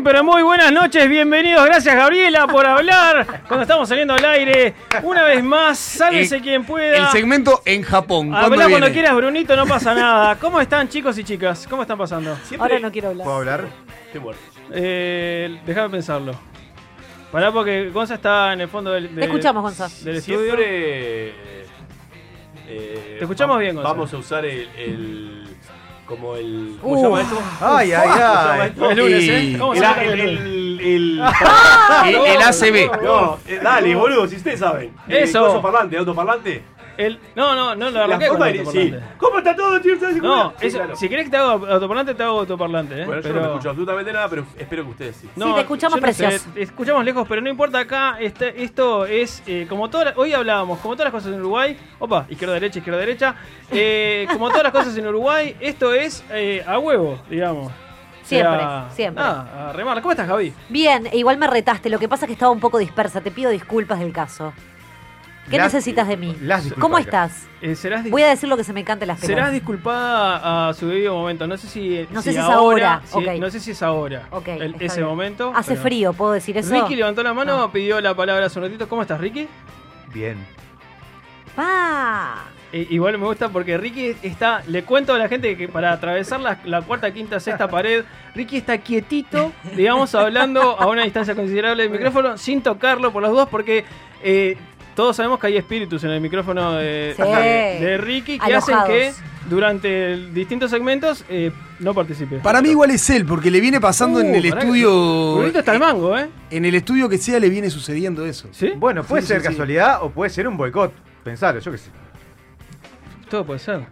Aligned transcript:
Muy, 0.00 0.04
pero 0.12 0.24
muy 0.24 0.42
buenas 0.42 0.72
noches, 0.72 1.06
bienvenidos. 1.10 1.62
Gracias, 1.66 1.94
Gabriela, 1.94 2.46
por 2.46 2.66
hablar. 2.66 3.42
Cuando 3.46 3.62
estamos 3.64 3.86
saliendo 3.86 4.14
al 4.14 4.24
aire, 4.24 4.72
una 5.02 5.24
vez 5.24 5.44
más, 5.44 5.78
sálvese 5.78 6.36
Eh, 6.36 6.40
quien 6.40 6.64
pueda. 6.64 6.96
El 6.96 7.06
segmento 7.08 7.60
en 7.66 7.82
Japón. 7.82 8.30
¿Cuándo 8.30 8.46
Habla 8.46 8.56
cuando 8.64 8.78
viene? 8.86 8.92
quieras, 8.92 9.14
Brunito, 9.14 9.54
no 9.56 9.66
pasa 9.66 9.94
nada. 9.94 10.36
¿Cómo 10.36 10.58
están, 10.58 10.88
chicos 10.88 11.18
y 11.18 11.24
chicas? 11.24 11.66
¿Cómo 11.68 11.82
están 11.82 11.98
pasando? 11.98 12.34
Ahora 12.58 12.78
no 12.78 12.90
quiero 12.90 13.08
hablar. 13.10 13.24
¿Puedo 13.26 13.36
hablar? 13.38 13.64
Eh, 14.72 15.60
déjame 15.66 15.90
pensarlo. 15.90 16.32
Pará, 17.30 17.52
porque 17.52 17.90
Gonza 17.90 18.14
está 18.14 18.54
en 18.54 18.62
el 18.62 18.68
fondo 18.68 18.92
del, 18.92 19.08
Te 19.08 19.14
del- 19.16 19.24
escuchamos, 19.24 19.62
Gonza. 19.62 19.86
del 20.02 20.16
estudio. 20.16 20.38
Siempre. 20.56 21.28
eh, 22.68 23.16
Te 23.18 23.24
escuchamos 23.24 23.56
va- 23.56 23.60
bien, 23.60 23.74
Gonzalo. 23.74 23.94
Vamos 23.94 24.14
a 24.14 24.16
usar 24.16 24.46
el. 24.46 24.66
el- 24.78 25.29
como 26.10 26.36
el. 26.36 26.76
¿Cómo 26.82 26.94
Uh. 26.94 26.96
se 26.96 27.02
llama 27.04 27.20
esto? 27.22 27.38
Ay, 27.60 27.92
ay, 27.92 28.08
ay. 28.20 28.72
Es 28.90 28.96
lunes, 28.96 29.24
¿eh? 29.28 29.56
¿Cómo 29.58 29.72
se 29.74 29.78
El, 29.78 29.84
llama 29.84 30.02
el, 30.02 30.20
el 30.20 30.20
el, 30.20 30.80
el- 30.80 31.20
El, 32.06 32.14
el 32.16 32.42
ACB. 32.42 33.02
No, 33.02 33.38
eh, 33.46 33.60
dale, 33.62 33.94
boludo, 33.94 34.26
si 34.26 34.36
ustedes 34.36 34.58
saben. 34.60 34.92
Eso. 35.08 35.46
coso 35.46 35.62
parlante, 35.62 35.96
autoparlante. 35.96 36.62
El- 36.96 37.18
no, 37.34 37.54
no, 37.54 37.74
no, 37.74 37.90
lo 37.90 37.98
La 37.98 38.04
arranqué 38.04 38.28
con 38.28 38.46
el 38.46 38.66
sí. 38.66 38.94
¿Cómo 39.18 39.38
está 39.38 39.54
todo, 39.56 39.80
tío? 39.80 39.94
No, 40.22 40.52
Sí, 40.58 40.66
eso- 40.66 40.78
claro. 40.78 40.96
si 40.96 41.08
querés 41.08 41.24
que 41.26 41.30
te 41.30 41.36
haga 41.36 41.52
autoparlante, 41.52 42.14
te 42.14 42.22
hago 42.22 42.40
autoparlante, 42.40 43.02
¿eh? 43.02 43.06
Bueno, 43.06 43.22
yo 43.22 43.32
no 43.32 43.40
me 43.40 43.46
escucho 43.46 43.70
absolutamente 43.70 44.12
nada, 44.12 44.28
pero 44.28 44.44
espero 44.58 44.84
que 44.84 44.90
ustedes 44.90 45.16
sí. 45.16 45.28
Sí, 45.34 45.54
te 45.54 45.60
escuchamos 45.60 45.96
no 45.96 46.02
precioso. 46.02 46.50
te 46.54 46.62
escuchamos 46.62 47.04
lejos, 47.04 47.26
pero 47.28 47.40
no 47.40 47.48
importa 47.48 47.78
acá. 47.78 48.16
Este, 48.20 48.62
esto 48.62 49.06
es 49.06 49.42
eh, 49.46 49.66
como 49.68 49.88
todas. 49.90 50.16
Hoy 50.16 50.32
hablábamos, 50.32 50.78
como 50.80 50.94
todas 50.94 51.12
las 51.12 51.22
cosas 51.22 51.32
en 51.34 51.40
Uruguay. 51.40 51.76
Opa, 51.98 52.26
izquierda, 52.28 52.54
derecha, 52.54 52.78
izquierda, 52.78 53.00
derecha. 53.00 53.34
eh, 53.70 54.26
como 54.32 54.48
todas 54.48 54.64
las 54.64 54.72
cosas 54.72 54.96
en 54.96 55.06
Uruguay, 55.06 55.56
esto 55.60 55.92
es 55.92 56.24
eh, 56.30 56.64
a 56.66 56.78
huevo, 56.78 57.18
digamos. 57.30 57.72
Siempre, 58.22 58.60
siempre. 58.94 59.24
Nada, 59.24 59.70
a 59.70 59.72
remar. 59.72 60.00
¿Cómo 60.02 60.12
estás, 60.12 60.28
Javi? 60.28 60.52
Bien, 60.68 61.08
igual 61.14 61.36
me 61.36 61.48
retaste. 61.48 61.88
Lo 61.90 61.98
que 61.98 62.08
pasa 62.08 62.26
es 62.26 62.28
que 62.28 62.34
estaba 62.34 62.52
un 62.52 62.60
poco 62.60 62.78
dispersa. 62.78 63.20
Te 63.20 63.32
pido 63.32 63.50
disculpas 63.50 63.98
del 63.98 64.12
caso. 64.12 64.52
¿Qué 65.50 65.58
necesitas 65.58 66.08
de 66.08 66.16
mí? 66.16 66.36
las 66.40 66.64
disculpas 66.64 66.82
¿Cómo 66.82 66.98
estás? 66.98 67.46
Eh, 67.60 67.74
serás, 67.74 68.08
Voy 68.08 68.22
a 68.22 68.28
decir 68.28 68.48
lo 68.48 68.56
que 68.56 68.64
se 68.64 68.72
me 68.72 68.84
cante 68.84 69.04
las 69.06 69.18
serás 69.20 69.34
pelotas. 69.34 69.52
disculpada 69.52 70.68
a 70.68 70.74
su 70.74 70.86
debido 70.88 71.14
momento. 71.14 71.46
No 71.46 71.56
sé 71.58 71.66
si, 71.68 72.06
No 72.10 72.22
sé 72.22 72.32
si 72.32 72.38
es 72.38 72.44
ahora, 72.44 73.02
si-. 73.04 73.38
No 73.40 73.50
sé 73.50 73.60
si 73.60 73.70
es 73.72 73.82
ahora. 73.82 74.26
Ok, 74.30 74.48
el- 74.48 74.72
está 74.74 74.84
ese 74.84 74.96
bien. 74.98 75.08
momento. 75.08 75.52
Hace 75.54 75.72
pero- 75.72 75.82
frío, 75.82 76.12
¿puedo 76.12 76.32
decir 76.32 76.56
eso? 76.56 76.72
Ricky 76.72 76.96
levantó 76.96 77.22
la 77.22 77.34
mano, 77.34 77.56
No. 77.58 77.72
pidió 77.72 78.00
la 78.00 78.14
palabra 78.14 78.46
hace 78.46 78.58
un 78.58 78.64
ratito. 78.66 78.88
¿Cómo 78.88 79.02
estás, 79.02 79.20
Ricky? 79.20 79.48
Bien. 80.14 80.38
Pa. 81.56 82.44
Eh, 82.72 82.86
igual 82.90 83.18
me 83.18 83.26
gusta 83.26 83.48
porque 83.48 83.76
Ricky 83.76 84.14
está, 84.22 84.62
le 84.68 84.84
cuento 84.84 85.12
a 85.12 85.18
la 85.18 85.28
gente 85.28 85.56
que 85.56 85.66
para 85.68 85.90
atravesar 85.92 86.38
la, 86.40 86.60
la 86.64 86.82
cuarta, 86.82 87.12
quinta, 87.12 87.40
sexta 87.40 87.66
pared, 87.68 88.04
Ricky 88.34 88.58
está 88.58 88.78
quietito, 88.78 89.52
digamos, 89.74 90.14
hablando 90.14 90.80
a 90.80 90.86
una 90.86 91.02
distancia 91.02 91.34
considerable 91.34 91.82
del 91.82 91.90
micrófono, 91.92 92.38
sin 92.38 92.62
tocarlo 92.62 93.12
por 93.12 93.22
las 93.22 93.32
dudas, 93.32 93.48
porque 93.50 93.84
eh, 94.22 94.56
todos 95.00 95.16
sabemos 95.16 95.38
que 95.38 95.46
hay 95.46 95.56
espíritus 95.56 96.04
en 96.04 96.10
el 96.10 96.20
micrófono 96.20 96.74
de, 96.74 97.14
Sí. 97.16 97.22
de- 97.22 97.86
de 97.86 97.96
Ricky 97.96 98.38
que 98.38 98.54
hacen 98.54 98.76
que 98.86 99.12
durante 99.48 100.12
el- 100.12 100.34
distintos 100.34 100.70
segmentos 100.70 101.24
eh, 101.30 101.50
no 101.78 101.94
participe. 101.94 102.36
Para 102.40 102.60
mí 102.60 102.68
igual 102.68 102.90
es 102.90 103.08
él, 103.08 103.24
porque 103.24 103.50
le 103.50 103.60
viene 103.60 103.80
pasando 103.80 104.20
en 104.20 104.26
Uh, 104.30 104.34
el 104.34 104.42
pará 104.50 104.60
que- 104.60 104.66
estudio. 104.66 105.36
Brunito 105.36 105.58
está 105.60 105.72
al 105.72 105.80
mango, 105.80 106.18
¿eh? 106.18 106.28
En 106.50 106.66
el 106.66 106.74
estudio 106.74 107.08
que 107.08 107.16
sea 107.16 107.40
le 107.40 107.48
viene 107.48 107.70
sucediendo 107.70 108.26
eso. 108.26 108.48
¿Sí? 108.52 108.72
Bueno, 108.76 109.02
puede 109.02 109.22
Sí, 109.22 109.28
ser 109.28 109.38
sí, 109.40 109.46
sí. 109.46 109.48
casualidad 109.54 110.02
o 110.02 110.10
puede 110.10 110.28
ser 110.28 110.46
un 110.46 110.58
boicot. 110.58 110.92
Pensalo, 111.24 111.60
yo 111.60 111.72
qué 111.72 111.78
sé. 111.78 111.90
Todo 113.30 113.46
puede 113.46 113.60
ser. 113.60 113.86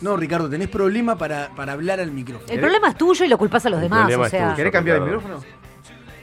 No, 0.00 0.16
Ricardo, 0.16 0.50
tenés 0.50 0.66
problema 0.68 1.16
para, 1.16 1.50
para 1.54 1.74
hablar 1.74 2.00
al 2.00 2.10
micrófono. 2.10 2.52
El 2.52 2.58
problema 2.58 2.88
es 2.88 2.96
tuyo 2.96 3.24
y 3.24 3.28
lo 3.28 3.38
culpas 3.38 3.64
a 3.66 3.70
los 3.70 3.78
El 3.80 3.84
demás. 3.84 4.12
O 4.12 4.24
sea. 4.28 4.54
¿Querés 4.56 4.72
cambiar 4.72 4.96
el 4.96 5.02
micrófono? 5.04 5.40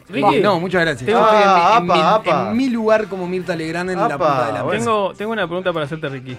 Ricky, 0.10 0.40
No, 0.42 0.60
muchas 0.60 0.82
gracias. 0.82 1.06
Tengo- 1.06 1.20
en, 1.20 1.36
mi- 1.38 1.44
Ah, 1.46 1.76
en 1.80 1.86
mi, 1.86 1.92
apa, 1.92 2.16
apa. 2.16 2.52
en 2.52 2.58
mi 2.58 2.70
lugar 2.70 3.08
como 3.08 3.28
Mirta 3.28 3.56
Legrand 3.56 3.90
en 3.92 4.00
la 4.00 4.18
punta 4.18 4.48
de 4.48 4.54
la 4.54 4.64
mesa. 4.64 4.78
tengo, 4.78 5.14
tengo 5.14 5.32
una 5.34 5.46
pregunta 5.48 5.74
para 5.74 5.86
hacerte, 5.86 6.08
Ricky. 6.10 6.38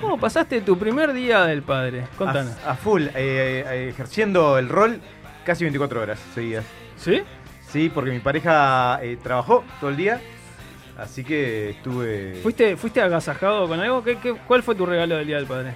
¿Cómo 0.00 0.18
pasaste 0.18 0.60
tu 0.62 0.78
primer 0.78 1.12
día 1.12 1.44
del 1.44 1.62
padre? 1.62 2.06
Contanos. 2.18 2.52
A, 2.66 2.72
a 2.72 2.74
full, 2.76 3.02
eh, 3.08 3.12
eh, 3.14 3.88
ejerciendo 3.90 4.58
el 4.58 4.68
rol 4.68 5.00
casi 5.44 5.64
24 5.64 6.00
horas 6.02 6.18
seguidas. 6.34 6.64
¿Sí? 6.96 7.22
Sí, 7.68 7.90
porque 7.92 8.10
mi 8.10 8.20
pareja 8.20 8.98
eh, 9.02 9.16
trabajó 9.22 9.64
todo 9.80 9.90
el 9.90 9.96
día. 9.96 10.20
Así 10.98 11.24
que 11.24 11.70
estuve. 11.70 12.40
¿Fuiste, 12.42 12.76
¿Fuiste 12.76 13.02
agasajado 13.02 13.68
con 13.68 13.80
algo? 13.80 14.02
¿Qué, 14.02 14.16
qué, 14.18 14.34
cuál 14.46 14.62
fue 14.62 14.74
tu 14.74 14.86
regalo 14.86 15.16
del 15.16 15.26
Día 15.26 15.36
del 15.36 15.46
Padre? 15.46 15.74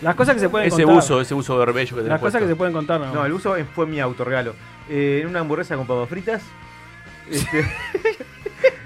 Las 0.00 0.14
cosas 0.14 0.34
que 0.34 0.40
se 0.40 0.48
pueden 0.48 0.68
Ese 0.68 0.84
contar. 0.84 0.98
uso, 1.02 1.20
ese 1.20 1.34
uso 1.34 1.56
verbello 1.58 1.88
que 1.96 2.02
tenés 2.02 2.08
Las 2.08 2.20
cosas 2.20 2.40
que 2.40 2.46
se 2.48 2.56
pueden 2.56 2.72
contar, 2.72 3.00
¿no? 3.00 3.12
No, 3.12 3.26
el 3.26 3.32
uso 3.32 3.54
fue 3.74 3.86
mi 3.86 3.98
autorregalo. 4.00 4.54
Eh, 4.88 5.24
una 5.28 5.40
hamburguesa 5.40 5.76
con 5.76 5.86
papas 5.86 6.08
fritas. 6.08 6.42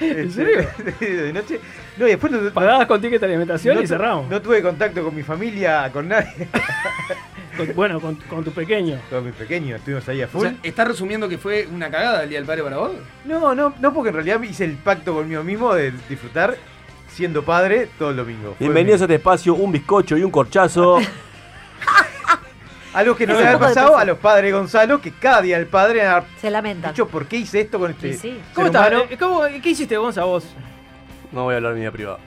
Este, 0.01 0.21
¿En 0.21 0.33
serio? 0.33 0.69
de, 1.01 1.07
de 1.23 1.33
noche. 1.33 1.61
No, 1.97 2.07
y 2.07 2.11
después 2.11 2.33
no, 2.33 2.51
Pagadas 2.53 2.87
con 2.87 3.01
ticket 3.01 3.21
de 3.21 3.27
alimentación 3.27 3.77
no 3.77 3.83
y 3.83 3.87
cerramos. 3.87 4.29
No 4.29 4.43
tuve 4.43 4.61
contacto 4.61 5.03
con 5.05 5.15
mi 5.15 5.23
familia, 5.23 5.89
con 5.93 6.09
nadie. 6.09 6.49
Con- 7.57 7.73
bueno, 7.75 8.01
con, 8.01 8.17
con 8.17 8.43
tu 8.45 8.51
pequeño. 8.51 8.99
Con 9.09 9.25
mi 9.25 9.31
pequeño, 9.33 9.77
estuvimos 9.77 10.07
ahí 10.09 10.21
a 10.23 10.27
O 10.27 10.29
full. 10.29 10.43
sea, 10.43 10.57
¿Estás 10.63 10.89
resumiendo 10.89 11.29
que 11.29 11.39
fue 11.39 11.69
una 11.73 11.89
cagada 11.91 12.25
el 12.25 12.29
día 12.31 12.39
del 12.39 12.47
padre 12.47 12.65
para 12.65 12.79
vos? 12.79 12.91
No, 13.25 13.55
no, 13.55 13.75
no, 13.79 13.95
porque 13.95 14.09
en 14.09 14.15
realidad 14.17 14.43
hice 14.43 14.65
el 14.65 14.73
pacto 14.77 15.15
conmigo 15.15 15.45
mismo 15.45 15.73
de 15.73 15.93
disfrutar 16.09 16.57
siendo 17.09 17.45
padre 17.45 17.89
todo 17.99 18.11
el 18.11 18.17
domingo. 18.17 18.57
Bienvenidos 18.59 19.03
a 19.03 19.05
este 19.05 19.15
espacio, 19.17 19.55
un 19.55 19.71
bizcocho 19.71 20.17
y 20.17 20.25
un 20.25 20.31
corchazo. 20.33 20.99
Algo 22.95 23.17
que 23.17 23.27
no 23.27 23.35
le 23.35 23.47
había 23.47 23.59
pasado 23.59 23.97
a 23.97 24.05
los 24.05 24.19
padres 24.19 24.45
de 24.53 24.53
Gonzalo, 24.59 25.01
que 25.01 25.13
cada 25.13 25.41
día 25.41 25.57
el 25.57 25.67
padre 25.67 26.03
ha 26.07 26.25
se 26.41 26.51
lamenta. 26.51 26.89
dicho 26.89 27.09
por 27.09 27.27
qué 27.27 27.37
hice 27.39 27.61
esto 27.63 27.79
con 27.79 27.91
este 27.91 28.13
Sí, 28.13 28.19
sí. 28.19 28.41
¿Cómo 28.55 28.69
humano. 28.69 29.05
Eh, 29.09 29.17
¿Cómo- 29.19 29.43
¿Qué 29.63 29.71
hiciste, 29.71 29.97
Gonza, 29.97 30.25
vos? 30.25 30.45
No 31.33 31.45
voy 31.45 31.55
a 31.55 31.57
hablar 31.57 31.73
de 31.73 31.77
mi 31.77 31.81
vida 31.83 31.93
privada. 31.93 32.19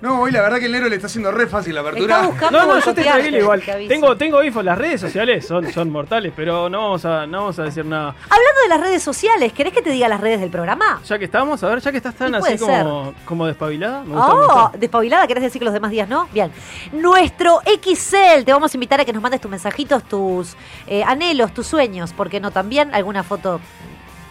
No, 0.00 0.20
hoy 0.20 0.30
la 0.30 0.42
verdad 0.42 0.58
que 0.58 0.66
el 0.66 0.72
negro 0.72 0.88
le 0.90 0.96
está 0.96 1.06
haciendo 1.06 1.30
re 1.30 1.46
fácil 1.46 1.74
la 1.74 1.80
apertura. 1.80 2.16
Está 2.16 2.26
buscando 2.28 2.58
No, 2.60 2.66
no, 2.74 2.80
yo 2.80 2.94
te 2.94 3.02
tranquilo 3.02 3.38
igual. 3.38 3.62
te. 3.62 3.88
Tengo, 3.88 4.14
tengo 4.16 4.44
info, 4.44 4.62
las 4.62 4.76
redes 4.76 5.00
sociales 5.00 5.46
son, 5.46 5.72
son 5.72 5.90
mortales, 5.90 6.32
pero 6.36 6.68
no 6.68 6.82
vamos, 6.82 7.04
a, 7.06 7.26
no 7.26 7.38
vamos 7.38 7.58
a 7.58 7.62
decir 7.62 7.84
nada. 7.86 8.08
Hablando 8.24 8.60
de 8.62 8.68
las 8.68 8.80
redes 8.80 9.02
sociales, 9.02 9.52
¿querés 9.54 9.72
que 9.72 9.80
te 9.80 9.88
diga 9.90 10.06
las 10.08 10.20
redes 10.20 10.40
del 10.40 10.50
programa? 10.50 11.00
Ya 11.06 11.18
que 11.18 11.24
estamos, 11.24 11.62
a 11.64 11.68
ver, 11.68 11.80
ya 11.80 11.90
que 11.90 11.96
estás 11.96 12.14
tan 12.14 12.30
Sí, 12.42 12.52
así 12.54 12.58
como, 12.58 13.14
como 13.24 13.46
despabilada, 13.46 14.02
me 14.04 14.14
gusta, 14.14 14.26
me 14.34 14.34
Oh, 14.34 14.62
gusta. 14.64 14.78
despabilada, 14.78 15.26
¿querés 15.26 15.42
decir 15.44 15.60
que 15.60 15.64
los 15.64 15.74
demás 15.74 15.90
días 15.90 16.08
no? 16.08 16.28
Bien. 16.32 16.52
Nuestro 16.92 17.60
XL, 17.64 18.44
te 18.44 18.52
vamos 18.52 18.74
a 18.74 18.76
invitar 18.76 19.00
a 19.00 19.04
que 19.06 19.12
nos 19.14 19.22
mandes 19.22 19.40
tus 19.40 19.50
mensajitos, 19.50 20.02
tus 20.04 20.56
eh, 20.86 21.04
anhelos, 21.04 21.54
tus 21.54 21.66
sueños, 21.66 22.12
porque 22.14 22.38
no 22.38 22.50
también 22.50 22.94
alguna 22.94 23.22
foto 23.22 23.60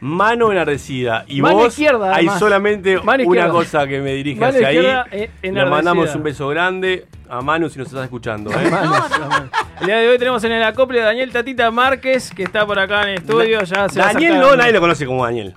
Mano 0.00 0.50
enardecida. 0.50 1.24
Y 1.28 1.40
Mano 1.42 1.56
vos, 1.56 1.68
izquierda, 1.68 2.14
hay 2.16 2.28
solamente 2.30 2.98
Mano 3.02 3.24
una 3.24 3.48
cosa 3.50 3.86
que 3.86 4.00
me 4.00 4.14
dirige 4.14 4.40
Mano 4.40 4.54
hacia 4.54 4.66
ahí. 4.68 4.76
izquierda, 4.78 5.06
eh, 5.12 5.30
Le 5.42 5.48
enardecida. 5.50 5.70
mandamos 5.70 6.14
un 6.16 6.22
beso 6.24 6.48
grande 6.48 7.06
a 7.32 7.40
Manu 7.40 7.70
si 7.70 7.78
nos 7.78 7.88
estás 7.88 8.04
escuchando. 8.04 8.50
¿eh? 8.50 8.70
No, 8.70 9.08
no. 9.08 9.50
El 9.80 9.86
día 9.86 9.96
de 9.96 10.08
hoy 10.08 10.18
tenemos 10.18 10.44
en 10.44 10.52
el 10.52 10.62
acople 10.62 11.00
a 11.00 11.06
Daniel 11.06 11.32
Tatita 11.32 11.70
Márquez, 11.70 12.30
que 12.30 12.42
está 12.42 12.66
por 12.66 12.78
acá 12.78 13.04
en 13.04 13.08
el 13.08 13.14
estudio. 13.16 13.62
Ya 13.62 13.88
se 13.88 14.00
va 14.00 14.12
Daniel 14.12 14.38
no, 14.38 14.54
nadie 14.54 14.72
lo 14.72 14.80
conoce 14.80 15.06
como 15.06 15.24
Daniel. 15.24 15.54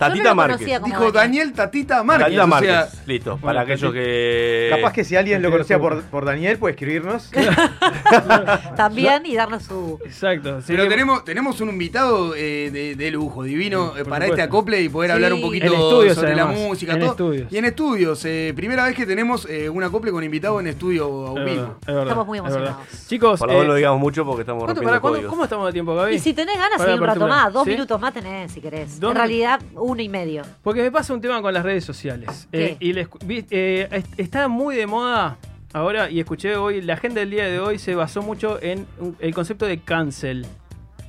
Tatita 0.00 0.34
Márquez. 0.34 0.66
Dijo 0.84 1.12
Daniel 1.12 1.52
Tatita 1.52 2.02
Márquez. 2.02 2.26
Tatita 2.26 2.44
o 2.44 2.46
Márquez. 2.48 2.70
sea, 2.70 3.02
Listo, 3.06 3.30
Bueno, 3.32 3.46
para 3.46 3.60
aquellos 3.62 3.92
que. 3.92 4.66
Capaz 4.74 4.92
que 4.92 5.04
si 5.04 5.14
alguien 5.16 5.40
lo 5.42 5.50
conocía 5.50 5.78
por, 5.78 6.02
por 6.04 6.24
Daniel, 6.24 6.58
puede 6.58 6.72
escribirnos. 6.74 7.30
También 8.76 9.24
y 9.26 9.34
darnos 9.36 9.64
su. 9.64 9.98
Exacto. 10.04 10.60
Pero 10.66 10.84
que- 10.84 10.88
tenemos, 10.88 11.24
tenemos 11.24 11.60
un 11.60 11.68
invitado 11.70 12.34
eh, 12.34 12.70
de, 12.72 12.94
de 12.96 13.10
lujo, 13.10 13.42
divino, 13.42 13.88
eh, 13.96 14.04
para 14.04 14.26
supuesto. 14.26 14.32
este 14.32 14.42
acople 14.42 14.80
y 14.82 14.88
poder 14.88 15.10
Sí. 15.10 15.14
hablar 15.14 15.32
un 15.32 15.40
poquito 15.42 15.66
estudios, 15.66 16.14
sobre 16.14 16.32
además, 16.32 16.56
la 16.60 16.66
música. 16.68 16.92
en 16.92 16.98
todo. 17.00 17.10
estudios. 17.10 17.52
Y 17.52 17.58
en 17.58 17.64
estudios. 17.64 18.24
eh, 18.24 18.52
primera 18.54 18.84
vez 18.84 18.94
que 18.96 19.06
tenemos 19.06 19.46
eh, 19.50 19.68
un 19.68 19.82
acople 19.82 20.10
con 20.12 20.22
invitado 20.24 20.60
en 20.60 20.66
estudio 20.68 21.04
a 21.04 21.30
un 21.30 21.34
verdad, 21.34 21.52
vivo. 21.52 21.76
es 21.80 21.86
verdad, 21.86 22.02
Estamos 22.04 22.26
muy 22.26 22.38
emocionados. 22.38 22.76
Chicos, 23.08 23.38
Por 23.40 23.52
lo 23.52 23.62
eh, 23.62 23.66
no 23.66 23.74
digamos 23.74 24.00
mucho 24.00 24.24
porque 24.24 24.42
estamos 24.42 24.64
¿cuánto- 24.64 24.80
rompiendo 24.80 24.90
para 24.90 25.00
cuándo- 25.00 25.16
códigos. 25.18 25.30
¿cómo 25.30 25.44
estamos 25.44 25.66
de 25.66 25.72
tiempo, 25.72 25.94
Gaby? 25.94 26.14
Y 26.14 26.18
si 26.18 26.32
tenés 26.34 26.56
ganas, 26.56 26.78
Para 26.78 26.90
seguí 26.90 27.00
un 27.00 27.06
rato 27.06 27.26
más. 27.28 27.52
Dos 27.52 27.66
minutos 27.66 28.00
más 28.00 28.12
tenés, 28.14 28.52
si 28.52 28.60
querés. 28.60 29.00
En 29.02 29.14
realidad, 29.14 29.60
uno 29.90 30.02
y 30.02 30.08
medio. 30.08 30.42
Porque 30.62 30.82
me 30.82 30.90
pasa 30.90 31.12
un 31.14 31.20
tema 31.20 31.40
con 31.42 31.52
las 31.54 31.62
redes 31.64 31.84
sociales. 31.84 32.48
¿Qué? 32.50 32.64
Eh, 32.66 32.76
y 32.80 32.92
les- 32.92 33.08
vi- 33.24 33.46
eh, 33.50 33.88
est- 33.90 34.18
está 34.18 34.48
muy 34.48 34.74
de 34.76 34.86
moda 34.86 35.36
ahora, 35.72 36.10
y 36.10 36.20
escuché 36.20 36.56
hoy, 36.56 36.80
la 36.82 36.94
agenda 36.94 37.20
del 37.20 37.30
día 37.30 37.44
de 37.46 37.60
hoy 37.60 37.78
se 37.78 37.94
basó 37.94 38.22
mucho 38.22 38.60
en 38.62 38.86
el 39.20 39.34
concepto 39.34 39.66
de 39.66 39.78
cancel. 39.80 40.46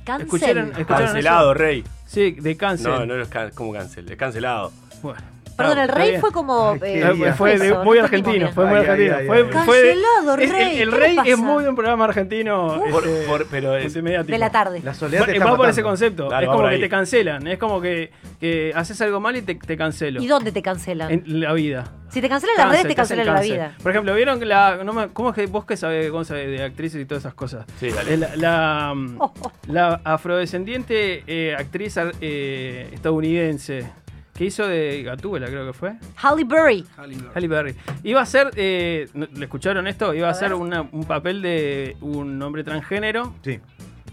Cancel. 0.04 0.26
¿Escucharon? 0.26 0.68
¿Escucharon 0.72 1.06
Cancelado, 1.06 1.50
eso? 1.52 1.54
rey. 1.54 1.84
Sí, 2.06 2.32
de 2.32 2.56
cancel. 2.56 2.90
No, 2.90 3.06
no 3.06 3.22
es 3.22 3.28
can- 3.28 3.50
como 3.52 3.72
cancel, 3.72 4.10
es 4.10 4.16
cancelado. 4.16 4.72
Bueno, 5.02 5.20
Perdón, 5.62 5.78
está- 5.78 5.82
el 5.82 5.88
rey 6.10 6.20
fue 6.20 6.32
como. 6.32 6.74
Eh, 6.82 7.32
fue 7.36 7.58
de- 7.58 7.74
muy 7.78 7.98
argentino, 7.98 8.52
fue 8.52 8.66
muy 8.66 8.78
argentino. 8.78 9.16
fue, 9.26 9.48
Cancelado, 9.50 10.38
es- 10.38 10.50
rey, 10.52 10.80
El, 10.80 10.90
¿qué 10.90 10.96
rey 10.96 11.16
es 11.26 11.38
muy 11.38 11.62
de 11.64 11.68
un 11.70 11.74
programa 11.76 12.04
argentino. 12.04 12.82
Por- 12.90 13.06
este, 13.06 13.26
por- 13.26 13.46
pero. 13.46 13.72
De 13.72 14.38
la 14.38 14.50
tarde. 14.50 14.80
La 14.84 14.94
soledad 14.94 15.24
te 15.24 15.32
Va, 15.32 15.36
está 15.38 15.50
va 15.50 15.56
por 15.56 15.68
ese 15.68 15.82
concepto. 15.82 16.28
Es 16.38 16.48
como 16.48 16.68
que 16.68 16.78
te 16.78 16.88
cancelan. 16.88 17.46
Es 17.46 17.58
como 17.58 17.80
que, 17.80 18.10
que 18.40 18.72
haces 18.74 19.00
algo 19.00 19.20
mal 19.20 19.36
y 19.36 19.42
te, 19.42 19.54
te 19.54 19.76
cancelo. 19.76 20.20
¿Y 20.22 20.26
dónde 20.26 20.52
te 20.52 20.62
cancelan? 20.62 21.10
En 21.10 21.40
la 21.40 21.52
vida. 21.52 21.84
Si 22.10 22.20
te 22.20 22.28
cancelan 22.28 22.56
las 22.58 22.68
redes, 22.70 22.88
te 22.88 22.94
cancelan 22.94 23.26
la 23.26 23.40
vida. 23.40 23.74
Por 23.82 23.90
ejemplo, 23.90 24.14
¿vieron 24.14 24.38
que 24.38 24.44
la. 24.44 24.82
No 24.84 24.92
me- 24.92 25.08
¿Cómo 25.08 25.30
es 25.30 25.34
que 25.34 25.46
vos 25.46 25.64
que 25.64 25.76
sabés, 25.78 26.12
de, 26.12 26.46
de 26.46 26.62
actrices 26.62 27.00
y 27.00 27.04
todas 27.06 27.22
esas 27.22 27.34
cosas? 27.34 27.64
Sí, 27.80 27.88
dale. 27.90 28.16
La, 28.18 28.36
la, 28.36 28.92
mm, 28.94 29.16
Oh, 29.18 29.32
oh. 29.42 29.52
la 29.68 30.00
afrodescendiente 30.04 31.24
eh, 31.26 31.54
actriz 31.58 31.96
eh, 32.20 32.88
estadounidense 32.92 33.86
que 34.42 34.46
hizo 34.46 34.66
de 34.66 35.02
Gatúbela, 35.04 35.46
creo 35.46 35.64
que 35.66 35.72
fue. 35.72 35.92
Halle 36.16 36.44
Berry. 36.44 36.84
Halle 37.34 37.48
Berry. 37.48 37.76
Iba 38.02 38.22
a 38.22 38.26
ser. 38.26 38.50
eh, 38.56 39.08
¿no- 39.14 39.28
¿Le 39.34 39.44
escucharon 39.44 39.86
esto? 39.86 40.12
Iba 40.14 40.28
a, 40.28 40.30
A 40.32 40.34
ser 40.34 40.50
ver. 40.50 40.58
una- 40.58 40.82
un 40.90 41.04
papel 41.04 41.42
de 41.42 41.96
un 42.00 42.42
hombre 42.42 42.64
transgénero. 42.64 43.34
Sí. 43.44 43.60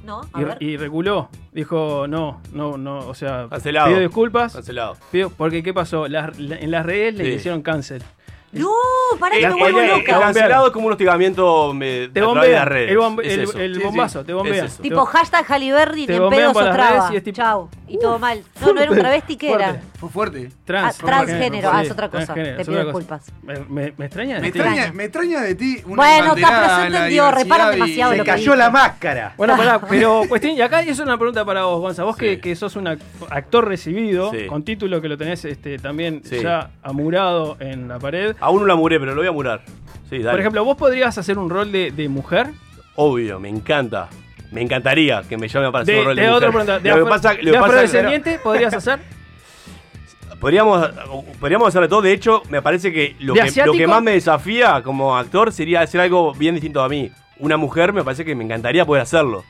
¿No? 0.05 0.21
A 0.31 0.39
ver. 0.41 0.57
Y, 0.59 0.69
y 0.69 0.77
reculó. 0.77 1.29
Dijo, 1.51 2.05
no, 2.07 2.41
no, 2.53 2.77
no. 2.77 2.99
O 2.99 3.13
sea, 3.15 3.47
Cancelado. 3.49 3.87
pidió 3.87 3.99
disculpas. 4.01 4.53
Cancelado. 4.53 4.97
pidió- 5.11 5.31
porque, 5.35 5.63
¿qué 5.63 5.73
pasó? 5.73 6.07
Las- 6.07 6.37
la- 6.39 6.57
en 6.57 6.69
las 6.71 6.85
redes 6.85 7.15
le 7.15 7.27
hicieron 7.33 7.61
cancel. 7.63 8.03
No, 8.51 8.71
para 9.19 9.35
que 9.37 9.47
me 9.47 9.53
vuelvo 9.53 9.79
el- 9.79 9.89
el 9.91 9.97
loca. 9.99 10.19
cancelado 10.19 10.67
es 10.67 10.73
como 10.73 10.87
un 10.87 10.93
hostigamiento 10.93 11.71
me, 11.71 12.07
Te 12.07 12.19
a 12.19 12.23
través 12.31 12.49
de 12.49 12.55
las 12.55 12.67
redes. 12.67 12.91
El, 12.91 12.97
bombe- 12.97 13.23
Es 13.23 13.33
el- 13.33 13.39
eso. 13.41 13.59
el 13.59 13.73
Sí, 13.75 13.79
sí. 13.79 13.85
bombazo, 13.85 14.25
te 14.25 14.33
bombean. 14.33 14.65
Es 14.65 14.77
Tipo 14.79 15.05
hashtag 15.05 15.45
Halle 15.51 15.71
Berry, 15.71 16.07
te 16.07 16.15
en 16.15 16.21
bombean 16.21 16.41
pedo 16.41 16.53
por 16.53 16.63
las 16.63 16.75
sostraba. 16.75 16.99
redes 17.01 17.13
y 17.13 17.17
es 17.17 17.23
tipo- 17.23 17.35
Chau. 17.35 17.69
Y 17.87 17.99
todo 17.99 18.17
mal. 18.17 18.41
No, 18.61 18.73
no 18.73 18.81
era 18.81 18.91
un 18.91 18.97
travesti, 18.97 19.37
¿qué 19.37 19.51
era? 19.51 19.81
Fue 19.99 20.09
fuerte. 20.09 20.49
Trans. 20.63 20.97
Ah, 21.01 21.05
transgénero. 21.05 21.69
Ah, 21.73 21.83
es 21.83 21.91
otra 21.91 22.09
cosa. 22.09 22.33
Te 22.33 22.41
pido 22.55 22.71
otra 22.71 22.83
disculpas. 22.85 23.31
Me, 23.43 23.59
me- 23.67 23.93
me 23.97 24.05
extraña. 24.05 24.35
Me 24.39 24.51
Sí. 24.51 24.57
extraña, 24.57 24.91
me 24.93 25.03
extraña 25.03 25.41
de 25.41 25.55
ti 25.55 25.81
una 25.85 25.95
Bueno, 25.97 26.35
está, 26.35 26.47
pero 26.61 26.75
se 26.77 26.85
entendió, 26.87 27.31
reparan 27.31 27.71
demasiado 27.71 28.11
Se 28.13 28.17
lo 28.19 28.23
cayó 28.25 28.55
la 28.55 28.69
máscara. 28.69 29.33
Bueno, 29.35 29.57
pará, 29.57 29.81
pero 29.89 30.21
cuestión, 30.29 30.53
y 30.55 30.61
acá 30.61 30.81
es 30.81 30.99
una 30.99 31.17
pregunta 31.17 31.43
para 31.43 31.65
vos, 31.65 31.81
Gonza. 31.81 32.03
Vos 32.05 32.15
que, 32.15 32.35
Sí. 32.35 32.41
que 32.41 32.55
sos 32.55 32.75
un 32.77 32.85
ac- 32.85 32.99
actor 33.29 33.67
recibido, 33.67 34.31
Sí. 34.31 34.45
con 34.47 34.63
título 34.63 35.01
que 35.01 35.09
lo 35.09 35.17
tenés 35.17 35.43
este, 35.43 35.77
también 35.79 36.21
Sí. 36.23 36.39
ya 36.41 36.71
amurado 36.81 37.57
en 37.59 37.87
la 37.89 37.99
pared. 37.99 38.35
Aún 38.39 38.61
no 38.61 38.67
la 38.67 38.75
muré, 38.75 38.99
pero 38.99 39.13
lo 39.13 39.19
voy 39.21 39.27
a 39.27 39.31
murar. 39.33 39.61
Sí, 40.09 40.19
dale. 40.19 40.31
Por 40.31 40.39
ejemplo, 40.39 40.63
¿vos 40.63 40.77
podrías 40.77 41.17
hacer 41.17 41.37
un 41.37 41.49
rol 41.49 41.71
de, 41.71 41.91
de 41.91 42.07
mujer? 42.09 42.47
Obvio, 42.95 43.39
me 43.39 43.49
encanta. 43.49 44.07
Me 44.51 44.61
encantaría 44.61 45.21
que 45.29 45.37
me 45.37 45.47
llamen 45.47 45.71
para 45.71 45.83
hacer 45.83 45.93
De, 45.95 45.99
un 46.01 46.07
rol 46.07 46.15
de, 46.15 46.21
de 46.23 46.29
otra 46.29 46.49
mujer. 46.51 46.65
pregunta. 46.65 46.79
¿De, 46.89 46.97
Lo 46.97 47.05
que 47.05 47.09
pasa, 47.11 47.33
lo 47.39 47.51
de 47.51 47.57
afrodescendiente 47.57 48.39
podrías 48.43 48.73
hacer? 48.73 48.99
Podríamos, 50.39 50.89
podríamos 51.39 51.67
hacer 51.67 51.81
de 51.81 51.87
todo. 51.87 52.01
De 52.01 52.13
hecho, 52.13 52.41
me 52.49 52.61
parece 52.61 52.93
que 52.93 53.15
lo, 53.19 53.33
¿De 53.33 53.51
que 53.51 53.65
lo 53.65 53.73
que 53.73 53.87
más 53.87 54.01
me 54.01 54.11
desafía 54.11 54.81
como 54.83 55.17
actor 55.17 55.51
sería 55.51 55.81
hacer 55.81 56.01
algo 56.01 56.33
bien 56.33 56.55
distinto 56.55 56.81
a 56.81 56.89
mí. 56.89 57.11
Una 57.39 57.57
mujer 57.57 57.93
me 57.93 58.03
parece 58.03 58.25
que 58.25 58.35
me 58.35 58.43
encantaría 58.43 58.85
poder 58.85 59.03
hacerlo. 59.03 59.43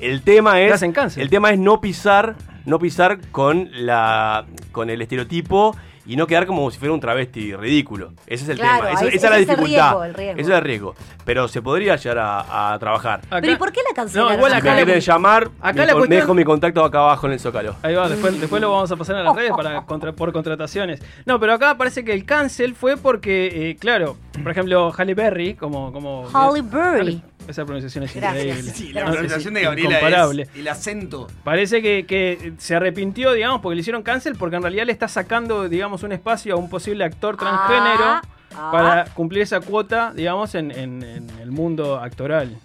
El 0.00 0.22
tema 0.22 0.54
Te 0.54 0.66
es. 0.66 0.82
El 1.16 1.30
tema 1.30 1.50
es 1.50 1.58
no 1.58 1.80
pisar, 1.80 2.36
no 2.64 2.78
pisar 2.78 3.20
con 3.30 3.70
la. 3.72 4.44
con 4.72 4.90
el 4.90 5.00
estereotipo 5.02 5.76
y 6.06 6.16
no 6.16 6.26
quedar 6.26 6.46
como 6.46 6.70
si 6.70 6.78
fuera 6.78 6.92
un 6.92 7.00
travesti 7.00 7.54
ridículo. 7.56 8.12
Ese 8.26 8.44
es 8.44 8.50
el 8.50 8.58
Claro, 8.58 8.86
tema. 8.88 8.90
Esa 9.00 9.04
es 9.08 9.22
la 9.22 9.28
es 9.28 9.32
el 9.34 9.38
dificultad. 9.56 9.64
riesgo, 9.90 10.04
el 10.04 10.14
riesgo. 10.14 10.40
Ese 10.40 10.50
es 10.52 10.56
el 10.58 10.64
riesgo. 10.64 10.94
Pero 11.24 11.48
se 11.48 11.62
podría 11.62 11.96
llegar 11.96 12.18
a, 12.18 12.74
a 12.74 12.78
trabajar. 12.78 13.20
Acá- 13.30 13.40
Pero 13.40 13.52
¿y 13.52 13.56
por 13.56 13.72
qué 13.72 13.80
la 13.88 13.94
cancelaron? 13.94 14.32
No, 14.32 14.36
igual 14.38 14.52
Si 14.52 14.58
acá 14.58 14.70
me 14.70 14.76
la- 14.80 14.84
quieren 14.84 15.00
llamar, 15.00 15.50
acá 15.60 15.72
mi 15.72 15.78
la 15.86 15.92
cuestión- 15.94 16.08
me 16.10 16.16
dejo 16.16 16.34
mi 16.34 16.44
contacto 16.44 16.84
acá 16.84 16.98
abajo 16.98 17.26
en 17.26 17.32
el 17.32 17.40
Zócalo. 17.40 17.76
Ahí 17.82 17.94
va, 17.94 18.08
después, 18.08 18.38
después 18.40 18.60
lo 18.60 18.70
vamos 18.70 18.92
a 18.92 18.96
pasar 18.96 19.16
en 19.16 19.24
las 19.24 19.34
redes 19.34 19.52
para 19.56 19.82
contra- 19.86 20.12
por 20.12 20.32
contrataciones. 20.32 21.00
No, 21.24 21.40
pero 21.40 21.54
acá 21.54 21.76
parece 21.78 22.04
que 22.04 22.12
el 22.12 22.24
cancel 22.26 22.74
fue 22.74 22.96
porque, 22.98 23.70
eh, 23.70 23.76
claro, 23.76 24.16
por 24.42 24.52
ejemplo, 24.52 24.92
Halle 24.96 25.14
Berry, 25.14 25.54
como... 25.54 25.90
como 25.92 26.28
Halle 26.32 26.60
Berry. 26.62 27.22
Esa 27.48 27.64
pronunciación 27.64 28.04
es 28.04 28.14
Gracias. 28.14 28.44
increíble. 28.44 28.70
Sí, 28.72 28.92
la 28.92 29.04
pronunciación 29.04 29.54
de 29.54 29.62
Gabriela 29.62 29.88
incomparable. 29.98 30.42
es 30.42 30.48
el 30.56 30.68
acento. 30.68 31.26
Parece 31.44 31.82
que, 31.82 32.04
que 32.06 32.52
se 32.58 32.74
arrepintió, 32.74 33.32
digamos, 33.32 33.60
porque 33.60 33.74
le 33.76 33.80
hicieron 33.82 34.02
cancel, 34.02 34.34
porque 34.36 34.56
en 34.56 34.62
realidad 34.62 34.86
le 34.86 34.92
está 34.92 35.08
sacando, 35.08 35.68
digamos, 35.68 36.02
un 36.02 36.12
espacio 36.12 36.54
a 36.54 36.56
un 36.58 36.68
posible 36.70 37.04
actor 37.04 37.36
transgénero 37.36 38.04
Ah, 38.04 38.22
ah. 38.56 38.70
para 38.72 39.04
cumplir 39.14 39.42
esa 39.42 39.60
cuota, 39.60 40.12
digamos, 40.14 40.54
en, 40.54 40.70
en- 40.70 41.02
en 41.02 41.28
el 41.40 41.50
mundo 41.50 41.96
actoral. 42.00 42.56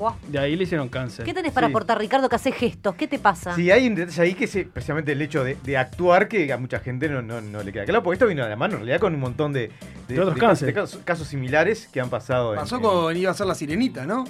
Buah. 0.00 0.14
De 0.28 0.38
ahí 0.38 0.56
le 0.56 0.64
hicieron 0.64 0.88
cancel. 0.88 1.24
¿Qué 1.26 1.34
tenés 1.34 1.52
para 1.52 1.66
Sí. 1.66 1.72
aportar, 1.72 1.98
Ricardo, 1.98 2.28
que 2.28 2.36
hace 2.36 2.52
gestos? 2.52 2.94
¿Qué 2.94 3.06
te 3.06 3.18
pasa? 3.18 3.54
Sí, 3.54 3.70
hay 3.70 3.86
un 3.86 3.94
detalle 3.94 4.22
ahí 4.22 4.34
que 4.34 4.44
es 4.46 4.56
precisamente 4.72 5.12
el 5.12 5.20
hecho 5.20 5.44
de, 5.44 5.56
de 5.62 5.76
actuar 5.76 6.26
que 6.26 6.50
a 6.52 6.56
mucha 6.56 6.80
gente 6.80 7.08
no, 7.10 7.20
no, 7.20 7.40
no 7.42 7.62
le 7.62 7.70
queda 7.70 7.84
claro, 7.84 8.02
porque 8.02 8.14
esto 8.14 8.26
vino 8.26 8.42
de 8.42 8.48
la 8.48 8.56
mano 8.56 8.74
en 8.74 8.80
realidad 8.80 8.98
con 8.98 9.14
un 9.14 9.20
montón 9.20 9.52
de, 9.52 9.70
De 10.08 10.18
otros 10.18 10.34
casos- 10.36 10.40
cánceres. 10.48 10.74
de 10.74 10.80
casos, 10.80 11.00
casos 11.04 11.28
similares 11.28 11.86
que 11.92 12.00
han 12.00 12.08
pasado. 12.08 12.54
en- 12.54 12.60
Pasó 12.60 12.76
en- 12.76 12.82
con. 12.82 13.16
iba 13.16 13.30
a 13.30 13.34
ser 13.34 13.46
la 13.46 13.54
sirenita, 13.54 14.06
¿no? 14.06 14.24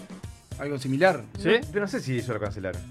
Algo 0.58 0.76
similar. 0.78 1.22
¿Sí? 1.38 1.52
Pero 1.72 1.80
no 1.82 1.88
sé 1.88 2.00
si 2.00 2.18
eso 2.18 2.34
lo 2.34 2.40
cancelaron. 2.40 2.82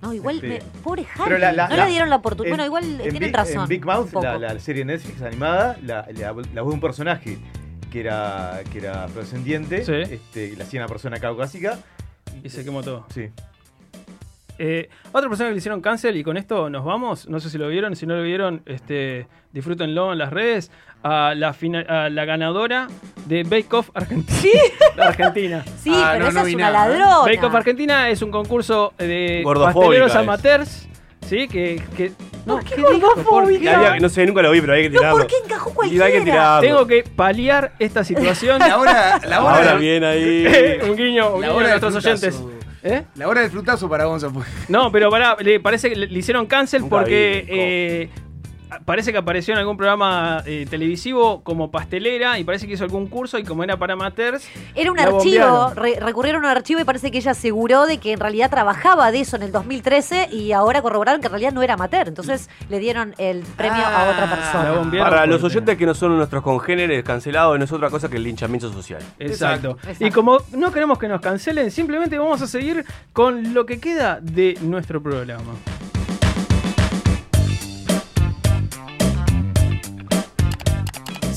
No, 0.00 0.14
igual, 0.14 0.36
Este, 0.36 0.48
me- 0.48 0.62
pobre 0.82 1.02
Harry. 1.14 1.24
Pero 1.24 1.38
la- 1.38 1.52
la- 1.52 1.68
no 1.68 1.76
la- 1.76 1.84
le 1.84 1.90
dieron 1.90 2.08
la 2.08 2.16
oportunidad. 2.16 2.54
En- 2.54 2.56
Bueno, 2.56 2.64
igual 2.66 2.84
en 3.02 3.10
tienen 3.10 3.28
Big- 3.30 3.36
razón. 3.36 3.62
En 3.64 3.68
Big 3.68 3.84
Mouth, 3.84 4.12
la, 4.14 4.38
la 4.38 4.58
serie 4.60 4.84
Netflix 4.84 5.20
animada, 5.20 5.76
la, 5.82 6.06
la, 6.14 6.32
la 6.54 6.62
voz 6.62 6.72
de 6.72 6.74
un 6.74 6.80
personaje 6.80 7.38
que 7.90 8.00
era, 8.00 8.60
que 8.72 8.78
era 8.78 9.04
afrodescendiente, 9.04 9.84
Sí. 9.84 9.92
este, 10.14 10.56
la 10.56 10.64
hacía 10.64 10.80
una 10.80 10.88
persona 10.88 11.18
caucásica. 11.18 11.78
Y 12.42 12.48
se 12.48 12.64
quemó 12.64 12.82
todo. 12.82 13.06
Sí. 13.12 13.28
Eh, 14.62 14.90
otra 15.12 15.28
persona 15.28 15.48
que 15.48 15.54
le 15.54 15.58
hicieron 15.58 15.80
cancel 15.80 16.16
y 16.16 16.22
con 16.22 16.36
esto 16.36 16.68
nos 16.68 16.84
vamos, 16.84 17.26
no 17.28 17.40
sé 17.40 17.48
si 17.48 17.56
lo 17.56 17.68
vieron, 17.68 17.96
si 17.96 18.06
no 18.06 18.14
lo 18.16 18.22
vieron, 18.22 18.62
este, 18.66 19.26
disfrútenlo 19.52 20.12
en 20.12 20.18
las 20.18 20.30
redes, 20.30 20.70
a 21.02 21.32
la, 21.34 21.54
fina- 21.54 21.86
a 21.88 22.10
la 22.10 22.26
ganadora 22.26 22.86
de 23.24 23.42
Bake 23.44 23.72
Off 23.74 23.88
Argentina. 23.94 24.60
Argentina. 24.98 25.64
Sí, 25.82 25.90
Ah, 25.94 26.10
pero 26.12 26.24
no, 26.26 26.30
esa 26.30 26.42
no 26.42 26.46
es 26.46 26.54
una 26.54 26.70
nada. 26.70 26.88
ladrona. 26.88 27.18
Bake 27.20 27.42
Off 27.46 27.54
Argentina 27.54 28.10
es 28.10 28.20
un 28.20 28.30
concurso 28.30 28.92
de 28.98 29.42
pasteleros 29.44 30.14
amateurs, 30.14 30.86
¿sí? 31.26 31.48
Que, 31.48 31.82
que 31.96 32.12
no, 32.46 32.54
¿Por 32.56 32.64
qué 32.64 32.76
dijo? 32.76 32.90
¿Por 32.90 33.00
gordofóbica? 33.24 33.60
qué? 33.62 33.70
Había- 33.70 34.00
no 34.00 34.08
sé, 34.08 34.26
nunca 34.26 34.42
lo 34.42 34.50
vi, 34.50 34.60
pero 34.60 34.72
hay 34.74 34.82
que 34.84 34.90
No, 34.90 34.98
tirarlo. 34.98 35.18
¿por 35.18 35.26
qué 35.26 35.34
encajó 35.44 35.70
Y 35.70 35.72
hay 35.72 35.90
que 35.90 35.98
cualquiera? 35.98 36.24
tirarlo. 36.24 36.60
Tengo 36.60 36.86
que 36.86 37.04
paliar 37.14 37.72
esta 37.78 38.04
situación. 38.04 38.58
La 38.60 38.78
hora, 38.78 39.20
la 39.26 39.42
hora, 39.44 39.56
Ahora 39.56 39.74
bien 39.74 40.04
ahí. 40.04 40.46
un 40.88 40.96
guiño, 40.96 41.34
un 41.34 41.42
guiño 41.42 41.58
a 41.58 41.62
nuestros 41.62 41.94
oyentes. 41.96 42.42
¿Eh? 42.82 43.02
La 43.16 43.28
hora 43.28 43.42
del 43.42 43.50
frutazo 43.50 43.88
para 43.90 44.04
Gonza. 44.06 44.30
pues. 44.30 44.46
No, 44.68 44.90
pero 44.90 45.10
pará, 45.10 45.36
le 45.40 45.60
parece 45.60 45.90
que 45.90 45.96
le, 45.96 46.06
le 46.06 46.18
hicieron 46.18 46.46
cancel 46.46 46.80
Nunca 46.80 46.96
porque 46.96 47.44
vi, 47.46 47.52
eh, 47.54 48.10
parece 48.84 49.12
que 49.12 49.18
apareció 49.18 49.54
en 49.54 49.60
algún 49.60 49.76
programa 49.76 50.42
eh, 50.46 50.66
televisivo 50.68 51.42
como 51.42 51.70
pastelera 51.70 52.38
y 52.38 52.44
parece 52.44 52.66
que 52.66 52.74
hizo 52.74 52.84
algún 52.84 53.06
curso 53.06 53.38
y 53.38 53.44
como 53.44 53.64
era 53.64 53.76
para 53.76 53.94
amateurs. 53.94 54.46
Era 54.74 54.90
un 54.92 54.98
archivo, 54.98 55.70
re- 55.74 55.98
recurrieron 56.00 56.44
a 56.44 56.48
un 56.50 56.56
archivo 56.56 56.80
y 56.80 56.84
parece 56.84 57.10
que 57.10 57.18
ella 57.18 57.32
aseguró 57.32 57.86
de 57.86 57.98
que 57.98 58.12
en 58.12 58.20
realidad 58.20 58.50
trabajaba 58.50 59.10
de 59.12 59.20
eso 59.20 59.36
en 59.36 59.42
el 59.42 59.52
2013 59.52 60.28
y 60.30 60.52
ahora 60.52 60.82
corroboraron 60.82 61.20
que 61.20 61.26
en 61.26 61.32
realidad 61.32 61.52
no 61.52 61.62
era 61.62 61.74
amateur. 61.74 62.08
Entonces 62.08 62.48
le 62.68 62.78
dieron 62.78 63.14
el 63.18 63.42
premio 63.56 63.82
a 63.84 64.10
otra 64.10 64.26
La 64.26 64.36
persona. 64.36 65.04
Para 65.04 65.26
los 65.26 65.42
oyentes 65.42 65.76
que 65.76 65.86
no 65.86 65.94
son 65.94 66.16
nuestros 66.16 66.42
congéneres, 66.42 67.02
cancelado 67.04 67.56
no 67.58 67.64
es 67.64 67.72
otra 67.72 67.90
cosa 67.90 68.08
que 68.08 68.16
el 68.16 68.22
linchamiento 68.24 68.72
social. 68.72 69.02
Exacto. 69.18 69.76
Exacto. 69.82 70.04
Y 70.04 70.10
como 70.10 70.38
no 70.52 70.72
queremos 70.72 70.98
que 70.98 71.08
nos 71.08 71.20
cancelen, 71.20 71.70
simplemente 71.70 72.18
vamos 72.18 72.40
a 72.42 72.46
seguir 72.46 72.84
con 73.12 73.54
lo 73.54 73.66
que 73.66 73.80
queda 73.80 74.18
de 74.20 74.56
nuestro 74.62 75.02
programa. 75.02 75.52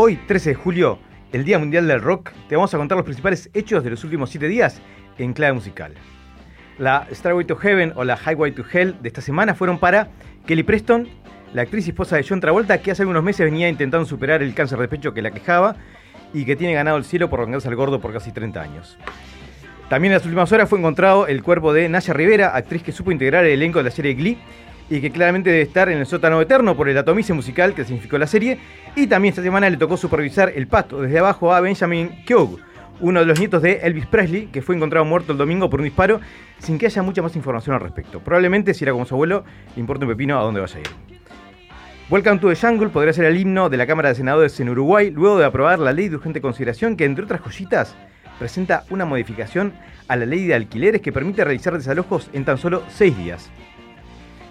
Hoy, 0.00 0.14
13 0.14 0.50
de 0.50 0.54
julio, 0.54 1.00
el 1.32 1.42
Día 1.42 1.58
Mundial 1.58 1.88
del 1.88 2.00
Rock, 2.00 2.30
te 2.48 2.54
vamos 2.54 2.72
a 2.72 2.78
contar 2.78 2.96
los 2.96 3.04
principales 3.04 3.50
hechos 3.52 3.82
de 3.82 3.90
los 3.90 4.04
últimos 4.04 4.30
7 4.30 4.46
días 4.46 4.80
en 5.18 5.32
clave 5.32 5.54
musical. 5.54 5.92
La 6.78 7.08
Starway 7.10 7.44
to 7.44 7.56
Heaven 7.56 7.92
o 7.96 8.04
la 8.04 8.16
Highway 8.16 8.52
to 8.52 8.62
Hell 8.72 8.94
de 9.02 9.08
esta 9.08 9.20
semana 9.20 9.56
fueron 9.56 9.80
para 9.80 10.10
Kelly 10.46 10.62
Preston, 10.62 11.08
la 11.52 11.62
actriz 11.62 11.88
y 11.88 11.90
esposa 11.90 12.14
de 12.14 12.22
John 12.22 12.38
Travolta, 12.38 12.78
que 12.78 12.92
hace 12.92 13.02
algunos 13.02 13.24
meses 13.24 13.44
venía 13.44 13.68
intentando 13.68 14.06
superar 14.06 14.40
el 14.40 14.54
cáncer 14.54 14.78
de 14.78 14.86
pecho 14.86 15.12
que 15.12 15.20
la 15.20 15.32
quejaba 15.32 15.74
y 16.32 16.44
que 16.44 16.54
tiene 16.54 16.74
ganado 16.74 16.96
el 16.96 17.04
cielo 17.04 17.28
por 17.28 17.40
vengarse 17.40 17.66
al 17.66 17.74
gordo 17.74 18.00
por 18.00 18.12
casi 18.12 18.30
30 18.30 18.62
años. 18.62 18.96
También 19.88 20.12
en 20.12 20.18
las 20.18 20.24
últimas 20.24 20.52
horas 20.52 20.68
fue 20.68 20.78
encontrado 20.78 21.26
el 21.26 21.42
cuerpo 21.42 21.72
de 21.72 21.88
Naya 21.88 22.14
Rivera, 22.14 22.54
actriz 22.54 22.84
que 22.84 22.92
supo 22.92 23.10
integrar 23.10 23.44
el 23.44 23.50
elenco 23.50 23.80
de 23.80 23.84
la 23.86 23.90
serie 23.90 24.14
Glee 24.14 24.38
y 24.90 25.00
que 25.00 25.10
claramente 25.10 25.50
debe 25.50 25.62
estar 25.62 25.88
en 25.88 25.98
el 25.98 26.06
sótano 26.06 26.40
eterno 26.40 26.76
por 26.76 26.88
el 26.88 26.96
atomice 26.96 27.32
musical 27.32 27.74
que 27.74 27.84
significó 27.84 28.18
la 28.18 28.26
serie. 28.26 28.58
Y 28.96 29.06
también 29.06 29.32
esta 29.32 29.42
semana 29.42 29.68
le 29.68 29.76
tocó 29.76 29.96
supervisar 29.96 30.52
el 30.54 30.66
pasto 30.66 31.02
desde 31.02 31.18
abajo 31.18 31.52
a 31.52 31.60
Benjamin 31.60 32.24
Keogh, 32.24 32.58
uno 33.00 33.20
de 33.20 33.26
los 33.26 33.38
nietos 33.38 33.62
de 33.62 33.80
Elvis 33.82 34.06
Presley, 34.06 34.46
que 34.46 34.62
fue 34.62 34.74
encontrado 34.74 35.04
muerto 35.04 35.32
el 35.32 35.38
domingo 35.38 35.70
por 35.70 35.80
un 35.80 35.84
disparo 35.84 36.20
sin 36.58 36.78
que 36.78 36.86
haya 36.86 37.02
mucha 37.02 37.22
más 37.22 37.36
información 37.36 37.74
al 37.74 37.82
respecto. 37.82 38.20
Probablemente, 38.20 38.74
si 38.74 38.84
era 38.84 38.92
como 38.92 39.04
su 39.04 39.14
abuelo, 39.14 39.44
le 39.76 39.80
importa 39.80 40.04
un 40.04 40.12
pepino 40.12 40.38
a 40.38 40.42
dónde 40.42 40.60
vaya 40.60 40.76
a 40.76 40.80
ir. 40.80 40.88
Welcome 42.10 42.38
to 42.38 42.48
the 42.48 42.56
Jungle 42.56 42.88
podría 42.88 43.12
ser 43.12 43.26
el 43.26 43.36
himno 43.36 43.68
de 43.68 43.76
la 43.76 43.86
Cámara 43.86 44.08
de 44.08 44.14
Senadores 44.14 44.58
en 44.60 44.70
Uruguay 44.70 45.10
luego 45.10 45.38
de 45.38 45.44
aprobar 45.44 45.78
la 45.78 45.92
ley 45.92 46.08
de 46.08 46.16
urgente 46.16 46.40
consideración 46.40 46.96
que, 46.96 47.04
entre 47.04 47.24
otras 47.24 47.42
cositas, 47.42 47.94
presenta 48.38 48.84
una 48.88 49.04
modificación 49.04 49.74
a 50.08 50.16
la 50.16 50.24
ley 50.24 50.46
de 50.46 50.54
alquileres 50.54 51.02
que 51.02 51.12
permite 51.12 51.44
realizar 51.44 51.74
desalojos 51.74 52.30
en 52.32 52.46
tan 52.46 52.56
solo 52.56 52.82
seis 52.88 53.16
días. 53.18 53.50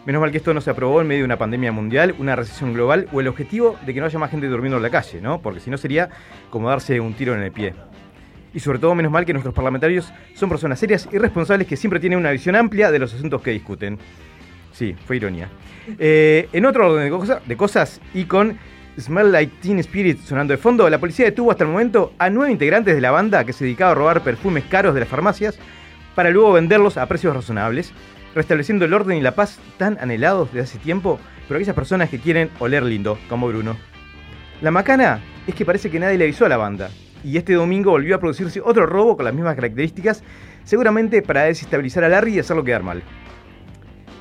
Menos 0.07 0.21
mal 0.21 0.31
que 0.31 0.37
esto 0.37 0.53
no 0.53 0.61
se 0.61 0.69
aprobó 0.69 1.01
en 1.01 1.07
medio 1.07 1.23
de 1.23 1.25
una 1.25 1.37
pandemia 1.37 1.73
mundial, 1.73 2.15
una 2.17 2.33
recesión 2.33 2.71
global 2.71 3.09
o 3.11 3.19
el 3.19 3.27
objetivo 3.27 3.77
de 3.85 3.93
que 3.93 3.99
no 3.99 4.05
haya 4.05 4.17
más 4.17 4.31
gente 4.31 4.47
durmiendo 4.47 4.77
en 4.77 4.83
la 4.83 4.89
calle, 4.89 5.19
¿no? 5.19 5.41
Porque 5.41 5.59
si 5.59 5.69
no 5.69 5.77
sería 5.77 6.07
como 6.49 6.69
darse 6.69 6.97
un 7.01 7.13
tiro 7.13 7.35
en 7.35 7.41
el 7.41 7.51
pie. 7.51 7.73
Y 8.53 8.61
sobre 8.61 8.79
todo, 8.79 8.95
menos 8.95 9.11
mal 9.11 9.25
que 9.25 9.33
nuestros 9.33 9.53
parlamentarios 9.53 10.13
son 10.33 10.47
personas 10.47 10.79
serias 10.79 11.09
y 11.11 11.17
responsables 11.17 11.67
que 11.67 11.75
siempre 11.75 11.99
tienen 11.99 12.19
una 12.19 12.31
visión 12.31 12.55
amplia 12.55 12.89
de 12.89 12.99
los 12.99 13.13
asuntos 13.13 13.41
que 13.41 13.51
discuten. 13.51 13.99
Sí, 14.71 14.95
fue 15.05 15.17
ironía. 15.17 15.49
Eh, 15.99 16.47
en 16.53 16.65
otro 16.65 16.89
orden 16.89 17.11
de, 17.11 17.39
de 17.45 17.57
cosas 17.57 17.99
y 18.13 18.23
con 18.23 18.57
Smell 18.97 19.29
Like 19.29 19.55
Teen 19.59 19.79
Spirit 19.79 20.21
sonando 20.21 20.53
de 20.53 20.57
fondo, 20.57 20.89
la 20.89 20.99
policía 20.99 21.25
detuvo 21.25 21.51
hasta 21.51 21.65
el 21.65 21.69
momento 21.69 22.13
a 22.17 22.29
nueve 22.29 22.53
integrantes 22.53 22.95
de 22.95 23.01
la 23.01 23.11
banda 23.11 23.43
que 23.43 23.51
se 23.51 23.65
dedicaba 23.65 23.91
a 23.91 23.95
robar 23.95 24.23
perfumes 24.23 24.63
caros 24.69 24.93
de 24.93 25.01
las 25.01 25.09
farmacias 25.09 25.59
para 26.15 26.29
luego 26.29 26.53
venderlos 26.53 26.95
a 26.95 27.05
precios 27.07 27.35
razonables, 27.35 27.91
restableciendo 28.37 28.85
el 28.85 28.93
orden 28.93 29.17
y 29.17 29.21
la 29.21 29.33
paz 29.33 29.59
tan 29.77 29.97
anhelados 29.99 30.53
desde 30.53 30.63
hace 30.63 30.77
tiempo 30.77 31.19
por 31.47 31.57
aquellas 31.57 31.75
personas 31.75 32.09
que 32.09 32.19
quieren 32.19 32.51
oler 32.59 32.83
lindo, 32.83 33.17
como 33.29 33.47
Bruno. 33.47 33.75
La 34.61 34.69
macana 34.69 35.21
es 35.47 35.55
que 35.55 35.65
parece 35.65 35.89
que 35.89 35.99
nadie 35.99 36.19
le 36.19 36.25
avisó 36.25 36.45
a 36.45 36.49
la 36.49 36.57
banda, 36.57 36.91
y 37.23 37.37
este 37.37 37.53
domingo 37.53 37.91
volvió 37.91 38.15
a 38.15 38.19
producirse 38.19 38.61
otro 38.61 38.85
robo 38.85 39.17
con 39.17 39.25
las 39.25 39.33
mismas 39.33 39.55
características, 39.55 40.23
seguramente 40.63 41.23
para 41.23 41.43
desestabilizar 41.43 42.03
a 42.03 42.09
Larry 42.09 42.35
y 42.35 42.39
hacerlo 42.39 42.63
quedar 42.63 42.83
mal. 42.83 43.01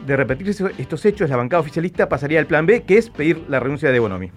De 0.06 0.16
repetirse 0.16 0.64
estos 0.78 1.04
hechos, 1.04 1.28
la 1.28 1.37
bancada 1.37 1.61
oficialista 1.61 2.08
pasaría 2.08 2.38
al 2.38 2.46
plan 2.46 2.64
B, 2.64 2.85
que 2.85 2.96
es 2.96 3.11
pedir 3.11 3.44
la 3.49 3.61
renuncia 3.61 3.90
de 3.90 3.99
Bonomi. 3.99 4.30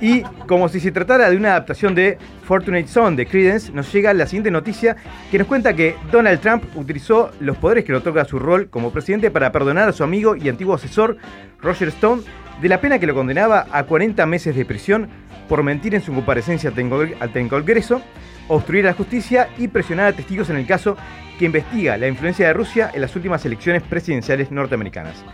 Y 0.00 0.22
como 0.46 0.68
si 0.68 0.80
se 0.80 0.92
tratara 0.92 1.30
de 1.30 1.36
una 1.36 1.50
adaptación 1.50 1.94
de 1.94 2.18
Fortunate 2.44 2.88
Son 2.88 3.14
de 3.14 3.26
Credence, 3.26 3.72
nos 3.72 3.92
llega 3.92 4.12
la 4.12 4.26
siguiente 4.26 4.50
noticia 4.50 4.96
que 5.30 5.38
nos 5.38 5.46
cuenta 5.46 5.74
que 5.74 5.96
Donald 6.10 6.40
Trump 6.40 6.64
utilizó 6.74 7.30
los 7.40 7.56
poderes 7.56 7.84
que 7.84 7.92
le 7.92 7.98
otorga 7.98 8.24
su 8.24 8.38
rol 8.38 8.68
como 8.68 8.90
presidente 8.90 9.30
para 9.30 9.52
perdonar 9.52 9.88
a 9.88 9.92
su 9.92 10.02
amigo 10.02 10.36
y 10.36 10.48
antiguo 10.48 10.74
asesor 10.74 11.16
Roger 11.60 11.88
Stone 11.88 12.22
de 12.60 12.68
la 12.68 12.80
pena 12.80 12.98
que 12.98 13.06
lo 13.06 13.14
condenaba 13.14 13.66
a 13.70 13.84
40 13.84 14.26
meses 14.26 14.54
de 14.54 14.64
prisión 14.64 15.08
por 15.48 15.62
mentir 15.62 15.94
en 15.94 16.00
su 16.00 16.12
comparecencia 16.12 16.72
ante 17.20 17.40
el 17.40 17.48
Congreso, 17.48 18.02
obstruir 18.48 18.86
a 18.86 18.90
la 18.90 18.94
justicia 18.94 19.48
y 19.58 19.68
presionar 19.68 20.06
a 20.06 20.12
testigos 20.12 20.50
en 20.50 20.56
el 20.56 20.66
caso 20.66 20.96
que 21.38 21.46
investiga 21.46 21.96
la 21.96 22.08
influencia 22.08 22.46
de 22.46 22.52
Rusia 22.52 22.90
en 22.94 23.00
las 23.00 23.14
últimas 23.16 23.44
elecciones 23.44 23.82
presidenciales 23.82 24.50
norteamericanas. 24.50 25.24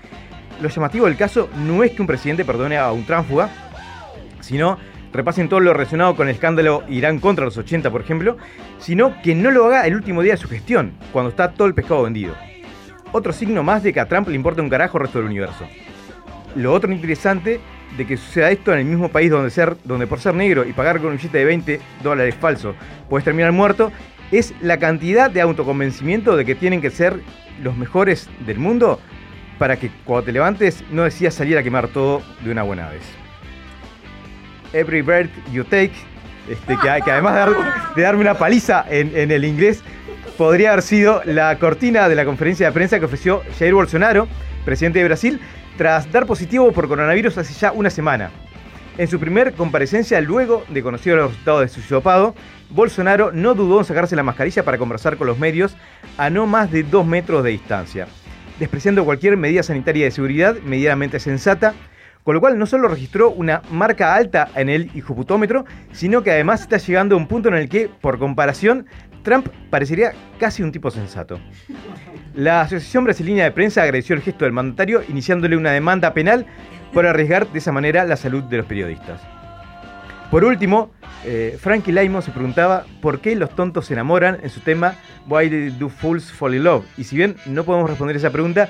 Lo 0.61 0.69
llamativo 0.69 1.07
del 1.07 1.17
caso 1.17 1.49
no 1.57 1.85
es 1.85 1.93
que 1.93 2.03
un 2.03 2.09
presidente 2.09 2.45
perdone 2.45 2.77
a 2.77 2.91
un 2.91 3.05
tránsfuga, 3.05 3.49
sino 4.41 4.79
repasen 5.13 5.49
todo 5.49 5.61
lo 5.61 5.73
relacionado 5.73 6.17
con 6.17 6.29
el 6.29 6.35
escándalo 6.35 6.83
Irán 6.89 7.19
contra 7.19 7.45
los 7.45 7.57
80, 7.57 7.91
por 7.91 8.01
ejemplo, 8.01 8.37
sino 8.79 9.21
que 9.23 9.35
no 9.35 9.51
lo 9.51 9.67
haga 9.67 9.87
el 9.87 9.95
último 9.95 10.23
día 10.23 10.35
de 10.35 10.39
su 10.39 10.49
gestión, 10.49 10.93
cuando 11.13 11.31
está 11.31 11.53
todo 11.53 11.67
el 11.67 11.75
pescado 11.75 12.03
vendido. 12.03 12.35
Otro 13.13 13.33
signo 13.33 13.63
más 13.63 13.83
de 13.83 13.93
que 13.93 14.01
a 14.01 14.07
Trump 14.07 14.29
le 14.29 14.35
importa 14.35 14.63
un 14.63 14.69
carajo 14.69 14.99
el 14.99 15.05
resto 15.05 15.19
del 15.19 15.29
universo. 15.29 15.67
Lo 16.55 16.73
otro 16.73 16.93
interesante 16.93 17.61
de 17.97 18.07
que 18.07 18.17
suceda 18.17 18.51
esto 18.51 18.73
en 18.73 18.81
el 18.81 18.85
mismo 18.85 19.09
país 19.09 19.31
donde, 19.31 19.51
ser, 19.51 19.77
donde 19.85 20.07
por 20.07 20.21
ser 20.21 20.35
negro 20.35 20.67
y 20.67 20.73
pagar 20.73 20.99
con 20.99 21.11
un 21.11 21.17
billete 21.17 21.39
de 21.39 21.45
20 21.45 21.81
dólares 22.03 22.35
falso 22.35 22.75
puedes 23.09 23.25
terminar 23.25 23.53
muerto, 23.53 23.91
es 24.31 24.55
la 24.61 24.79
cantidad 24.79 25.31
de 25.31 25.41
autoconvencimiento 25.41 26.37
de 26.37 26.45
que 26.45 26.55
tienen 26.55 26.83
que 26.83 26.91
ser 26.91 27.21
los 27.63 27.77
mejores 27.77 28.29
del 28.47 28.59
mundo 28.59 29.01
para 29.59 29.77
que 29.77 29.91
cuando 30.05 30.27
te 30.27 30.33
levantes 30.33 30.85
no 30.91 31.05
decidas 31.05 31.35
salir 31.35 31.57
a 31.57 31.63
quemar 31.63 31.89
todo 31.89 32.23
de 32.45 32.51
una 32.51 32.63
buena 32.63 32.91
vez. 32.91 33.03
Every 34.73 35.03
Breath 35.03 35.31
You 35.53 35.65
Take, 35.65 35.93
este, 36.49 36.77
que, 36.77 37.03
que 37.05 37.11
además 37.11 37.35
de, 37.35 37.41
dar- 37.41 37.95
de 37.95 38.03
darme 38.03 38.21
una 38.23 38.35
paliza 38.35 38.85
en, 38.89 39.17
en 39.17 39.31
el 39.31 39.45
inglés, 39.45 39.83
podría 40.37 40.73
haber 40.73 40.83
sido 40.83 41.23
la 41.25 41.59
cortina 41.59 42.09
de 42.09 42.15
la 42.15 42.25
conferencia 42.25 42.67
de 42.67 42.73
prensa 42.73 42.99
que 42.99 43.05
ofreció 43.07 43.43
Jair 43.59 43.75
Bolsonaro, 43.75 44.29
presidente 44.65 44.99
de 45.01 45.05
Brasil, 45.07 45.41
tras 45.77 46.11
dar 46.13 46.27
positivo 46.27 46.73
por 46.73 46.89
coronavirus 46.89 47.39
hace 47.39 47.55
ya 47.55 47.73
una 47.73 47.91
semana. 47.91 48.31
En 48.99 49.07
su 49.07 49.21
primer 49.21 49.53
comparecencia, 49.53 50.21
luego 50.21 50.65
de 50.69 50.83
conocido 50.83 51.17
los 51.17 51.31
resultados 51.31 51.61
de 51.63 51.69
su 51.69 51.81
hisopado, 51.81 52.35
Bolsonaro 52.71 53.31
no 53.33 53.55
dudó 53.55 53.79
en 53.79 53.85
sacarse 53.85 54.17
la 54.17 54.25
mascarilla 54.25 54.65
para 54.65 54.77
conversar 54.77 55.17
con 55.17 55.29
los 55.29 55.39
medios 55.39 55.77
a 56.19 56.31
no 56.31 56.47
más 56.47 56.71
de 56.73 56.83
dos 56.83 57.07
metros 57.07 57.45
de 57.45 57.51
distancia, 57.51 58.09
despreciando 58.59 59.05
cualquier 59.05 59.37
medida 59.37 59.63
sanitaria 59.63 60.05
de 60.05 60.11
seguridad 60.11 60.57
medianamente 60.65 61.21
sensata, 61.21 61.75
con 62.29 62.35
lo 62.35 62.43
cual 62.43 62.59
no 62.59 62.67
solo 62.67 62.89
registró 62.89 63.31
una 63.31 63.63
marca 63.71 64.15
alta 64.15 64.51
en 64.55 64.69
el 64.69 64.91
hijoputómetro, 64.95 65.65
sino 65.93 66.23
que 66.23 66.31
además 66.31 66.61
está 66.61 66.77
llegando 66.77 67.15
a 67.15 67.19
un 67.19 67.27
punto 67.27 67.49
en 67.49 67.55
el 67.55 67.71
que, 67.71 67.89
por 68.03 68.19
comparación, 68.19 68.85
Trump 69.23 69.49
parecería 69.71 70.13
casi 70.39 70.63
un 70.63 70.71
tipo 70.71 70.91
sensato. 70.91 71.41
La 72.35 72.61
Asociación 72.61 73.05
Brasileña 73.05 73.45
de 73.45 73.53
Prensa 73.53 73.83
agradeció 73.83 74.15
el 74.15 74.21
gesto 74.21 74.45
del 74.45 74.53
mandatario, 74.53 75.01
iniciándole 75.09 75.57
una 75.57 75.73
demanda 75.73 76.13
penal 76.13 76.45
por 76.93 77.07
arriesgar 77.07 77.51
de 77.51 77.61
esa 77.61 77.73
manera 77.73 78.05
la 78.05 78.19
salud 78.19 78.43
de 78.45 78.59
los 78.59 78.67
periodistas. 78.67 79.23
Por 80.31 80.45
último, 80.45 80.91
eh, 81.25 81.57
Frankie 81.59 81.93
Laimo 81.93 82.21
se 82.21 82.31
preguntaba 82.31 82.85
por 83.01 83.21
qué 83.21 83.37
los 83.37 83.57
tontos 83.57 83.87
se 83.87 83.95
enamoran 83.95 84.37
en 84.43 84.51
su 84.51 84.61
tema 84.61 84.97
Why 85.31 85.71
Do 85.71 85.89
Fools 85.89 86.31
Fall 86.31 86.57
in 86.57 86.65
Love. 86.65 86.85
Y 86.99 87.05
si 87.05 87.17
bien 87.17 87.37
no 87.47 87.65
podemos 87.65 87.89
responder 87.89 88.17
esa 88.17 88.29
pregunta, 88.29 88.69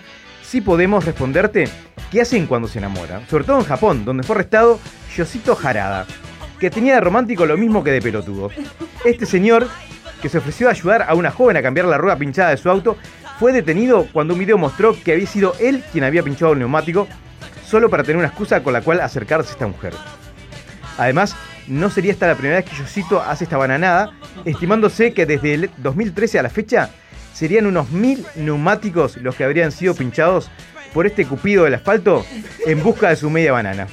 sí 0.49 0.63
podemos 0.63 1.05
responderte 1.05 1.69
qué 2.11 2.23
hacen 2.23 2.47
cuando 2.47 2.69
se 2.69 2.79
enamoran. 2.79 3.27
Sobre 3.29 3.45
todo 3.45 3.59
en 3.59 3.67
Japón, 3.67 4.05
donde 4.05 4.23
fue 4.23 4.37
arrestado 4.37 4.81
Yoshito 5.15 5.59
Harada, 5.63 6.07
que 6.59 6.71
tenía 6.71 6.95
de 6.95 7.01
romántico 7.01 7.45
lo 7.45 7.59
mismo 7.59 7.85
que 7.85 7.91
de 7.91 8.01
pelotudo. 8.01 8.51
Este 9.05 9.27
señor, 9.27 9.69
que 10.23 10.31
se 10.31 10.39
ofreció 10.39 10.69
a 10.69 10.71
ayudar 10.71 11.05
a 11.07 11.15
una 11.15 11.31
joven 11.31 11.59
a 11.59 11.63
cambiar 11.63 11.87
la 11.87 11.99
rueda 11.99 12.17
pinchada 12.17 12.51
de 12.51 12.57
su 12.57 12.71
auto, 12.71 12.97
fue 13.39 13.53
detenido 13.53 14.07
cuando 14.11 14.33
un 14.33 14.41
video 14.41 14.57
mostró 14.57 14.97
que 14.99 15.13
había 15.13 15.27
sido 15.27 15.55
él 15.61 15.85
quien 15.93 16.05
había 16.05 16.23
pinchado 16.23 16.55
el 16.55 16.59
neumático, 16.61 17.07
solo 17.67 17.91
para 17.91 18.03
tener 18.03 18.17
una 18.17 18.29
excusa 18.29 18.63
con 18.63 18.73
la 18.73 18.81
cual 18.81 19.03
acercarse 19.03 19.51
a 19.51 19.53
esta 19.53 19.67
mujer. 19.67 19.93
Además, 20.97 21.37
no 21.69 21.91
sería 21.91 22.13
esta 22.13 22.27
la 22.27 22.35
primera 22.35 22.57
vez 22.57 22.65
que 22.65 22.77
Yosito 22.77 23.21
hace 23.21 23.45
esta 23.45 23.59
bananada, 23.59 24.13
estimándose 24.47 25.13
que 25.13 25.27
desde 25.27 25.55
el 25.55 25.71
2013 25.77 26.39
a 26.39 26.43
la 26.43 26.49
fecha 26.49 26.91
serían 27.39 27.67
unos 27.67 27.91
mil 27.91 28.27
neumáticos 28.35 29.17
los 29.19 29.37
que 29.37 29.45
habrían 29.45 29.71
sido 29.71 29.95
pinchados 29.95 30.51
por 30.93 31.07
este 31.07 31.25
cupido 31.25 31.65
del 31.65 31.75
asfalto 31.75 32.27
en 32.67 32.83
busca 32.83 33.11
de 33.11 33.17
su 33.17 33.31
media 33.31 33.53
banana. 33.53 33.87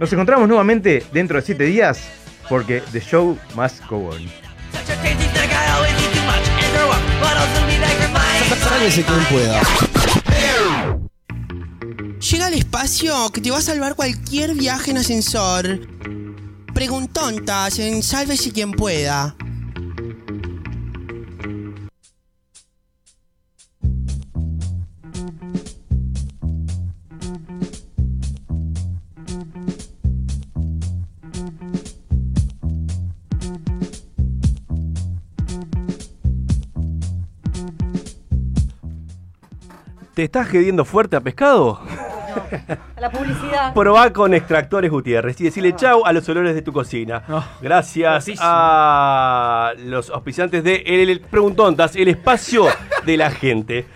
Nos 0.00 0.12
encontramos 0.12 0.48
nuevamente 0.48 1.04
dentro 1.12 1.36
de 1.36 1.46
7 1.46 1.62
días 1.64 2.02
porque 2.48 2.82
The 2.90 3.00
Show 3.00 3.38
Must 3.54 3.86
Go 3.88 4.08
On. 4.08 4.18
Sálvese 8.68 9.04
quien 9.04 9.24
pueda. 9.26 9.60
Llega 12.18 12.46
al 12.46 12.54
espacio 12.54 13.30
que 13.30 13.40
te 13.40 13.52
va 13.52 13.58
a 13.58 13.62
salvar 13.62 13.94
cualquier 13.94 14.54
viaje 14.54 14.90
en 14.90 14.98
ascensor. 14.98 15.78
preguntontas 16.74 17.78
en 17.78 18.02
Sálvese 18.02 18.50
quien 18.50 18.72
pueda. 18.72 19.36
¿Te 40.20 40.24
estás 40.24 40.48
gediendo 40.48 40.84
fuerte 40.84 41.16
a 41.16 41.22
pescado? 41.22 41.80
A 42.94 43.00
la 43.00 43.10
publicidad. 43.10 43.72
Probá 43.74 44.12
con 44.12 44.34
extractores 44.34 44.90
Gutiérrez 44.90 45.40
y 45.40 45.44
decirle 45.44 45.74
chau 45.74 46.04
a 46.04 46.12
los 46.12 46.28
olores 46.28 46.54
de 46.54 46.60
tu 46.60 46.74
cocina. 46.74 47.22
Oh, 47.26 47.42
Gracias 47.62 48.26
a 48.38 49.72
los 49.78 50.10
auspiciantes 50.10 50.62
de 50.62 50.82
El 50.84 51.20
Preguntontas, 51.20 51.96
el 51.96 52.08
espacio 52.08 52.66
de 53.06 53.16
la 53.16 53.30
gente. 53.30 53.86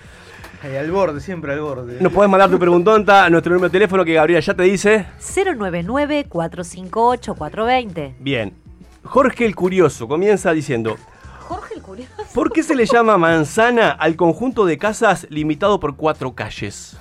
Ay, 0.62 0.76
al 0.76 0.90
borde, 0.90 1.20
siempre 1.20 1.52
al 1.52 1.60
borde. 1.60 1.98
Nos 2.00 2.10
podés 2.10 2.30
mandar 2.30 2.48
tu 2.48 2.58
preguntonta 2.58 3.26
a 3.26 3.28
nuestro 3.28 3.52
número 3.52 3.68
de 3.68 3.72
teléfono 3.72 4.02
que 4.02 4.14
Gabriela 4.14 4.40
ya 4.40 4.54
te 4.54 4.62
dice. 4.62 5.04
099-458-420. 5.20 8.14
Bien. 8.18 8.54
Jorge 9.02 9.44
el 9.44 9.54
Curioso 9.54 10.08
comienza 10.08 10.52
diciendo: 10.52 10.96
Curioso. 11.84 12.12
¿Por 12.34 12.50
qué 12.52 12.62
se 12.62 12.74
le 12.74 12.86
llama 12.86 13.18
manzana 13.18 13.90
al 13.90 14.16
conjunto 14.16 14.64
de 14.66 14.78
casas 14.78 15.26
limitado 15.30 15.78
por 15.80 15.96
cuatro 15.96 16.34
calles? 16.34 16.96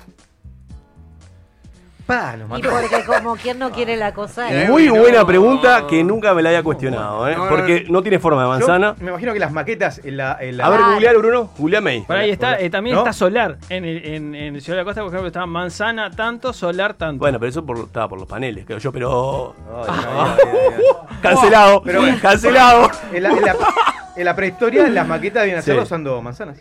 Pa, 2.06 2.36
nos 2.36 2.58
Y 2.58 2.62
mató. 2.62 2.68
porque 2.78 3.02
como 3.06 3.34
quien 3.36 3.58
no 3.58 3.70
quiere 3.70 3.96
la 3.96 4.12
cosa. 4.12 4.52
Eh, 4.52 4.64
¿eh? 4.64 4.68
Muy 4.68 4.88
bueno. 4.90 5.02
buena 5.04 5.26
pregunta 5.26 5.86
que 5.86 6.04
nunca 6.04 6.34
me 6.34 6.42
la 6.42 6.50
había 6.50 6.62
cuestionado, 6.62 7.26
¿eh? 7.26 7.34
No, 7.34 7.44
no, 7.44 7.48
Porque 7.48 7.86
no 7.88 8.02
tiene 8.02 8.18
forma 8.18 8.42
de 8.42 8.46
Yo 8.46 8.50
manzana. 8.50 8.94
me 9.00 9.08
imagino 9.08 9.32
que 9.32 9.38
las 9.38 9.50
maquetas 9.52 10.02
en 10.04 10.18
la. 10.18 10.36
en 10.38 10.58
la- 10.58 10.66
A 10.66 10.68
ver, 10.68 10.78
Claro. 10.80 10.92
googlealo, 10.92 11.18
Bruno. 11.20 11.50
Googleame 11.56 11.90
ahí. 11.90 12.00
Por 12.02 12.16
ahí 12.16 12.28
está, 12.28 12.60
eh, 12.60 12.68
también 12.68 12.96
¿No? 12.96 13.00
está 13.00 13.14
solar. 13.14 13.56
En, 13.70 13.86
el- 13.86 14.04
en, 14.04 14.34
en 14.34 14.60
Ciudad 14.60 14.76
de 14.76 14.82
la 14.82 14.84
Costa, 14.84 15.00
por 15.00 15.08
ejemplo, 15.08 15.28
está 15.28 15.46
manzana 15.46 16.10
tanto, 16.10 16.52
solar 16.52 16.92
tanto. 16.92 17.20
Bueno, 17.20 17.38
pero 17.40 17.48
eso 17.48 17.64
por, 17.64 17.78
estaba 17.78 18.06
por 18.06 18.18
los 18.18 18.28
paneles, 18.28 18.66
creo 18.66 18.76
yo, 18.78 18.92
pero. 18.92 19.54
Ay, 19.88 19.94
ay, 19.96 20.04
ay, 20.12 20.38
ay, 21.08 21.16
Cancelado, 21.22 21.82
Pero 21.82 22.02
cancelado. 22.20 22.82
ay. 23.10 23.16
En 23.16 23.22
la, 23.22 23.30
en 23.30 23.40
la- 23.46 23.56
en 24.16 24.24
la 24.24 24.36
prehistoria, 24.36 24.88
las 24.88 25.06
maquetas 25.06 25.42
debían 25.42 25.58
hacerlo 25.58 25.82
usando 25.82 26.20
manzanas. 26.22 26.58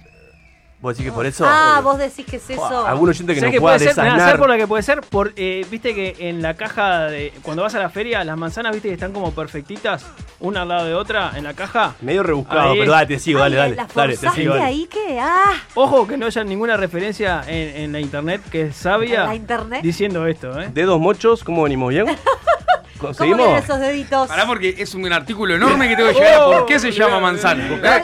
Vos 0.84 0.98
decís 0.98 1.10
que 1.10 1.16
por 1.16 1.26
eso. 1.26 1.46
Ah, 1.48 1.80
vos 1.82 1.98
decís 1.98 2.26
que 2.26 2.36
es 2.36 2.50
eso. 2.50 2.86
Algún 2.86 3.08
oyente 3.08 3.34
que 3.34 3.40
¿Sabés 3.40 3.54
nos 3.54 3.56
qué 3.56 3.62
pueda 3.62 3.78
puede 3.78 3.94
ser? 3.94 4.04
Mirá, 4.04 4.10
¿sabés 4.10 4.16
desasnar. 4.26 4.38
por 4.40 4.50
lo 4.50 4.58
que 4.58 4.68
puede 4.68 4.84
ser? 4.84 5.00
Por, 5.00 5.32
eh, 5.38 5.66
viste 5.72 5.96
que 5.96 6.16
en 6.20 6.42
la 6.42 6.56
caja 6.56 7.04
de. 7.06 7.32
Cuando 7.42 7.64
vas 7.64 7.74
a 7.76 7.80
la 7.80 7.90
feria, 7.90 8.22
las 8.26 8.36
manzanas, 8.38 8.74
viste 8.74 8.90
que 8.90 8.96
están 8.96 9.14
como 9.14 9.32
perfectitas, 9.32 10.06
una 10.42 10.64
al 10.64 10.68
lado 10.68 10.86
de 10.86 10.94
otra 10.94 11.32
en 11.38 11.46
la 11.46 11.54
caja. 11.54 11.96
Medio 12.02 12.22
rebuscado, 12.22 12.74
Ahí. 12.74 12.80
pero 12.80 12.92
dale, 12.92 13.08
te 13.08 13.18
sigo, 13.18 13.40
dale, 13.40 13.56
Ay, 13.62 13.62
dale. 13.72 13.76
¿La 13.78 13.88
Dale, 13.96 14.12
te 14.14 14.18
forzaste 14.20 14.42
sigo. 14.42 14.54
dale. 14.56 14.66
ahí 14.66 14.88
que? 14.88 15.20
Ah, 15.22 15.54
Ojo 15.76 16.06
que 16.06 16.18
no 16.18 16.26
haya 16.26 16.44
ninguna 16.44 16.76
referencia 16.76 17.42
en, 17.48 17.78
en 17.84 17.92
la 17.94 18.02
internet 18.02 18.42
que 18.52 18.64
es 18.64 18.76
sabia 18.76 19.22
¿En 19.22 19.28
la 19.30 19.36
internet? 19.36 19.82
diciendo 19.84 20.28
esto, 20.28 20.60
¿eh? 20.60 20.70
Dedos 20.74 21.00
mochos, 21.00 21.46
¿cómo 21.46 21.64
venimos? 21.64 21.92
¿Bien? 21.92 22.08
¿cómo 23.18 23.56
esos 23.58 23.80
deditos? 23.80 24.28
Pará 24.28 24.46
porque 24.46 24.76
es 24.78 24.94
un 24.96 25.12
artículo 25.12 25.56
enorme 25.56 25.90
que 25.90 25.96
tengo 25.96 26.10
que 26.10 26.16
llegar 26.16 26.42
a 26.42 26.46
por 26.46 26.66
qué 26.66 26.80
se 26.80 26.92
llama 26.92 27.20
manzana. 27.20 27.68
Buscá 27.70 27.96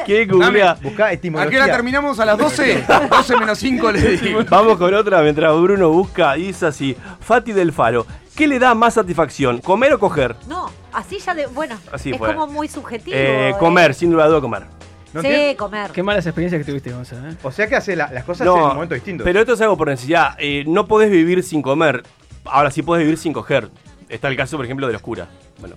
¿A 1.06 1.14
etimología. 1.14 1.50
qué 1.50 1.58
hora 1.62 1.72
terminamos? 1.72 2.20
¿A 2.20 2.26
las 2.26 2.38
12? 2.38 2.69
12 3.10 3.38
menos 3.38 3.58
5 3.60 3.92
le 3.92 4.18
digo. 4.18 4.40
Vamos 4.50 4.78
con 4.78 4.94
otra 4.94 5.22
mientras 5.22 5.54
Bruno 5.60 5.90
busca 5.90 6.38
y 6.38 6.48
dice 6.48 6.68
así. 6.68 6.96
Fati 7.20 7.52
del 7.54 7.72
Faro. 7.74 8.06
¿Qué 8.36 8.48
le 8.48 8.58
da 8.60 8.74
más 8.74 8.94
satisfacción? 8.94 9.60
¿Comer 9.60 9.94
o 9.94 10.00
coger? 10.00 10.36
No, 10.48 10.70
así 10.94 11.20
ya 11.20 11.34
de. 11.36 11.48
Bueno, 11.48 11.76
Así 11.92 12.12
es 12.12 12.18
fue. 12.18 12.34
como 12.34 12.48
muy 12.48 12.68
subjetivo. 12.68 13.16
Eh, 13.18 13.50
¿eh? 13.50 13.56
comer, 13.60 13.94
sin 13.94 14.12
duda 14.12 14.30
de 14.30 14.40
comer. 14.40 14.64
¿No 15.12 15.22
sí, 15.22 15.28
entiendes? 15.28 15.58
comer. 15.58 15.92
Qué 15.92 16.04
malas 16.04 16.26
experiencias 16.26 16.60
que 16.64 16.70
tuviste, 16.72 16.92
Gonzalo, 16.92 17.30
¿eh? 17.30 17.36
O 17.44 17.52
sea 17.52 17.68
que 17.68 17.76
hace 17.76 17.96
la- 17.96 18.12
las 18.12 18.24
cosas 18.24 18.46
en 18.48 18.54
un 18.54 18.60
momento 18.60 18.94
distinto. 18.96 19.24
pero 19.24 19.40
esto 19.40 19.54
es 19.54 19.62
algo 19.62 19.76
por 19.76 19.88
necesidad. 19.88 20.36
Eh, 20.38 20.64
no 20.68 20.86
podés 20.88 21.10
vivir 21.12 21.44
sin 21.44 21.62
comer. 21.62 22.04
Ahora 22.46 22.70
sí 22.72 22.82
podés 22.84 23.04
vivir 23.04 23.18
sin 23.18 23.34
coger. 23.34 23.70
Está 24.08 24.28
el 24.28 24.38
caso, 24.38 24.56
por 24.56 24.66
ejemplo, 24.66 24.88
de 24.88 24.94
los 24.94 25.02
curas. 25.02 25.28
Bueno, 25.60 25.76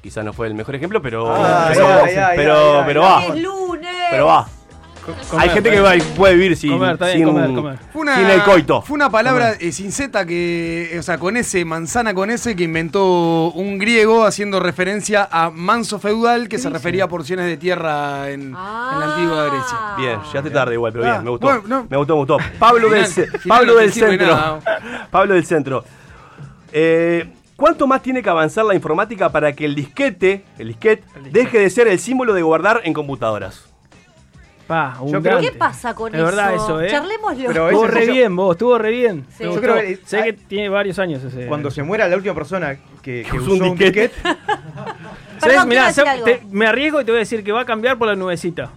quizás 0.00 0.24
no 0.24 0.32
fue 0.32 0.46
el 0.46 0.54
mejor 0.54 0.74
ejemplo, 0.76 1.02
pero. 1.02 1.34
Ay, 1.34 1.72
pero, 1.74 1.86
ay, 1.88 2.14
ay, 2.16 2.36
pero, 2.36 2.54
ay, 2.54 2.76
ay, 2.78 2.82
pero 2.86 3.04
ay. 3.06 3.28
va. 3.28 3.34
Es 3.36 3.42
lunes. 3.42 3.94
Pero 4.10 4.26
va. 4.26 4.48
Comer, 5.04 5.18
Hay 5.38 5.48
gente 5.50 5.70
que 5.70 5.80
va- 5.80 5.94
puede 6.16 6.34
vivir 6.34 6.56
sin, 6.56 6.72
Comer, 6.72 6.92
está 6.92 7.06
bien, 7.06 7.18
sin, 7.18 7.26
comer, 7.26 7.54
comer. 7.54 7.78
Fue 7.92 8.02
una, 8.02 8.16
sin 8.16 8.26
el 8.26 8.42
coito. 8.42 8.82
Fue 8.82 8.94
una 8.94 9.10
palabra 9.10 9.52
eh, 9.58 9.72
sin 9.72 9.90
Z 9.92 10.26
que, 10.26 10.96
o 10.98 11.02
sea, 11.02 11.18
con 11.18 11.36
ese, 11.36 11.64
manzana 11.64 12.14
con 12.14 12.30
ese, 12.30 12.54
que 12.54 12.64
inventó 12.64 13.50
un 13.52 13.78
griego 13.78 14.24
haciendo 14.24 14.60
referencia 14.60 15.28
a 15.30 15.50
manso 15.50 15.98
feudal, 15.98 16.48
que 16.48 16.58
se 16.58 16.68
refería 16.70 17.04
a 17.04 17.08
porciones 17.08 17.46
de 17.46 17.56
tierra 17.56 18.30
en, 18.30 18.40
en 18.42 18.52
la 18.52 19.14
antigua 19.14 19.44
Grecia. 19.46 19.78
Bien, 19.96 20.20
llegaste 20.26 20.50
tarde 20.50 20.74
igual, 20.74 20.92
pero 20.92 21.04
bien, 21.04 21.16
Ah, 21.16 21.22
me 21.22 21.30
gustó. 21.30 21.46
bueno, 21.46 21.62
no. 21.66 21.86
Me 21.88 21.96
gustó, 21.96 22.14
me 22.14 22.18
gustó. 22.20 22.36
Pablo 22.58 22.90
del, 22.90 23.06
Final- 23.06 23.30
Pablo 23.48 23.74
no 23.80 23.88
centro. 23.92 24.26
nada. 24.26 24.60
Pablo 25.10 25.34
del 25.34 25.46
centro. 25.46 25.84
Eh, 26.72 27.28
¿Cuánto 27.56 27.86
más 27.86 28.02
tiene 28.02 28.22
que 28.22 28.30
avanzar 28.30 28.64
la 28.64 28.74
informática 28.74 29.30
para 29.30 29.52
que 29.52 29.64
el 29.66 29.74
disquete, 29.74 30.44
el 30.58 30.68
disquete, 30.68 31.04
deje 31.30 31.58
de 31.58 31.68
ser 31.70 31.88
el 31.88 31.98
símbolo 31.98 32.32
de 32.32 32.40
guardar 32.42 32.80
en 32.84 32.94
computadoras? 32.94 33.66
Pa, 34.70 34.96
Yo 35.04 35.20
creo-. 35.20 35.40
¿Qué 35.40 35.50
pasa 35.50 35.94
con 35.96 36.14
Es 36.14 36.20
eso? 36.20 36.24
verdad 36.26 36.54
eso, 36.54 36.80
¿eh? 36.80 36.86
Charlémoslo. 36.88 37.44
Pero 37.48 37.68
Estuvo 37.70 37.86
re 37.88 38.06
bien 38.06 38.36
vos, 38.36 38.54
estuvo 38.54 38.78
re 38.78 38.90
bien. 38.92 39.26
Sí. 39.36 39.42
Yo 39.42 39.60
creo 39.60 39.74
que- 39.74 39.98
sé 40.04 40.22
que 40.22 40.32
tiene 40.34 40.68
varios 40.68 40.96
años 41.00 41.24
ese. 41.24 41.46
Cuando 41.46 41.72
se 41.72 41.82
muera 41.82 42.06
la 42.06 42.14
última 42.14 42.34
persona 42.36 42.76
que, 43.02 43.26
que 43.28 43.36
usó 43.36 43.50
un 43.54 43.74
disquete, 43.76 44.12
¿Sabes? 45.38 45.66
Mirá, 45.66 45.92
te- 45.92 46.42
me 46.52 46.66
arriesgo 46.68 47.00
y 47.00 47.04
te 47.04 47.10
voy 47.10 47.16
a 47.18 47.20
decir 47.20 47.42
que 47.42 47.50
va 47.50 47.62
a 47.62 47.64
cambiar 47.64 47.98
por 47.98 48.06
la 48.06 48.14
nubecita. 48.14 48.70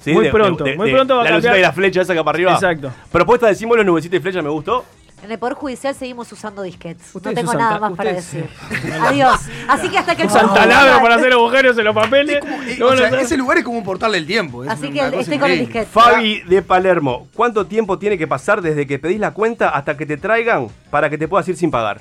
Sí, 0.00 0.12
Muy 0.12 0.24
de- 0.24 0.30
pronto, 0.30 0.64
de- 0.64 0.70
de- 0.70 0.76
muy 0.78 0.88
de- 0.88 0.94
pronto 0.94 1.16
va 1.16 1.20
a 1.20 1.24
La 1.24 1.30
lucita 1.32 1.48
cambiar. 1.50 1.58
y 1.58 1.62
la 1.68 1.72
flecha 1.72 2.00
esa 2.00 2.14
que 2.14 2.24
para 2.24 2.30
arriba. 2.36 2.54
Exacto. 2.54 2.90
Propuesta 3.12 3.48
de 3.48 3.54
símbolos, 3.54 3.84
nubecita 3.84 4.16
y 4.16 4.20
flecha, 4.20 4.40
me 4.40 4.48
gustó. 4.48 4.86
En 5.22 5.32
el 5.32 5.38
Poder 5.38 5.54
Judicial 5.54 5.94
seguimos 5.94 6.30
usando 6.32 6.62
disquetes. 6.62 7.14
No 7.14 7.20
tengo 7.34 7.52
nada 7.54 7.78
más 7.78 7.92
para 7.96 8.12
decir. 8.12 8.48
Adiós. 9.02 9.40
Así 9.66 9.88
que 9.88 9.98
hasta 9.98 10.14
que 10.14 10.22
el 10.22 10.28
Usan 10.28 10.54
taladro 10.54 11.02
para 11.02 11.16
hacer 11.16 11.32
agujeros 11.32 11.76
en 11.76 11.84
los 11.84 11.94
papeles. 11.94 12.40
Eh, 12.68 12.82
o 12.82 12.96
sea, 12.96 13.08
ese 13.20 13.36
lugar 13.36 13.58
es 13.58 13.64
como 13.64 13.78
un 13.78 13.84
portal 13.84 14.12
del 14.12 14.26
tiempo. 14.26 14.64
es 14.64 14.70
Así 14.70 14.90
que 14.90 15.00
estoy 15.18 15.38
con 15.38 15.50
el 15.50 15.58
disquete. 15.60 15.86
Fabi 15.86 16.40
de 16.42 16.62
Palermo, 16.62 17.26
¿cuánto 17.34 17.66
tiempo 17.66 17.98
tiene 17.98 18.16
que 18.16 18.26
pasar 18.26 18.62
desde 18.62 18.86
que 18.86 18.98
pedís 18.98 19.18
la 19.18 19.32
cuenta 19.32 19.70
hasta 19.70 19.96
que 19.96 20.06
te 20.06 20.16
traigan 20.16 20.68
para 20.90 21.10
que 21.10 21.18
te 21.18 21.26
puedas 21.26 21.48
ir 21.48 21.56
sin 21.56 21.70
pagar? 21.70 22.00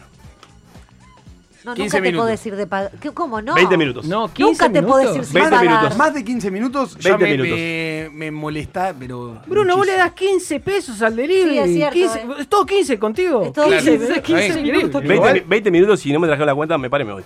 No, 1.68 1.74
15 1.76 1.84
nunca 1.84 1.98
te 1.98 2.02
minutos. 2.12 2.26
podés 2.26 2.46
ir 2.46 2.56
de 2.56 2.68
pagar. 2.68 2.92
¿Cómo 3.14 3.42
no? 3.42 3.54
20 3.56 3.78
minutos. 3.78 4.06
No, 4.06 4.28
15 4.34 4.42
Nunca 4.52 4.66
te 4.66 4.82
minutos. 4.82 4.92
podés 4.92 5.16
ir 5.18 5.26
sin 5.26 5.34
20 5.34 5.50
pagar. 5.52 5.68
minutos. 5.76 5.98
Más 5.98 6.14
de 6.14 6.24
15 6.24 6.52
minutos 6.52 6.98
ya 6.98 7.18
20 7.18 7.26
me, 7.26 7.32
minutos. 7.32 7.60
me, 7.60 8.10
me 8.14 8.32
molesta, 8.32 8.96
pero. 8.98 9.42
Bruno, 9.46 9.76
vos 9.76 9.86
le 9.86 9.98
das 9.98 10.12
15 10.14 10.60
pesos 10.62 11.02
al 11.02 11.16
delivery. 11.16 11.50
Sí, 11.52 11.58
es 11.60 11.72
cierto, 11.74 11.94
15 11.94 12.20
eh. 12.20 12.26
Es 12.40 12.48
todo 12.48 12.66
15 12.66 13.00
contigo. 13.00 13.44
Es 13.44 13.54
todo 13.54 13.66
15, 13.66 13.92
15, 13.98 14.14
es 14.14 14.22
15 14.22 14.48
está 14.48 14.60
bien. 14.62 14.76
minutos. 14.78 15.02
Pero 15.02 15.10
20, 15.10 15.16
igual- 15.16 15.34
mi- 15.34 15.40
20 15.50 15.72
minutos, 15.72 16.00
si 16.00 16.14
no 16.14 16.20
me 16.20 16.28
trajeron 16.28 16.48
la 16.48 16.56
cuenta, 16.56 16.78
me 16.78 16.90
paro 16.90 17.04
y 17.04 17.08
me 17.08 17.14
voy. 17.14 17.24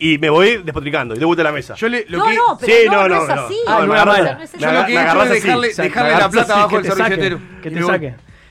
Y 0.00 0.18
me 0.18 0.30
voy 0.30 0.58
despotricando 0.62 1.14
y 1.16 1.18
de 1.18 1.24
vuelta 1.24 1.40
a 1.42 1.44
la 1.44 1.52
mesa. 1.52 1.74
Yo 1.74 1.88
le, 1.88 2.04
lo 2.08 2.18
No, 2.18 2.26
que, 2.26 2.34
no, 2.36 2.42
pero 2.60 2.72
Sí, 2.72 2.78
no, 2.86 2.92
no, 2.92 3.08
no, 3.08 3.14
no, 3.16 3.22
es 3.22 3.28
no. 3.28 3.34
así. 3.46 3.54
Ah, 3.66 3.72
No, 3.72 3.78
no. 3.80 3.86
No 3.86 3.94
agarrás- 3.94 4.50
que 4.52 4.62
me 4.62 4.68
he 4.68 4.84
hecho 4.92 4.98
agarrás 5.00 5.24
es 5.26 5.30
así. 5.32 5.40
dejarle, 5.42 5.66
Exacto, 5.68 5.82
dejarle 5.88 6.10
agarrás 6.14 6.34
la 6.34 6.38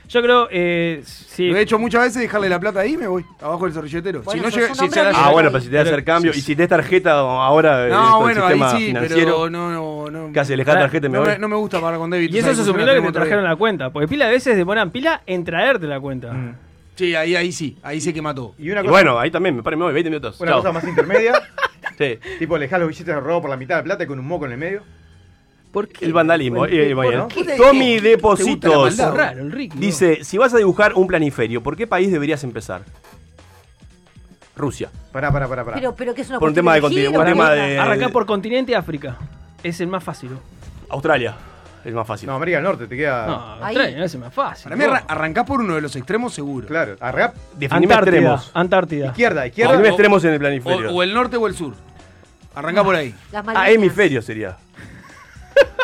Yo 0.08 0.22
creo, 0.22 0.48
eh, 0.50 1.02
sí. 1.04 1.48
Lo 1.48 1.56
he 1.58 1.60
hecho 1.60 1.78
muchas 1.78 2.02
veces, 2.02 2.22
dejarle 2.22 2.48
la 2.48 2.58
plata 2.58 2.80
ahí 2.80 2.94
y 2.94 2.96
me 2.96 3.06
voy, 3.06 3.24
abajo 3.40 3.64
del 3.66 3.74
servilletero. 3.74 4.22
Bueno, 4.22 4.40
si 4.40 4.44
no 4.46 4.50
sos 4.50 4.54
llega, 4.56 4.68
un 4.70 4.74
si 4.76 4.84
hombre 4.84 4.98
se 5.00 5.04
la 5.04 5.10
bien. 5.10 5.22
Ah, 5.22 5.30
bueno, 5.32 5.50
pero 5.50 5.62
si 5.62 5.68
te 5.68 5.76
das 5.76 5.86
hacer 5.86 6.04
cambio 6.04 6.30
y 6.34 6.40
si 6.40 6.56
te 6.56 6.62
das 6.62 6.68
tarjeta 6.70 7.12
ahora 7.12 7.86
eh, 7.86 7.90
No, 7.90 8.16
el 8.16 8.22
bueno, 8.22 8.44
ahí 8.46 8.52
sistema 8.54 8.70
sí, 8.78 8.86
financiero. 8.86 9.24
pero 9.36 9.50
no, 9.50 9.70
no, 9.70 10.10
no. 10.10 10.32
¿Qué 10.32 10.40
hace? 10.40 10.56
¿Le 10.56 10.64
dejás 10.64 10.80
tarjeta 10.80 11.06
y 11.06 11.10
me 11.10 11.18
no, 11.18 11.24
voy? 11.24 11.32
me, 11.32 11.38
no 11.38 11.48
me 11.48 11.56
gusta 11.56 11.80
pagar 11.80 11.98
con 11.98 12.08
débito. 12.10 12.34
Y 12.34 12.38
eso 12.38 12.48
se 12.48 12.54
Funciona 12.56 12.80
supone 12.80 13.00
que 13.00 13.06
te 13.06 13.12
trajeron 13.12 13.44
la 13.44 13.56
cuenta. 13.56 13.90
Porque 13.90 14.08
pila 14.08 14.24
de 14.26 14.32
veces 14.32 14.56
demoran 14.56 14.90
pila 14.90 15.20
en 15.26 15.44
traerte 15.44 15.86
la 15.86 16.00
cuenta. 16.00 16.32
Sí, 16.94 17.14
ahí, 17.14 17.36
ahí 17.36 17.52
sí, 17.52 17.76
ahí 17.82 18.00
sí 18.00 18.12
que 18.12 18.22
mató. 18.22 18.54
y 18.58 18.70
una 18.70 18.80
Y 18.80 18.84
cosa, 18.84 18.90
bueno, 18.90 19.18
ahí 19.20 19.30
también 19.30 19.54
me 19.56 19.62
paro 19.62 19.76
y 19.76 19.78
me 19.78 19.84
voy, 19.84 19.92
20 19.94 20.10
minutos. 20.10 20.40
una 20.40 20.50
Chao. 20.52 20.60
cosa 20.60 20.72
más 20.72 20.84
intermedia, 20.84 21.32
Sí. 21.98 22.18
tipo 22.38 22.56
le 22.56 22.64
dejás 22.64 22.80
los 22.80 22.88
billetes 22.88 23.14
robados 23.14 23.40
por 23.42 23.50
la 23.50 23.56
mitad 23.56 23.76
de 23.76 23.80
la 23.82 23.84
plata 23.84 24.04
y 24.04 24.06
con 24.06 24.18
un 24.18 24.26
moco 24.26 24.46
en 24.46 24.52
el 24.52 24.58
medio. 24.58 24.82
¿Por 25.72 25.88
qué? 25.88 26.04
El 26.04 26.12
vandalismo. 26.12 26.58
Bueno, 26.60 26.74
eh, 26.74 26.94
bueno. 26.94 27.28
bien. 27.34 27.56
Tommy 27.56 28.00
Depositos 28.00 28.70
¿Te 28.70 28.76
gusta 28.76 29.02
la 29.04 29.08
maldad? 29.10 29.24
raro, 29.26 29.40
el 29.42 29.52
Ricky. 29.52 29.74
¿no? 29.76 29.80
dice: 29.80 30.24
Si 30.24 30.38
vas 30.38 30.54
a 30.54 30.58
dibujar 30.58 30.94
un 30.94 31.06
planiferio, 31.06 31.62
¿por 31.62 31.76
qué 31.76 31.86
país 31.86 32.10
deberías 32.10 32.42
empezar? 32.44 32.82
Rusia. 34.56 34.90
Pará, 35.12 35.30
pará, 35.30 35.46
pará, 35.46 35.64
pará. 35.64 35.76
Pero, 35.76 35.94
pero 35.94 36.14
que 36.14 36.22
es 36.22 36.28
una 36.30 36.38
Por 36.40 36.48
un 36.48 36.54
tema 36.54 36.74
de 36.74 36.80
continente, 36.80 37.10
un 37.10 37.16
una 37.16 37.24
tema 37.30 37.50
de- 37.52 37.78
Arrancá 37.78 38.08
por 38.08 38.26
continente 38.26 38.74
África. 38.74 39.16
Es 39.62 39.80
el 39.80 39.86
más 39.88 40.02
fácil. 40.02 40.30
Australia. 40.88 41.36
Es 41.84 41.94
más 41.94 42.06
fácil. 42.06 42.26
No, 42.28 42.34
América 42.34 42.56
del 42.58 42.64
Norte, 42.64 42.86
te 42.88 42.96
queda. 42.96 43.26
No, 43.26 43.54
Ahí. 43.64 43.76
Australia 43.76 44.04
es 44.04 44.14
el 44.14 44.20
más 44.20 44.34
fácil. 44.34 44.64
Para 44.64 44.76
mí 44.76 44.84
arra- 44.84 45.04
arrancás 45.06 45.44
por 45.44 45.60
uno 45.60 45.76
de 45.76 45.80
los 45.80 45.94
extremos 45.94 46.34
seguro. 46.34 46.66
Claro, 46.66 46.96
arregá. 46.98 47.32
Definime 47.56 47.94
Antártida. 47.94 48.16
extremos. 48.16 48.50
Antártida. 48.52 49.06
Izquierda, 49.06 49.46
izquierda. 49.46 49.78
O- 49.78 49.84
extremos 49.84 50.24
en 50.24 50.30
el 50.30 50.36
O, 50.36 50.40
planiferio. 50.40 50.90
o 50.92 51.02
el 51.04 51.14
norte 51.14 51.36
o 51.36 51.46
el 51.46 51.54
sur. 51.54 51.74
Arrancá 52.54 52.82
por 52.82 52.96
ahí. 52.96 53.14
Las 53.30 53.44
Ah, 53.54 53.70
hemisferio 53.70 54.20
sería. 54.22 54.56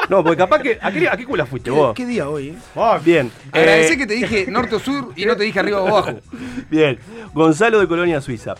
No, 0.08 0.22
porque 0.22 0.36
capaz 0.36 0.60
que. 0.60 0.78
¿A 0.80 0.90
qué, 0.92 1.08
a 1.08 1.16
qué 1.16 1.24
cula 1.24 1.46
fuiste 1.46 1.70
vos? 1.70 1.94
¿Qué 1.94 2.04
día 2.06 2.28
hoy? 2.28 2.48
Eh? 2.48 2.54
Ah, 2.76 2.98
Bien. 3.02 3.30
Agradecé 3.52 3.94
eh, 3.94 3.98
que 3.98 4.06
te 4.06 4.14
dije 4.14 4.46
norte 4.50 4.74
o 4.76 4.78
sur 4.78 5.12
y 5.16 5.24
no 5.24 5.36
te 5.36 5.44
dije 5.44 5.58
arriba 5.60 5.80
o 5.80 5.88
abajo. 5.88 6.20
Bien. 6.70 6.98
Gonzalo 7.32 7.80
de 7.80 7.88
Colonia 7.88 8.20
Suiza. 8.20 8.54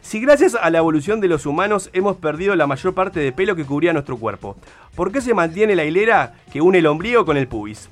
Si 0.00 0.20
gracias 0.20 0.54
a 0.54 0.70
la 0.70 0.78
evolución 0.78 1.20
de 1.20 1.28
los 1.28 1.44
humanos 1.44 1.90
hemos 1.92 2.16
perdido 2.16 2.56
la 2.56 2.66
mayor 2.66 2.94
parte 2.94 3.20
de 3.20 3.30
pelo 3.32 3.54
que 3.56 3.64
cubría 3.64 3.92
nuestro 3.92 4.16
cuerpo, 4.16 4.56
¿por 4.94 5.12
qué 5.12 5.20
se 5.20 5.34
mantiene 5.34 5.76
la 5.76 5.84
hilera 5.84 6.34
que 6.52 6.60
une 6.62 6.78
el 6.78 6.86
ombligo 6.86 7.24
con 7.26 7.36
el 7.36 7.46
pubis? 7.46 7.90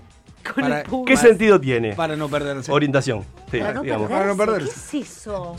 Con 0.55 0.63
Para- 0.63 0.81
el 0.81 0.87
pubis. 0.87 1.07
¿Qué 1.09 1.15
Para- 1.17 1.29
sentido 1.29 1.61
tiene? 1.61 1.93
Para 1.95 2.17
no 2.17 2.29
perderse. 2.29 2.73
Orientación. 2.73 3.25
Sí, 3.51 3.59
Para 3.59 3.75
no 3.75 3.83
digamos. 3.83 4.09
Para 4.11 4.27
no 4.27 4.37
perderse. 4.37 4.69
perderse. 4.71 4.91
¿Qué 4.91 4.99
es 5.03 5.17
eso? 5.19 5.57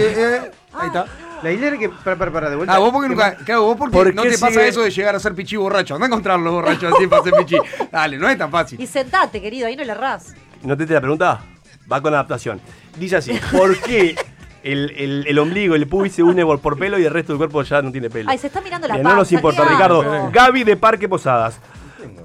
Eh, 0.00 0.50
ahí 0.72 0.86
está. 0.86 1.06
La 1.42 1.50
hilera 1.52 1.78
que. 1.78 1.88
Para, 1.88 2.16
para, 2.16 2.30
para, 2.30 2.50
de 2.50 2.56
vuelta. 2.56 2.74
Ah, 2.74 2.78
vos 2.78 2.90
porque 2.92 3.08
nunca. 3.08 3.34
Claro, 3.36 3.62
vos 3.64 3.76
porque 3.78 3.96
¿Por 3.96 4.14
no 4.14 4.22
te 4.22 4.30
pasa 4.32 4.48
sigue- 4.50 4.68
eso 4.68 4.82
de 4.82 4.90
llegar 4.90 5.14
a 5.16 5.20
ser 5.20 5.34
pichí 5.34 5.56
borracho. 5.56 5.94
Anda 5.94 6.06
a 6.06 6.08
encontrar 6.08 6.38
los 6.40 6.52
borrachos 6.52 6.92
así 6.94 7.06
para 7.06 7.22
ser 7.22 7.32
pichí. 7.34 7.56
Dale, 7.92 8.18
no 8.18 8.28
es 8.28 8.36
tan 8.38 8.50
fácil. 8.50 8.80
Y 8.80 8.86
sentate, 8.86 9.40
querido, 9.40 9.66
ahí 9.66 9.76
no 9.76 9.84
le 9.84 9.92
errás. 9.92 10.34
¿No 10.62 10.76
te 10.76 10.86
la 10.86 11.00
pregunta? 11.00 11.40
Va 11.90 12.00
con 12.02 12.12
adaptación. 12.14 12.60
Dice 12.98 13.16
así, 13.16 13.38
¿por 13.52 13.78
qué 13.80 14.14
el, 14.62 14.90
el- 14.96 15.24
el 15.26 15.38
ombligo, 15.38 15.74
el 15.74 15.86
pubis 15.88 16.12
se 16.14 16.22
une 16.22 16.44
por, 16.44 16.60
por 16.60 16.78
pelo 16.78 16.98
y 16.98 17.04
el 17.04 17.10
resto 17.12 17.32
del 17.32 17.38
cuerpo 17.38 17.62
ya 17.62 17.80
no 17.82 17.90
tiene 17.90 18.10
pelo? 18.10 18.30
Ay, 18.30 18.38
se 18.38 18.48
está 18.48 18.60
mirando 18.60 18.86
la 18.86 18.94
Bien, 18.94 19.04
panza. 19.04 19.14
no 19.16 19.22
nos 19.22 19.32
importa, 19.32 19.62
¿qué 19.64 19.70
Ricardo. 19.70 20.02
hago? 20.02 20.30
Gaby 20.32 20.64
de 20.64 20.76
Parque 20.76 21.08
Posadas. 21.08 21.58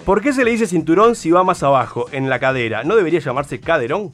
¿Por 0.06 0.22
qué 0.22 0.34
se 0.34 0.44
le 0.44 0.52
dice 0.52 0.68
cinturón 0.68 1.16
si 1.16 1.32
va 1.32 1.44
más 1.44 1.64
abajo, 1.64 2.06
en 2.12 2.30
la 2.30 2.40
cadera? 2.40 2.84
¿No 2.84 2.96
debería 2.96 3.20
llamarse 3.20 3.60
caderón? 3.60 4.12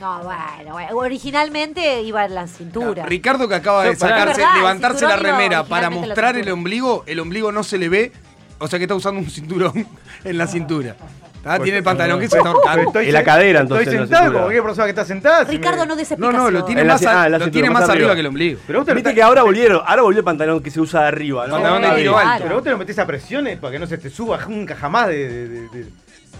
No, 0.00 0.22
bueno, 0.22 0.72
bueno, 0.72 0.96
originalmente 0.96 2.02
iba 2.02 2.24
en 2.24 2.34
la 2.34 2.46
cintura. 2.46 3.06
Ricardo 3.06 3.48
que 3.48 3.54
acaba 3.54 3.84
de 3.84 3.96
sacarse, 3.96 4.40
verdad, 4.42 4.56
levantarse 4.56 5.06
la 5.06 5.16
remera 5.16 5.64
para 5.64 5.88
mostrar 5.90 6.36
el 6.36 6.50
ombligo, 6.50 7.02
el 7.06 7.18
ombligo 7.20 7.50
no 7.50 7.64
se 7.64 7.78
le 7.78 7.88
ve, 7.88 8.12
o 8.58 8.68
sea 8.68 8.78
que 8.78 8.84
está 8.84 8.94
usando 8.94 9.20
un 9.20 9.30
cinturón 9.30 9.86
en 10.24 10.38
la 10.38 10.46
cintura. 10.46 10.96
¿Tá? 11.42 11.60
Tiene 11.60 11.78
el 11.78 11.84
pantalón 11.84 12.18
que 12.18 12.28
se 12.28 12.38
está 12.38 12.48
ahorcando. 12.48 12.98
En 12.98 13.12
la 13.12 13.22
cadera, 13.22 13.60
entonces, 13.60 13.86
en 13.86 13.92
Estoy 13.94 14.08
sentado 14.08 14.32
como 14.32 14.38
cualquier 14.46 14.64
persona 14.64 14.84
que 14.86 14.90
está 14.90 15.04
sentada. 15.04 15.44
Ricardo, 15.44 15.82
me- 15.82 15.86
no 15.86 15.94
des 15.96 16.18
No, 16.18 16.32
no, 16.32 16.50
lo 16.50 16.64
tiene 16.64 16.82
más, 16.82 17.06
a- 17.06 17.22
ah, 17.22 17.28
lo 17.28 17.36
cintura, 17.38 17.52
tiene 17.52 17.70
más 17.70 17.80
más 17.82 17.90
arriba 17.90 18.14
que 18.14 18.20
el 18.20 18.26
ombligo. 18.26 18.60
Pero 18.66 18.80
vos 18.80 18.86
te 18.86 18.90
lo 18.90 18.96
Viste 18.96 19.14
que 19.14 19.22
ahora 19.22 19.44
volvieron, 19.44 19.80
ahora 19.86 20.02
volvió 20.02 20.18
el 20.18 20.24
pantalón 20.24 20.60
que 20.60 20.72
se 20.72 20.80
usa 20.80 21.02
de 21.02 21.06
arriba, 21.08 21.46
¿no? 21.46 21.52
Pantalón 21.54 21.82
de 21.82 21.96
tiro 22.02 22.18
alto. 22.18 22.42
Pero 22.42 22.54
vos 22.56 22.64
te 22.64 22.70
lo 22.70 22.78
metés 22.78 22.98
a 22.98 23.06
presiones 23.06 23.58
para 23.60 23.70
que 23.70 23.78
no 23.78 23.86
se 23.86 23.96
te 23.96 24.10
suba 24.10 24.44
nunca 24.48 24.74
jamás 24.74 25.06
de. 25.06 25.28
de- 25.28 25.48
de- 25.48 25.68
de- 25.68 25.86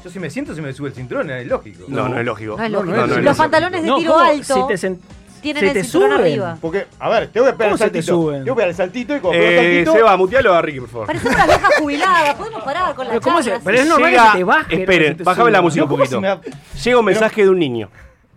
Yo 0.04 0.10
si 0.10 0.18
me 0.20 0.30
siento 0.30 0.54
se 0.54 0.62
me 0.62 0.72
sube 0.72 0.88
el 0.88 0.94
cinturón, 0.94 1.30
es 1.30 1.46
lógico. 1.46 1.84
No, 1.88 2.08
no 2.08 2.18
es 2.18 2.24
lógico. 2.24 2.56
No 2.56 2.64
es 2.64 2.70
lógico. 2.70 2.94
no 2.96 3.02
es 3.04 3.08
Los 3.10 3.18
lógico. 3.24 3.36
pantalones 3.36 3.82
de 3.82 3.92
tiro 3.92 4.18
alto 4.18 4.68
Si 4.68 4.78
te 4.78 4.98
tienen 5.42 5.60
se 5.60 5.66
el 5.68 5.72
te 5.74 5.82
cinturón 5.84 6.10
suben. 6.10 6.20
arriba. 6.22 6.58
Porque, 6.60 6.86
a 6.98 7.08
ver, 7.08 7.28
tengo 7.28 7.46
que 7.46 7.52
pegar 7.52 7.66
el 7.68 7.70
¿Cómo 7.72 7.78
se 7.78 7.84
te 7.90 8.02
saltito. 8.02 8.14
suben? 8.14 8.44
Tengo 8.44 8.54
que 8.56 8.58
pegar 8.58 8.68
el 8.70 8.74
saltito 8.76 9.16
y 9.16 9.20
como 9.20 9.32
pego 9.32 9.44
el 9.44 9.52
Eh, 9.52 9.74
saltito. 9.84 9.92
Seba, 9.92 10.16
mutealo 10.16 10.54
a 10.54 10.62
Ricky, 10.62 10.80
por 10.80 10.88
favor. 10.88 11.06
Parecemos 11.06 11.34
unas 11.34 11.46
viejas 11.46 11.74
jubiladas. 11.78 12.34
Podemos 12.34 12.62
parar 12.64 12.94
con 12.94 13.04
la 13.06 13.10
Pero 13.10 13.20
¿cómo 13.22 13.42
se- 13.42 13.60
pero 13.64 13.78
es 13.78 13.86
normal 13.88 14.10
Llega- 14.10 14.32
que 14.32 14.38
te 14.38 14.44
baje, 14.44 14.74
no 14.76 14.80
Esperen, 14.82 15.16
te 15.16 15.22
bajame 15.24 15.50
la 15.50 15.62
música 15.62 15.82
un 15.84 15.88
¿cómo 15.90 16.04
se 16.04 16.16
poquito. 16.16 16.20
me 16.20 16.28
da- 16.28 16.40
Llega 16.84 16.98
un 16.98 17.04
mensaje 17.04 17.42
de 17.42 17.48
un 17.50 17.58
niño, 17.58 17.90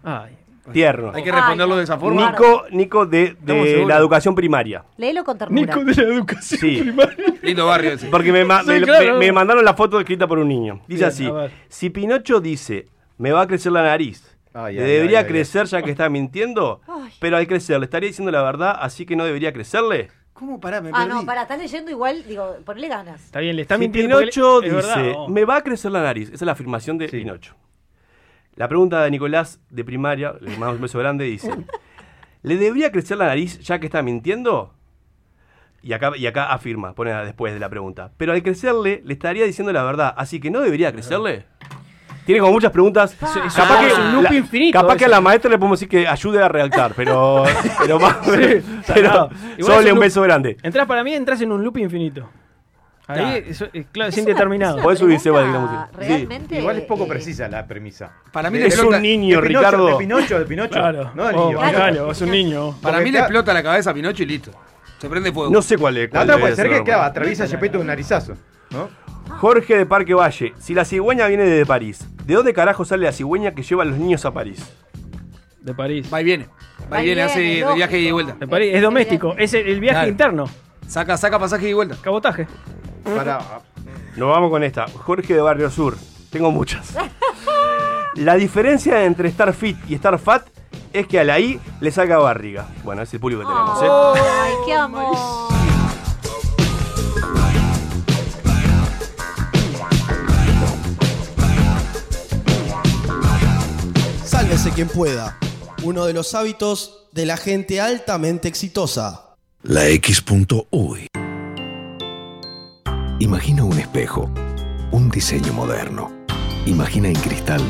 Ay. 0.03 0.37
Tierno. 0.73 1.11
Hay 1.13 1.23
que 1.23 1.31
responderlo 1.31 1.75
de 1.77 1.83
esa 1.83 1.97
forma. 1.97 2.31
Nico, 2.31 2.63
Nico 2.71 3.05
de, 3.05 3.35
la 3.87 3.97
educación 3.97 4.35
primaria. 4.35 4.83
Léelo 4.97 5.23
con 5.23 5.37
ternura. 5.37 5.75
Nico 5.75 5.83
de 5.85 5.95
la 5.95 6.13
educación 6.13 6.59
Sí. 6.61 6.81
primaria. 6.81 7.25
Lindo 7.41 7.65
barrio 7.65 7.91
ese. 7.93 8.07
Porque 8.07 8.31
me, 8.31 8.45
ma- 8.45 8.61
Sí, 8.63 8.69
me- 8.69 8.81
claro. 8.81 9.13
me- 9.13 9.19
me 9.25 9.31
mandaron 9.31 9.63
la 9.65 9.73
foto 9.73 9.99
escrita 9.99 10.27
por 10.27 10.39
un 10.39 10.47
niño. 10.47 10.81
Dice 10.87 10.99
Bien, 11.03 11.07
así: 11.09 11.25
a 11.27 11.31
ver. 11.31 11.51
Si 11.67 11.89
Pinocho 11.89 12.39
dice, 12.39 12.87
me 13.17 13.31
va 13.31 13.41
a 13.41 13.47
crecer 13.47 13.71
la 13.71 13.83
nariz, 13.83 14.37
Ay, 14.53 14.75
¿le 14.75 14.83
ay, 14.83 14.89
debería 14.91 15.19
ay, 15.19 15.25
ay, 15.25 15.31
crecer 15.31 15.65
ya 15.67 15.81
que 15.81 15.91
está 15.91 16.09
mintiendo? 16.09 16.81
Ay. 16.87 17.11
Pero 17.19 17.37
al 17.37 17.47
crecer, 17.47 17.79
¿le 17.79 17.85
estaría 17.85 18.07
diciendo 18.07 18.31
la 18.31 18.41
verdad, 18.41 18.75
así 18.79 19.05
que 19.05 19.15
no 19.15 19.23
debería 19.25 19.53
crecerle? 19.53 20.09
¿Cómo 20.33 20.59
pará? 20.61 20.79
Me 20.79 20.89
Ah, 20.93 21.03
perdí. 21.03 21.09
no, 21.09 21.25
pará, 21.25 21.41
estás 21.41 21.59
leyendo 21.59 21.91
igual, 21.91 22.23
digo, 22.25 22.55
ponle 22.65 22.87
ganas. 22.87 23.25
Está 23.25 23.39
bien, 23.41 23.57
le 23.57 23.63
está 23.63 23.75
Si 23.75 23.81
mintiendo. 23.81 24.15
porque 24.15 24.31
Pinocho 24.31 24.63
es 24.63 24.73
dice, 24.73 24.75
verdad, 24.87 25.11
¿no? 25.13 25.27
me 25.27 25.43
va 25.43 25.57
a 25.57 25.61
crecer 25.63 25.91
la 25.91 26.01
nariz. 26.01 26.27
Esa 26.29 26.35
es 26.35 26.41
la 26.43 26.53
afirmación 26.53 26.97
de 26.97 27.09
Sí. 27.09 27.17
Pinocho. 27.17 27.55
La 28.59 28.67
pregunta 28.67 29.01
de 29.03 29.09
Nicolás 29.09 29.61
de 29.69 29.85
primaria, 29.85 30.33
le 30.41 30.49
mandamos 30.49 30.75
un 30.75 30.81
beso 30.81 30.99
grande, 30.99 31.23
dice, 31.23 31.49
¿le 32.43 32.57
debería 32.57 32.91
crecer 32.91 33.15
la 33.17 33.27
nariz 33.27 33.57
ya 33.61 33.79
que 33.79 33.85
está 33.85 34.01
mintiendo? 34.01 34.73
Y 35.81 35.93
acá, 35.93 36.11
y 36.17 36.27
acá 36.27 36.51
afirma, 36.51 36.93
pone 36.93 37.13
después 37.23 37.53
de 37.53 37.59
la 37.61 37.69
pregunta. 37.69 38.11
Pero 38.17 38.33
al 38.33 38.43
crecerle, 38.43 39.01
le 39.05 39.13
estaría 39.13 39.45
diciendo 39.45 39.71
la 39.71 39.83
verdad, 39.83 40.13
así 40.17 40.41
que 40.41 40.51
no 40.51 40.59
debería 40.59 40.91
crecerle. 40.91 41.45
Tiene 42.25 42.41
como 42.41 42.51
muchas 42.51 42.73
preguntas. 42.73 43.13
Eso 43.13 43.39
capaz 43.55 43.85
es 43.85 43.93
que, 43.93 44.01
un 44.01 44.11
loop 44.15 44.23
la- 44.23 44.35
infinito 44.35 44.77
capaz 44.81 44.97
que 44.97 45.05
a 45.05 45.07
la 45.07 45.21
maestra 45.21 45.49
le 45.49 45.57
podemos 45.57 45.79
decir 45.79 45.87
que 45.89 46.05
ayude 46.05 46.43
a 46.43 46.49
redactar, 46.49 46.91
pero, 46.97 47.45
pero, 47.79 47.97
más- 47.97 48.17
pero 48.93 49.29
solo 49.61 49.79
un 49.87 49.93
un 49.93 49.99
beso 50.01 50.21
grande. 50.21 50.57
Entras 50.61 50.85
para 50.85 51.01
mí, 51.01 51.13
entras 51.13 51.39
en 51.39 51.53
un 51.53 51.63
loop 51.63 51.77
infinito. 51.77 52.29
Ahí, 53.11 53.43
eso 53.47 53.67
es 53.73 53.87
claro, 53.91 54.09
es 54.09 54.17
indeterminado. 54.19 54.81
Podés 54.83 54.99
subir, 54.99 55.19
Seba, 55.19 55.41
de 55.41 55.49
pregunta 55.49 55.89
la. 55.99 56.05
Sí. 56.05 56.27
Igual 56.57 56.77
es 56.77 56.83
poco 56.85 57.05
eh, 57.05 57.07
precisa 57.07 57.47
la 57.47 57.65
premisa. 57.65 58.11
Para 58.31 58.49
mí 58.51 58.57
De- 58.57 58.63
le 58.63 58.67
Es 58.67 58.75
explota, 58.75 58.97
un 58.97 59.01
niño, 59.03 59.41
de 59.41 59.47
Pinocho, 59.47 59.65
Ricardo. 59.67 59.85
De 59.87 59.95
Pinocho, 59.97 60.39
de 60.39 60.45
Pinocho. 60.45 60.69
Claro. 60.71 61.11
No 61.15 61.25
del 61.25 61.35
Oh, 61.35 61.45
niño. 61.47 61.57
Claro. 61.59 61.75
claro, 61.77 62.11
es 62.11 62.21
un 62.21 62.29
niño. 62.31 62.75
para 62.81 62.97
Porque 62.97 63.05
mí 63.05 63.11
le 63.11 63.19
explota 63.19 63.53
la 63.53 63.63
cabeza 63.63 63.89
a 63.89 63.93
Pinocho 63.95 64.21
y 64.23 64.25
listo. 64.27 64.51
Se 64.99 65.09
prende 65.09 65.31
fuego. 65.31 65.49
No 65.51 65.61
sé 65.61 65.77
cuál 65.77 65.97
es. 65.97 66.03
La 66.03 66.09
cuál 66.11 66.23
otra 66.23 66.35
debe 66.35 66.41
puede 66.43 66.55
ser 66.55 66.69
que, 66.69 66.77
la 66.77 66.83
claro, 66.83 67.01
atraviesa 67.03 67.45
Yepeto 67.45 67.79
un 67.79 67.87
narizazo. 67.87 68.33
¿no? 68.69 68.89
Jorge 69.39 69.77
de 69.77 69.85
Parque 69.87 70.13
Valle. 70.13 70.53
Si 70.59 70.73
la 70.75 70.85
cigüeña 70.85 71.25
viene 71.27 71.45
de 71.45 71.65
París, 71.65 72.07
¿de 72.25 72.33
dónde 72.35 72.53
carajo 72.53 72.85
sale 72.85 73.05
la 73.05 73.11
cigüeña 73.11 73.55
que 73.55 73.63
lleva 73.63 73.81
a 73.83 73.85
los 73.85 73.97
niños 73.97 74.23
a 74.25 74.31
París? 74.31 74.71
De 75.61 75.73
París. 75.73 76.07
Va 76.13 76.21
y 76.21 76.23
viene. 76.25 76.47
Va 76.91 77.01
y 77.01 77.05
viene, 77.05 77.21
hace 77.23 77.39
de 77.39 77.73
viaje 77.75 77.99
y 77.99 78.05
de 78.05 78.11
vuelta. 78.11 78.35
De 78.39 78.47
París. 78.47 78.71
Es 78.75 78.81
doméstico. 78.81 79.35
Es 79.37 79.53
el, 79.55 79.67
el 79.67 79.79
viaje 79.79 79.95
Claro. 79.97 80.09
interno. 80.11 80.45
Saca, 80.87 81.17
saca 81.17 81.37
pasaje 81.39 81.69
y 81.69 81.73
vuelta. 81.73 81.95
Cabotaje. 82.01 82.47
Para, 83.15 83.61
Nos 84.15 84.29
vamos 84.29 84.49
con 84.49 84.63
esta. 84.63 84.87
Jorge 84.87 85.33
de 85.33 85.41
Barrio 85.41 85.69
Sur. 85.69 85.97
Tengo 86.29 86.51
muchas. 86.51 86.93
La 88.15 88.35
diferencia 88.35 89.05
entre 89.05 89.29
estar 89.29 89.53
fit 89.53 89.77
y 89.87 89.95
estar 89.95 90.17
fat 90.19 90.45
es 90.91 91.07
que 91.07 91.19
a 91.19 91.23
la 91.23 91.39
I 91.39 91.59
le 91.79 91.91
saca 91.91 92.17
barriga. 92.17 92.67
Bueno, 92.83 93.01
es 93.03 93.13
el 93.13 93.19
público 93.19 93.41
que 93.41 93.47
tenemos, 93.47 93.83
¿eh? 93.83 94.21
Ay, 94.41 94.53
qué 94.65 94.73
amor. 94.73 95.15
Sálvese 104.25 104.71
quien 104.71 104.87
pueda. 104.87 105.37
Uno 105.83 106.05
de 106.05 106.13
los 106.13 106.33
hábitos 106.33 107.07
de 107.11 107.25
la 107.25 107.37
gente 107.37 107.79
altamente 107.79 108.47
exitosa. 108.47 109.35
La 109.63 109.87
X.UI. 109.87 111.07
Imagina 113.21 113.65
un 113.65 113.77
espejo, 113.77 114.29
un 114.91 115.09
diseño 115.09 115.51
moderno. 115.51 116.09
Imagina 116.65 117.09
en 117.09 117.15
cristal 117.15 117.61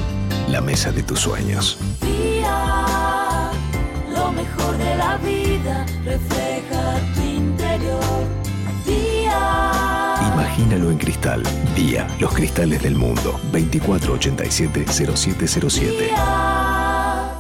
la 0.48 0.62
mesa 0.62 0.92
de 0.92 1.02
tus 1.02 1.22
sueños. 1.22 1.80
Día, 2.02 3.50
lo 4.14 4.32
mejor 4.32 4.78
de 4.78 4.96
la 4.96 5.18
vida 5.18 5.88
refleja 6.06 7.00
tu 7.16 7.22
interior. 7.24 8.28
Día, 8.86 10.32
Imagínalo 10.34 10.92
en 10.92 11.00
cristal. 11.00 11.42
Día, 11.76 12.08
los 12.20 12.32
cristales 12.32 12.84
del 12.84 12.94
mundo. 12.94 13.40
2487-0707. 13.52 15.98
día. 15.98 17.34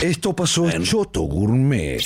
Esto 0.00 0.34
pasó 0.34 0.70
en 0.70 0.82
Choto 0.82 1.20
Gourmet. 1.22 2.00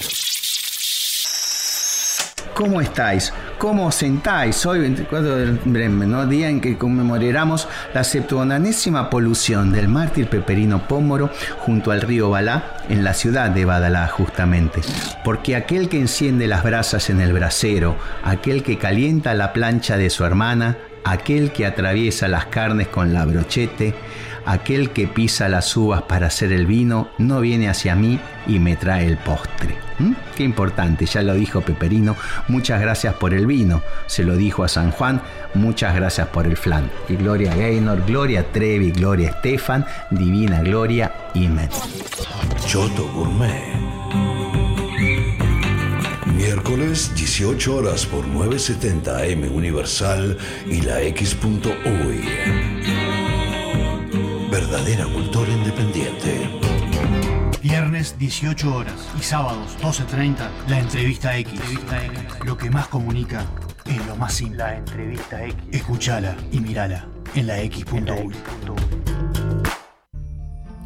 ¿Cómo 2.59 2.81
estáis? 2.81 3.33
¿Cómo 3.57 3.87
os 3.87 3.95
sentáis? 3.95 4.67
Hoy 4.67 4.81
24 4.81 5.37
del 5.37 5.61
Breme, 5.65 6.07
¿no? 6.07 6.27
Día 6.27 6.49
en 6.49 6.61
que 6.61 6.77
conmemoramos 6.77 7.69
la 7.95 8.03
septuagesima 8.03 9.11
polución 9.11 9.71
del 9.71 9.87
mártir 9.87 10.27
Peperino 10.27 10.89
Pómoro 10.89 11.31
junto 11.61 11.93
al 11.93 12.01
río 12.01 12.31
Balá 12.31 12.79
en 12.89 13.05
la 13.05 13.15
ciudad 13.15 13.51
de 13.51 13.65
Badalá 13.65 14.09
justamente. 14.09 14.81
Porque 15.23 15.55
aquel 15.55 15.89
que 15.89 16.01
enciende 16.01 16.49
las 16.49 16.65
brasas 16.65 17.11
en 17.11 17.21
el 17.21 17.33
brasero, 17.33 17.95
aquel 18.25 18.65
que 18.65 18.77
calienta 18.77 19.35
la 19.35 19.53
plancha 19.53 19.97
de 19.97 20.11
su 20.11 20.25
hermana, 20.25 20.79
aquel 21.05 21.53
que 21.53 21.65
atraviesa 21.65 22.27
las 22.27 22.47
carnes 22.47 22.89
con 22.89 23.13
la 23.13 23.25
brochete, 23.25 23.95
aquel 24.49 24.91
que 24.91 25.07
pisa 25.07 25.49
las 25.49 25.77
uvas 25.77 26.03
para 26.03 26.29
hacer 26.29 26.53
el 26.53 26.67
vino, 26.67 27.11
no 27.19 27.41
viene 27.41 27.69
hacia 27.69 27.95
mí 27.95 28.19
y 28.47 28.59
me 28.59 28.77
trae 28.77 29.07
el 29.07 29.19
postre. 29.19 29.77
¿Mm? 29.99 30.13
Qué 30.37 30.43
importante, 30.43 31.05
ya 31.05 31.23
lo 31.23 31.35
dijo 31.35 31.61
Peperino, 31.61 32.17
muchas 32.49 32.81
gracias 32.81 33.15
por 33.15 33.35
el 33.35 33.47
vino, 33.47 33.83
se 34.07 34.25
lo 34.25 34.37
dijo 34.37 34.65
a 34.65 34.69
San 34.69 34.91
Juan, 34.91 35.21
muchas 35.53 35.95
gracias 35.95 36.29
por 36.29 36.47
el 36.47 36.57
flan. 36.57 36.91
Y 37.09 37.17
Gloria 37.17 37.55
Gaynor, 37.55 38.07
Gloria 38.07 38.51
Trevi, 38.51 38.91
Gloria 38.91 39.31
Estefan, 39.31 39.85
Divina 40.11 40.63
Gloria, 40.63 41.13
Imen. 41.35 41.69
Choto 42.67 43.07
Gourmet. 43.13 43.75
Miércoles 46.35 47.13
18 47.15 47.77
horas 47.77 48.07
por 48.07 48.27
970 48.27 49.19
AM 49.19 49.55
Universal 49.55 50.39
y 50.67 50.81
la 50.81 51.03
X.UI. 51.03 52.98
Verdadera 54.59 55.05
cultura 55.05 55.49
independiente. 55.53 56.51
Viernes 57.63 58.19
18 58.19 58.75
horas 58.75 59.09
y 59.17 59.23
sábados 59.23 59.79
12.30 59.81 60.49
la 60.67 60.81
entrevista 60.81 61.37
X. 61.39 61.61
Lo 62.45 62.57
que 62.57 62.69
más 62.69 62.89
comunica 62.89 63.47
es 63.87 64.05
lo 64.09 64.17
más 64.17 64.35
simple. 64.35 64.59
La 64.59 64.77
entrevista 64.79 65.45
X. 65.45 65.55
Escúchala 65.71 66.37
y 66.51 66.59
mirala 66.59 67.07
en 67.37 67.47
la 67.47 67.61
X.U. 67.61 68.33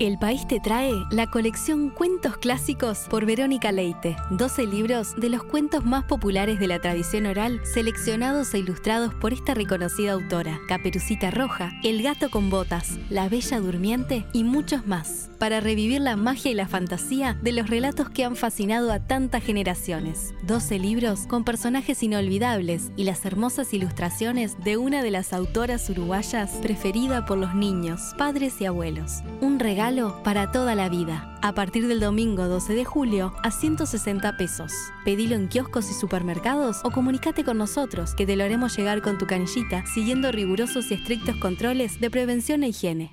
El 0.02 0.18
País 0.18 0.48
te 0.48 0.58
trae 0.58 0.92
la 1.12 1.28
colección 1.28 1.88
Cuentos 1.88 2.36
Clásicos 2.36 3.06
por 3.08 3.24
Verónica 3.24 3.70
Leite. 3.70 4.16
12 4.30 4.66
libros 4.66 5.14
de 5.14 5.28
los 5.28 5.44
cuentos 5.44 5.84
más 5.84 6.02
populares 6.02 6.58
de 6.58 6.66
la 6.66 6.80
tradición 6.80 7.26
oral, 7.26 7.60
seleccionados 7.62 8.52
e 8.52 8.58
ilustrados 8.58 9.14
por 9.14 9.32
esta 9.32 9.54
reconocida 9.54 10.14
autora. 10.14 10.58
Caperucita 10.66 11.30
Roja, 11.30 11.70
El 11.84 12.02
Gato 12.02 12.30
con 12.30 12.50
Botas, 12.50 12.98
La 13.10 13.28
Bella 13.28 13.60
Durmiente 13.60 14.26
y 14.32 14.42
muchos 14.42 14.88
más. 14.88 15.30
Para 15.38 15.60
revivir 15.60 16.00
la 16.00 16.16
magia 16.16 16.50
y 16.50 16.54
la 16.54 16.66
fantasía 16.66 17.34
de 17.40 17.52
los 17.52 17.70
relatos 17.70 18.10
que 18.10 18.24
han 18.24 18.34
fascinado 18.34 18.90
a 18.90 18.98
tantas 19.06 19.44
generaciones. 19.44 20.34
12 20.42 20.80
libros 20.80 21.28
con 21.28 21.44
personajes 21.44 22.02
inolvidables 22.02 22.90
y 22.96 23.04
las 23.04 23.24
hermosas 23.24 23.72
ilustraciones 23.72 24.56
de 24.64 24.78
una 24.78 25.04
de 25.04 25.12
las 25.12 25.32
autoras 25.32 25.88
uruguayas 25.90 26.50
preferida 26.60 27.24
por 27.24 27.38
los 27.38 27.54
niños, 27.54 28.14
padres 28.18 28.60
y 28.60 28.66
abuelos. 28.66 29.22
Un 29.40 29.60
regalo 29.60 29.91
para 30.24 30.50
toda 30.50 30.74
la 30.74 30.88
vida. 30.88 31.38
A 31.42 31.52
partir 31.52 31.86
del 31.86 32.00
domingo 32.00 32.48
12 32.48 32.72
de 32.72 32.84
julio 32.84 33.34
a 33.42 33.50
160 33.50 34.36
pesos. 34.38 34.72
Pedilo 35.04 35.34
en 35.34 35.48
kioscos 35.48 35.90
y 35.90 35.94
supermercados 35.94 36.80
o 36.82 36.90
comunícate 36.90 37.44
con 37.44 37.58
nosotros 37.58 38.14
que 38.14 38.24
te 38.24 38.34
lo 38.36 38.44
haremos 38.44 38.76
llegar 38.76 39.02
con 39.02 39.18
tu 39.18 39.26
canillita 39.26 39.84
siguiendo 39.86 40.32
rigurosos 40.32 40.90
y 40.90 40.94
estrictos 40.94 41.36
controles 41.36 42.00
de 42.00 42.10
prevención 42.10 42.62
e 42.62 42.68
higiene. 42.68 43.12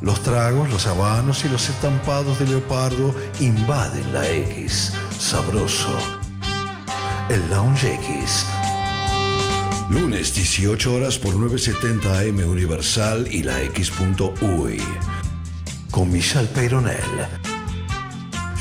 Los 0.00 0.20
tragos, 0.24 0.68
los 0.68 0.84
habanos 0.88 1.44
y 1.44 1.48
los 1.48 1.68
estampados 1.68 2.40
de 2.40 2.46
leopardo 2.46 3.14
invaden 3.38 4.12
la 4.12 4.28
X. 4.28 4.94
Sabroso. 5.16 5.96
El 7.28 7.48
Lounge 7.50 7.94
X. 7.94 8.46
Lunes 9.92 10.34
18 10.34 10.94
horas 10.94 11.18
por 11.18 11.34
970 11.34 12.20
AM 12.20 12.48
Universal 12.48 13.28
y 13.30 13.42
la 13.42 13.60
X.UI. 13.60 14.80
Con 15.90 16.10
Michelle 16.10 16.48
Peyronel. 16.48 16.96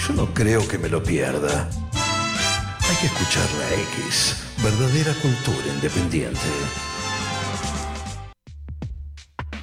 Yo 0.06 0.14
no 0.14 0.34
creo 0.34 0.68
que 0.68 0.78
me 0.78 0.90
lo 0.90 1.02
pierda. 1.02 1.70
Hay 1.94 2.96
que 2.98 3.06
escuchar 3.06 3.48
la 3.60 3.82
X. 4.04 4.44
Verdadera 4.62 5.14
cultura 5.22 5.74
independiente. 5.74 6.40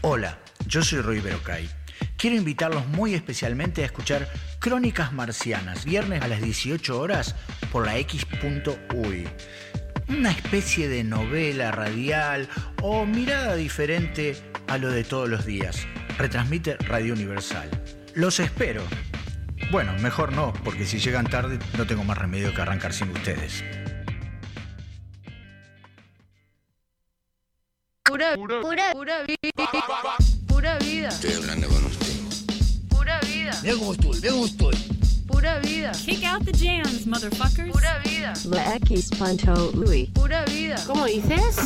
Hola, 0.00 0.38
yo 0.66 0.82
soy 0.82 1.02
Roy 1.02 1.20
Berocay. 1.20 1.68
Quiero 2.16 2.36
invitarlos 2.36 2.86
muy 2.88 3.12
especialmente 3.12 3.82
a 3.82 3.86
escuchar 3.86 4.26
Crónicas 4.58 5.12
Marcianas, 5.12 5.84
viernes 5.84 6.22
a 6.22 6.28
las 6.28 6.40
18 6.40 6.98
horas 6.98 7.34
por 7.70 7.84
la 7.84 7.98
X.UI. 7.98 9.28
Una 10.08 10.30
especie 10.30 10.88
de 10.88 11.04
novela 11.04 11.70
radial 11.70 12.48
o 12.82 13.04
mirada 13.04 13.56
diferente 13.56 14.36
a 14.66 14.78
lo 14.78 14.90
de 14.90 15.04
todos 15.04 15.28
los 15.28 15.44
días. 15.44 15.86
Retransmite 16.16 16.76
Radio 16.78 17.12
Universal. 17.12 17.68
Los 18.14 18.40
espero. 18.40 18.82
Bueno, 19.70 19.92
mejor 20.00 20.32
no, 20.32 20.54
porque 20.64 20.86
si 20.86 20.98
llegan 20.98 21.26
tarde 21.26 21.58
no 21.76 21.86
tengo 21.86 22.04
más 22.04 22.16
remedio 22.16 22.54
que 22.54 22.62
arrancar 22.62 22.94
sin 22.94 23.10
ustedes. 23.10 23.62
Pura, 28.02 28.34
pura, 28.34 28.92
pura 28.92 29.22
vida. 29.24 29.50
Pura 30.46 30.78
vida. 30.78 31.08
Estoy 31.08 31.34
hablando 31.34 31.68
con 31.68 31.84
usted. 31.84 32.06
Pura 32.88 33.20
vida. 33.20 33.58
Mira 33.62 33.74
cómo 33.76 33.92
estoy, 33.92 34.20
mira 34.20 34.30
cómo 34.30 34.46
estoy. 34.46 35.07
Pura 35.28 35.60
vida. 35.60 35.92
Kick 35.92 36.24
out 36.24 36.44
the 36.44 36.52
jams, 36.52 37.06
motherfuckers. 37.06 37.70
Pura 37.70 38.00
vida. 38.04 38.32
La 38.46 38.74
X 38.76 39.10
Panto 39.18 39.70
Louis. 39.74 40.08
Pura 40.14 40.44
vida. 40.46 40.76
¿Cómo 40.86 41.04
dices? 41.04 41.56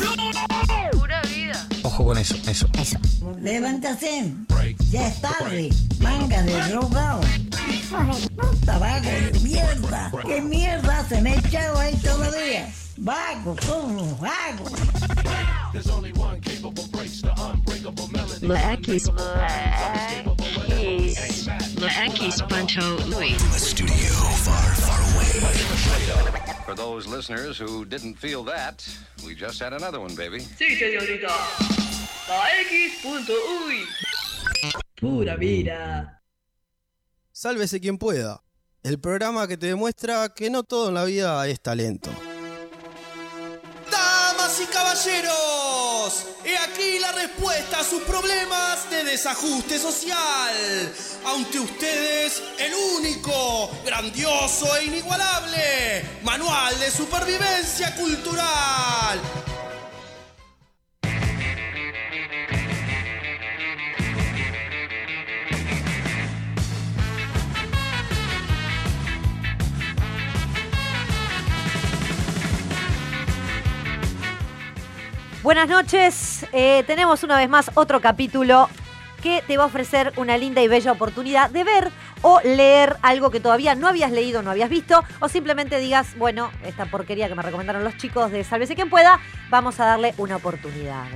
Pura 0.91 1.21
vida. 1.23 1.67
Ojo 1.83 2.05
con 2.05 2.17
eso, 2.17 2.35
eso. 2.47 2.67
Eso. 2.77 2.99
Levántate. 3.41 4.33
Ya 4.91 5.07
es 5.07 5.21
tarde. 5.21 5.69
Manga 5.99 6.43
de 6.43 6.61
drogado. 6.69 7.21
Puta 8.35 8.77
vago 8.79 9.09
de 9.09 9.39
mierda. 9.41 10.11
¿Qué 10.25 10.41
mierda 10.41 11.07
se 11.07 11.21
me 11.21 11.31
ha 11.31 11.35
echado 11.35 11.79
ahí 11.79 11.95
todavía? 11.95 12.69
Vago, 12.97 13.55
como 13.65 14.17
vago. 14.17 14.65
La 18.41 18.73
X. 18.73 19.09
La 19.41 19.53
X 20.73 21.45
Panto 21.45 21.62
Louis. 23.09 23.35
Studio 23.57 24.13
far, 24.43 24.75
far 24.75 24.99
away. 25.15 25.23
For 26.65 26.75
those 26.75 27.07
listeners 27.07 27.57
who 27.57 27.85
didn't 27.85 28.15
feel 28.15 28.43
that, 28.45 28.85
we 29.25 29.35
just 29.35 29.59
had 29.59 29.73
another 29.73 29.99
one, 29.99 30.15
baby. 30.15 30.39
Sí, 30.39 30.75
señorita. 30.77 31.27
La 32.29 32.47
X.uy. 32.61 33.85
Pura 34.95 35.35
vida. 35.35 36.21
Sálvese 37.33 37.81
quien 37.81 37.97
pueda. 37.97 38.41
El 38.83 38.99
programa 38.99 39.47
que 39.47 39.57
te 39.57 39.67
demuestra 39.67 40.29
que 40.29 40.49
no 40.49 40.63
todo 40.63 40.89
en 40.89 40.93
la 40.93 41.03
vida 41.05 41.45
es 41.47 41.61
talento. 41.61 42.09
Damas 43.91 44.61
y 44.61 44.65
caballeros, 44.71 45.52
he 46.43 46.57
aquí 46.57 46.99
la 46.99 47.13
respuesta 47.13 47.79
a 47.79 47.83
sus 47.83 48.01
problemas 48.03 48.89
de 48.89 49.05
desajuste 49.05 49.79
social. 49.79 50.93
Ante 51.25 51.59
ustedes, 51.59 52.43
el 52.59 52.73
único, 52.97 53.71
grandioso 53.85 54.75
e 54.75 54.85
inigualable 54.85 56.19
manual 56.23 56.77
de 56.79 56.91
supervivencia 56.91 57.95
cultural. 57.95 59.21
Buenas 75.43 75.67
noches, 75.67 76.45
eh, 76.53 76.85
tenemos 76.87 77.21
una 77.21 77.35
vez 77.35 77.49
más 77.49 77.69
otro 77.73 77.99
capítulo 77.99 78.69
que 79.21 79.43
te 79.45 79.57
va 79.57 79.63
a 79.63 79.67
ofrecer 79.67 80.13
una 80.15 80.37
linda 80.37 80.61
y 80.61 80.69
bella 80.69 80.93
oportunidad 80.93 81.49
de 81.49 81.65
ver 81.65 81.91
o 82.21 82.39
leer 82.45 82.95
algo 83.01 83.29
que 83.29 83.41
todavía 83.41 83.75
no 83.75 83.89
habías 83.89 84.13
leído, 84.13 84.41
no 84.41 84.51
habías 84.51 84.69
visto, 84.69 85.03
o 85.19 85.27
simplemente 85.27 85.79
digas, 85.79 86.17
bueno, 86.17 86.49
esta 86.63 86.85
porquería 86.85 87.27
que 87.27 87.35
me 87.35 87.41
recomendaron 87.41 87.83
los 87.83 87.97
chicos 87.97 88.31
de 88.31 88.45
Sálvese 88.45 88.73
quien 88.73 88.89
pueda, 88.89 89.19
vamos 89.49 89.81
a 89.81 89.85
darle 89.85 90.13
una 90.17 90.37
oportunidad. 90.37 91.07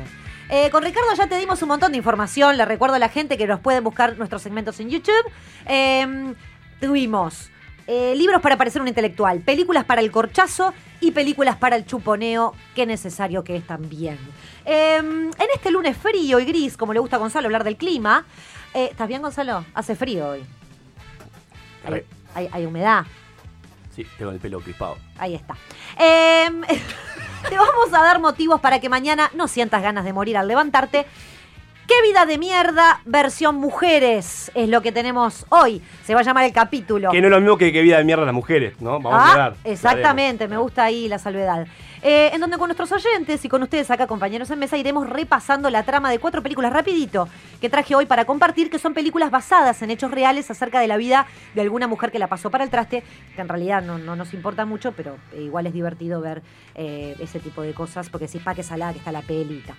Eh, 0.49 0.69
con 0.71 0.83
Ricardo 0.83 1.13
ya 1.15 1.27
te 1.27 1.37
dimos 1.37 1.61
un 1.61 1.69
montón 1.69 1.93
de 1.93 1.97
información, 1.97 2.57
le 2.57 2.65
recuerdo 2.65 2.95
a 2.95 2.99
la 2.99 3.07
gente 3.07 3.37
que 3.37 3.47
nos 3.47 3.61
pueden 3.61 3.85
buscar 3.85 4.17
nuestros 4.17 4.41
segmentos 4.41 4.77
en 4.81 4.89
YouTube. 4.89 5.31
Eh, 5.67 6.33
tuvimos 6.81 7.49
eh, 7.87 8.13
libros 8.15 8.41
para 8.41 8.57
parecer 8.57 8.81
un 8.81 8.87
intelectual, 8.87 9.39
películas 9.39 9.85
para 9.85 10.01
el 10.01 10.11
corchazo 10.11 10.73
y 10.99 11.11
películas 11.11 11.55
para 11.55 11.75
el 11.75 11.85
chuponeo, 11.85 12.53
qué 12.75 12.85
necesario 12.85 13.43
que 13.43 13.55
es 13.55 13.65
también. 13.65 14.17
Eh, 14.65 14.97
en 14.97 15.31
este 15.55 15.71
lunes 15.71 15.95
frío 15.97 16.39
y 16.39 16.45
gris, 16.45 16.75
como 16.77 16.93
le 16.93 16.99
gusta 16.99 17.15
a 17.15 17.19
Gonzalo 17.19 17.47
hablar 17.47 17.63
del 17.63 17.77
clima, 17.77 18.25
eh, 18.73 18.89
¿estás 18.91 19.07
bien 19.07 19.21
Gonzalo? 19.21 19.63
Hace 19.73 19.95
frío 19.95 20.27
hoy. 20.29 20.43
Hay, 21.85 22.03
hay- 22.35 22.49
hay 22.51 22.65
humedad, 22.65 23.05
Sí, 23.95 24.05
tengo 24.19 24.29
el 24.31 24.39
pelo 24.39 24.59
crispado. 24.59 24.97
ahí 25.17 25.33
está. 25.33 25.55
Eh, 25.99 26.47
te 27.49 27.57
vamos 27.57 27.87
a 27.93 28.03
dar 28.03 28.19
motivos 28.19 28.61
para 28.61 28.79
que 28.79 28.89
mañana 28.89 29.31
no 29.33 29.47
sientas 29.47 29.81
ganas 29.81 30.03
de 30.05 30.13
morir 30.13 30.37
al 30.37 30.47
levantarte. 30.47 31.05
¿Qué 31.87 31.93
vida 32.05 32.25
de 32.25 32.37
mierda 32.37 32.99
versión 33.05 33.55
mujeres 33.55 34.51
es 34.53 34.67
lo 34.67 34.81
que 34.81 34.91
tenemos 34.91 35.45
hoy? 35.49 35.81
Se 36.03 36.13
va 36.13 36.19
a 36.19 36.23
llamar 36.23 36.43
el 36.43 36.51
capítulo. 36.51 37.11
Que 37.11 37.21
no 37.21 37.27
es 37.27 37.31
lo 37.31 37.39
mismo 37.39 37.57
que, 37.57 37.71
que 37.71 37.81
vida 37.81 37.97
de 37.97 38.03
mierda 38.03 38.25
las 38.25 38.33
mujeres, 38.33 38.73
¿no? 38.81 38.99
Vamos 38.99 39.13
a 39.13 39.17
Ah, 39.17 39.29
aclarar. 39.31 39.53
exactamente, 39.63 40.47
me 40.49 40.57
gusta 40.57 40.83
ahí 40.83 41.07
la 41.07 41.17
salvedad. 41.17 41.65
Eh, 42.01 42.29
en 42.33 42.41
donde 42.41 42.57
con 42.57 42.67
nuestros 42.67 42.91
oyentes 42.91 43.43
y 43.43 43.49
con 43.49 43.63
ustedes 43.63 43.89
acá, 43.91 44.07
compañeros 44.07 44.49
en 44.51 44.59
mesa, 44.59 44.77
iremos 44.77 45.09
repasando 45.09 45.69
la 45.69 45.83
trama 45.83 46.09
de 46.11 46.19
cuatro 46.19 46.43
películas 46.43 46.71
rapidito 46.71 47.27
que 47.59 47.69
traje 47.69 47.95
hoy 47.95 48.05
para 48.05 48.25
compartir, 48.25 48.69
que 48.69 48.79
son 48.79 48.93
películas 48.93 49.31
basadas 49.31 49.81
en 49.81 49.91
hechos 49.91 50.11
reales 50.11 50.49
acerca 50.51 50.79
de 50.79 50.87
la 50.87 50.97
vida 50.97 51.25
de 51.55 51.61
alguna 51.61 51.87
mujer 51.87 52.11
que 52.11 52.19
la 52.19 52.27
pasó 52.27 52.51
para 52.51 52.63
el 52.63 52.69
traste, 52.69 53.03
que 53.35 53.41
en 53.41 53.49
realidad 53.49 53.81
no, 53.81 53.97
no 53.97 54.15
nos 54.15 54.33
importa 54.33 54.65
mucho, 54.65 54.91
pero 54.91 55.17
eh, 55.33 55.41
igual 55.41 55.65
es 55.67 55.73
divertido 55.73 56.21
ver 56.21 56.41
eh, 56.75 57.15
ese 57.19 57.39
tipo 57.39 57.61
de 57.61 57.73
cosas, 57.73 58.09
porque 58.09 58.27
si 58.27 58.39
pa' 58.39 58.53
que 58.53 58.63
salada 58.63 58.93
que 58.93 58.99
está 58.99 59.11
la 59.11 59.21
pelita. 59.21 59.75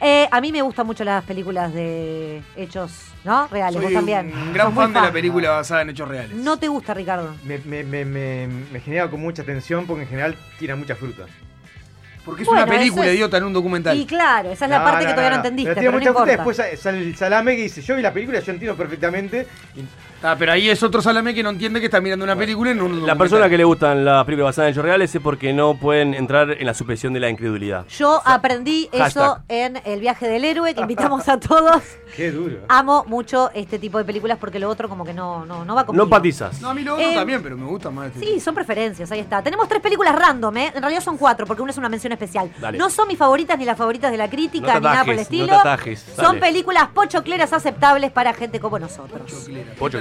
Eh, 0.00 0.28
a 0.30 0.40
mí 0.40 0.52
me 0.52 0.62
gustan 0.62 0.86
mucho 0.86 1.04
las 1.04 1.24
películas 1.24 1.72
de 1.74 2.42
hechos, 2.56 3.08
¿no? 3.24 3.46
Reales, 3.48 3.74
Soy 3.74 3.84
vos 3.84 3.92
también. 3.92 4.32
un 4.32 4.52
gran 4.52 4.74
fan 4.74 4.92
de 4.92 5.00
la 5.00 5.12
película 5.12 5.50
basada 5.50 5.82
en 5.82 5.90
hechos 5.90 6.08
reales. 6.08 6.36
No 6.36 6.56
te 6.58 6.68
gusta, 6.68 6.94
Ricardo. 6.94 7.34
Me, 7.44 7.58
me, 7.58 7.84
me, 7.84 8.04
me, 8.04 8.46
me 8.72 8.80
genera 8.80 9.10
con 9.10 9.20
mucha 9.20 9.42
tensión 9.44 9.86
porque 9.86 10.02
en 10.04 10.08
general 10.08 10.36
tiran 10.58 10.78
mucha 10.78 10.94
fruta. 10.94 11.26
Porque 12.28 12.42
es 12.42 12.46
Bueno, 12.48 12.64
una 12.64 12.70
película, 12.70 13.06
es- 13.06 13.14
idiota, 13.14 13.38
en 13.38 13.44
un 13.44 13.52
documental. 13.54 13.96
Y 13.96 14.04
claro, 14.04 14.50
esa 14.52 14.66
es 14.66 14.70
la 14.70 14.84
parte 14.84 15.06
que 15.06 15.12
todavía 15.12 15.30
no, 15.30 15.36
entendiste, 15.36 15.74
Pero 15.74 15.92
pero, 15.98 16.12
no 16.12 16.24
Después 16.26 16.58
sale- 16.76 16.98
el 17.00 17.16
salame 17.16 17.56
que 17.56 17.62
dice, 17.62 17.80
yo 17.80 17.96
vi 17.96 18.02
la 18.02 18.12
película, 18.12 18.38
yo 18.40 18.52
entiendo 18.52 18.76
perfectamente. 18.76 19.46
Ah, 20.20 20.34
pero 20.36 20.50
ahí 20.50 20.68
es 20.68 20.82
otro 20.82 21.00
salame 21.00 21.32
que 21.32 21.44
no 21.44 21.50
entiende 21.50 21.78
que 21.78 21.86
está 21.86 22.00
mirando 22.00 22.24
una 22.24 22.34
película 22.34 22.72
en 22.72 22.82
un 22.82 23.06
La 23.06 23.14
persona 23.14 23.48
que 23.48 23.56
le 23.56 23.62
gustan 23.62 24.04
las 24.04 24.24
películas 24.24 24.48
basadas 24.48 24.68
en 24.68 24.72
hechos 24.72 24.84
reales 24.84 25.14
es 25.14 25.22
porque 25.22 25.52
no 25.52 25.76
pueden 25.76 26.12
entrar 26.12 26.50
en 26.50 26.66
la 26.66 26.74
supresión 26.74 27.12
de 27.12 27.20
la 27.20 27.30
incredulidad. 27.30 27.86
Yo 27.86 28.20
aprendí 28.24 28.88
eso 28.92 29.38
en 29.48 29.80
El 29.84 30.00
viaje 30.00 30.26
del 30.26 30.44
héroe, 30.44 30.74
que 30.74 30.80
invitamos 30.80 31.28
a 31.28 31.38
todos. 31.38 31.82
Qué 32.16 32.32
duro. 32.32 32.56
Amo 32.68 33.04
mucho 33.06 33.50
este 33.54 33.78
tipo 33.78 33.96
de 33.98 34.04
películas 34.04 34.38
porque 34.40 34.58
lo 34.58 34.68
otro 34.68 34.88
como 34.88 35.04
que 35.04 35.14
no, 35.14 35.46
no, 35.46 35.64
no 35.64 35.74
va 35.76 35.86
conmigo. 35.86 36.02
No 36.04 36.08
empatizas. 36.08 36.60
No, 36.60 36.70
a 36.70 36.74
mí 36.74 36.82
lo 36.82 36.94
otro 36.94 37.06
Eh, 37.06 37.14
también, 37.14 37.40
pero 37.40 37.56
me 37.56 37.66
gusta 37.66 37.90
más 37.92 38.08
este. 38.08 38.18
Sí, 38.18 38.40
son 38.40 38.56
preferencias, 38.56 39.12
ahí 39.12 39.20
está. 39.20 39.40
Tenemos 39.40 39.68
tres 39.68 39.80
películas 39.80 40.16
random, 40.18 40.56
¿eh? 40.56 40.72
En 40.74 40.82
realidad 40.82 41.00
son 41.02 41.16
cuatro, 41.16 41.46
porque 41.46 41.62
una 41.62 41.70
es 41.70 41.78
una 41.78 41.88
mención 41.88 42.12
especial. 42.18 42.50
Dale. 42.60 42.76
No 42.78 42.90
son 42.90 43.08
mis 43.08 43.16
favoritas 43.18 43.58
ni 43.58 43.64
las 43.64 43.76
favoritas 43.78 44.10
de 44.10 44.16
la 44.18 44.28
crítica, 44.28 44.74
No 44.74 44.80
ni 44.80 44.86
nada 44.86 45.00
por 45.04 45.10
el 45.10 45.16
no 45.16 45.22
estilo. 45.22 45.54
son 46.16 46.38
películas 46.40 46.88
pochocleras 46.94 47.52
aceptables 47.52 48.10
para 48.10 48.32
gente 48.34 48.60
como 48.60 48.78
nosotros. 48.78 49.48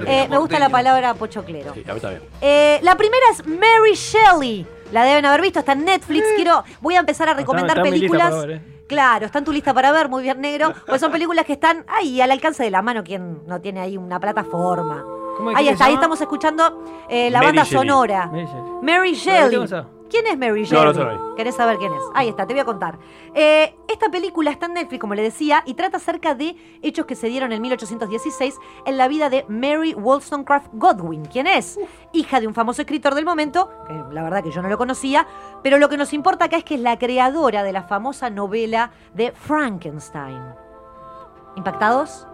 Eh, 0.06 0.28
me 0.30 0.38
gusta 0.38 0.60
la 0.60 0.70
palabra 0.70 1.14
pochoclero. 1.14 1.74
Sí, 1.74 1.84
a 1.90 1.94
mí 1.94 2.00
también. 2.00 2.24
Eh, 2.42 2.80
la 2.82 2.96
primera 2.96 3.24
es 3.32 3.46
Mary 3.46 3.94
Shelley. 3.94 4.66
La 4.92 5.04
deben 5.04 5.26
haber 5.26 5.42
visto, 5.42 5.60
está 5.60 5.74
en 5.74 5.84
Netflix. 5.86 6.26
Quiero, 6.36 6.64
voy 6.82 6.96
a 6.96 7.00
empezar 7.00 7.28
a 7.30 7.34
recomendar 7.34 7.78
está 7.78 7.90
películas. 7.90 8.38
ver, 8.40 8.52
eh. 8.52 8.62
Claro, 8.88 9.26
está 9.26 9.40
en 9.40 9.46
tu 9.46 9.52
lista 9.52 9.74
para 9.74 9.92
ver, 9.92 10.08
muy 10.08 10.24
bien 10.24 10.40
negro. 10.40 10.74
Pues 10.88 11.02
son 11.02 11.12
películas 11.12 11.46
que 11.46 11.54
están 11.54 11.84
ahí 11.88 12.22
al 12.22 12.32
alcance 12.32 12.64
de 12.64 12.72
la 12.72 12.82
mano, 12.82 13.04
quien 13.04 13.46
no 13.46 13.60
tiene 13.60 13.82
ahí 13.82 13.98
una 13.98 14.20
plataforma. 14.20 15.04
¿Cómo 15.36 15.52
Ahí 15.56 15.68
está, 15.68 15.86
ahí 15.86 15.94
estamos 15.94 16.20
escuchando 16.22 16.84
eh, 17.10 17.30
la 17.30 17.40
Mary 17.40 17.48
banda 17.50 17.64
Shelley. 17.64 17.80
sonora. 17.90 18.26
Mary 18.28 18.46
Shelley. 18.46 18.82
Mary 18.82 19.12
¿La 19.12 19.18
Shelley. 19.68 19.97
¿Quién 20.10 20.28
es 20.28 20.38
Mary 20.38 20.64
Shelley? 20.64 20.94
no 20.94 21.14
no. 21.14 21.36
¿Querés 21.36 21.56
saber 21.56 21.78
quién 21.78 21.94
es? 21.94 22.02
Ahí 22.14 22.30
está, 22.30 22.48
te 22.48 22.54
voy 22.54 22.62
a 22.62 22.66
contar. 22.66 22.98
Eh, 23.34 23.76
esta 23.88 24.10
película 24.10 24.52
está 24.52 24.66
en 24.68 24.74
Netflix, 24.74 25.00
como 25.00 25.16
le 25.16 25.22
decía, 25.22 25.64
y 25.66 25.74
trata 25.74 25.98
acerca 25.98 26.36
de 26.36 26.56
hechos 26.82 27.06
que 27.06 27.16
se 27.16 27.28
dieron 27.28 27.52
en 27.52 27.62
1816 27.62 28.56
en 28.86 28.98
la 28.98 29.08
vida 29.08 29.30
de 29.30 29.46
Mary 29.48 29.94
Wollstonecraft 29.94 30.68
Godwin, 30.74 31.26
quien 31.26 31.48
es 31.48 31.80
hija 32.14 32.40
de 32.40 32.48
un 32.48 32.54
famoso 32.54 32.82
escritor 32.82 33.16
del 33.16 33.26
momento, 33.26 33.70
que 33.88 33.94
la 34.12 34.24
verdad 34.24 34.44
que 34.44 34.52
yo 34.52 34.62
no 34.62 34.70
lo 34.70 34.78
conocía, 34.78 35.28
pero 35.64 35.78
lo 35.78 35.90
que 35.90 35.98
nos 35.98 36.14
importa 36.14 36.46
acá 36.46 36.58
es 36.58 36.64
que 36.64 36.76
es 36.76 36.82
la 36.82 36.98
creadora 36.98 37.64
de 37.64 37.74
la 37.74 37.84
famosa 37.84 38.30
novela 38.30 38.92
de 39.14 39.32
Frankenstein. 39.32 40.42
¿Impactados? 41.56 42.28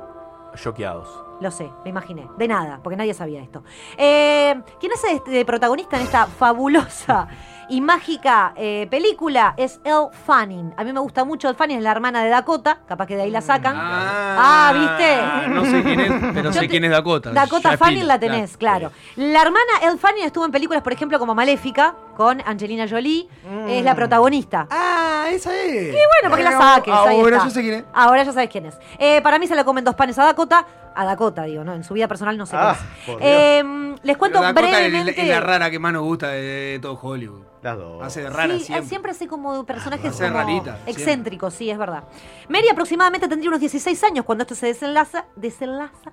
Choqueados. 0.55 1.23
Lo 1.39 1.51
sé, 1.51 1.69
me 1.83 1.89
imaginé. 1.89 2.27
De 2.37 2.47
nada, 2.47 2.79
porque 2.83 2.95
nadie 2.95 3.13
sabía 3.13 3.41
esto. 3.41 3.63
Eh, 3.97 4.61
¿Quién 4.79 4.91
es 4.91 5.03
este 5.03 5.43
protagonista 5.45 5.97
en 5.97 6.03
esta 6.03 6.25
fabulosa 6.27 7.27
y 7.69 7.81
mágica 7.81 8.53
eh, 8.55 8.87
película? 8.89 9.53
Es 9.57 9.79
Elle 9.83 10.07
Fanning. 10.25 10.73
A 10.77 10.83
mí 10.83 10.93
me 10.93 10.99
gusta 10.99 11.23
mucho 11.23 11.47
Elle 11.47 11.57
Fanning, 11.57 11.77
es 11.77 11.83
la 11.83 11.91
hermana 11.91 12.23
de 12.23 12.29
Dakota. 12.29 12.79
Capaz 12.87 13.05
que 13.07 13.15
de 13.15 13.23
ahí 13.23 13.31
la 13.31 13.41
sacan. 13.41 13.75
Ah, 13.77 14.71
¿viste? 14.73 15.49
No 15.53 15.65
sé 15.65 15.83
quién 15.83 15.99
es, 15.99 16.11
pero 16.33 16.43
Yo 16.49 16.53
sé 16.53 16.59
te- 16.61 16.69
quién 16.69 16.83
es 16.85 16.91
Dakota. 16.91 17.31
Dakota 17.31 17.71
Ya 17.71 17.77
Fanning 17.77 18.07
la 18.07 18.19
tenés, 18.19 18.57
claro. 18.57 18.91
La 19.15 19.41
hermana 19.41 19.71
Elle 19.81 19.97
Fanning 19.97 20.23
estuvo 20.25 20.45
en 20.45 20.51
películas, 20.51 20.81
por 20.83 20.93
ejemplo, 20.93 21.19
como 21.19 21.33
Maléfica, 21.35 21.95
con 22.15 22.41
Angelina 22.45 22.87
Jolie. 22.89 23.27
Es 23.67 23.83
la 23.83 23.95
protagonista. 23.95 24.67
Ah, 24.69 25.25
esa 25.29 25.55
es. 25.55 25.73
Y 25.89 25.91
bueno, 25.91 26.29
para 26.29 26.37
que 26.37 26.43
la 26.43 26.51
saques. 26.57 26.93
ahí 26.93 27.19
Ahora 27.19 27.37
está. 27.37 27.47
yo 27.49 27.53
sé 27.53 27.61
quién 27.61 27.73
es. 27.75 27.83
Ahora 27.93 28.23
ya 28.23 28.31
sabes 28.31 28.49
quién 28.49 28.65
es. 28.65 28.77
Eh, 28.99 29.21
para 29.21 29.39
mí 29.39 29.47
se 29.47 29.55
le 29.55 29.63
comen 29.65 29.83
dos 29.83 29.95
panes 29.95 30.17
a 30.19 30.25
Dakota. 30.25 30.65
A 30.95 31.05
Dakota, 31.05 31.43
digo, 31.43 31.63
¿no? 31.63 31.73
En 31.73 31.83
su 31.83 31.93
vida 31.93 32.07
personal 32.07 32.37
no 32.37 32.45
sé 32.45 32.55
Ah, 32.57 32.75
qué 32.77 32.83
es. 32.83 33.05
por 33.07 33.17
Dios. 33.19 33.29
Eh, 33.33 33.95
les 34.03 34.17
cuento 34.17 34.39
Pero 34.39 34.47
Dakota 34.53 34.65
es 34.67 34.71
la- 34.71 34.79
brevemente. 34.79 35.21
Es 35.21 35.27
la 35.29 35.39
rara 35.39 35.69
que 35.71 35.79
más 35.79 35.93
nos 35.93 36.03
gusta 36.03 36.27
de, 36.29 36.41
de 36.41 36.79
todo 36.81 36.99
Hollywood. 37.01 37.41
Las 37.61 37.77
dos. 37.77 38.03
Hace 38.03 38.23
de 38.23 38.29
rara 38.29 38.53
sí, 38.55 38.59
siempre. 38.59 38.87
siempre 38.89 39.11
hace 39.11 39.27
como 39.27 39.65
personajes 39.65 40.07
Hace 40.11 40.25
como 40.25 40.37
rarita, 40.37 40.73
siempre. 40.73 40.91
excéntricos, 40.91 41.53
sí, 41.53 41.69
es 41.69 41.77
verdad. 41.77 42.03
Mary 42.49 42.67
aproximadamente 42.69 43.27
tendría 43.29 43.49
unos 43.49 43.61
16 43.61 44.03
años 44.03 44.25
cuando 44.25 44.41
esto 44.41 44.53
se 44.53 44.65
desenlaza. 44.67 45.25
Desenlaza. 45.37 46.11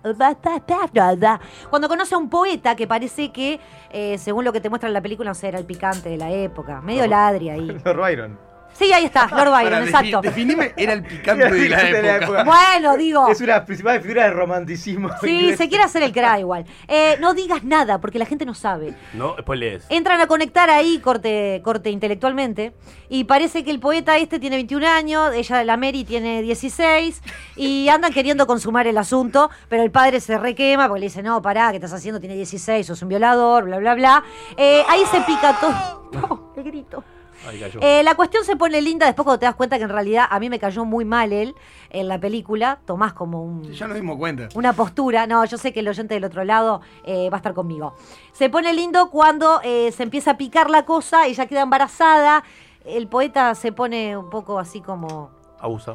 Cuando 1.70 1.88
conoce 1.88 2.14
a 2.14 2.18
un 2.18 2.30
poeta 2.30 2.76
que 2.76 2.86
parece 2.86 3.32
que, 3.32 3.58
eh, 3.90 4.16
según 4.18 4.44
lo 4.44 4.52
que 4.52 4.60
te 4.60 4.68
muestra 4.68 4.88
en 4.88 4.94
la 4.94 5.00
película, 5.00 5.30
no 5.30 5.34
sé, 5.34 5.48
era 5.48 5.58
el 5.58 5.64
picante 5.66 6.08
de 6.08 6.16
la 6.16 6.30
época. 6.30 6.80
Medio 6.80 7.06
ladri 7.06 7.50
ahí. 7.50 7.66
Lord 7.84 7.96
Byron. 8.00 8.49
Sí, 8.72 8.92
ahí 8.92 9.04
está, 9.04 9.26
Lord 9.30 9.50
Byron, 9.50 9.64
Para, 9.70 9.85
exacto. 9.85 10.18
defi- 10.20 10.22
definime, 10.22 10.72
era 10.76 10.92
el 10.94 11.02
picante 11.06 11.50
de 11.50 11.68
la 11.68 12.16
época. 12.16 12.44
Bueno, 12.44 12.96
digo. 12.96 13.28
Es 13.28 13.38
una 13.40 13.52
de 13.54 13.59
las 13.59 13.66
principales 13.66 14.02
figuras 14.02 14.24
del 14.26 14.35
romanticismo. 14.35 15.11
Sí, 15.20 15.30
inglés. 15.40 15.59
se 15.59 15.68
quiere 15.68 15.85
hacer 15.85 16.02
el 16.02 16.12
cra 16.12 16.38
igual. 16.40 16.64
Eh, 16.88 17.16
no 17.20 17.35
digas 17.35 17.62
nada 17.64 18.00
porque 18.00 18.18
la 18.18 18.24
gente 18.26 18.46
no 18.46 18.54
sabe. 18.54 18.94
No, 19.12 19.35
después 19.35 19.59
lees. 19.59 19.85
Entran 19.90 20.20
a 20.20 20.26
conectar 20.26 20.70
ahí 20.70 20.98
corte, 21.00 21.61
corte 21.62 21.90
intelectualmente 21.90 22.72
y 23.09 23.24
parece 23.24 23.64
que 23.64 23.70
el 23.70 23.80
poeta 23.80 24.16
este 24.16 24.38
tiene 24.38 24.56
21 24.56 24.87
años, 24.87 25.35
ella 25.35 25.62
la 25.64 25.76
Mary 25.76 26.04
tiene 26.04 26.40
16 26.42 27.22
y 27.56 27.88
andan 27.88 28.12
queriendo 28.12 28.46
consumar 28.46 28.87
el 28.87 28.96
asunto, 28.98 29.50
pero 29.68 29.83
el 29.83 29.90
padre 29.90 30.20
se 30.20 30.38
requema 30.38 30.87
porque 30.88 31.00
le 31.00 31.06
dice, 31.06 31.22
no, 31.22 31.42
pará, 31.42 31.70
¿qué 31.70 31.76
estás 31.76 31.92
haciendo? 31.92 32.20
Tiene 32.20 32.35
16, 32.37 32.87
sos 32.87 33.02
un 33.02 33.09
violador, 33.09 33.64
bla, 33.64 33.78
bla, 33.78 33.94
bla. 33.94 34.24
Eh, 34.56 34.83
ahí 34.88 35.02
se 35.11 35.20
pica 35.22 35.56
todo. 35.61 36.00
No, 36.12 36.52
el 36.56 36.64
grito. 36.64 37.04
Ahí 37.48 37.59
cayó. 37.59 37.81
Eh, 37.83 38.03
la 38.03 38.14
cuestión 38.14 38.44
se 38.44 38.57
pone 38.57 38.81
linda 38.83 39.07
después 39.07 39.24
cuando 39.24 39.38
te 39.38 39.46
das 39.46 39.55
cuenta 39.55 39.78
que 39.78 39.84
en 39.84 39.91
realidad 39.91 40.26
a 40.28 40.38
mí 40.38 40.51
me 40.51 40.59
cayó 40.59 40.84
muy 40.84 41.05
mal 41.05 41.32
él 41.32 41.55
en 41.91 42.09
la 42.09 42.18
película. 42.18 42.80
Tomás 42.84 43.12
como 43.14 43.43
un, 43.43 43.62
Ya 43.72 43.86
nos 43.86 43.97
dimos 43.97 44.16
cuenta. 44.18 44.49
una 44.55 44.72
postura. 44.74 45.26
No, 45.26 45.45
yo 45.45 45.57
sé 45.59 45.72
que 45.72 45.80
el 45.80 45.88
oyente 45.88 46.14
del 46.14 46.24
otro 46.24 46.45
lado 46.45 46.80
eh, 47.05 47.30
va 47.30 47.36
a 47.36 47.38
estar 47.38 47.55
conmigo. 47.55 47.95
Se 48.32 48.51
pone 48.51 48.72
lindo 48.74 49.11
cuando 49.11 49.61
eh, 49.64 49.91
se 49.93 50.03
empieza 50.03 50.32
a 50.32 50.36
picar 50.36 50.68
la 50.70 50.84
cosa, 50.84 51.26
ella 51.26 51.47
queda 51.47 51.62
embarazada. 51.62 52.45
El 52.84 53.09
poeta 53.09 53.55
se 53.55 53.72
pone 53.72 54.16
un 54.16 54.30
poco 54.30 54.59
así 54.59 54.80
como. 54.80 55.30
Abusa. 55.61 55.95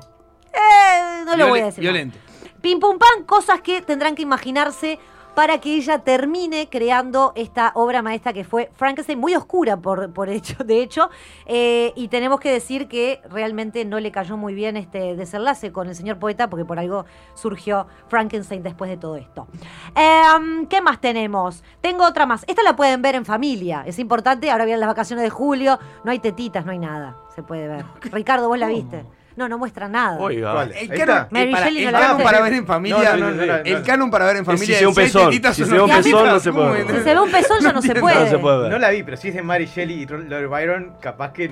Eh, 0.54 1.24
no 1.26 1.36
lo 1.36 1.50
voy 1.50 1.60
a 1.60 1.66
decir. 1.66 1.82
Violento. 1.82 2.18
Pim 2.62 2.80
pum 2.80 2.98
pam, 2.98 3.26
cosas 3.26 3.62
que 3.62 3.82
tendrán 3.82 4.16
que 4.16 4.24
imaginarse 4.24 4.98
para 5.36 5.60
que 5.60 5.76
ella 5.76 6.00
termine 6.00 6.70
creando 6.70 7.34
esta 7.36 7.72
obra 7.76 8.02
maestra 8.02 8.34
que 8.34 8.44
fue 8.44 8.72
Frankenstein, 8.74 9.20
muy 9.20 9.36
oscura 9.36 9.78
por, 9.78 10.12
por 10.14 10.30
hecho, 10.30 10.56
de 10.64 10.82
hecho, 10.82 11.10
eh, 11.46 11.92
y 11.96 12.08
tenemos 12.08 12.40
que 12.40 12.52
decir 12.52 12.88
que 12.88 13.22
realmente 13.30 13.84
no 13.86 14.00
le 14.00 14.12
cayó 14.12 14.38
muy 14.38 14.54
bien 14.54 14.78
este 14.78 15.16
desenlace 15.16 15.72
con 15.72 15.88
el 15.90 15.96
señor 15.96 16.18
poeta, 16.18 16.50
porque 16.50 16.66
por 16.66 16.80
algo 16.80 17.06
surgió 17.34 17.88
Frankenstein 18.08 18.64
después 18.64 18.90
de 18.90 18.98
todo 18.98 19.18
esto. 19.18 19.48
Em, 19.94 20.66
¿Qué 20.68 20.82
más 20.82 21.02
tenemos? 21.02 21.64
Tengo 21.82 22.06
otra 22.06 22.26
más. 22.26 22.46
Esta 22.48 22.64
la 22.64 22.76
pueden 22.76 23.02
ver 23.02 23.16
en 23.16 23.26
familia, 23.26 23.84
es 23.86 24.00
importante, 24.00 24.50
ahora 24.50 24.66
vienen 24.66 24.80
las 24.80 24.90
vacaciones 24.90 25.24
de 25.24 25.30
julio, 25.30 25.78
no 26.04 26.12
hay 26.12 26.20
tetitas, 26.20 26.66
no 26.66 26.72
hay 26.72 26.80
nada, 26.80 27.18
se 27.36 27.44
puede 27.44 27.68
ver. 27.68 27.86
Ricardo, 28.12 28.48
¿vos 28.48 28.58
la 28.58 28.70
viste? 28.70 29.06
No, 29.36 29.50
no 29.50 29.58
muestra 29.58 29.88
nada. 29.90 30.18
Oiga. 30.20 30.64
El 30.64 30.88
canon. 30.90 31.28
Mary 31.30 31.52
para- 31.52 31.66
Shelley 31.66 31.82
no 31.84 31.88
el 31.90 31.94
la 31.94 32.00
canon 32.00 32.24
para 32.24 32.42
ver 32.42 32.54
en 32.54 32.66
familia. 32.66 32.98
No, 32.98 33.18
no, 33.18 33.32
no, 33.32 33.36
no, 33.36 33.46
no, 33.46 33.54
el 33.56 33.74
no. 33.80 33.84
canon 33.84 34.12
para 34.12 34.26
ver 34.26 34.38
en 34.38 34.42
Es 34.44 34.48
si 34.48 34.52
familia. 34.54 34.76
se 34.78 34.82
ve 34.84 34.88
un 34.88 34.96
pezón, 34.96 35.32
si 35.34 35.66
se 35.66 35.72
ve 35.74 35.82
un 35.82 35.90
pezón, 35.90 36.26
no 36.28 36.40
se 36.40 36.52
¿cómo 36.52 36.68
puede? 36.70 36.82
Si 36.88 37.04
se 37.04 37.14
ve 37.14 37.20
un 37.20 37.32
pezón 37.32 37.60
ya 37.62 37.74
no 37.74 37.82
se 37.82 37.96
puede. 38.40 38.70
No 38.70 38.78
la 38.80 38.90
vi, 38.92 39.04
pero 39.04 39.18
si 39.18 39.28
es 39.30 39.34
de 39.36 39.42
Mary 39.44 39.66
Shelley 39.66 40.02
y 40.02 40.06
Lord 40.06 40.48
Byron, 40.50 40.94
capaz 41.02 41.34
que. 41.34 41.52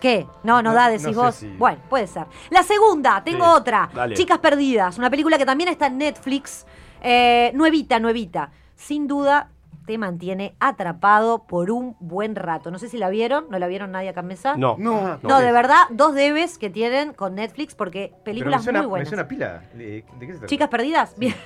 ¿Qué? 0.00 0.26
No, 0.44 0.62
no, 0.62 0.70
No- 0.70 0.74
da, 0.74 0.86
no 0.86 0.90
decís 0.92 1.04
sé 1.08 1.12
vos. 1.12 1.34
si- 1.34 1.48
Bueno, 1.58 1.78
puede 1.90 2.06
ser. 2.06 2.24
La 2.48 2.62
segunda, 2.62 3.22
tengo 3.22 3.44
Sí, 3.44 3.50
otra. 3.60 3.90
dale. 3.94 4.16
Chicas 4.16 4.38
Perdidas, 4.38 4.96
una 4.96 5.10
película 5.10 5.36
que 5.36 5.44
también 5.44 5.68
está 5.68 5.88
en 5.88 5.98
Netflix. 5.98 6.64
Eh, 7.02 7.50
nuevita, 7.54 7.98
nuevita. 8.00 8.50
Sin 8.76 9.06
duda 9.06 9.48
te 9.86 9.98
mantiene 9.98 10.54
atrapado 10.60 11.46
por 11.46 11.70
un 11.70 11.96
buen 12.00 12.36
rato. 12.36 12.70
No 12.70 12.78
sé 12.78 12.88
si 12.88 12.98
la 12.98 13.08
vieron, 13.10 13.46
¿no 13.50 13.58
la 13.58 13.66
vieron 13.66 13.92
nadie 13.92 14.08
acá 14.10 14.20
en 14.20 14.26
mesa? 14.26 14.56
No. 14.56 14.76
No. 14.78 15.18
No, 15.22 15.40
de 15.40 15.52
verdad, 15.52 15.84
dos 15.90 16.14
debes 16.14 16.58
que 16.58 16.70
tienen 16.70 17.12
con 17.12 17.34
Netflix 17.34 17.74
porque 17.74 18.08
Pero 18.10 18.18
me 18.18 18.24
películas 18.24 18.64
suena, 18.64 18.80
muy 18.80 18.86
me 18.86 18.90
buenas. 18.90 19.08
suena 19.08 19.28
pila. 19.28 19.62
¿De, 19.74 20.04
qué 20.18 20.26
se 20.26 20.32
trata? 20.32 20.46
Chicas 20.46 20.68
Perdidas, 20.68 21.14
bien. 21.18 21.34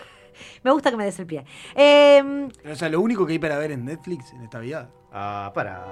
Me 0.65 0.73
gusta 0.73 0.91
que 0.91 0.97
me 0.97 1.05
des 1.05 1.17
el 1.21 1.27
pie. 1.27 1.45
Eh, 1.77 2.49
O 2.69 2.75
sea, 2.75 2.89
lo 2.89 3.01
único 3.01 3.25
que 3.25 3.35
hay 3.35 3.39
para 3.39 3.57
ver 3.57 3.71
en 3.71 3.85
Netflix 3.85 4.33
en 4.33 4.43
esta 4.43 4.59
vida. 4.59 4.91
Ah, 5.13 5.53
para. 5.55 5.85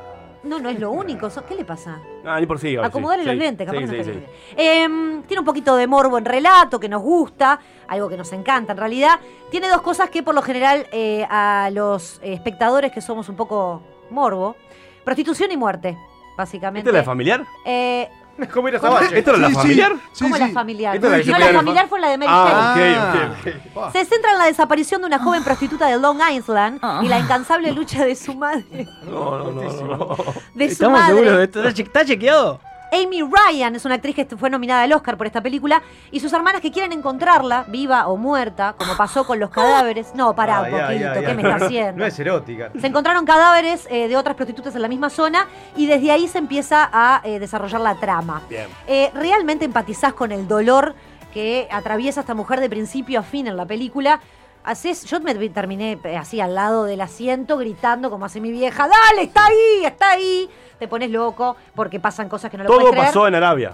No, 0.45 0.59
no 0.59 0.69
es 0.71 0.79
lo 0.81 0.91
único. 0.91 1.31
so- 1.31 1.45
¿Qué 1.47 1.55
le 1.55 1.65
pasa? 1.65 2.01
Ah, 2.25 2.39
ni 2.41 2.47
por 2.47 2.59
sí. 2.59 2.75
ahora 2.77 2.89
sí. 2.89 2.91
Acomodarle 2.91 3.25
los 3.25 3.33
Sí, 3.35 3.39
lentes, 3.39 3.67
capaz 3.67 3.79
sí, 3.81 3.85
que 3.85 3.87
no 3.87 3.93
sí, 4.05 4.11
está 4.11 4.13
sí. 4.13 4.19
bien. 4.57 4.69
Em, 4.83 5.23
tiene 5.25 5.41
un 5.41 5.47
poquito 5.47 5.77
de 5.77 5.87
morbo 5.87 6.19
en 6.19 6.25
relato, 6.25 6.79
que 6.81 6.89
nos 6.89 7.03
gusta, 7.03 7.59
algo 7.89 8.09
que 8.09 8.17
nos 8.17 8.33
encanta 8.33 8.73
en 8.73 8.79
realidad. 8.79 9.21
Tiene 9.51 9.69
dos 9.69 9.83
cosas 9.83 10.11
que 10.11 10.23
por 10.23 10.35
lo 10.35 10.43
general 10.43 10.87
eh, 10.93 11.27
a 11.31 11.71
los 11.73 12.21
espectadores 12.23 12.93
que 12.93 13.01
somos 13.01 13.29
un 13.29 13.37
poco 13.37 13.83
morbo, 14.11 14.57
prostitución 15.05 15.51
y 15.53 15.57
muerte, 15.57 15.97
básicamente. 16.37 16.81
¿Esta 16.89 16.91
es 16.91 16.95
la 16.95 17.01
de 17.01 17.05
familiar? 17.07 17.45
Eh, 17.65 18.09
¿Cómo 18.53 18.69
era 18.69 18.79
¿Cómo? 18.79 18.93
Sabache? 18.99 19.19
¿Esto 19.19 19.31
era 19.31 19.39
la 19.41 19.51
familiar? 19.51 19.93
Sí, 20.13 20.25
¿Cómo 20.25 20.37
sí. 20.37 20.41
la 20.43 20.49
familiar? 20.49 21.01
No, 21.01 21.09
la 21.09 21.53
familiar 21.53 21.89
fue- 21.89 22.01
la 22.01 22.09
de 22.11 22.19
Mary 22.19 22.31
Ah, 22.33 22.75
Shelley. 22.77 22.95
ok, 22.97 23.57
ok, 23.75 23.77
ok. 23.87 23.93
Se 23.93 24.05
centra 24.05 24.33
en 24.33 24.39
la 24.39 24.45
desaparición 24.47 25.01
de 25.03 25.07
una 25.07 25.19
joven 25.19 25.45
prostituta 25.45 25.87
de 25.87 25.99
Long 25.99 26.19
Island 26.33 26.81
y 27.03 27.09
la 27.09 27.19
incansable 27.19 27.73
lucha 27.73 28.05
de 28.05 28.15
su 28.17 28.35
madre. 28.35 28.87
No, 29.05 29.39
no, 29.39 29.51
no, 29.53 29.63
no, 29.63 29.97
no. 29.97 30.17
De 30.55 30.67
su 30.67 30.73
¿Estamos 30.73 31.01
madre. 31.01 31.15
seguros 31.15 31.39
de 31.39 31.45
esto? 31.45 31.61
¿Está 31.63 31.75
che- 31.75 31.83
¿Está 31.83 32.05
chequeado? 32.05 32.61
Amy 32.93 33.23
Ryan 33.23 33.75
es 33.75 33.85
una 33.87 33.95
actriz 33.95 34.15
que 34.15 34.27
fue 34.27 34.51
nominada 34.51 34.83
al 34.83 34.93
Oscar 34.93 35.17
por 35.17 35.27
esta 35.27 35.41
película 35.41 35.83
y 36.11 36.21
sus 36.21 36.33
hermanas 36.33 36.61
que 36.61 36.71
quieren 36.71 36.93
encontrarla, 36.93 37.65
viva 37.69 38.07
o 38.07 38.19
muerta, 38.19 38.75
como 38.77 38.97
pasó 38.97 39.25
con 39.27 39.41
los 39.41 39.49
cadáveres. 39.51 40.15
No, 40.15 40.35
pará 40.35 40.61
un 40.61 40.71
poquito, 40.71 40.93
ya, 40.93 41.15
¿qué 41.15 41.23
ya. 41.23 41.35
me 41.35 41.43
está 41.43 41.55
haciendo? 41.65 41.99
No 41.99 42.07
es 42.07 42.19
erótica. 42.19 42.71
Se 42.79 42.87
encontraron 42.87 43.25
cadáveres 43.25 43.89
eh, 43.91 44.09
de 44.09 44.17
otras 44.17 44.37
prostitutas 44.37 44.75
en 44.77 44.83
la 44.83 44.89
misma 44.89 45.09
zona 45.09 45.49
y 45.75 45.87
desde 45.87 46.11
ahí 46.11 46.29
se 46.29 46.37
empieza 46.39 46.89
a 46.93 47.23
eh, 47.25 47.39
desarrollar 47.39 47.81
la 47.81 47.95
trama. 47.95 48.43
Bien. 48.49 48.67
Eh, 48.87 49.11
¿Realmente 49.15 49.65
empatizás 49.65 50.13
con 50.13 50.31
el 50.31 50.47
dolor 50.47 50.95
que 51.33 51.69
atraviesa 51.71 52.21
esta 52.21 52.35
mujer 52.35 52.61
de 52.61 52.69
principio 52.69 53.21
a 53.21 53.23
fin 53.23 53.47
en 53.47 53.57
la 53.57 53.65
película? 53.65 54.21
Haces, 54.65 55.05
yo 55.07 55.19
me 55.21 55.35
terminé 55.49 55.99
eh, 56.05 56.17
así 56.17 56.41
al 56.41 56.55
lado 56.55 56.85
del 56.85 57.01
asiento 57.01 57.59
gritando 57.59 58.11
como 58.11 58.25
hace 58.27 58.41
mi 58.41 58.53
vieja, 58.53 58.87
dale, 58.89 59.23
está 59.23 59.47
ahí, 59.47 59.85
está 59.85 60.11
ahí. 60.11 60.49
Te 60.79 60.87
pones 60.89 61.11
loco 61.11 61.57
porque 61.75 61.99
pasan 62.01 62.29
cosas 62.29 62.51
que 62.51 62.57
no 62.59 62.65
lo 62.65 62.69
Todo 62.69 62.79
puedes 62.81 62.93
creer. 62.93 63.07
pasó 63.07 63.27
en 63.29 63.35
Arabia. 63.35 63.73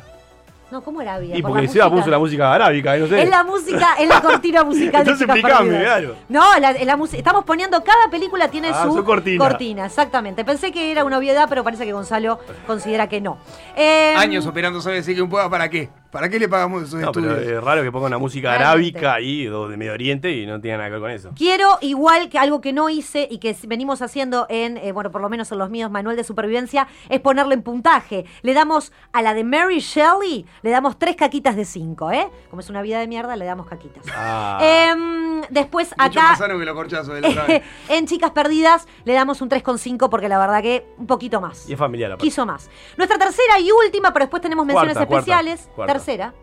No, 0.70 0.82
¿cómo 0.82 1.00
era 1.00 1.18
bien? 1.18 1.34
Y 1.34 1.40
Por 1.40 1.52
porque 1.52 1.66
música. 1.66 1.88
puso 1.88 2.10
la 2.10 2.18
música 2.18 2.52
arábica, 2.52 2.94
no 2.98 3.06
sé. 3.06 3.22
Es 3.22 3.30
la 3.30 3.42
música, 3.42 3.94
es 3.98 4.06
la 4.06 4.20
cortina 4.20 4.64
musical 4.64 5.02
de 5.02 5.12
Entonces 5.12 5.26
Perdidas. 5.26 5.62
claro. 5.62 6.14
No, 6.28 6.58
la, 6.58 6.72
la 6.72 6.96
música- 6.98 7.16
estamos 7.16 7.44
poniendo, 7.46 7.82
cada 7.82 8.10
película 8.10 8.48
tiene 8.48 8.68
Ah, 8.68 8.82
su, 8.84 8.94
su 8.94 9.02
cortina. 9.04 9.86
exactamente. 9.86 10.44
Pensé 10.44 10.70
que 10.70 10.90
era 10.92 11.04
una 11.04 11.16
obviedad, 11.16 11.46
pero 11.48 11.64
parece 11.64 11.86
que 11.86 11.94
Gonzalo 11.94 12.38
considera 12.66 13.08
que 13.08 13.18
no. 13.22 13.38
Eh, 13.76 14.14
Años 14.18 14.46
operando 14.46 14.82
sabe 14.82 14.96
decir 14.96 15.16
que 15.16 15.22
un 15.22 15.30
pueda 15.30 15.48
para 15.48 15.70
qué. 15.70 15.88
¿Para 16.10 16.28
qué 16.30 16.38
le 16.38 16.48
pagamos 16.48 16.84
esos 16.84 17.00
No, 17.00 17.12
pero 17.12 17.32
estudios? 17.34 17.52
es 17.58 17.62
raro 17.64 17.82
que 17.82 17.92
ponga 17.92 18.06
una 18.06 18.16
música 18.18 18.48
Realmente. 18.56 18.98
arábica 18.98 19.14
ahí, 19.14 19.46
o 19.48 19.68
de 19.68 19.76
Medio 19.76 19.92
Oriente, 19.92 20.30
y 20.32 20.46
no 20.46 20.58
tiene 20.60 20.78
nada 20.78 20.88
que 20.88 20.92
ver 20.92 21.00
con 21.02 21.10
eso. 21.10 21.30
Quiero, 21.36 21.76
igual 21.82 22.28
que 22.30 22.38
algo 22.38 22.60
que 22.62 22.72
no 22.72 22.88
hice 22.88 23.28
y 23.30 23.38
que 23.38 23.54
venimos 23.66 24.00
haciendo 24.00 24.46
en, 24.48 24.78
eh, 24.78 24.92
bueno, 24.92 25.10
por 25.10 25.20
lo 25.20 25.28
menos 25.28 25.52
en 25.52 25.58
los 25.58 25.68
míos, 25.68 25.90
manual 25.90 26.16
de 26.16 26.24
supervivencia, 26.24 26.88
es 27.10 27.20
ponerle 27.20 27.54
en 27.54 27.62
puntaje. 27.62 28.24
Le 28.42 28.54
damos 28.54 28.90
a 29.12 29.20
la 29.20 29.34
de 29.34 29.44
Mary 29.44 29.80
Shelley, 29.80 30.46
le 30.62 30.70
damos 30.70 30.98
tres 30.98 31.14
caquitas 31.16 31.56
de 31.56 31.64
cinco, 31.66 32.10
¿eh? 32.10 32.28
Como 32.48 32.60
es 32.60 32.70
una 32.70 32.80
vida 32.80 32.98
de 33.00 33.06
mierda, 33.06 33.36
le 33.36 33.44
damos 33.44 33.66
caquitas. 33.66 34.04
Ah. 34.16 34.58
Em, 34.62 35.42
después 35.50 35.90
Mucho 35.98 36.18
acá. 36.20 36.28
más 36.30 36.38
sano 36.38 36.58
que 36.58 36.64
los 36.64 36.74
corchazos 36.74 37.14
de 37.14 37.20
la 37.20 37.62
en 37.90 38.06
Chicas 38.06 38.30
Perdidas 38.30 38.88
le 39.04 39.12
damos 39.12 39.42
un 39.42 39.50
3,5 39.50 40.08
porque 40.08 40.28
la 40.28 40.38
verdad 40.38 40.62
que 40.62 40.86
un 40.96 41.06
poquito 41.06 41.40
más. 41.40 41.68
Y 41.68 41.74
es 41.74 41.78
familiar, 41.78 42.12
aparte. 42.12 42.24
Quiso 42.26 42.46
más. 42.46 42.70
Nuestra 42.96 43.18
tercera 43.18 43.60
y 43.60 43.70
última, 43.70 44.12
pero 44.12 44.24
después 44.24 44.40
tenemos 44.42 44.64
menciones 44.64 44.94
Cuarta, 44.94 45.06
cuarta, 45.06 45.20
especiales. 45.20 45.68
cuarta. 45.74 45.97
Tercera. 45.98 46.34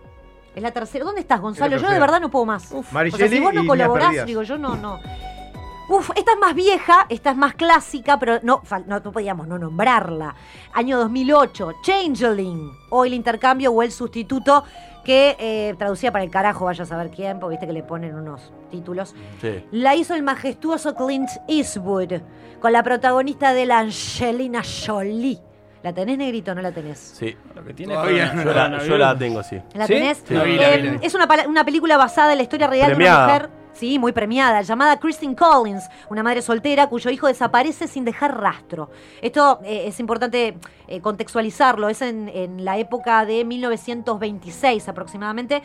Es 0.55 0.63
la 0.63 0.71
tercera. 0.71 1.03
¿Dónde 1.03 1.21
estás, 1.21 1.41
Gonzalo? 1.41 1.77
Yo 1.77 1.89
de 1.89 1.99
verdad 1.99 2.21
no 2.21 2.31
puedo 2.31 2.45
más. 2.45 2.73
Mary 2.91 3.11
o 3.11 3.17
sea, 3.17 3.27
si 3.27 3.39
vos 3.39 3.53
no 3.53 3.65
colaborás, 3.65 4.25
digo, 4.25 4.43
yo 4.43 4.57
no, 4.57 4.75
no. 4.75 4.99
Uf, 5.87 6.09
esta 6.15 6.31
es 6.31 6.39
más 6.39 6.55
vieja, 6.55 7.05
esta 7.09 7.31
es 7.31 7.37
más 7.37 7.53
clásica, 7.53 8.17
pero 8.17 8.39
no, 8.41 8.63
no 8.87 9.11
podíamos 9.11 9.47
no 9.47 9.59
nombrarla. 9.59 10.33
Año 10.73 10.97
2008, 10.97 11.73
Changeling, 11.83 12.71
o 12.89 13.05
el 13.05 13.13
intercambio 13.13 13.71
o 13.71 13.83
el 13.83 13.91
sustituto, 13.91 14.63
que 15.03 15.35
eh, 15.37 15.75
traducía 15.77 16.11
para 16.11 16.23
el 16.23 16.31
carajo, 16.31 16.65
vaya 16.65 16.83
a 16.83 16.87
saber 16.87 17.11
quién, 17.11 17.39
porque 17.39 17.51
viste 17.51 17.67
que 17.67 17.73
le 17.73 17.83
ponen 17.83 18.15
unos 18.15 18.51
títulos. 18.71 19.13
Sí. 19.39 19.63
La 19.71 19.95
hizo 19.95 20.15
el 20.15 20.23
majestuoso 20.23 20.95
Clint 20.95 21.29
Eastwood, 21.47 22.21
con 22.59 22.73
la 22.73 22.81
protagonista 22.81 23.53
de 23.53 23.67
la 23.67 23.79
Angelina 23.79 24.63
Jolie. 24.63 25.39
¿La 25.85 25.93
tenés, 25.93 26.17
negrito 26.17 26.51
o 26.51 26.55
no 26.55 26.63
la 26.63 26.71
tenés? 26.71 26.97
Sí. 26.97 27.35
tiene 27.75 27.93
Todavía 27.93 28.31
con- 28.31 28.43
yo, 28.43 28.53
la, 28.55 28.77
con- 28.79 28.87
yo 28.87 28.97
la 28.97 29.15
tengo, 29.15 29.43
sí. 29.43 29.61
¿La 29.75 29.85
tenés? 29.85 30.17
Sí. 30.27 30.33
Eh, 30.35 30.97
Es 31.03 31.13
una, 31.13 31.27
una 31.47 31.63
película 31.63 31.95
basada 31.95 32.31
en 32.31 32.37
la 32.39 32.43
historia 32.43 32.65
real 32.65 32.89
de 32.89 32.95
Premiada. 32.95 33.25
una 33.25 33.33
mujer, 33.35 33.49
sí, 33.73 33.99
muy 33.99 34.11
premiada, 34.11 34.63
llamada 34.63 34.97
Christine 34.99 35.35
Collins, 35.35 35.83
una 36.09 36.23
madre 36.23 36.41
soltera 36.41 36.87
cuyo 36.87 37.11
hijo 37.11 37.27
desaparece 37.27 37.87
sin 37.87 38.03
dejar 38.03 38.35
rastro. 38.41 38.89
Esto 39.21 39.59
eh, 39.63 39.83
es 39.85 39.99
importante 39.99 40.57
eh, 40.87 41.01
contextualizarlo, 41.01 41.87
es 41.87 42.01
en, 42.01 42.29
en 42.29 42.65
la 42.65 42.79
época 42.79 43.23
de 43.25 43.45
1926 43.45 44.89
aproximadamente. 44.89 45.61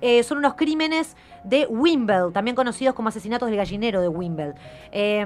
Eh, 0.00 0.22
son 0.22 0.38
unos 0.38 0.54
crímenes 0.54 1.16
de 1.44 1.66
Wimble, 1.66 2.30
también 2.32 2.54
conocidos 2.54 2.94
como 2.94 3.08
asesinatos 3.08 3.48
del 3.48 3.56
gallinero 3.56 4.00
de 4.00 4.08
Wimble. 4.08 4.54
Eh, 4.92 5.24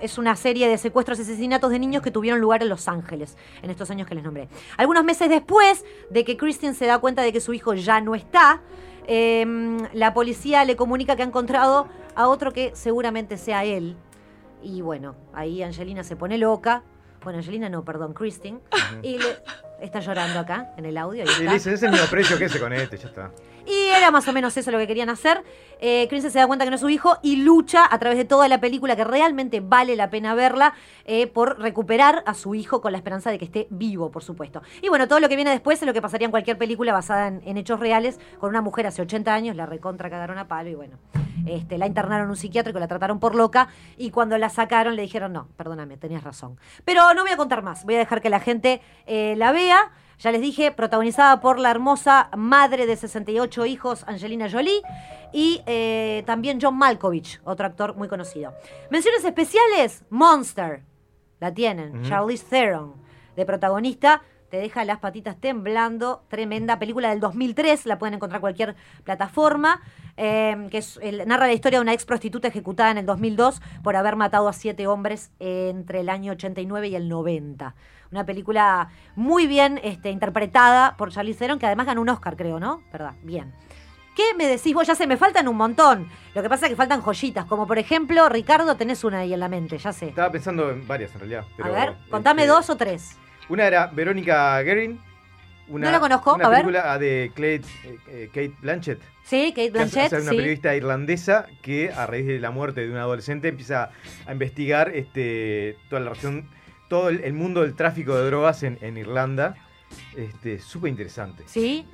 es 0.00 0.18
una 0.18 0.36
serie 0.36 0.68
de 0.68 0.78
secuestros 0.78 1.18
y 1.18 1.22
asesinatos 1.22 1.70
de 1.70 1.78
niños 1.78 2.02
que 2.02 2.10
tuvieron 2.10 2.40
lugar 2.40 2.62
en 2.62 2.68
Los 2.68 2.88
Ángeles, 2.88 3.36
en 3.62 3.70
estos 3.70 3.90
años 3.90 4.06
que 4.06 4.14
les 4.14 4.24
nombré. 4.24 4.48
Algunos 4.76 5.04
meses 5.04 5.28
después 5.28 5.84
de 6.10 6.24
que 6.24 6.36
Christine 6.36 6.74
se 6.74 6.86
da 6.86 6.98
cuenta 6.98 7.22
de 7.22 7.32
que 7.32 7.40
su 7.40 7.54
hijo 7.54 7.74
ya 7.74 8.00
no 8.00 8.14
está, 8.14 8.60
eh, 9.10 9.46
la 9.94 10.12
policía 10.12 10.64
le 10.66 10.76
comunica 10.76 11.16
que 11.16 11.22
ha 11.22 11.26
encontrado 11.26 11.88
a 12.14 12.28
otro 12.28 12.52
que 12.52 12.72
seguramente 12.74 13.38
sea 13.38 13.64
él. 13.64 13.96
Y 14.62 14.82
bueno, 14.82 15.16
ahí 15.32 15.62
Angelina 15.62 16.04
se 16.04 16.14
pone 16.14 16.36
loca. 16.36 16.82
Bueno, 17.22 17.38
Angelina 17.38 17.68
no, 17.70 17.84
perdón, 17.84 18.12
Christine. 18.12 18.60
Y 19.02 19.18
le, 19.18 19.36
está 19.80 20.00
llorando 20.00 20.38
acá 20.40 20.74
en 20.76 20.84
el 20.84 20.98
audio. 20.98 21.24
Y 21.24 21.28
está. 21.28 21.42
le 21.42 21.52
dicen, 21.52 21.74
es 21.74 21.82
el 21.82 21.92
mismo 21.92 22.06
precio 22.06 22.36
que 22.36 22.44
ese 22.44 22.60
con 22.60 22.72
este, 22.72 22.98
ya 22.98 23.08
está. 23.08 23.30
Y 23.68 23.90
era 23.94 24.10
más 24.10 24.26
o 24.26 24.32
menos 24.32 24.56
eso 24.56 24.70
lo 24.70 24.78
que 24.78 24.86
querían 24.86 25.10
hacer. 25.10 25.44
Eh, 25.78 26.08
se 26.10 26.38
da 26.38 26.46
cuenta 26.46 26.64
que 26.64 26.70
no 26.70 26.76
es 26.76 26.80
su 26.80 26.88
hijo 26.88 27.18
y 27.22 27.36
lucha 27.36 27.86
a 27.88 27.98
través 27.98 28.16
de 28.16 28.24
toda 28.24 28.48
la 28.48 28.60
película, 28.60 28.96
que 28.96 29.04
realmente 29.04 29.60
vale 29.60 29.94
la 29.94 30.08
pena 30.08 30.34
verla, 30.34 30.72
eh, 31.04 31.26
por 31.26 31.60
recuperar 31.60 32.22
a 32.26 32.32
su 32.32 32.54
hijo 32.54 32.80
con 32.80 32.92
la 32.92 32.98
esperanza 32.98 33.30
de 33.30 33.38
que 33.38 33.44
esté 33.44 33.66
vivo, 33.70 34.10
por 34.10 34.24
supuesto. 34.24 34.62
Y 34.80 34.88
bueno, 34.88 35.06
todo 35.06 35.20
lo 35.20 35.28
que 35.28 35.36
viene 35.36 35.50
después 35.50 35.80
es 35.80 35.86
lo 35.86 35.92
que 35.92 36.00
pasaría 36.00 36.24
en 36.24 36.30
cualquier 36.30 36.56
película 36.56 36.92
basada 36.92 37.28
en, 37.28 37.42
en 37.44 37.58
hechos 37.58 37.78
reales, 37.78 38.18
con 38.38 38.48
una 38.48 38.62
mujer 38.62 38.86
hace 38.86 39.02
80 39.02 39.34
años, 39.34 39.54
la 39.54 39.66
recontra 39.66 40.08
cagaron 40.08 40.38
a 40.38 40.48
palo 40.48 40.70
y 40.70 40.74
bueno, 40.74 40.96
este, 41.46 41.78
la 41.78 41.86
internaron 41.86 42.24
en 42.24 42.30
un 42.30 42.36
psiquiátrico, 42.36 42.78
la 42.78 42.88
trataron 42.88 43.20
por 43.20 43.34
loca 43.34 43.68
y 43.96 44.10
cuando 44.10 44.36
la 44.38 44.48
sacaron 44.48 44.96
le 44.96 45.02
dijeron, 45.02 45.32
no, 45.32 45.48
perdóname, 45.56 45.96
tenías 45.96 46.24
razón. 46.24 46.58
Pero 46.84 47.14
no 47.14 47.22
voy 47.22 47.30
a 47.30 47.36
contar 47.36 47.62
más, 47.62 47.84
voy 47.84 47.94
a 47.94 47.98
dejar 47.98 48.20
que 48.20 48.30
la 48.30 48.40
gente 48.40 48.80
eh, 49.06 49.34
la 49.36 49.52
vea. 49.52 49.90
Ya 50.18 50.32
les 50.32 50.40
dije, 50.40 50.72
protagonizada 50.72 51.40
por 51.40 51.58
la 51.58 51.70
hermosa 51.70 52.28
madre 52.36 52.86
de 52.86 52.96
68 52.96 53.66
hijos, 53.66 54.04
Angelina 54.08 54.50
Jolie, 54.50 54.82
y 55.32 55.62
eh, 55.66 56.22
también 56.26 56.58
John 56.60 56.76
Malkovich, 56.76 57.40
otro 57.44 57.66
actor 57.66 57.94
muy 57.96 58.08
conocido. 58.08 58.52
Menciones 58.90 59.24
especiales, 59.24 60.02
Monster, 60.10 60.82
la 61.38 61.54
tienen. 61.54 62.02
Charlize 62.08 62.44
Theron, 62.48 62.94
de 63.36 63.46
protagonista, 63.46 64.22
te 64.50 64.56
deja 64.56 64.84
las 64.84 64.98
patitas 64.98 65.36
temblando, 65.38 66.24
tremenda 66.28 66.78
película 66.78 67.10
del 67.10 67.20
2003, 67.20 67.84
la 67.86 67.98
pueden 67.98 68.14
encontrar 68.14 68.38
en 68.38 68.40
cualquier 68.40 68.74
plataforma, 69.04 69.82
eh, 70.16 70.66
que 70.70 70.78
es, 70.78 70.98
el- 71.02 71.28
narra 71.28 71.46
la 71.46 71.52
historia 71.52 71.78
de 71.78 71.82
una 71.82 71.92
ex 71.92 72.04
prostituta 72.06 72.48
ejecutada 72.48 72.90
en 72.90 72.98
el 72.98 73.06
2002 73.06 73.60
por 73.84 73.94
haber 73.94 74.16
matado 74.16 74.48
a 74.48 74.52
siete 74.52 74.86
hombres 74.86 75.30
entre 75.38 76.00
el 76.00 76.08
año 76.08 76.32
89 76.32 76.88
y 76.88 76.96
el 76.96 77.08
90. 77.08 77.74
Una 78.10 78.24
película 78.24 78.88
muy 79.16 79.46
bien 79.46 79.80
este, 79.82 80.10
interpretada 80.10 80.96
por 80.96 81.12
Charlize 81.12 81.38
Theron, 81.38 81.58
que 81.58 81.66
además 81.66 81.86
ganó 81.86 82.00
un 82.00 82.08
Oscar, 82.08 82.36
creo, 82.36 82.58
¿no? 82.58 82.82
¿Verdad? 82.92 83.14
Bien. 83.22 83.52
¿Qué 84.16 84.34
me 84.36 84.48
decís 84.48 84.74
vos? 84.74 84.86
Ya 84.86 84.96
sé, 84.96 85.06
me 85.06 85.16
faltan 85.16 85.46
un 85.46 85.56
montón. 85.56 86.08
Lo 86.34 86.42
que 86.42 86.48
pasa 86.48 86.66
es 86.66 86.70
que 86.70 86.76
faltan 86.76 87.02
joyitas, 87.02 87.44
como 87.44 87.68
por 87.68 87.78
ejemplo, 87.78 88.28
Ricardo, 88.28 88.74
tenés 88.74 89.04
una 89.04 89.18
ahí 89.20 89.32
en 89.32 89.38
la 89.38 89.48
mente, 89.48 89.78
ya 89.78 89.92
sé. 89.92 90.08
Estaba 90.08 90.32
pensando 90.32 90.70
en 90.70 90.88
varias 90.88 91.12
en 91.14 91.20
realidad. 91.20 91.44
pero, 91.56 91.68
a 91.68 91.72
ver, 91.72 91.96
contame 92.10 92.42
este, 92.42 92.52
dos 92.52 92.68
o 92.70 92.76
tres. 92.76 93.16
Una 93.48 93.66
era 93.66 93.86
Verónica 93.86 94.60
Guerin. 94.62 95.00
Una, 95.68 95.86
No 95.86 95.92
la 95.92 96.00
conozco, 96.00 96.34
una 96.34 96.48
a 96.48 96.50
película 96.50 96.92
ah, 96.92 96.98
de 96.98 97.30
Kate, 97.34 97.62
eh, 97.84 97.98
eh, 98.08 98.26
Kate 98.28 98.54
Blanchett. 98.60 99.00
Sí, 99.22 99.52
Kate 99.54 99.70
Blanchett, 99.70 100.06
hace 100.06 100.22
una 100.22 100.30
sí. 100.30 100.36
periodista 100.36 100.74
irlandesa 100.74 101.46
que 101.62 101.92
a 101.92 102.06
raíz 102.06 102.26
de 102.26 102.40
la 102.40 102.50
muerte 102.50 102.80
de 102.80 102.90
un 102.90 102.96
adolescente 102.96 103.48
empieza 103.48 103.90
a 104.26 104.32
investigar 104.32 104.88
este, 104.96 105.76
toda 105.90 106.00
la 106.00 106.08
relación, 106.08 106.48
todo 106.88 107.08
el, 107.10 107.20
el 107.24 107.32
mundo 107.32 107.62
del 107.62 107.74
tráfico 107.74 108.16
de 108.16 108.26
drogas 108.26 108.62
en, 108.62 108.78
en 108.80 108.96
Irlanda. 108.96 109.54
Este, 110.14 110.58
súper 110.60 110.90
interesante. 110.90 111.44
¿Sí? 111.46 111.86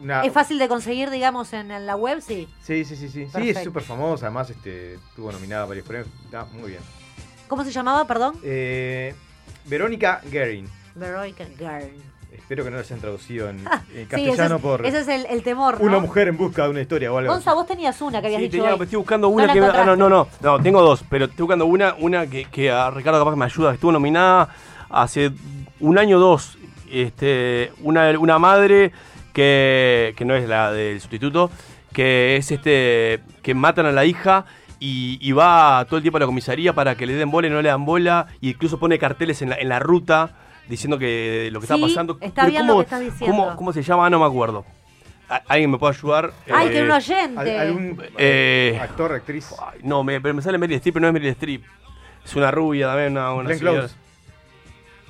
Una- 0.00 0.22
¿Es 0.24 0.32
fácil 0.32 0.58
de 0.58 0.68
conseguir, 0.68 1.10
digamos, 1.10 1.52
en, 1.52 1.70
en 1.70 1.84
la 1.86 1.96
web? 1.96 2.20
Sí. 2.22 2.48
Sí, 2.62 2.84
sí, 2.84 2.96
sí, 2.96 3.08
sí. 3.10 3.26
Sí, 3.34 3.50
es 3.50 3.62
súper 3.62 3.82
famosa, 3.82 4.26
además 4.26 4.48
este, 4.48 4.94
estuvo 4.94 5.30
nominada 5.30 5.64
a 5.64 5.66
varios 5.66 5.86
premios. 5.86 6.08
Está 6.24 6.44
muy 6.46 6.70
bien. 6.70 6.82
¿Cómo 7.48 7.62
se 7.64 7.70
llamaba, 7.70 8.06
perdón? 8.06 8.38
Eh, 8.42 9.14
Verónica 9.66 10.22
Guerin. 10.30 10.66
Veronica 10.94 11.44
Garn. 11.58 12.11
Espero 12.32 12.64
que 12.64 12.70
no 12.70 12.76
lo 12.76 12.82
hayan 12.82 12.98
traducido 12.98 13.48
en, 13.50 13.58
en 13.58 13.64
Sí, 13.64 13.98
ese 14.00 14.06
castellano 14.08 14.56
es, 14.56 14.62
por 14.62 14.86
ese 14.86 15.00
es 15.00 15.08
el, 15.08 15.26
el 15.26 15.42
temor, 15.42 15.78
¿no? 15.80 15.86
una 15.86 15.98
mujer 15.98 16.28
en 16.28 16.36
busca 16.38 16.64
de 16.64 16.70
una 16.70 16.80
historia 16.80 17.12
o 17.12 17.18
algo. 17.18 17.32
Gonza, 17.32 17.52
vos 17.52 17.66
tenías 17.66 18.00
una 18.00 18.20
que 18.20 18.26
habías 18.28 18.40
Sí, 18.40 18.48
dicho 18.48 18.62
tenía- 18.62 18.74
hoy. 18.74 18.82
estoy 18.82 18.96
buscando 18.96 19.26
No 19.28 19.34
una 19.34 19.46
la 19.46 19.52
que. 19.52 19.60
ah, 19.60 19.84
no, 19.84 19.96
no, 19.96 20.08
no, 20.08 20.28
no, 20.40 20.60
tengo 20.62 20.80
dos, 20.82 21.04
pero 21.10 21.26
estoy 21.26 21.42
buscando 21.44 21.66
una, 21.66 21.94
una 21.98 22.26
que, 22.26 22.46
que 22.46 22.70
a 22.70 22.90
Ricardo 22.90 23.18
capaz 23.18 23.32
que 23.32 23.36
me 23.38 23.44
ayuda, 23.44 23.70
que 23.70 23.74
estuvo 23.74 23.92
nominada 23.92 24.48
hace 24.90 25.30
un 25.80 25.98
año 25.98 26.16
o 26.16 26.20
dos. 26.20 26.58
Este, 26.90 27.72
una, 27.82 28.10
una 28.18 28.38
madre 28.38 28.92
que, 29.32 30.14
que 30.16 30.24
no 30.24 30.34
es 30.34 30.48
la 30.48 30.72
del 30.72 31.00
sustituto, 31.00 31.50
que 31.92 32.36
es 32.36 32.50
este. 32.50 33.20
que 33.42 33.54
matan 33.54 33.86
a 33.86 33.92
la 33.92 34.04
hija. 34.04 34.46
Y, 34.84 35.16
y 35.20 35.30
va 35.30 35.84
todo 35.88 35.98
el 35.98 36.02
tiempo 36.02 36.16
a 36.16 36.20
la 36.20 36.26
comisaría 36.26 36.72
para 36.72 36.96
que 36.96 37.06
le 37.06 37.12
den 37.14 37.30
bola 37.30 37.46
y 37.46 37.50
no 37.50 37.62
le 37.62 37.68
dan 37.68 37.84
bola. 37.84 38.26
Y 38.40 38.50
incluso 38.50 38.80
pone 38.80 38.98
carteles 38.98 39.40
en 39.40 39.50
la, 39.50 39.56
en 39.56 39.68
la 39.68 39.78
ruta 39.78 40.30
diciendo 40.72 40.98
que 40.98 41.48
lo 41.52 41.60
que 41.60 41.66
Sí, 41.66 41.72
está 41.72 41.86
pasando. 41.86 42.18
está 42.20 42.42
Pero 42.42 42.48
bien 42.50 42.62
¿cómo- 42.66 42.72
lo 42.72 42.78
que 42.78 42.84
estás 42.84 43.00
diciendo. 43.00 43.36
¿cómo, 43.44 43.56
cómo 43.56 43.72
se 43.72 43.82
llama? 43.82 44.10
No 44.10 44.18
me 44.18 44.26
acuerdo. 44.26 44.64
¿A- 45.28 45.42
¿Alguien 45.48 45.70
me 45.70 45.78
puede 45.78 45.94
ayudar? 45.96 46.32
Ay, 46.52 46.68
Eh, 46.68 46.70
que 46.72 46.82
un 46.82 46.90
oyente. 46.90 47.40
Al- 47.40 47.66
algún 47.68 48.02
eh, 48.18 48.78
actor, 48.82 49.12
actriz. 49.12 49.54
No, 49.82 50.02
me, 50.04 50.20
pero 50.20 50.34
me 50.34 50.42
sale 50.42 50.58
Meryl 50.58 50.76
Streep, 50.76 50.94
pero 50.94 51.02
no 51.02 51.06
es 51.08 51.12
Meryl 51.14 51.28
Streep. 51.30 51.62
Es 52.24 52.36
una 52.36 52.50
rubia 52.50 52.88
también, 52.88 53.12
una, 53.12 53.32
una 53.32 53.48
Glenn. 53.48 53.58
Close. 53.60 53.94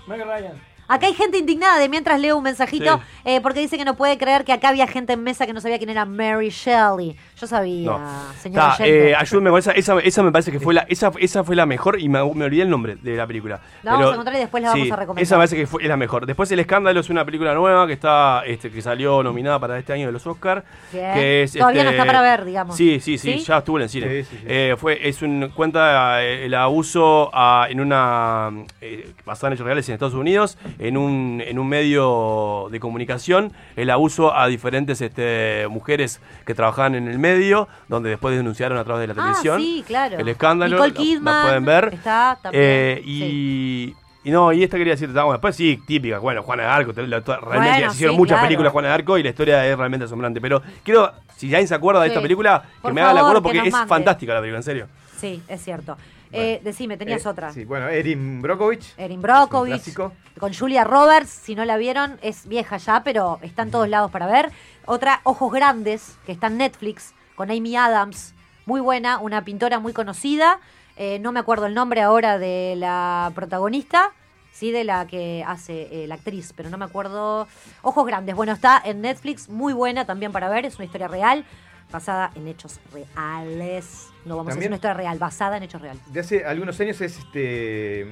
Meg 0.07 0.21
Ryan. 0.25 0.53
Acá 0.93 1.07
hay 1.07 1.15
gente 1.15 1.39
indignada 1.39 1.79
de 1.79 1.89
mientras 1.89 2.21
leo 2.21 2.37
un 2.37 2.45
mensajito 2.45 2.97
Sí. 2.99 3.03
eh, 3.25 3.41
porque 3.41 3.61
dice 3.61 3.79
que 3.79 3.85
no 3.85 3.97
puede 3.97 4.19
creer 4.19 4.45
que 4.45 4.53
acá 4.53 4.69
había 4.69 4.87
gente 4.87 5.15
en 5.15 5.23
mesa 5.23 5.47
que 5.47 5.53
no 5.53 5.61
sabía 5.61 5.79
quién 5.79 5.91
era 5.91 6.05
Mary 6.05 6.51
Shelley. 6.51 7.17
Yo 7.41 7.47
sabía, 7.47 7.91
No. 7.91 8.01
señor 8.41 8.77
Ta, 8.77 8.85
eh, 8.87 9.15
ayúdame 9.17 9.51
con 9.51 9.59
esa, 9.59 9.73
esa, 9.73 9.99
esa 10.01 10.23
me 10.23 10.31
parece 10.31 10.53
que 10.53 10.61
fue 10.61 10.75
la, 10.75 10.83
esa, 10.89 11.11
esa 11.19 11.43
fue 11.45 11.57
la 11.57 11.67
mejor 11.67 11.99
y 12.01 12.09
me, 12.09 12.19
me 12.35 12.45
olvidé 12.45 12.63
el 12.63 12.71
nombre 12.71 12.97
de 12.97 13.17
la 13.17 13.27
película. 13.27 13.61
La 13.83 13.93
vamos 13.93 14.09
a 14.09 14.13
encontrar 14.13 14.37
y 14.37 14.41
después 14.41 14.63
la 14.63 14.69
vamos 14.71 14.91
a 14.91 14.97
recomendar. 14.97 15.23
Esa 15.23 15.35
me 15.37 15.39
parece 15.41 15.57
que 15.57 15.67
fue, 15.67 15.83
es 15.83 15.89
la 15.89 15.97
mejor. 15.97 16.27
Después 16.27 16.51
El 16.53 16.61
Escándalo 16.61 17.01
es 17.01 17.11
una 17.11 17.25
película 17.25 17.55
nueva 17.55 17.87
que 17.87 17.95
está, 17.95 18.43
este, 18.47 18.71
que 18.71 18.83
salió 18.83 19.23
nominada 19.23 19.59
para 19.59 19.79
este 19.79 19.93
año 19.93 20.07
de 20.07 20.13
los 20.13 20.27
Oscars. 20.27 20.63
Bien. 20.93 21.15
Que 21.15 21.43
es, 21.45 21.53
Todavía 21.53 21.83
no 21.85 21.91
este, 21.91 22.01
está 22.01 22.07
para 22.07 22.23
ver, 22.23 22.45
digamos. 22.45 22.77
Sí, 22.77 23.01
sí, 23.01 23.19
sí, 23.19 23.39
¿Sí? 23.39 23.45
ya 23.45 23.59
estuvo 23.59 23.79
en 23.79 23.83
el 23.85 23.89
cine. 23.89 24.09
Sí, 24.09 24.25
sí, 24.31 24.37
sí. 24.39 24.45
Eh, 24.47 24.77
fue, 24.79 25.09
es 25.09 25.23
un, 25.23 25.51
cuenta 25.55 26.23
eh, 26.23 26.45
el 26.47 26.55
abuso 26.55 27.31
a- 27.33 27.67
en 27.71 27.81
una, 27.81 28.51
eh, 28.81 29.13
basada 29.25 29.49
en 29.49 29.55
hechos 29.55 29.67
reales 29.67 29.89
en 29.89 29.95
Estados 29.95 30.15
Unidos, 30.15 30.59
en 30.83 30.97
un, 30.97 31.43
en 31.47 31.59
un 31.59 31.69
medio 31.69 32.69
de 32.71 32.81
comunicación, 32.81 33.53
el 33.77 33.89
abuso 33.91 34.35
a 34.37 34.47
diferentes 34.49 35.01
este, 35.01 35.67
mujeres 35.71 36.21
que 36.45 36.55
trabajaban 36.55 36.95
en 36.95 37.09
el 37.09 37.19
medio, 37.19 37.69
donde 37.89 38.11
después 38.11 38.37
denunciaron 38.37 38.79
a 38.79 38.85
través 38.85 39.03
de 39.03 39.07
la 39.09 39.13
Ah, 39.13 39.25
televisión. 39.25 39.61
sí, 39.61 39.85
claro. 39.87 40.19
El 40.19 40.29
escándalo, 40.29 40.77
Nicole 40.77 40.89
la- 40.93 40.95
Kidman 40.97 41.35
la 41.37 41.43
pueden 41.43 41.65
ver. 41.65 41.91
está 41.95 42.39
también, 42.43 42.65
Eh, 42.65 43.03
y, 43.05 43.95
y 44.25 44.31
no, 44.31 44.53
y 44.53 44.63
esta 44.65 44.77
quería 44.77 44.95
decirte, 44.95 45.15
bueno, 45.15 45.33
después 45.33 45.55
sí, 45.55 45.81
típica, 45.87 46.19
bueno, 46.19 46.43
Juana 46.43 46.65
de 46.65 46.69
Arco, 46.69 46.93
realmente 46.93 47.31
Bueno, 47.47 47.65
se 47.91 47.95
hicieron 47.97 48.15
sí, 48.15 48.19
muchas 48.19 48.35
claro. 48.37 48.47
películas 48.49 48.73
Juana 48.73 48.89
de 48.89 48.95
Arco 48.95 49.19
y 49.19 49.23
la 49.23 49.29
historia 49.31 49.67
es 49.67 49.77
realmente 49.79 50.05
asombrante, 50.07 50.41
pero 50.41 50.63
quiero, 50.83 51.13
si 51.37 51.47
alguien 51.47 51.69
se 51.69 51.75
acuerda 51.75 52.01
de 52.03 52.09
Sí. 52.09 52.13
esta 52.13 52.23
película, 52.23 52.63
que 52.63 52.81
Por 52.83 52.93
me 52.93 53.01
haga 53.03 53.13
el 53.13 53.19
acuerdo 53.19 53.41
que 53.41 53.43
porque 53.49 53.69
es 53.69 53.73
mande. 53.73 53.89
fantástica 53.89 54.35
la 54.35 54.41
película, 54.41 54.59
en 54.59 54.63
serio. 54.65 54.87
Sí, 55.17 55.41
es 55.49 55.63
cierto. 55.63 55.97
Eh, 56.33 56.61
decime, 56.65 56.97
tenías 56.97 57.25
Eh, 57.25 57.29
otra. 57.29 57.53
Sí, 57.53 57.65
bueno, 57.65 57.89
Erin 57.89 58.41
Brockovich. 58.43 58.95
Erin 58.97 59.21
clásico. 59.21 60.13
con 60.39 60.55
Julia 60.55 60.85
Roberts, 60.85 61.29
si 61.31 61.55
no 61.55 61.65
la 61.65 61.77
vieron, 61.77 62.19
es 62.23 62.47
vieja 62.47 62.79
ya, 62.79 63.03
pero 63.05 63.39
está 63.43 63.63
en 63.63 63.71
todos 63.71 63.89
lados 63.89 64.11
para 64.11 64.27
ver. 64.27 64.51
Otra, 64.87 65.21
Ojos 65.25 65.53
Grandes, 65.53 66.17
que 66.27 66.33
está 66.33 66.47
en 66.49 66.57
Netflix, 66.59 67.13
con 67.37 67.51
Amy 67.51 67.77
Adams, 67.77 68.35
muy 68.67 68.81
buena, 68.81 69.19
una 69.19 69.45
pintora 69.45 69.79
muy 69.79 69.93
conocida. 69.93 70.59
Eh, 70.97 71.19
no 71.21 71.33
me 71.33 71.41
acuerdo 71.41 71.67
el 71.67 71.75
nombre 71.75 72.01
ahora 72.03 72.39
de 72.39 72.75
la 72.77 73.31
protagonista, 73.35 74.13
sí, 74.53 74.71
de 74.71 74.85
la 74.85 75.07
que 75.07 75.43
hace 75.47 76.05
eh, 76.05 76.07
la 76.07 76.17
actriz, 76.17 76.53
pero 76.55 76.71
no 76.71 76.79
me 76.79 76.85
acuerdo. 76.85 77.47
Ojos 77.83 78.07
Grandes, 78.07 78.35
bueno, 78.35 78.53
está 78.53 78.81
en 78.85 79.01
Netflix, 79.01 79.49
muy 79.49 79.73
buena 79.73 80.05
también 80.05 80.33
para 80.33 80.49
ver, 80.49 80.67
es 80.67 80.77
una 80.77 80.85
historia 80.85 81.09
real, 81.09 81.45
basada 81.93 82.33
en 82.35 82.49
hechos 82.49 82.81
reales. 82.93 84.09
No 84.25 84.37
vamos 84.37 84.53
a 84.53 84.55
decir 84.55 84.55
También- 84.55 84.71
una 84.71 84.77
historia 84.77 84.95
real, 84.95 85.19
basada 85.19 85.57
en 85.59 85.63
hechos 85.65 85.81
reales. 85.81 86.03
De 86.13 86.21
hace 86.21 86.45
algunos 86.45 86.79
años 86.81 87.01
es 87.01 87.19
este. 87.19 88.07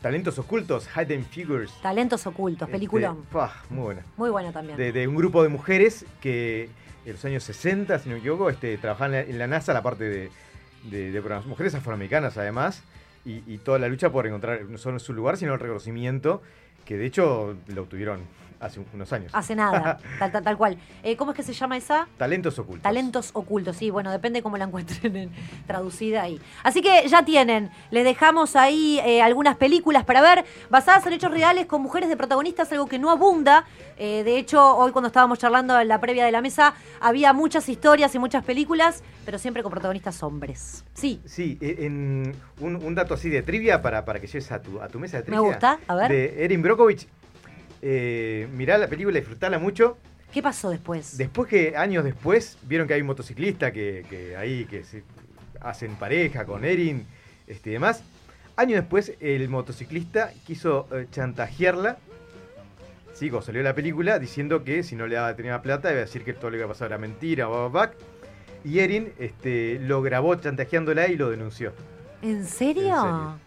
Talentos 0.00 0.38
ocultos, 0.38 0.88
Hidden 0.96 1.24
Figures. 1.24 1.72
Talentos 1.82 2.24
ocultos, 2.28 2.68
peliculón. 2.70 3.18
Este, 3.22 3.32
pah, 3.32 3.52
muy 3.68 3.82
buena. 3.82 4.02
Muy 4.16 4.30
buena 4.30 4.52
también. 4.52 4.78
De, 4.78 4.92
de 4.92 5.08
un 5.08 5.16
grupo 5.16 5.42
de 5.42 5.48
mujeres 5.48 6.06
que 6.20 6.70
en 7.04 7.12
los 7.14 7.24
años 7.24 7.42
60, 7.42 7.98
si 7.98 8.08
no 8.08 8.14
me 8.14 8.20
equivoco, 8.20 8.48
este, 8.48 8.78
trabajaban 8.78 9.14
en 9.14 9.24
la- 9.24 9.30
en 9.32 9.38
la 9.38 9.46
NASA, 9.48 9.72
la 9.72 9.82
parte 9.82 10.04
de, 10.04 10.30
de, 10.84 11.10
de 11.10 11.20
programas. 11.20 11.46
Mujeres 11.46 11.74
afroamericanas, 11.74 12.36
además, 12.38 12.84
y, 13.24 13.42
y 13.52 13.58
toda 13.58 13.80
la 13.80 13.88
lucha 13.88 14.10
por 14.10 14.24
encontrar 14.28 14.62
no 14.66 14.78
solo 14.78 15.00
su 15.00 15.12
lugar, 15.12 15.36
sino 15.36 15.54
el 15.54 15.58
reconocimiento, 15.60 16.42
que 16.84 16.96
de 16.96 17.04
hecho 17.06 17.56
lo 17.66 17.82
obtuvieron 17.82 18.20
hace 18.60 18.80
unos 18.92 19.12
años. 19.12 19.30
Hace 19.34 19.54
nada, 19.54 19.98
tal, 20.18 20.32
tal, 20.32 20.42
tal 20.42 20.56
cual. 20.56 20.78
Eh, 21.02 21.16
¿Cómo 21.16 21.32
es 21.32 21.36
que 21.36 21.42
se 21.42 21.52
llama 21.52 21.76
esa? 21.76 22.08
Talentos 22.16 22.58
ocultos. 22.58 22.82
Talentos 22.82 23.30
ocultos, 23.32 23.76
sí, 23.76 23.90
bueno, 23.90 24.10
depende 24.10 24.42
cómo 24.42 24.56
la 24.56 24.64
encuentren 24.64 25.16
en- 25.16 25.30
traducida 25.66 26.22
ahí. 26.22 26.40
Así 26.62 26.82
que 26.82 27.06
ya 27.08 27.24
tienen, 27.24 27.70
les 27.90 28.04
dejamos 28.04 28.56
ahí 28.56 29.00
eh, 29.04 29.22
algunas 29.22 29.56
películas 29.56 30.04
para 30.04 30.20
ver, 30.20 30.44
basadas 30.70 31.06
en 31.06 31.12
hechos 31.14 31.30
reales 31.30 31.66
con 31.66 31.82
mujeres 31.82 32.08
de 32.08 32.16
protagonistas, 32.16 32.70
algo 32.72 32.86
que 32.86 32.98
no 32.98 33.10
abunda. 33.10 33.64
Eh, 33.96 34.22
de 34.24 34.38
hecho, 34.38 34.76
hoy 34.76 34.92
cuando 34.92 35.08
estábamos 35.08 35.38
charlando 35.38 35.78
en 35.80 35.88
la 35.88 36.00
previa 36.00 36.24
de 36.24 36.32
la 36.32 36.40
mesa, 36.40 36.74
había 37.00 37.32
muchas 37.32 37.68
historias 37.68 38.14
y 38.14 38.18
muchas 38.18 38.44
películas, 38.44 39.02
pero 39.24 39.38
siempre 39.38 39.62
con 39.62 39.70
protagonistas 39.70 40.22
hombres. 40.22 40.84
Sí. 40.94 41.20
Sí, 41.24 41.58
en 41.60 42.34
un, 42.60 42.76
un 42.76 42.94
dato 42.94 43.14
así 43.14 43.28
de 43.28 43.42
trivia 43.42 43.82
para, 43.82 44.04
para 44.04 44.20
que 44.20 44.26
lleves 44.26 44.50
a 44.52 44.60
tu, 44.62 44.80
a 44.80 44.88
tu 44.88 44.98
mesa 44.98 45.16
de 45.18 45.22
Me 45.22 45.26
trivia. 45.26 45.40
gusta, 45.42 45.78
a 45.86 45.94
ver. 45.94 46.10
De 46.10 46.44
Erin 46.44 46.62
Brockovich. 46.62 47.06
Eh, 47.82 48.48
mirá 48.52 48.78
la 48.78 48.88
película, 48.88 49.18
disfrutala 49.18 49.58
mucho. 49.58 49.98
¿Qué 50.32 50.42
pasó 50.42 50.70
después? 50.70 51.16
Después 51.16 51.48
que, 51.48 51.76
años 51.76 52.04
después, 52.04 52.58
vieron 52.62 52.86
que 52.86 52.94
hay 52.94 53.00
un 53.00 53.06
motociclista 53.06 53.72
que, 53.72 54.04
que 54.10 54.36
ahí 54.36 54.66
que 54.66 54.84
se 54.84 55.02
hacen 55.60 55.96
pareja 55.96 56.44
con 56.44 56.64
Erin 56.64 57.06
este, 57.46 57.70
y 57.70 57.72
demás. 57.74 58.02
Años 58.56 58.80
después, 58.80 59.14
el 59.20 59.48
motociclista 59.48 60.32
quiso 60.46 60.88
eh, 60.92 61.06
chantajearla. 61.10 61.98
Sí, 63.14 63.30
cuando 63.30 63.46
salió 63.46 63.62
la 63.62 63.74
película, 63.74 64.18
diciendo 64.18 64.64
que 64.64 64.82
si 64.82 64.94
no 64.94 65.06
le 65.06 65.16
daba, 65.16 65.34
tenía 65.34 65.60
plata, 65.62 65.90
iba 65.90 65.98
a 65.98 66.04
decir 66.04 66.24
que 66.24 66.34
todo 66.34 66.50
lo 66.50 66.54
que 66.54 66.58
iba 66.58 66.66
a 66.66 66.68
pasar 66.68 66.88
era 66.88 66.98
mentira, 66.98 67.46
bla, 67.46 67.68
bla, 67.68 67.86
bla. 67.86 67.94
Y 68.64 68.80
Erin 68.80 69.12
este, 69.18 69.78
lo 69.80 70.02
grabó 70.02 70.34
chantajeándola 70.34 71.08
y 71.08 71.16
lo 71.16 71.30
denunció. 71.30 71.72
¿En 72.22 72.44
serio? 72.44 72.82
En 72.82 73.02
serio. 73.02 73.38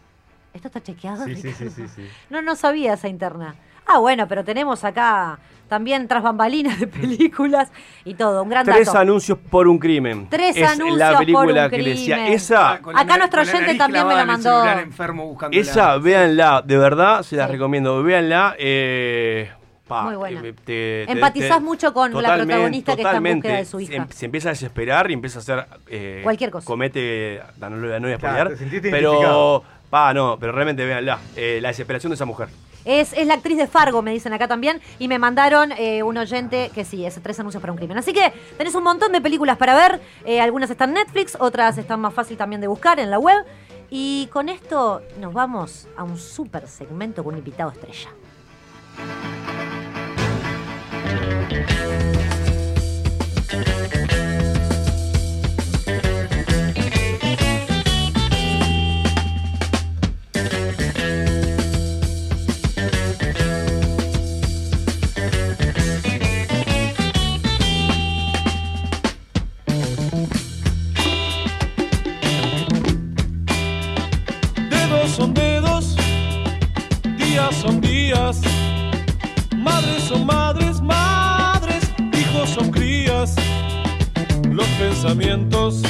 ¿Esto 0.53 0.67
está 0.67 0.82
chequeado? 0.82 1.25
Sí, 1.25 1.36
sí, 1.36 1.53
sí, 1.53 1.69
sí. 1.69 2.07
No, 2.29 2.41
no 2.41 2.55
sabía 2.55 2.93
esa 2.93 3.07
interna. 3.07 3.55
Ah, 3.86 3.99
bueno, 3.99 4.27
pero 4.27 4.43
tenemos 4.43 4.84
acá 4.84 5.39
también 5.67 6.07
tras 6.07 6.21
bambalinas 6.21 6.79
de 6.79 6.88
películas 6.88 7.71
y 8.03 8.13
todo, 8.15 8.43
un 8.43 8.49
gran 8.49 8.65
Tres 8.65 8.88
dato. 8.88 8.99
anuncios 8.99 9.38
por 9.38 9.67
un 9.67 9.79
crimen. 9.79 10.27
Tres 10.29 10.57
es 10.57 10.67
anuncios 10.69 10.97
la 10.97 11.09
por 11.11 11.19
película 11.19 11.63
un 11.65 11.69
que 11.71 11.77
le 11.82 11.89
decía. 11.91 12.15
crimen. 12.17 12.34
Esa, 12.34 12.79
la 12.93 12.99
Acá 12.99 13.17
nuestro 13.17 13.41
oyente 13.41 13.75
también 13.75 14.05
me 14.07 14.15
la 14.15 14.25
mandó. 14.25 14.63
esa, 15.51 15.97
véanla, 15.97 16.61
de 16.65 16.77
verdad, 16.77 17.23
se 17.23 17.36
la 17.38 17.47
recomiendo. 17.47 18.03
Véanla. 18.03 18.55
Eh, 18.59 19.49
pa, 19.88 20.03
Muy 20.03 20.15
buena. 20.15 20.39
eh, 20.41 20.53
te- 20.53 21.05
te- 21.05 21.11
Empatizás 21.11 21.57
te- 21.57 21.63
mucho 21.63 21.93
con 21.93 22.11
la 22.11 22.19
totalmente, 22.19 22.53
protagonista 22.53 22.95
que 22.95 23.01
está 23.01 23.17
en 23.17 23.23
búsqueda 23.36 23.57
de 23.57 23.65
su 23.65 23.77
Se, 23.77 23.84
hija. 23.84 23.95
em- 23.95 24.07
se 24.09 24.25
empieza 24.25 24.49
a 24.49 24.51
desesperar 24.51 25.09
y 25.09 25.13
empieza 25.13 25.39
a 25.39 25.41
hacer. 25.41 25.65
eh, 25.88 26.19
Cualquier 26.23 26.51
cosa. 26.51 26.65
Comete. 26.65 27.41
No, 27.59 27.69
no, 27.69 27.77
voy 27.88 27.99
no 27.99 28.07
a 28.07 28.17
spoilear, 28.17 28.51
Pero. 28.82 29.63
Pa, 29.89 30.13
no, 30.13 30.38
pero 30.39 30.53
realmente 30.53 30.86
véanla. 30.86 31.19
Eh, 31.36 31.59
la 31.61 31.67
desesperación 31.69 32.11
de 32.11 32.15
esa 32.15 32.23
mujer. 32.25 32.47
Es, 32.86 33.13
es 33.13 33.27
la 33.27 33.36
actriz 33.36 33.57
de 33.57 33.67
Fargo, 33.67 34.01
me 34.01 34.11
dicen 34.11 34.34
acá 34.34 34.47
también, 34.47 34.82
y 34.99 35.07
me 35.07 35.19
mandaron 35.19 35.71
eh, 35.73 36.03
un 36.03 36.17
oyente 36.17 36.71
que 36.73 36.86
sí, 36.86 37.05
es 37.05 37.19
tres 37.21 37.39
anuncios 37.39 37.61
para 37.61 37.73
un 37.73 37.77
crimen. 37.77 37.97
Así 37.97 38.13
que 38.13 38.34
tenés 38.57 38.75
un 38.75 38.84
montón 38.84 39.11
de 39.11 39.21
películas 39.21 39.57
para 39.57 39.75
ver, 39.75 40.01
eh, 40.25 40.41
algunas 40.41 40.69
están 40.69 40.89
en 40.89 40.95
Netflix, 40.95 41.38
otras 41.39 41.77
están 41.77 41.99
más 41.99 42.13
fácil 42.13 42.38
también 42.38 42.61
de 42.61 42.67
buscar 42.67 42.99
en 42.99 43.09
la 43.09 43.19
web. 43.19 43.45
Y 43.89 44.27
con 44.32 44.47
esto 44.47 45.01
nos 45.19 45.34
vamos 45.34 45.88
a 45.97 46.03
un 46.03 46.17
super 46.17 46.67
segmento 46.67 47.23
con 47.23 47.34
un 47.34 47.39
invitado 47.39 47.71
estrella. 47.71 48.09
Pensamientos 85.01 85.81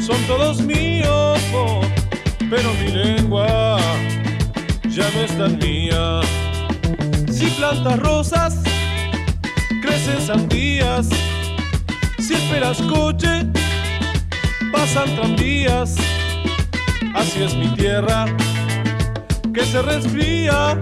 son 0.00 0.16
todos 0.28 0.60
míos, 0.60 1.40
oh, 1.52 1.80
pero 2.48 2.72
mi 2.74 2.92
lengua 2.92 3.78
ya 4.88 5.10
no 5.10 5.20
es 5.22 5.36
tan 5.36 5.58
mía. 5.58 6.20
Si 7.28 7.46
plantas 7.58 7.98
rosas, 7.98 8.62
crecen 9.82 10.20
sandías. 10.24 11.08
Si 12.18 12.34
esperas 12.34 12.80
coche, 12.82 13.44
pasan 14.70 15.12
tranvías. 15.16 15.96
Así 17.12 17.42
es 17.42 17.56
mi 17.56 17.66
tierra, 17.74 18.26
que 19.52 19.64
se 19.64 19.82
resfría 19.82 20.78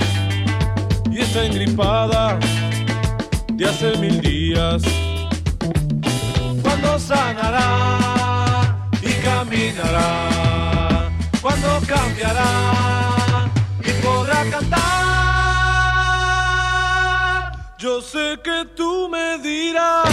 y 1.10 1.20
está 1.20 1.46
engripada 1.46 2.38
de 3.54 3.64
hace 3.64 3.96
mil 3.96 4.20
días 4.20 4.82
sanará 7.07 8.78
y 9.02 9.12
caminará. 9.22 11.11
Cuando 11.42 11.80
cambiará 11.86 13.50
y 13.80 13.90
podrá 14.05 14.44
cantar. 14.50 14.82
Yo 17.78 18.00
sé 18.00 18.38
que 18.42 18.64
tú 18.76 19.09
me 19.11 19.38
dirás. 19.38 20.09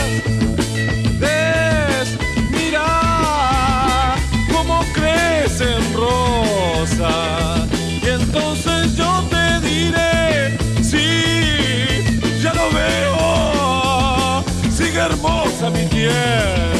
Ves, 1.19 2.17
mira 2.51 4.15
cómo 4.51 4.83
crecen 4.93 5.81
rosas. 5.93 7.69
Y 8.03 8.07
entonces 8.07 8.95
yo 8.97 9.23
te 9.29 9.59
diré, 9.61 10.57
sí, 10.83 12.03
ya 12.43 12.53
lo 12.53 12.69
veo. 12.71 14.43
Sigue 14.69 14.99
hermosa 14.99 15.69
mi 15.69 15.85
tierra. 15.85 16.70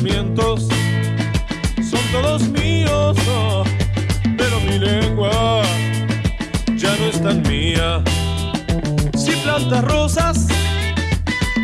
Son 0.00 0.68
todos 2.12 2.48
míos, 2.50 3.16
oh, 3.28 3.64
pero 4.36 4.60
mi 4.60 4.78
lengua 4.78 5.62
ya 6.76 6.94
no 6.96 7.06
es 7.06 7.20
tan 7.20 7.42
mía. 7.42 8.00
Si 9.16 9.32
plantas 9.42 9.84
rosas, 9.84 10.46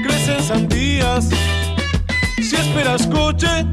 crecen 0.03 0.43
sandías, 0.43 1.29
si 2.37 2.57
esperas 2.57 3.07
coche, 3.07 3.67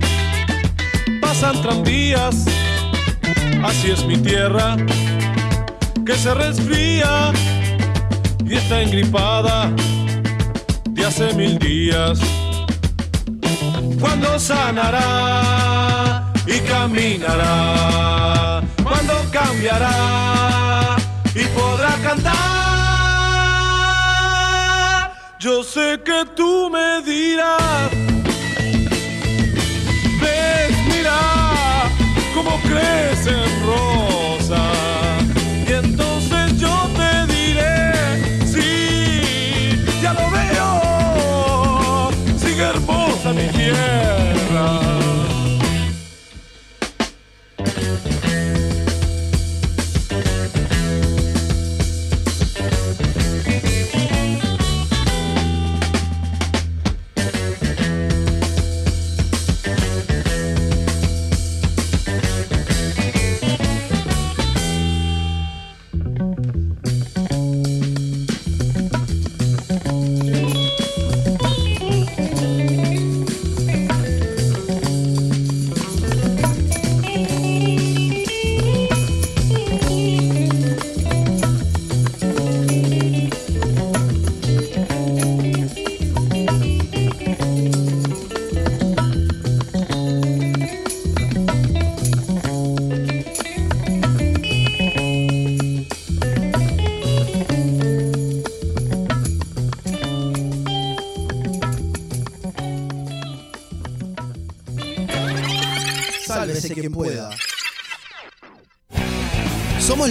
pasan 1.22 1.60
tranvías. 1.64 2.46
Así 3.64 3.90
es 3.90 4.06
mi 4.06 4.18
tierra, 4.18 4.78
que 6.06 6.14
se 6.14 6.36
resfría 6.36 7.34
y 8.46 8.54
está 8.54 8.84
engripada 8.84 9.72
de 10.92 11.04
hace 11.04 11.34
mil 11.34 11.58
días. 11.58 12.20
Cuando 14.02 14.38
sanará 14.40 16.24
y 16.48 16.60
caminará, 16.62 18.64
cuando 18.84 19.14
cambiará 19.32 20.96
y 21.36 21.44
podrá 21.58 21.96
cantar. 22.04 22.32
Yo 25.38 25.64
sé 25.64 26.02
que 26.04 26.26
tú 26.36 26.72
me 26.72 27.04
dirás, 27.04 27.92
ves, 30.20 30.76
mira 30.88 31.20
cómo 32.34 32.60
crecen 32.62 33.46
rosas. 33.68 34.11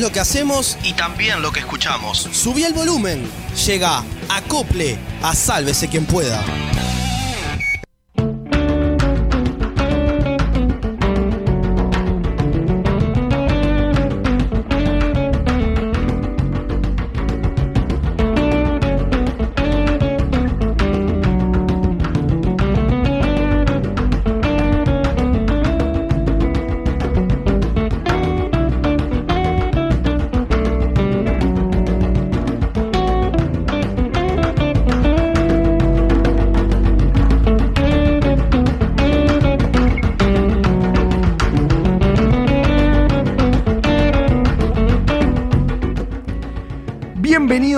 Lo 0.01 0.11
que 0.11 0.20
hacemos 0.20 0.76
Y 0.82 0.94
también 0.94 1.42
lo 1.42 1.53
que 1.53 1.61
escuchamos. 1.61 2.28
Subí 2.32 2.64
el 2.64 2.72
volumen. 2.72 3.28
Llega, 3.66 4.03
acople 4.28 4.98
a 5.22 5.34
Sálvese 5.34 5.88
quien 5.88 6.07
pueda. 6.07 6.42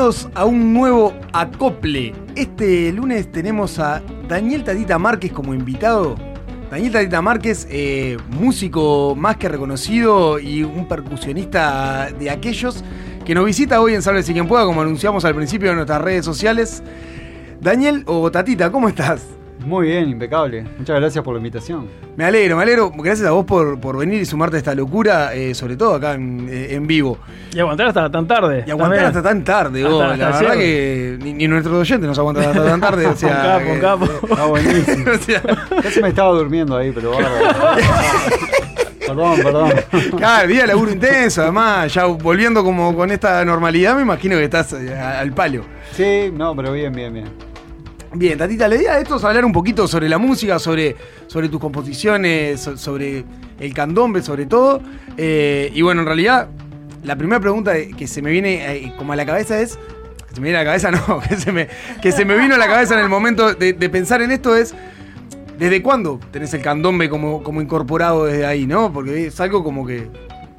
Bienvenidos 0.02 0.28
a 0.34 0.46
un 0.46 0.74
nuevo 0.74 1.14
acople. 1.32 2.12
Este 2.34 2.90
lunes 2.90 3.30
tenemos 3.30 3.78
a 3.78 4.02
Daniel 4.26 4.64
Tatita 4.64 4.98
Márquez 4.98 5.30
como 5.30 5.54
invitado. 5.54 6.16
Daniel 6.72 6.90
Tatita 6.90 7.22
Márquez, 7.22 7.68
eh, 7.70 8.16
músico 8.28 9.14
más 9.16 9.36
que 9.36 9.48
reconocido 9.48 10.40
y 10.40 10.64
un 10.64 10.88
percusionista 10.88 12.10
de 12.18 12.30
aquellos 12.30 12.82
que 13.24 13.32
nos 13.32 13.46
visita 13.46 13.80
hoy 13.80 13.94
en 13.94 14.02
Sálvese 14.02 14.32
quien 14.32 14.48
pueda, 14.48 14.64
como 14.64 14.82
anunciamos 14.82 15.24
al 15.24 15.36
principio 15.36 15.68
de 15.68 15.76
nuestras 15.76 16.02
redes 16.02 16.24
sociales. 16.24 16.82
Daniel 17.60 18.02
o 18.06 18.28
Tatita, 18.28 18.72
¿cómo 18.72 18.88
estás? 18.88 19.31
Muy 19.64 19.86
bien, 19.88 20.08
impecable. 20.08 20.64
Muchas 20.78 20.98
gracias 21.00 21.24
por 21.24 21.34
la 21.34 21.38
invitación. 21.38 21.86
Me 22.16 22.24
alegro, 22.24 22.56
me 22.56 22.62
alegro. 22.62 22.90
Gracias 22.96 23.26
a 23.26 23.30
vos 23.30 23.44
por, 23.44 23.78
por 23.80 23.96
venir 23.96 24.20
y 24.20 24.24
sumarte 24.26 24.56
a 24.56 24.58
esta 24.58 24.74
locura, 24.74 25.34
eh, 25.34 25.54
sobre 25.54 25.76
todo 25.76 25.94
acá 25.94 26.14
en, 26.14 26.48
eh, 26.50 26.74
en 26.74 26.86
vivo. 26.86 27.18
Y 27.54 27.60
aguantar 27.60 27.86
hasta 27.88 28.10
tan 28.10 28.26
tarde. 28.26 28.64
Y 28.66 28.70
aguantar 28.70 28.98
también. 28.98 29.04
hasta 29.06 29.22
tan 29.22 29.44
tarde, 29.44 29.84
vos. 29.84 30.02
hasta 30.02 30.16
la 30.16 30.36
verdad 30.40 30.54
que 30.54 31.18
ni, 31.22 31.32
ni 31.34 31.48
nuestros 31.48 31.74
oyentes 31.74 32.06
nos 32.08 32.18
aguantan 32.18 32.44
hasta 32.46 32.64
tan 32.64 32.80
tarde. 32.80 33.06
O 33.06 33.16
sea, 33.16 33.58
Un 33.72 33.80
capo, 33.80 34.04
que- 34.06 34.06
capo. 34.08 34.26
Está 34.32 34.46
buenísimo. 34.46 35.04
Casi 35.82 36.02
me 36.02 36.08
estaba 36.08 36.30
durmiendo 36.32 36.76
ahí, 36.76 36.90
pero. 36.92 37.12
Perdón, 39.06 39.40
perdón. 39.42 39.70
Claro, 40.16 40.48
día 40.48 40.62
de 40.62 40.66
laburo 40.68 40.90
intenso, 40.92 41.42
además, 41.42 41.92
ya 41.92 42.06
volviendo 42.06 42.62
como 42.64 42.94
con 42.94 43.10
esta 43.10 43.44
normalidad, 43.44 43.96
me 43.96 44.02
imagino 44.02 44.36
que 44.36 44.44
estás 44.44 44.72
eh, 44.74 44.94
al 44.96 45.32
palo. 45.32 45.64
Sí, 45.92 46.32
no, 46.32 46.54
pero 46.56 46.72
bien, 46.72 46.92
bien, 46.94 47.12
bien. 47.12 47.51
Bien, 48.14 48.36
Tatita, 48.36 48.68
la 48.68 48.74
idea 48.76 48.96
de 48.96 49.02
esto 49.02 49.16
es 49.16 49.24
hablar 49.24 49.44
un 49.44 49.52
poquito 49.52 49.88
sobre 49.88 50.08
la 50.08 50.18
música, 50.18 50.58
sobre, 50.58 50.96
sobre 51.28 51.48
tus 51.48 51.58
composiciones, 51.60 52.60
so- 52.60 52.76
sobre 52.76 53.24
el 53.58 53.72
candombe, 53.72 54.20
sobre 54.22 54.44
todo. 54.46 54.82
Eh, 55.16 55.70
y 55.74 55.80
bueno, 55.82 56.02
en 56.02 56.06
realidad, 56.06 56.48
la 57.04 57.16
primera 57.16 57.40
pregunta 57.40 57.72
que 57.96 58.06
se 58.06 58.20
me 58.20 58.30
viene 58.30 58.70
eh, 58.76 58.92
como 58.98 59.14
a 59.14 59.16
la 59.16 59.24
cabeza 59.24 59.60
es. 59.60 59.78
Que 60.28 60.34
se 60.36 60.40
me 60.40 60.48
viene 60.48 60.58
a 60.58 60.62
la 60.64 60.66
cabeza, 60.66 60.90
no, 61.08 61.20
que 61.20 61.36
se 61.36 61.52
me, 61.52 61.68
que 62.02 62.12
se 62.12 62.24
me 62.26 62.36
vino 62.36 62.54
a 62.54 62.58
la 62.58 62.66
cabeza 62.66 62.94
en 62.94 63.00
el 63.00 63.08
momento 63.08 63.54
de, 63.54 63.74
pensar 63.88 64.20
en 64.20 64.30
esto 64.30 64.56
es. 64.56 64.74
¿Desde 65.58 65.80
cuándo 65.82 66.18
tenés 66.32 66.52
el 66.54 66.60
candombe 66.62 67.08
como, 67.08 67.42
como 67.42 67.62
incorporado 67.62 68.24
desde 68.26 68.44
ahí, 68.44 68.66
no? 68.66 68.92
Porque 68.92 69.26
es 69.28 69.40
algo 69.40 69.62
como 69.64 69.86
que, 69.86 70.08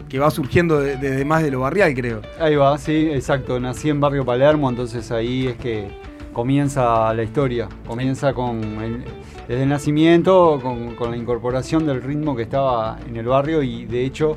que 0.09 0.17
va 0.17 0.31
surgiendo 0.31 0.79
de- 0.79 0.97
desde 0.97 1.23
más 1.25 1.43
de 1.43 1.51
lo 1.51 1.59
barrial, 1.61 1.93
creo. 1.93 2.21
Ahí 2.39 2.55
va, 2.55 2.75
sí, 2.79 3.09
exacto. 3.11 3.59
Nací 3.59 3.89
en 3.89 3.99
Barrio 3.99 4.25
Palermo, 4.25 4.69
entonces 4.69 5.11
ahí 5.11 5.47
es 5.47 5.57
que 5.57 5.87
comienza 6.33 7.13
la 7.13 7.23
historia. 7.23 7.69
Comienza 7.87 8.33
con 8.33 8.57
el, 8.81 9.03
desde 9.47 9.63
el 9.63 9.69
nacimiento, 9.69 10.59
con, 10.61 10.95
con 10.95 11.11
la 11.11 11.17
incorporación 11.17 11.85
del 11.85 12.01
ritmo 12.01 12.35
que 12.35 12.43
estaba 12.43 12.97
en 13.07 13.15
el 13.17 13.25
barrio 13.25 13.61
y 13.63 13.85
de 13.85 14.03
hecho 14.05 14.35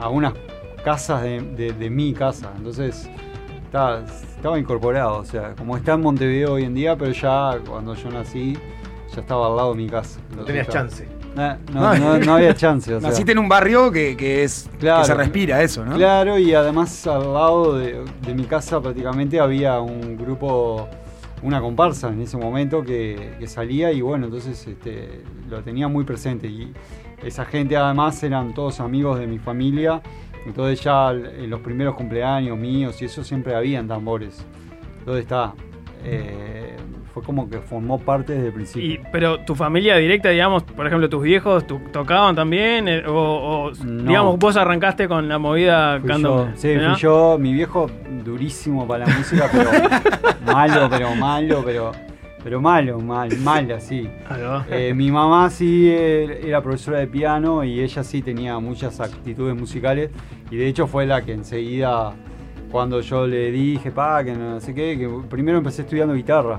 algunas 0.00 0.32
casas 0.84 1.22
de, 1.22 1.40
de- 1.40 1.72
de 1.72 1.90
mi 1.90 2.12
casa. 2.12 2.52
Entonces 2.56 3.08
estaba, 3.64 4.00
estaba 4.36 4.58
incorporado. 4.58 5.18
O 5.18 5.24
sea, 5.24 5.54
como 5.56 5.76
está 5.76 5.94
en 5.94 6.00
Montevideo 6.02 6.54
hoy 6.54 6.64
en 6.64 6.74
día, 6.74 6.96
pero 6.96 7.12
ya 7.12 7.58
cuando 7.68 7.94
yo 7.94 8.10
nací, 8.10 8.56
ya 9.14 9.20
estaba 9.20 9.46
al 9.48 9.56
lado 9.56 9.74
de 9.74 9.82
mi 9.82 9.88
casa. 9.88 10.18
No 10.36 10.44
tenías 10.44 10.68
chance. 10.68 11.06
No, 11.34 11.56
no, 11.72 11.94
no- 11.96 12.18
no 12.18 12.34
había 12.34 12.54
chance. 12.54 12.92
O 12.94 13.00
sea. 13.00 13.08
Naciste 13.08 13.32
en 13.32 13.38
un 13.38 13.48
barrio 13.48 13.90
que, 13.90 14.16
que 14.16 14.44
es 14.44 14.68
Claro. 14.78 15.00
que 15.02 15.06
se 15.06 15.14
respira 15.14 15.62
eso, 15.62 15.84
¿no? 15.84 15.96
Claro, 15.96 16.38
y 16.38 16.52
además 16.52 17.06
al 17.06 17.32
lado 17.32 17.78
de, 17.78 18.04
de 18.26 18.34
mi 18.34 18.44
casa 18.44 18.80
prácticamente 18.82 19.40
había 19.40 19.80
un 19.80 20.18
grupo, 20.18 20.88
una 21.42 21.60
comparsa 21.60 22.08
en 22.08 22.20
ese 22.20 22.36
momento 22.36 22.82
que, 22.82 23.36
salía 23.46 23.92
y 23.92 24.00
bueno, 24.00 24.26
entonces 24.26 24.66
este, 24.66 25.22
lo 25.48 25.62
tenía 25.62 25.88
muy 25.88 26.04
presente. 26.04 26.46
Y 26.46 26.72
esa 27.22 27.44
gente 27.44 27.76
además 27.76 28.22
eran 28.22 28.54
todos 28.54 28.80
amigos 28.80 29.18
de 29.18 29.26
mi 29.26 29.38
familia, 29.38 30.00
entonces 30.46 30.80
ya 30.82 31.10
en 31.10 31.50
los 31.50 31.60
primeros 31.60 31.94
cumpleaños 31.94 32.56
míos 32.56 33.00
y 33.02 33.06
eso 33.06 33.24
siempre 33.24 33.54
habían 33.54 33.88
tambores. 33.88 34.44
Entonces 35.00 35.22
está, 35.22 35.54
eh, 36.04 36.76
fue 37.12 37.22
como 37.22 37.48
que 37.48 37.58
formó 37.58 37.98
parte 37.98 38.32
desde 38.32 38.46
el 38.48 38.52
principio. 38.54 38.90
Y, 38.90 39.00
pero 39.12 39.40
tu 39.40 39.54
familia 39.54 39.96
directa, 39.96 40.30
digamos, 40.30 40.62
por 40.62 40.86
ejemplo, 40.86 41.08
tus 41.08 41.22
viejos 41.22 41.66
tu- 41.66 41.78
tocaban 41.92 42.34
también, 42.34 42.88
eh, 42.88 43.02
o, 43.06 43.12
o, 43.68 43.70
digamos, 43.72 44.38
vos 44.38 44.56
arrancaste 44.56 45.08
con 45.08 45.28
la 45.28 45.38
movida 45.38 45.98
yo, 45.98 46.48
sí, 46.54 46.74
¿no? 46.76 46.92
fui 46.92 47.00
yo, 47.02 47.36
mi 47.38 47.52
viejo 47.52 47.90
durísimo 48.24 48.86
para 48.86 49.06
la 49.06 49.14
música, 49.16 49.48
pero 49.52 49.70
malo, 50.52 50.88
pero 50.90 51.14
malo, 51.14 51.62
pero 51.64 51.92
pero 52.44 52.60
malo, 52.60 52.98
mal, 52.98 53.30
mal 53.38 53.70
así. 53.70 54.08
Va. 54.28 54.66
Eh, 54.68 54.92
mi 54.94 55.12
mamá 55.12 55.48
sí 55.48 55.88
eh, 55.88 56.40
era 56.44 56.60
profesora 56.60 56.98
de 56.98 57.06
piano 57.06 57.62
y 57.62 57.80
ella 57.80 58.02
sí 58.02 58.20
tenía 58.20 58.58
muchas 58.58 58.98
actitudes 59.00 59.54
musicales 59.54 60.10
y 60.50 60.56
de 60.56 60.66
hecho 60.66 60.88
fue 60.88 61.06
la 61.06 61.22
que 61.22 61.34
enseguida 61.34 62.12
cuando 62.72 63.00
yo 63.00 63.28
le 63.28 63.52
dije, 63.52 63.92
pa, 63.92 64.24
que 64.24 64.32
no 64.32 64.58
sé 64.60 64.74
qué, 64.74 64.98
que 64.98 65.08
primero 65.30 65.58
empecé 65.58 65.82
estudiando 65.82 66.14
guitarra. 66.14 66.58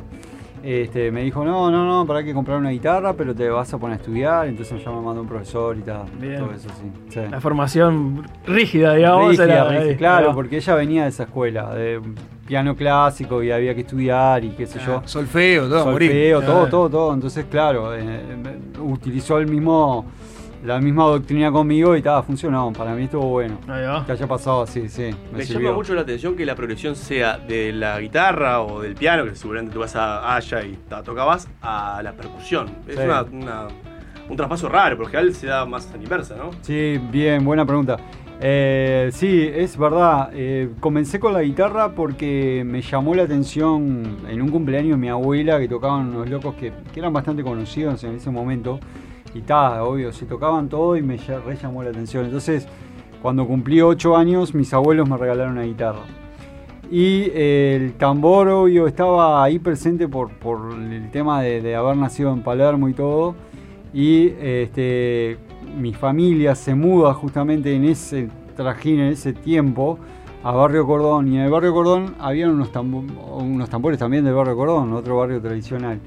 Este, 0.64 1.12
me 1.12 1.24
dijo, 1.24 1.44
no, 1.44 1.70
no, 1.70 1.86
no, 1.86 2.08
para 2.08 2.24
que 2.24 2.34
comprar 2.34 2.58
una 2.58 2.70
guitarra, 2.70 3.12
pero 3.14 3.36
te 3.36 3.50
vas 3.50 3.74
a 3.74 3.78
poner 3.78 3.98
a 3.98 4.02
estudiar. 4.02 4.48
Entonces 4.48 4.82
ya 4.84 4.92
me 4.92 5.02
mandó 5.02 5.22
un 5.22 5.28
profesor 5.28 5.78
y 5.78 5.82
tal. 5.82 6.04
Bien. 6.20 6.38
Todo 6.40 6.52
eso, 6.54 6.70
sí. 6.70 6.90
sí. 7.10 7.20
La 7.30 7.42
formación 7.42 8.24
rígida, 8.48 8.94
digamos. 8.94 9.28
Rígida, 9.32 9.44
era- 9.44 9.68
rígida, 9.70 9.90
ahí, 9.90 9.96
claro, 9.98 10.34
porque 10.34 10.56
ella 10.58 10.76
venía 10.76 11.04
de 11.04 11.10
esa 11.10 11.24
escuela, 11.24 11.76
de 11.76 12.00
piano 12.48 12.76
clásico 12.78 13.44
y 13.44 13.52
había 13.52 13.76
que 13.76 13.82
estudiar 13.82 14.44
y 14.46 14.52
qué 14.52 14.66
sé 14.66 14.80
yo. 14.86 15.02
Ah, 15.04 15.08
solfeo, 15.08 15.68
todo, 15.68 15.82
a 15.82 15.92
morir. 15.92 16.10
Solfeo, 16.12 16.40
todo, 16.42 16.52
Claro. 16.54 16.70
todo, 16.70 16.90
todo. 16.90 17.14
Entonces, 17.14 17.46
claro, 17.52 17.94
eh, 17.96 18.22
utilizó 18.82 19.40
el 19.40 19.48
mismo, 19.48 20.06
la 20.64 20.80
misma 20.80 21.04
doctrina 21.06 21.52
conmigo 21.52 21.94
y 21.96 21.98
estaba 22.00 22.24
funcionó. 22.24 22.72
Para 22.74 22.96
mí 22.96 23.04
estuvo 23.04 23.26
bueno. 23.28 23.58
Que 24.06 24.12
haya 24.12 24.28
pasado 24.28 24.62
así, 24.64 24.88
sí. 24.90 25.10
Me, 25.34 25.44
llama 25.44 25.74
mucho 25.74 25.94
la 25.94 26.02
atención 26.02 26.36
que 26.36 26.46
la 26.46 26.56
progresión 26.56 26.96
sea 26.96 27.38
de 27.38 27.72
la 27.74 28.00
guitarra 28.00 28.62
o 28.62 28.82
del 28.82 28.96
piano, 28.96 29.26
que 29.26 29.36
seguramente 29.36 29.74
tú 29.74 29.80
vas 29.82 29.96
a 29.96 30.36
allá 30.36 30.64
y 30.64 30.78
ta- 30.90 31.04
tocabas, 31.04 31.48
a 31.62 32.02
la 32.04 32.14
percusión. 32.14 32.70
Es 32.88 32.96
Sí. 32.96 33.02
una- 33.04 33.24
una- 33.24 33.68
un 34.30 34.38
traspaso 34.38 34.70
raro, 34.70 34.96
porque 34.96 35.12
general 35.18 35.34
se 35.34 35.48
da 35.48 35.66
más 35.66 35.90
a 35.94 35.98
la 35.98 36.04
inversa, 36.04 36.36
¿no? 36.38 36.52
Sí, 36.62 37.00
bien, 37.12 37.44
buena 37.44 37.66
pregunta. 37.66 37.98
Eh, 38.46 39.10
sí, 39.14 39.50
es 39.54 39.78
verdad. 39.78 40.30
eh, 40.34 40.70
comencé 40.80 41.20
con 41.20 41.34
la 41.34 41.42
guitarra 41.44 41.90
porque 41.94 42.64
me 42.66 42.82
llamó 42.82 43.16
la 43.16 43.24
atención 43.24 44.18
en 44.28 44.42
un 44.42 44.50
cumpleaños 44.50 44.92
de 44.92 44.98
mi 44.98 45.08
abuela 45.10 45.60
que 45.60 45.68
tocaban 45.68 46.10
unos 46.10 46.30
locos 46.30 46.56
que, 46.56 46.74
que 46.94 47.00
eran 47.00 47.14
bastante 47.14 47.44
conocidos 47.44 48.04
en 48.04 48.16
ese 48.16 48.30
momento. 48.32 48.80
Está, 49.40 49.84
obvio, 49.84 50.12
se 50.14 50.26
tocaban 50.26 50.70
todo 50.70 50.96
y 50.96 51.02
me 51.02 51.18
re 51.18 51.56
llamó 51.62 51.84
la 51.84 51.90
atención. 51.90 52.26
Entonces, 52.26 52.68
cuando 53.22 53.46
cumplí 53.48 53.82
8 53.82 54.16
años, 54.16 54.54
mis 54.54 54.74
abuelos 54.74 55.10
me 55.10 55.18
regalaron 55.18 55.54
una 55.54 55.64
guitarra. 55.64 56.02
Y 56.92 57.24
eh, 57.34 57.78
el 57.82 57.94
tambor, 57.94 58.48
obvio, 58.50 58.86
estaba 58.88 59.44
ahí 59.44 59.58
presente 59.58 60.08
por, 60.08 60.30
por 60.32 60.74
el 60.74 61.10
tema 61.12 61.42
de, 61.42 61.62
de 61.62 61.76
haber 61.76 61.98
nacido 61.98 62.32
en 62.34 62.42
Palermo 62.44 62.88
y 62.90 62.94
todo. 62.94 63.34
Y 63.94 64.28
este, 64.40 65.38
mi 65.80 65.94
familia 65.94 66.54
se 66.56 66.76
muda 66.76 67.14
justamente 67.14 67.74
en 67.74 67.86
ese 67.86 68.30
trajín, 68.56 69.00
en 69.00 69.14
ese 69.14 69.34
tiempo, 69.34 69.98
a 70.44 70.52
Barrio 70.52 70.86
Cordón. 70.86 71.30
Y 71.32 71.38
en 71.38 71.44
el 71.44 71.50
Barrio 71.52 71.74
Cordón 71.74 72.16
había 72.20 72.50
unos, 72.50 72.72
tambo- 72.72 73.06
unos 73.42 73.70
tambores 73.70 73.98
también 73.98 74.24
del 74.26 74.34
Barrio 74.36 74.56
Cordón, 74.56 74.94
otro 74.94 75.18
barrio 75.18 75.42
tradicional. 75.42 76.00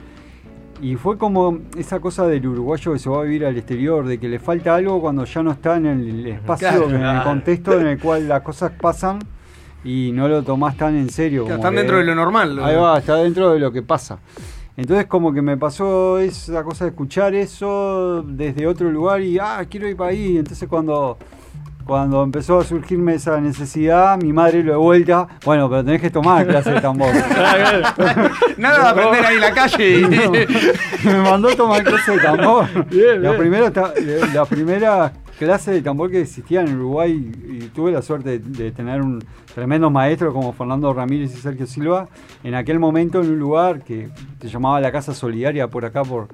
Y 0.83 0.97
fue 0.97 1.17
como 1.17 1.59
esa 1.79 2.01
cosa 2.01 2.27
del 2.27 2.47
uruguayo 2.47 2.93
que 2.93 2.99
se 2.99 3.09
va 3.09 3.21
a 3.21 3.23
vivir 3.23 3.47
al 3.47 3.57
exterior, 3.57 4.07
de 4.07 4.19
que 4.19 4.29
le 4.29 4.39
falta 4.39 4.75
algo 4.75 5.01
cuando 5.01 5.25
ya 5.25 5.43
no 5.43 5.53
está 5.53 5.77
en 5.77 5.87
el 5.87 6.27
espacio, 6.27 6.69
Claro. 6.69 6.91
en 6.91 7.03
el 7.03 7.23
contexto 7.23 7.81
en 7.81 7.87
el 7.87 7.99
cual 7.99 8.29
las 8.29 8.43
cosas 8.43 8.73
pasan 8.81 9.19
y 9.85 10.11
no 10.13 10.29
lo 10.29 10.43
tomás 10.43 10.77
tan 10.77 10.95
en 10.97 11.09
serio. 11.09 11.45
Claro, 11.45 11.57
están 11.57 11.75
dentro 11.77 11.97
de 11.97 12.05
lo 12.05 12.15
normal. 12.15 12.59
Ahí 12.63 12.77
va, 12.77 12.99
está 12.99 13.17
dentro 13.17 13.53
de 13.53 13.59
lo 13.61 13.73
que 13.73 13.83
pasa. 13.83 14.19
Entonces 14.77 15.07
como 15.07 15.33
que 15.33 15.41
me 15.41 15.57
pasó 15.57 16.19
esa 16.19 16.63
cosa 16.63 16.85
de 16.85 16.91
escuchar 16.91 17.35
eso 17.35 18.23
desde 18.27 18.67
otro 18.67 18.91
lugar 18.91 19.23
y, 19.23 19.39
ah, 19.39 19.65
quiero 19.71 19.89
ir 19.89 19.97
para 19.97 20.11
ahí. 20.11 20.37
Entonces 20.37 20.69
cuando, 20.69 21.17
cuando 21.87 22.23
empezó 22.25 22.59
a 22.59 22.65
surgirme 22.65 23.15
esa 23.15 23.41
necesidad, 23.41 24.21
mi 24.21 24.33
madre 24.33 24.63
lo 24.65 24.73
de 24.73 24.79
vuelta, 24.79 25.29
bueno, 25.45 25.71
pero 25.71 25.85
tenés 25.85 26.01
que 26.01 26.11
tomar 26.11 26.45
clase 26.47 26.73
de 26.73 26.81
tambor. 26.81 27.09
Nada 28.59 28.83
de 28.83 28.89
aprender 29.01 29.25
ahí 29.25 29.35
en 29.37 29.41
la 29.41 29.53
calle. 29.53 30.07
me 31.05 31.23
mandó 31.23 31.49
a 31.49 31.55
tomar 31.55 31.85
clase 31.85 32.13
de 32.13 32.19
tambor. 32.19 32.67
Bien, 32.91 33.23
la, 33.23 33.31
bien. 33.31 33.41
primera, 33.41 33.71
ta- 33.71 33.93
la 34.35 34.45
primera 34.45 35.13
clase 35.39 35.71
de 35.71 35.83
tambor 35.83 36.11
que 36.11 36.23
existía 36.23 36.63
en 36.63 36.75
Uruguay 36.77 37.13
y 37.49 37.59
tuve 37.69 37.93
la 37.93 38.03
suerte 38.03 38.39
de, 38.39 38.65
de 38.65 38.73
tener 38.73 39.01
un 39.01 39.23
tremendo 39.55 39.89
maestro 39.89 40.33
como 40.33 40.53
Fernando 40.53 40.93
Ramírez 40.93 41.35
y 41.35 41.41
Sergio 41.41 41.67
Silva 41.67 42.09
en 42.43 42.55
aquel 42.55 42.79
momento 42.79 43.21
en 43.23 43.31
un 43.31 43.39
lugar 43.39 43.83
que 43.83 44.09
se 44.41 44.49
llamaba 44.49 44.81
la 44.81 44.91
Casa 44.91 45.15
Solidaria 45.15 45.69
por 45.69 45.85
acá 45.85 46.03
por, 46.03 46.29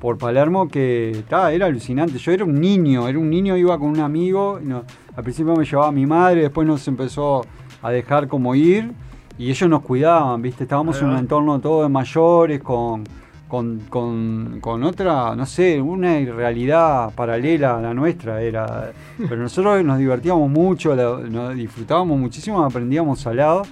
por 0.00 0.16
Palermo 0.18 0.68
que 0.68 1.24
ta, 1.28 1.52
era 1.52 1.66
alucinante. 1.66 2.18
Yo 2.18 2.32
era 2.32 2.44
un 2.44 2.60
niño, 2.60 3.08
era 3.08 3.18
un 3.18 3.28
niño, 3.30 3.56
iba 3.56 3.78
con 3.78 3.88
un 3.88 4.00
amigo, 4.00 4.60
no- 4.62 4.84
al 5.16 5.22
principio 5.24 5.54
me 5.56 5.64
llevaba 5.64 5.90
mi 5.92 6.06
madre, 6.06 6.42
después 6.42 6.66
nos 6.66 6.86
empezó 6.86 7.44
a 7.82 7.90
dejar 7.90 8.28
como 8.28 8.54
ir 8.54 8.92
y 9.38 9.50
ellos 9.50 9.68
nos 9.68 9.82
cuidaban, 9.82 10.40
¿viste? 10.42 10.64
Estábamos 10.64 11.00
en 11.00 11.08
un 11.08 11.18
entorno 11.18 11.58
todo 11.60 11.82
de 11.82 11.88
mayores, 11.88 12.60
con, 12.62 13.04
con, 13.48 13.80
con- 13.88 14.58
con 14.60 14.84
otra, 14.84 15.34
no 15.34 15.46
sé, 15.46 15.80
una 15.80 16.18
realidad 16.20 17.12
paralela 17.14 17.78
a 17.78 17.80
la 17.80 17.94
nuestra 17.94 18.40
era. 18.42 18.92
Pero 19.16 19.36
nosotros 19.42 19.84
nos 19.84 19.98
divertíamos 19.98 20.48
mucho, 20.50 20.94
la- 20.94 21.18
nos 21.28 21.54
disfrutábamos 21.54 22.18
muchísimo, 22.18 22.62
aprendíamos 22.64 23.20
salado. 23.20 23.62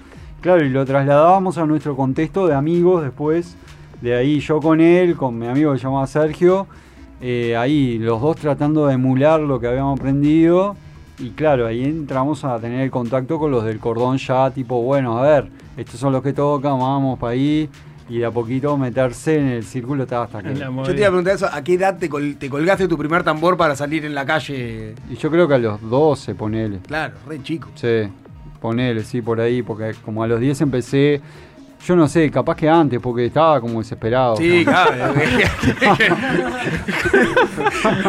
Claro, 0.41 0.63
y 0.65 0.69
lo 0.69 0.85
trasladábamos 0.85 1.57
a 1.57 1.65
nuestro 1.65 1.95
contexto 1.95 2.47
de 2.47 2.53
amigos 2.55 3.03
después. 3.03 3.57
De 4.01 4.15
ahí 4.15 4.39
yo 4.39 4.59
con 4.59 4.79
él, 4.81 5.15
con 5.15 5.37
mi 5.37 5.47
amigo 5.47 5.71
que 5.73 5.79
se 5.79 5.83
llamaba 5.85 6.05
Sergio, 6.07 6.67
eh, 7.21 7.55
ahí 7.57 7.97
los 7.97 8.21
dos 8.21 8.35
tratando 8.37 8.85
de 8.87 8.93
emular 8.93 9.39
lo 9.39 9.59
que 9.59 9.67
habíamos 9.67 9.99
aprendido. 9.99 10.75
Y 11.19 11.31
claro, 11.31 11.65
ahí 11.65 11.83
entramos 11.83 12.43
a 12.43 12.59
tener 12.59 12.81
el 12.81 12.91
contacto 12.91 13.39
con 13.39 13.49
los 13.49 13.63
del 13.65 13.79
cordón 13.79 14.17
ya, 14.19 14.51
tipo, 14.51 14.83
bueno, 14.83 15.17
a 15.17 15.23
ver, 15.23 15.47
estos 15.75 15.99
son 15.99 16.13
los 16.13 16.21
que 16.21 16.31
tocan, 16.33 16.77
vamos 16.77 17.17
para 17.17 17.33
ahí. 17.33 17.67
Y 18.09 18.19
de 18.19 18.25
a 18.25 18.31
poquito 18.31 18.77
meterse 18.77 19.37
en 19.37 19.47
el 19.47 19.63
círculo 19.65 20.03
está 20.03 20.23
hasta 20.23 20.41
que... 20.41 20.53
Yo 20.55 20.83
te 20.85 20.97
iba 20.99 21.07
a 21.07 21.09
preguntar 21.09 21.35
eso, 21.35 21.49
¿a 21.51 21.61
qué 21.61 21.73
edad 21.73 21.97
te, 21.97 22.07
col- 22.07 22.37
te 22.37 22.49
colgaste 22.49 22.87
tu 22.87 22.97
primer 22.97 23.23
tambor 23.23 23.57
para 23.57 23.75
salir 23.75 24.05
en 24.05 24.15
la 24.15 24.25
calle? 24.25 24.93
Y 25.09 25.15
yo 25.15 25.29
creo 25.29 25.45
que 25.47 25.55
a 25.55 25.57
los 25.57 25.81
12, 25.81 26.33
ponele. 26.35 26.77
Claro, 26.87 27.15
re 27.27 27.41
chico. 27.43 27.67
Sí, 27.75 28.03
ponele, 28.61 29.03
sí, 29.03 29.21
por 29.21 29.41
ahí, 29.41 29.61
porque 29.61 29.93
como 30.05 30.23
a 30.23 30.27
los 30.27 30.39
10 30.39 30.61
empecé, 30.61 31.19
yo 31.85 31.95
no 31.95 32.07
sé, 32.07 32.29
capaz 32.31 32.55
que 32.55 32.69
antes, 32.69 32.99
porque 32.99 33.25
estaba 33.25 33.61
como 33.61 33.79
desesperado. 33.79 34.35
Sí, 34.37 34.65
claro. 34.65 35.13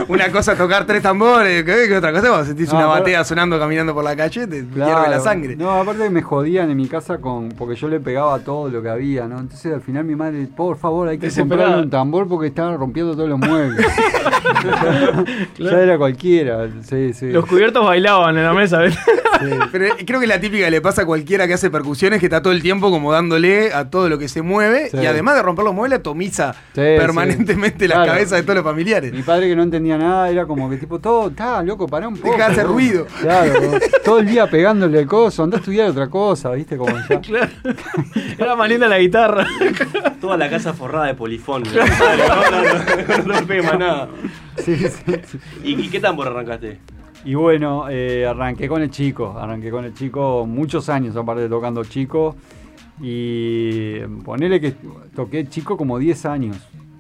una 0.09 0.31
cosa 0.31 0.53
es 0.53 0.59
tocar 0.59 0.87
tres 0.87 1.03
tambores, 1.03 1.65
que, 1.65 1.89
que 1.89 1.97
otra 1.97 2.13
cosa 2.13 2.29
cuando 2.29 2.47
sentís 2.47 2.73
No, 2.73 2.79
una 2.79 2.87
batea 2.87 3.25
sonando 3.25 3.59
caminando 3.59 3.95
por 3.95 4.05
la 4.05 4.17
calle, 4.17 4.47
te 4.47 4.63
hierve 4.63 5.09
la 5.09 5.21
sangre. 5.21 5.57
No, 5.57 5.71
aparte 5.71 6.09
me 6.11 6.23
jodían 6.23 6.71
en 6.71 6.77
mi 6.77 6.89
casa 6.89 7.19
con 7.19 7.51
porque 7.51 7.75
yo 7.77 7.89
le 7.89 8.01
pegaba 8.01 8.39
todo 8.41 8.69
lo 8.69 8.83
que 8.83 8.89
había, 8.89 9.27
¿no? 9.27 9.39
Entonces 9.39 9.73
al 9.73 9.81
final 9.81 10.05
mi 10.05 10.17
madre, 10.17 10.49
por 10.55 10.77
favor, 10.77 11.09
hay 11.09 11.19
que 11.19 11.31
comprarle 11.31 11.83
un 11.83 11.91
tambor 11.91 12.27
porque 12.27 12.49
estaba 12.49 12.77
rompiendo 12.77 13.15
todos 13.15 13.29
los 13.29 13.39
muebles. 13.39 13.87
ya 15.59 15.71
era 15.71 15.99
cualquiera, 15.99 16.69
sí, 16.83 17.13
sí. 17.13 17.31
Los 17.31 17.47
cubiertos 17.47 17.85
bailaban 17.85 18.37
en 18.37 18.45
la 18.45 18.53
mesa, 18.53 18.79
¿ves? 18.79 18.99
Pero 19.71 19.95
creo 20.05 20.21
que 20.21 20.27
la 20.27 20.41
típica 20.41 20.65
que 20.65 20.71
le 20.71 20.81
pasa 20.81 21.03
a 21.03 21.07
cualquiera 21.07 21.47
que 21.47 21.55
hace 21.55 21.71
percusiones 21.71 22.19
que 22.19 22.27
está 22.27 22.43
todo 22.43 22.53
el 22.53 22.63
tiempo 22.63 22.91
como 22.91 23.13
dándole 23.13 23.58
a 23.75 23.91
todo 23.91 24.09
lo 24.09 24.19
que 24.19 24.29
se 24.29 24.43
mueve 24.43 24.89
Sí. 24.91 24.99
y 25.03 25.07
además 25.07 25.35
de 25.37 25.43
romper 25.43 25.65
los 25.65 25.75
muebles 25.75 25.99
atomiza 26.01 26.53
Sí, 26.75 26.81
permanentemente 26.97 27.85
sí. 27.85 27.89
las 27.89 27.97
Claro. 27.99 28.13
cabezas 28.13 28.39
de 28.39 28.43
todos 28.43 28.57
los 28.57 28.65
familiares. 28.65 29.13
Mi 29.13 29.23
padre 29.23 29.49
que 29.49 29.57
no 29.57 29.63
entendía 29.63 29.99
nada 29.99 30.31
era 30.31 30.47
como 30.47 30.69
que 30.71 30.77
tipo, 30.77 30.99
todo, 30.99 31.29
está 31.29 31.63
loco, 31.63 31.87
pará 31.87 32.09
un 32.09 32.17
poco. 32.17 32.31
Deja 32.33 32.47
de 32.47 32.53
hacer 32.53 32.67
boludo". 32.67 32.79
ruido. 32.79 33.07
Claro, 33.21 33.53
todo 34.05 34.19
el 34.21 34.27
día 34.27 34.47
pegándole 34.49 35.01
el 35.01 35.07
coso, 35.07 35.43
anda 35.43 35.57
a 35.57 35.61
estudiar 35.61 35.91
otra 35.91 36.09
cosa, 36.09 36.51
¿viste? 36.53 36.77
Como 36.77 36.95
ya. 37.09 37.21
Era 38.39 38.57
más 38.57 38.69
linda 38.69 38.89
la 38.89 38.99
guitarra. 38.99 39.47
Toda 40.21 40.37
la 40.37 40.49
casa 40.49 40.73
forrada 40.73 41.07
de 41.07 41.15
polifón. 41.15 41.63
No, 41.65 41.71
no, 43.25 43.41
no, 43.41 43.79
nada. 43.79 44.09
Sí, 44.59 44.77
sí, 44.77 44.89
sí. 45.27 45.39
¿Y, 45.65 45.81
y 45.85 45.89
qué 45.89 46.01
tambor 46.01 46.29
arrancaste? 46.29 46.79
Y 47.25 47.35
bueno, 47.35 47.87
eh, 47.91 48.27
arranqué 48.27 48.69
con 48.69 48.81
el 48.83 48.91
chico, 48.91 49.37
arranqué 49.39 49.71
con 49.71 49.85
el 49.85 49.93
chico 49.95 50.47
muchos 50.47 50.89
años, 50.89 51.17
aparte 51.17 51.43
de 51.43 51.49
tocando 51.49 51.85
chico. 51.85 52.37
Y 53.01 54.01
ponele 54.25 54.61
que 54.61 54.75
toqué 55.15 55.47
chico 55.49 55.77
como 55.77 55.99
10 55.99 56.27
años. 56.27 56.57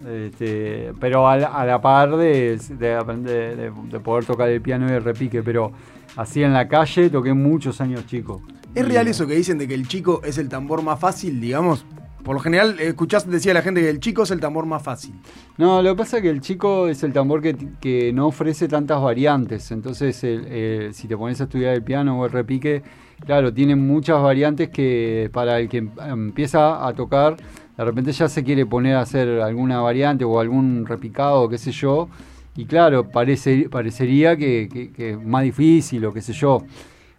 Este, 0.07 0.93
pero 1.01 1.29
a 1.29 1.37
la, 1.37 1.49
a 1.49 1.67
la 1.67 1.81
par 1.81 2.17
de, 2.17 2.59
de 2.79 2.95
aprender, 2.95 3.57
de, 3.57 3.71
de 3.71 4.01
poder 4.01 4.25
tocar 4.25 4.49
el 4.49 4.61
piano 4.63 4.87
y 4.89 4.93
el 4.93 5.03
repique, 5.05 5.43
pero 5.43 5.73
así 6.17 6.43
en 6.43 6.53
la 6.53 6.69
calle 6.69 7.11
toqué 7.11 7.35
muchos 7.35 7.81
años 7.81 8.07
chico. 8.07 8.41
¿Es 8.75 8.87
real 8.87 9.09
eso 9.09 9.27
que 9.27 9.35
dicen 9.35 9.59
de 9.59 9.67
que 9.67 9.75
el 9.75 9.89
chico 9.89 10.21
es 10.25 10.39
el 10.39 10.49
tambor 10.49 10.83
más 10.83 11.01
fácil, 11.01 11.41
digamos? 11.41 11.85
Por 12.23 12.35
lo 12.37 12.41
general, 12.41 12.79
escuchás, 12.79 13.29
decía 13.29 13.55
la 13.55 13.63
gente 13.63 13.81
que 13.81 13.89
el 13.91 14.01
chico 14.01 14.23
es 14.23 14.31
el 14.31 14.39
tambor 14.41 14.67
más 14.67 14.83
fácil. 14.83 15.15
No, 15.57 15.83
lo 15.83 15.91
que 15.91 15.97
pasa 15.99 16.19
es 16.19 16.23
que 16.23 16.31
el 16.31 16.41
chico 16.43 16.87
es 16.89 17.03
el 17.03 17.13
tambor 17.13 17.41
que, 17.43 17.57
que 17.81 18.13
no 18.13 18.27
ofrece 18.29 18.69
tantas 18.69 19.01
variantes. 19.03 19.71
Entonces, 19.73 20.23
el- 20.25 20.47
el- 20.47 20.95
si 20.95 21.09
te 21.09 21.17
pones 21.17 21.41
a 21.41 21.45
estudiar 21.45 21.75
el 21.75 21.83
piano 21.83 22.21
o 22.21 22.27
el 22.27 22.31
repique, 22.33 22.83
claro, 23.25 23.53
tiene 23.53 23.77
muchas 23.77 24.23
variantes 24.23 24.69
que 24.71 25.31
para 25.33 25.59
el 25.61 25.69
que 25.69 25.79
em- 25.79 25.91
empieza 26.07 26.87
a 26.87 26.93
tocar, 26.93 27.37
de 27.77 27.85
repente 27.85 28.13
ya 28.13 28.29
se 28.29 28.43
quiere 28.45 28.67
poner 28.67 28.97
a 28.97 29.03
hacer 29.03 29.41
alguna 29.41 29.81
variante 29.81 30.25
o 30.25 30.41
algún 30.41 30.85
repicado, 30.87 31.49
qué 31.49 31.59
sé 31.59 31.71
yo. 31.73 32.09
Y 32.57 32.65
claro, 32.65 33.09
parece, 33.09 33.69
parecería 33.71 34.37
que, 34.37 34.69
que- 34.73 34.91
que 34.93 35.11
es 35.11 35.23
más 35.25 35.45
difícil 35.45 36.05
o 36.07 36.13
qué 36.13 36.21
sé 36.21 36.33
yo. 36.33 36.63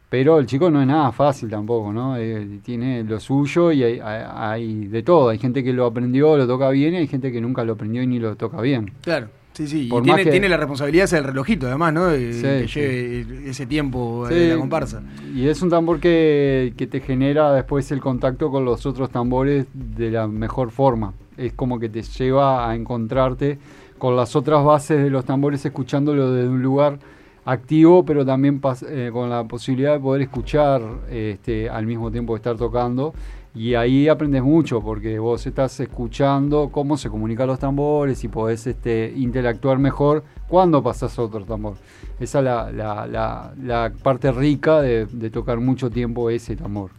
Pero 0.10 0.40
el 0.40 0.48
chico 0.48 0.72
no 0.72 0.82
es 0.82 0.88
nada 0.88 1.12
fácil 1.12 1.50
tampoco, 1.50 1.94
¿no? 1.94 2.18
Eh, 2.18 2.60
tiene 2.64 3.04
lo 3.04 3.20
suyo 3.20 3.72
y 3.72 3.84
hay, 3.84 4.00
hay- 4.04 4.24
hay 4.28 4.88
de 4.88 5.04
todo. 5.04 5.30
Hay 5.30 5.38
gente 5.38 5.64
que 5.64 5.72
lo 5.72 5.86
aprendió, 5.86 6.36
lo 6.36 6.48
toca 6.48 6.70
bien, 6.72 6.96
y 6.96 6.98
hay 6.98 7.08
gente 7.08 7.32
que 7.32 7.40
nunca 7.40 7.64
lo 7.64 7.74
aprendió 7.74 8.02
y 8.02 8.08
ni 8.08 8.18
lo 8.20 8.36
toca 8.36 8.60
bien. 8.60 8.92
Claro, 9.02 9.28
sí, 9.68 9.84
sí. 9.84 9.88
Por 9.90 10.02
y 10.02 10.06
tiene, 10.06 10.24
que- 10.24 10.32
tiene 10.32 10.50
la 10.50 10.58
responsabilidad 10.58 11.06
ese 11.06 11.16
del 11.18 11.26
relojito, 11.26 11.68
además, 11.68 11.94
¿no? 11.94 12.06
De- 12.08 12.34
Sí, 12.34 12.42
que 12.42 12.68
sí. 12.68 12.80
lleve 12.80 13.50
ese 13.50 13.66
tiempo 13.66 14.26
Sí, 14.28 14.34
de 14.36 14.50
la 14.50 14.58
comparsa. 14.58 15.02
Y 15.36 15.48
es 15.48 15.62
un 15.62 15.70
tambor 15.70 16.00
que, 16.00 16.74
que 16.78 16.88
te 16.88 17.00
genera 17.02 17.52
después 17.54 17.92
el 17.92 18.00
contacto 18.00 18.50
con 18.52 18.66
los 18.66 18.86
otros 18.86 19.10
tambores 19.10 19.66
de 19.74 20.12
la 20.12 20.28
mejor 20.28 20.72
forma. 20.72 21.14
Es 21.38 21.54
como 21.54 21.80
que 21.80 21.90
te 21.90 22.02
lleva 22.02 22.70
a 22.70 22.76
encontrarte 22.76 23.58
con 23.98 24.16
las 24.16 24.36
otras 24.36 24.64
bases 24.64 25.02
de 25.04 25.10
los 25.10 25.26
tambores 25.26 25.66
escuchándolo 25.66 26.32
desde 26.32 26.50
un 26.50 26.62
lugar 26.62 27.00
activo, 27.46 28.06
pero 28.06 28.26
también 28.26 28.62
eh, 28.88 29.10
con 29.12 29.30
la 29.30 29.44
posibilidad 29.46 29.94
de 29.94 30.00
poder 30.00 30.22
escuchar 30.24 30.82
este, 31.10 31.70
al 31.70 31.86
mismo 31.86 32.12
tiempo 32.12 32.34
que 32.34 32.38
estar 32.38 32.58
tocando. 32.58 33.14
Y 33.56 33.74
ahí 33.74 34.08
aprendes 34.08 34.44
mucho, 34.44 34.80
porque 34.82 35.18
vos 35.18 35.46
estás 35.48 35.80
escuchando 35.80 36.70
cómo 36.72 36.98
se 36.98 37.10
comunican 37.10 37.48
los 37.48 37.58
tambores 37.60 38.24
y 38.24 38.28
podés 38.28 38.68
este, 38.68 39.12
interactuar 39.16 39.80
mejor 39.80 40.24
cuando 40.48 40.84
pasás 40.84 41.18
a 41.18 41.24
otro 41.24 41.44
tambor. 41.46 41.76
Esa 42.20 42.40
es 42.40 42.46
la, 42.46 42.72
la- 42.72 43.08
la- 43.08 43.54
la 43.62 43.92
parte 44.04 44.32
rica 44.32 44.82
de, 44.82 45.08
de 45.08 45.30
tocar 45.32 45.60
mucho 45.60 45.90
tiempo 45.90 46.30
ese 46.30 46.56
tambor. 46.56 46.92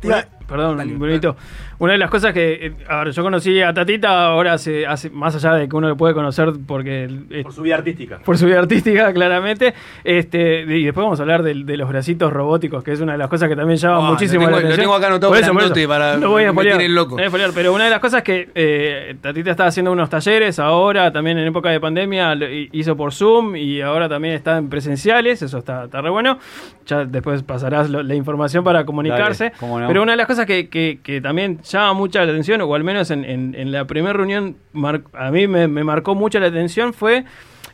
Claro. 0.00 0.26
Perdón, 0.50 0.98
Brunito. 0.98 1.36
Una 1.78 1.92
de 1.92 1.98
las 1.98 2.10
cosas 2.10 2.34
que, 2.34 2.66
eh, 2.66 2.72
a 2.88 3.04
ver, 3.04 3.12
yo 3.12 3.22
conocí 3.22 3.60
a 3.62 3.72
Tatita 3.72 4.26
ahora 4.26 4.52
hace, 4.54 4.86
hace 4.86 5.08
más 5.08 5.34
allá 5.36 5.54
de 5.54 5.68
que 5.68 5.74
uno 5.76 5.88
lo 5.88 5.96
puede 5.96 6.12
conocer 6.12 6.52
porque 6.66 7.08
Por 7.42 7.52
su 7.54 7.62
vida 7.62 7.76
artística. 7.76 8.18
por 8.18 8.36
su 8.36 8.44
vida 8.46 8.58
artística, 8.58 9.12
claramente. 9.14 9.72
Este, 10.04 10.60
y 10.62 10.84
después 10.84 11.04
vamos 11.04 11.18
a 11.20 11.22
hablar 11.22 11.42
de, 11.42 11.54
los 11.54 11.88
bracitos 11.88 12.32
robóticos, 12.32 12.84
que 12.84 12.92
es 12.92 13.00
una 13.00 13.12
de 13.12 13.18
las 13.18 13.28
cosas 13.28 13.48
que 13.48 13.56
también 13.56 13.78
llama 13.78 13.96
Ah, 13.98 14.02
lo 14.02 14.12
muchísimo 14.12 14.40
tengo- 14.44 14.50
la 14.50 14.50
lo 14.50 14.56
atención. 14.58 14.80
tengo 14.82 14.94
acá 14.94 15.06
anotado 15.06 15.32
Por 15.32 15.40
eso, 15.42 15.52
por 15.52 15.62
eso. 15.62 15.88
para- 15.88 16.16
No 16.18 16.30
voy 16.30 16.44
a 16.44 16.50
spoilear, 16.50 16.80
loco. 16.90 17.10
no 17.12 17.16
voy 17.16 17.24
a 17.24 17.28
spoilear, 17.28 17.50
pero 17.54 17.72
una 17.72 17.84
de 17.84 17.90
las 17.90 18.00
cosas 18.00 18.22
que 18.22 18.50
eh, 18.54 19.16
Tatita 19.20 19.50
está 19.52 19.66
haciendo 19.66 19.92
unos 19.92 20.10
talleres 20.10 20.58
ahora, 20.58 21.10
también 21.12 21.38
en 21.38 21.46
época 21.46 21.70
de 21.70 21.80
pandemia, 21.80 22.34
lo 22.34 22.46
hi- 22.50 22.68
hizo 22.72 22.96
por 22.96 23.12
Zoom 23.12 23.56
y 23.56 23.80
ahora 23.80 24.08
también 24.08 24.34
está 24.34 24.58
en 24.58 24.68
presenciales, 24.68 25.42
eso 25.42 25.58
está, 25.58 25.84
está 25.84 26.00
re 26.02 26.10
bueno. 26.10 26.38
Ya 26.86 27.04
después 27.04 27.42
pasarás 27.42 27.88
lo- 27.88 28.02
la 28.02 28.14
información 28.14 28.64
para 28.64 28.84
comunicarse. 28.84 29.52
Dale, 29.60 29.80
no. 29.80 29.86
Pero 29.88 30.02
una 30.02 30.12
de 30.12 30.16
las 30.16 30.26
cosas 30.26 30.39
que, 30.46 30.68
que- 30.68 31.20
también 31.20 31.58
llama 31.62 31.92
mucha 31.94 32.24
la 32.24 32.30
atención, 32.32 32.60
o 32.62 32.74
al 32.74 32.84
menos 32.84 33.10
en, 33.10 33.24
en- 33.24 33.72
la 33.72 33.84
primera 33.86 34.12
reunión 34.12 34.56
mar- 34.72 35.02
a 35.12 35.30
mí 35.30 35.46
me, 35.46 35.68
me 35.68 35.84
marcó 35.84 36.14
mucho 36.14 36.38
la 36.40 36.46
atención, 36.46 36.92
fue 36.94 37.24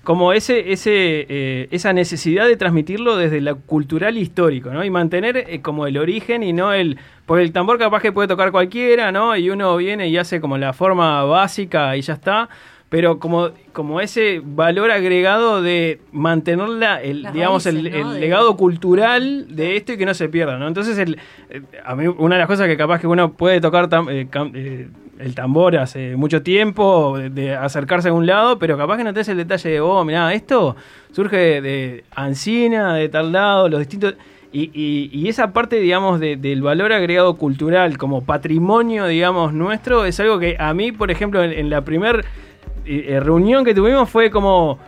como 0.02 0.32
ese, 0.32 0.72
ese, 0.72 1.26
eh, 1.28 1.68
esa 1.72 1.92
necesidad 1.92 2.46
de 2.46 2.56
transmitirlo 2.56 3.16
desde 3.16 3.40
lo 3.40 3.56
cultural 3.58 4.16
histórico, 4.18 4.70
¿no? 4.70 4.84
Y 4.84 4.90
mantener 4.90 5.36
eh, 5.36 5.60
como 5.62 5.86
el 5.86 5.98
origen 5.98 6.42
y 6.44 6.52
no 6.52 6.72
el... 6.72 6.96
Porque 7.26 7.42
el 7.42 7.50
tambor 7.52 7.76
capaz 7.76 8.02
que 8.02 8.12
puede 8.12 8.28
tocar 8.28 8.52
cualquiera, 8.52 9.10
¿no? 9.10 9.36
Y 9.36 9.50
uno 9.50 9.76
viene 9.76 10.06
y 10.08 10.16
hace 10.16 10.40
como 10.40 10.58
la 10.58 10.72
forma 10.72 11.24
básica 11.24 11.96
y 11.96 12.02
ya 12.02 12.12
está. 12.14 12.48
Pero 12.88 13.18
como, 13.18 13.50
como 13.72 14.00
ese 14.00 14.40
valor 14.44 14.92
agregado 14.92 15.60
de 15.60 16.00
mantener 16.12 16.68
la, 16.68 17.02
el, 17.02 17.22
Las 17.22 17.32
digamos, 17.32 17.66
el, 17.66 17.82
raíces, 17.82 17.92
¿no? 18.00 18.08
el 18.10 18.14
De- 18.14 18.20
legado 18.20 18.56
cultural 18.56 19.46
de 19.56 19.76
esto 19.76 19.92
y 19.92 19.96
que 19.96 20.06
no 20.06 20.14
se 20.14 20.28
pierda, 20.28 20.56
¿no? 20.56 20.68
Entonces, 20.68 20.96
el, 20.98 21.18
a 21.84 21.96
mí 21.96 22.06
una 22.06 22.36
de 22.36 22.38
las 22.40 22.46
cosas 22.46 22.68
que 22.68 22.76
capaz 22.76 23.00
que 23.00 23.08
uno 23.08 23.32
puede 23.32 23.60
tocar 23.60 23.88
tam- 23.88 24.08
eh, 24.10 24.28
cam- 24.30 24.52
eh, 24.54 24.88
el 25.18 25.34
tambor 25.34 25.76
hace 25.78 26.14
mucho 26.14 26.42
tiempo, 26.42 27.18
de, 27.18 27.30
de 27.30 27.54
acercarse 27.56 28.10
a 28.10 28.12
un 28.12 28.24
lado, 28.26 28.58
pero 28.60 28.76
capaz 28.76 28.98
que 28.98 29.04
no 29.04 29.12
tenés 29.12 29.28
el 29.30 29.38
detalle 29.38 29.68
de, 29.70 29.80
oh, 29.80 30.04
mirá, 30.04 30.32
esto 30.32 30.76
surge 31.10 31.36
de, 31.36 31.60
de 31.60 32.04
Ancina, 32.14 32.94
de 32.94 33.08
tal 33.08 33.32
lado, 33.32 33.68
los 33.68 33.80
distintos... 33.80 34.14
Y, 34.52 34.70
y- 34.72 35.10
y 35.12 35.28
esa 35.28 35.52
parte, 35.52 35.76
digamos, 35.80 36.20
de- 36.20 36.36
del 36.36 36.62
valor 36.62 36.92
agregado 36.92 37.34
cultural 37.34 37.98
como 37.98 38.22
patrimonio, 38.24 39.06
digamos, 39.06 39.52
nuestro, 39.52 40.04
es 40.04 40.18
algo 40.20 40.38
que 40.38 40.56
a 40.58 40.72
mí, 40.72 40.92
por 40.92 41.10
ejemplo, 41.10 41.42
en, 41.42 41.52
en 41.52 41.68
la 41.68 41.80
primera 41.82 42.20
reunión 43.20 43.64
que 43.64 43.74
tuvimos 43.74 44.08
fue 44.08 44.30
como 44.30 44.78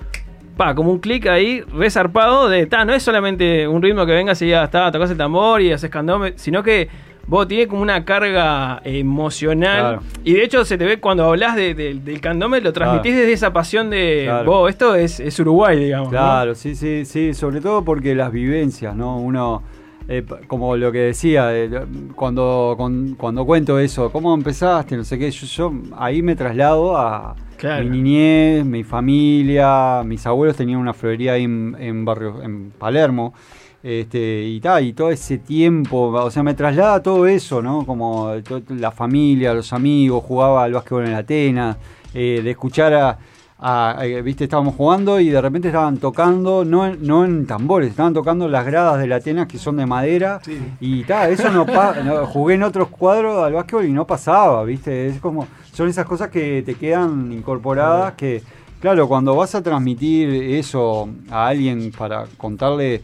pa, 0.56 0.74
como 0.74 0.90
un 0.90 0.98
clic 0.98 1.26
ahí 1.26 1.60
resarpado 1.72 2.48
de, 2.48 2.66
ta, 2.66 2.84
no 2.84 2.92
es 2.92 3.02
solamente 3.02 3.68
un 3.68 3.80
ritmo 3.80 4.04
que 4.06 4.12
vengas 4.12 4.42
y 4.42 4.48
ya 4.48 4.64
está, 4.64 4.90
tocas 4.90 5.10
el 5.10 5.16
tambor 5.16 5.60
y 5.62 5.72
haces 5.72 5.88
candombe, 5.88 6.32
sino 6.36 6.62
que 6.64 6.88
vos 7.28 7.46
tiene 7.46 7.68
como 7.68 7.82
una 7.82 8.04
carga 8.04 8.80
emocional. 8.84 9.78
Claro. 9.80 10.02
Y 10.24 10.32
de 10.32 10.42
hecho 10.44 10.64
se 10.64 10.76
te 10.78 10.84
ve 10.84 10.98
cuando 10.98 11.24
hablas 11.26 11.54
de- 11.56 11.74
de- 11.74 11.94
del 11.94 12.20
candombe, 12.20 12.60
lo 12.60 12.72
transmitís 12.72 13.12
Claro. 13.12 13.20
desde 13.20 13.32
esa 13.34 13.52
pasión 13.52 13.90
de, 13.90 14.22
Claro. 14.24 14.44
vos, 14.50 14.70
esto 14.70 14.94
es, 14.94 15.20
es 15.20 15.38
Uruguay, 15.38 15.78
digamos. 15.78 16.06
¿no? 16.08 16.10
Claro, 16.18 16.54
sí, 16.54 16.74
sí, 16.74 17.04
sí, 17.04 17.34
sobre 17.34 17.60
todo 17.60 17.84
porque 17.84 18.14
las 18.14 18.32
vivencias, 18.32 18.96
¿no? 18.96 19.18
Uno, 19.18 19.62
eh, 20.08 20.24
como 20.46 20.74
lo 20.76 20.90
que 20.90 20.98
decía, 20.98 21.54
eh, 21.56 21.70
cuando, 22.16 22.74
con- 22.78 23.14
cuando 23.16 23.44
cuento 23.44 23.78
eso, 23.78 24.10
¿cómo 24.10 24.34
empezaste? 24.34 24.96
No 24.96 25.04
sé 25.04 25.18
qué, 25.18 25.30
yo, 25.30 25.46
yo 25.46 25.72
ahí 25.96 26.22
me 26.22 26.34
traslado 26.34 26.96
a 26.96 27.36
Claro. 27.58 27.84
mi 27.84 27.90
niñez, 28.00 28.64
mi 28.64 28.84
familia, 28.84 30.02
mis 30.04 30.24
abuelos 30.26 30.56
tenían 30.56 30.78
una 30.78 30.94
florería 30.94 31.32
ahí 31.34 31.44
en, 31.44 31.76
en 31.78 32.04
barrio, 32.04 32.42
en 32.42 32.70
Palermo. 32.70 33.34
Este, 33.82 34.42
y 34.44 34.58
tal, 34.60 34.84
y 34.84 34.92
todo 34.92 35.10
ese 35.10 35.38
tiempo, 35.38 36.08
o 36.08 36.30
sea, 36.32 36.42
me 36.42 36.54
traslada 36.54 37.00
todo 37.02 37.26
eso, 37.28 37.62
¿no? 37.62 37.86
Como 37.86 38.32
to- 38.42 38.60
la 38.70 38.90
familia, 38.90 39.54
los 39.54 39.72
amigos, 39.72 40.24
jugaba 40.24 40.64
al 40.64 40.72
básquetbol 40.72 41.04
en 41.04 41.12
la 41.12 41.18
Atenas, 41.18 41.76
eh, 42.12 42.40
de 42.42 42.50
escuchar 42.50 42.92
a, 42.94 43.18
a- 43.60 43.96
eh, 44.04 44.22
viste, 44.22 44.44
estábamos 44.44 44.74
jugando 44.76 45.18
y 45.18 45.30
de 45.30 45.40
repente 45.40 45.68
estaban 45.68 45.96
tocando, 45.98 46.64
no 46.64 46.86
en, 46.86 47.04
no 47.06 47.24
en 47.24 47.46
tambores, 47.46 47.90
estaban 47.90 48.14
tocando 48.14 48.46
las 48.48 48.64
gradas 48.64 48.98
de 49.00 49.06
la 49.08 49.16
Atenas 49.16 49.48
que 49.48 49.58
son 49.58 49.76
de 49.78 49.86
madera. 49.86 50.40
Y 50.80 51.02
tal, 51.04 51.32
eso 51.32 51.50
no 51.50 51.66
pasa. 51.66 52.24
jugué 52.26 52.54
en 52.54 52.62
otros 52.62 52.88
cuadros 52.88 53.42
al 53.44 53.52
básquetbol 53.54 53.86
y 53.86 53.92
no 53.92 54.06
pasaba, 54.06 54.62
viste. 54.64 55.08
Es 55.08 55.20
como, 55.20 55.46
son 55.72 55.88
esas 55.88 56.06
cosas 56.06 56.28
que 56.30 56.62
te 56.64 56.74
quedan 56.76 57.32
incorporadas 57.32 58.12
que, 58.14 58.42
claro, 58.80 59.08
cuando 59.08 59.34
vas 59.34 59.54
a 59.56 59.62
transmitir 59.62 60.28
eso 60.54 61.08
a 61.30 61.48
alguien 61.48 61.90
para 61.96 62.26
contarle 62.36 63.02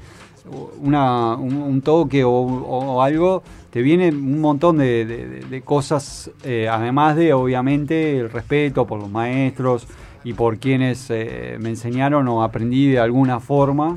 una, 0.80 1.34
un, 1.36 1.54
un 1.56 1.80
toque 1.80 2.22
o, 2.22 2.30
o 2.30 3.02
algo, 3.02 3.42
te 3.70 3.82
viene 3.82 4.10
un 4.10 4.40
montón 4.40 4.76
de, 4.78 5.04
de- 5.04 5.26
de- 5.26 5.40
de 5.46 5.62
cosas, 5.62 6.30
eh, 6.44 6.68
además 6.70 7.16
de 7.16 7.32
obviamente 7.32 8.18
el 8.20 8.30
respeto 8.30 8.86
por 8.86 9.00
los 9.00 9.10
maestros 9.10 9.86
y 10.24 10.32
por 10.32 10.58
quienes 10.58 11.10
eh, 11.10 11.56
me 11.60 11.68
enseñaron 11.68 12.26
o 12.28 12.42
aprendí 12.42 12.90
de 12.90 12.98
alguna 12.98 13.40
forma, 13.40 13.96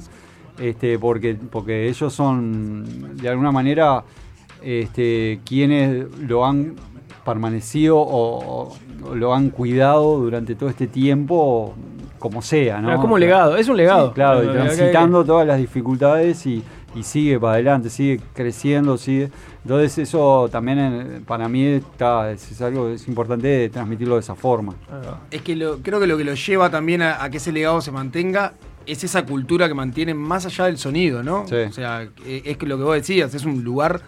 este, 0.59 0.99
porque, 0.99 1.36
porque 1.36 1.88
ellos 1.88 2.13
son 2.13 3.17
de 3.17 3.30
alguna 3.30 3.51
manera 3.51 4.03
este, 4.61 5.39
quienes 5.45 6.05
lo 6.19 6.45
han 6.45 6.75
permanecido 7.23 7.97
o, 7.97 8.73
o 9.03 9.15
lo 9.15 9.34
han 9.34 9.49
cuidado 9.49 10.17
durante 10.19 10.55
todo 10.55 10.69
este 10.69 10.88
tiempo, 10.88 11.73
como 12.19 12.41
sea, 12.41 12.82
¿no? 12.82 12.91
Es 12.91 12.99
como 12.99 13.15
un 13.15 13.19
legado, 13.19 13.55
es 13.55 13.67
un 13.69 13.78
legado. 13.78 14.09
Sí, 14.09 14.13
claro, 14.15 14.43
y 14.43 14.47
transitando 14.47 15.23
todas 15.23 15.47
las 15.47 15.57
dificultades 15.57 16.45
y, 16.45 16.63
y 16.97 17.03
sigue 17.03 17.39
para 17.39 17.53
adelante, 17.53 17.89
sigue 17.89 18.19
creciendo, 18.33 18.97
sigue. 18.97 19.29
Entonces 19.63 19.97
eso 19.97 20.47
también 20.51 20.79
en- 20.79 21.23
para 21.25 21.47
mí 21.49 21.63
está, 21.65 22.31
es, 22.31 22.51
es 22.51 22.61
algo 22.61 22.89
es 22.89 23.07
importante 23.07 23.47
de 23.47 23.69
transmitirlo 23.69 24.15
de 24.15 24.21
esa 24.21 24.35
forma. 24.35 24.73
Es 25.31 25.41
que 25.41 25.55
lo- 25.55 25.79
creo 25.79 25.99
que 25.99 26.07
lo 26.07 26.17
que 26.17 26.23
lo 26.23 26.33
lleva 26.33 26.69
también 26.69 27.01
a, 27.01 27.23
a 27.23 27.29
que 27.29 27.37
ese 27.37 27.51
legado 27.51 27.81
se 27.81 27.91
mantenga 27.91 28.53
es 28.85 29.03
esa 29.03 29.25
cultura 29.25 29.67
que 29.67 29.73
mantiene 29.73 30.13
más 30.13 30.45
allá 30.45 30.65
del 30.65 30.77
sonido, 30.77 31.21
¿no? 31.21 31.45
Sí. 31.47 31.55
O 31.55 31.71
sea, 31.73 32.03
eh, 32.25 32.41
es 32.45 32.57
que 32.57 32.65
lo 32.65 32.77
que 32.77 32.83
vos 32.83 32.95
decías, 32.95 33.33
es 33.35 33.43
un 33.45 33.63
lugar 33.63 34.01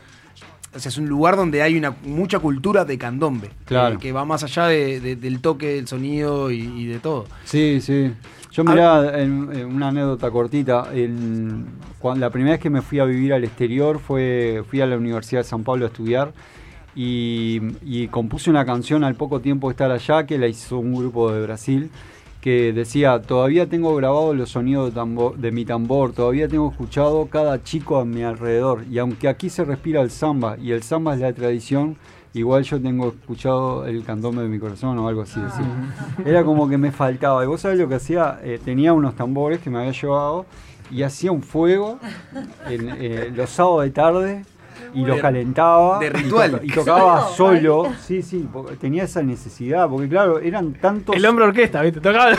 o 0.72 0.78
sea, 0.78 0.90
es 0.90 1.00
un 1.00 1.10
lugar 1.10 1.36
donde 1.36 1.64
hay 1.64 1.76
una 1.76 1.96
mucha 2.04 2.38
cultura 2.38 2.86
de 2.86 2.96
candombe. 3.00 3.50
Claro. 3.66 3.98
Que, 3.98 4.04
que 4.10 4.12
va 4.12 4.24
más 4.24 4.44
allá 4.44 4.68
de- 4.68 5.00
de- 5.00 5.16
del 5.16 5.42
toque, 5.42 5.74
del 5.74 5.88
sonido 5.88 6.52
y, 6.52 6.60
y 6.62 6.86
de 6.86 7.00
todo. 7.00 7.26
Sí, 7.44 7.80
sí. 7.82 8.12
Yo 8.52 8.64
mirá, 8.64 9.20
en, 9.22 9.50
en 9.54 9.66
una 9.68 9.90
anécdota 9.90 10.32
cortita, 10.32 10.88
en- 10.94 11.68
cuan- 12.00 12.20
la 12.20 12.30
primera 12.32 12.54
vez 12.54 12.60
que 12.62 12.70
me 12.70 12.82
fui 12.82 13.00
a 13.00 13.06
vivir 13.06 13.32
al 13.34 13.44
exterior 13.44 14.00
fue, 14.00 14.64
fui 14.68 14.82
a 14.82 14.88
la 14.88 14.98
Universidad 14.98 15.42
de 15.42 15.44
San 15.48 15.64
Pablo 15.64 15.86
a 15.86 15.90
estudiar 15.90 16.34
y, 16.96 17.62
y 17.84 18.08
compuse 18.08 18.50
una 18.50 18.66
canción 18.66 19.04
al 19.04 19.16
poco 19.16 19.40
tiempo 19.40 19.68
de 19.70 19.74
estar 19.74 19.92
allá 19.92 20.26
que 20.26 20.38
la 20.40 20.48
hizo 20.48 20.80
un 20.80 20.96
grupo 20.96 21.32
de 21.32 21.42
Brasil 21.44 21.92
que 22.42 22.72
decía, 22.74 23.22
todavía 23.22 23.68
tengo 23.68 23.94
grabado 23.96 24.34
los 24.34 24.50
sonidos 24.52 24.94
de, 24.96 25.00
tambor- 25.00 25.36
de 25.36 25.52
mi 25.52 25.66
tambor, 25.66 26.14
todavía 26.14 26.48
tengo 26.48 26.72
escuchado 26.72 27.28
cada 27.28 27.62
chico 27.64 28.00
a 28.00 28.06
mi 28.06 28.24
alrededor 28.24 28.86
y 28.90 28.98
aunque 28.98 29.28
aquí 29.28 29.50
se 29.50 29.64
respira 29.66 30.02
el 30.02 30.10
samba 30.10 30.58
y 30.58 30.72
el 30.72 30.82
samba 30.82 31.14
es 31.14 31.20
la 31.20 31.34
tradición, 31.34 31.98
igual 32.34 32.64
yo 32.64 32.82
tengo 32.82 33.08
escuchado 33.10 33.86
el 33.86 34.04
candombe 34.04 34.42
de 34.44 34.48
mi 34.50 34.60
corazón 34.60 34.98
o 35.00 35.08
algo 35.08 35.22
así. 35.22 35.40
decía. 35.40 35.66
Era 36.26 36.44
como 36.44 36.70
que 36.70 36.78
me 36.78 36.92
faltaba. 36.92 37.44
Y 37.44 37.48
vos 37.48 37.62
sabés 37.62 37.80
lo 37.80 37.88
que 37.90 37.96
hacía, 37.96 38.40
Eh, 38.44 38.60
tenía 38.64 38.94
unos 38.94 39.16
tambores 39.16 39.60
que 39.60 39.70
me 39.70 39.80
había 39.80 39.92
llevado 39.92 40.46
y 40.92 41.04
hacía 41.04 41.32
un 41.32 41.44
fuego 41.44 42.00
en, 42.68 42.90
eh, 42.98 43.32
los 43.36 43.50
sábados 43.50 43.84
de 43.84 43.90
tarde 43.92 44.46
y 44.94 45.04
De- 45.06 45.20
calentaba. 45.20 46.00
de 46.00 46.08
y 46.08 46.10
ritual. 46.10 46.60
Y, 46.64 46.72
tocaba 46.72 47.28
solo. 47.36 47.88
Sí, 48.06 48.22
sí, 48.22 48.48
tenía 48.80 49.04
esa 49.04 49.22
necesidad. 49.24 49.88
Porque 49.90 50.08
claro, 50.10 50.40
eran 50.40 50.74
tantos. 50.74 51.16
El 51.16 51.26
hombre 51.26 51.46
orquesta, 51.46 51.82
¿viste? 51.82 52.00
Tocaba. 52.02 52.32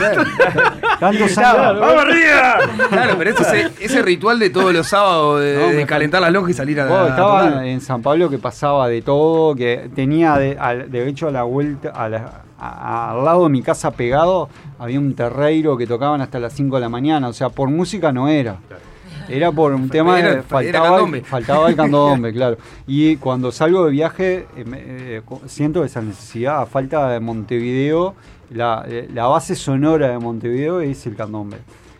Tantos 0.99 1.27
Gritaba, 1.27 1.69
años. 1.69 1.79
¡Vamos 1.81 2.03
arriba! 2.03 2.57
Claro, 2.89 3.15
pero 3.17 3.29
ese, 3.31 3.71
ese 3.79 4.01
ritual 4.01 4.39
de 4.39 4.49
todos 4.49 4.73
los 4.73 4.87
sábados 4.87 5.41
de, 5.41 5.57
No, 5.57 5.67
de 5.69 5.75
me 5.77 5.85
calentar 5.85 6.21
las 6.21 6.31
lonjas 6.31 6.51
y 6.51 6.53
salir 6.53 6.79
a, 6.79 6.87
Bueno, 6.87 7.03
a 7.05 7.09
estaba 7.09 7.65
en 7.67 7.81
San 7.81 8.01
Pablo 8.01 8.29
que 8.29 8.37
pasaba 8.37 8.87
de 8.87 9.01
todo, 9.01 9.55
que 9.55 9.89
tenía 9.95 10.37
de, 10.37 10.57
al- 10.59 10.91
de 10.91 11.07
hecho 11.07 11.27
a 11.27 11.31
la 11.31 11.43
vuelta, 11.43 11.89
a 11.89 12.07
la- 12.09 12.41
a- 12.59 13.11
al 13.13 13.25
lado 13.25 13.43
de 13.45 13.49
mi 13.49 13.61
casa 13.63 13.89
pegado, 13.91 14.47
había 14.77 14.99
un 14.99 15.15
terreiro 15.15 15.75
que 15.77 15.87
tocaban 15.87 16.21
hasta 16.21 16.39
las 16.39 16.53
5 16.53 16.75
de 16.75 16.81
la 16.81 16.89
mañana, 16.89 17.27
o 17.29 17.33
sea, 17.33 17.49
por 17.49 17.69
música 17.69 18.11
no 18.11 18.27
era. 18.27 18.57
Era 19.33 19.51
por 19.51 19.73
un 19.73 19.89
tema 19.89 20.19
Era- 20.19 20.27
de 20.27 20.33
era 20.35 20.43
faltaba, 20.43 20.99
el, 20.99 21.25
faltaba 21.25 21.69
el 21.69 21.75
candombe, 21.75 22.31
claro. 22.33 22.57
Y 22.87 23.15
cuando 23.17 23.51
salgo 23.51 23.85
de 23.85 23.91
viaje 23.91 24.47
eh, 24.55 24.65
eh, 24.73 25.21
siento 25.47 25.83
esa 25.83 26.01
necesidad, 26.01 26.61
a 26.61 26.65
falta 26.65 27.09
de 27.09 27.19
Montevideo, 27.19 28.15
la, 28.51 28.83
eh, 28.87 29.07
la 29.13 29.27
base 29.27 29.55
sonora 29.55 30.09
de 30.09 30.19
Montevideo 30.19 30.81
es 30.81 31.05
el 31.07 31.15
candombe. 31.15 31.57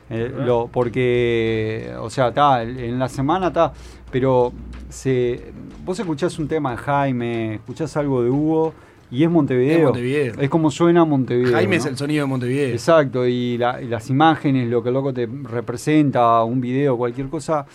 Eh, 0.10 0.30
lo, 0.46 0.68
porque, 0.68 1.94
o 2.00 2.10
sea, 2.10 2.30
está, 2.30 2.64
en 2.64 3.00
la 3.00 3.08
semana 3.08 3.48
está, 3.48 3.72
pero 4.12 4.52
se, 4.90 5.54
vos 5.86 5.98
escuchás 6.00 6.38
un 6.38 6.48
tema 6.50 6.72
de 6.72 6.78
Jaime, 6.78 7.56
escuchás 7.56 7.96
algo 7.96 8.22
de 8.22 8.30
Hugo 8.30 8.74
y 9.12 9.24
es 9.24 9.30
Montevideo. 9.30 9.78
Es 9.78 9.84
Montevideo. 9.84 10.34
Es 10.39 10.49
como 10.49 10.72
suena 10.72 11.03
Montevideo. 11.05 11.51
Jaime 11.53 11.76
es 11.76 11.86
el 11.86 11.97
sonido 11.97 12.24
de 12.24 12.30
Montevideo. 12.30 12.74
Exacto, 12.74 13.28
y, 13.28 13.57
la- 13.57 13.82
y 13.82 13.88
las 13.88 14.09
imágenes, 14.09 14.70
lo 14.70 14.82
que 14.82 14.89
el 14.89 14.93
loco 14.93 15.14
te 15.14 15.28
representa, 15.43 16.43
un 16.43 16.62
video, 16.62 16.97
cualquier 16.97 17.28
cosa, 17.28 17.66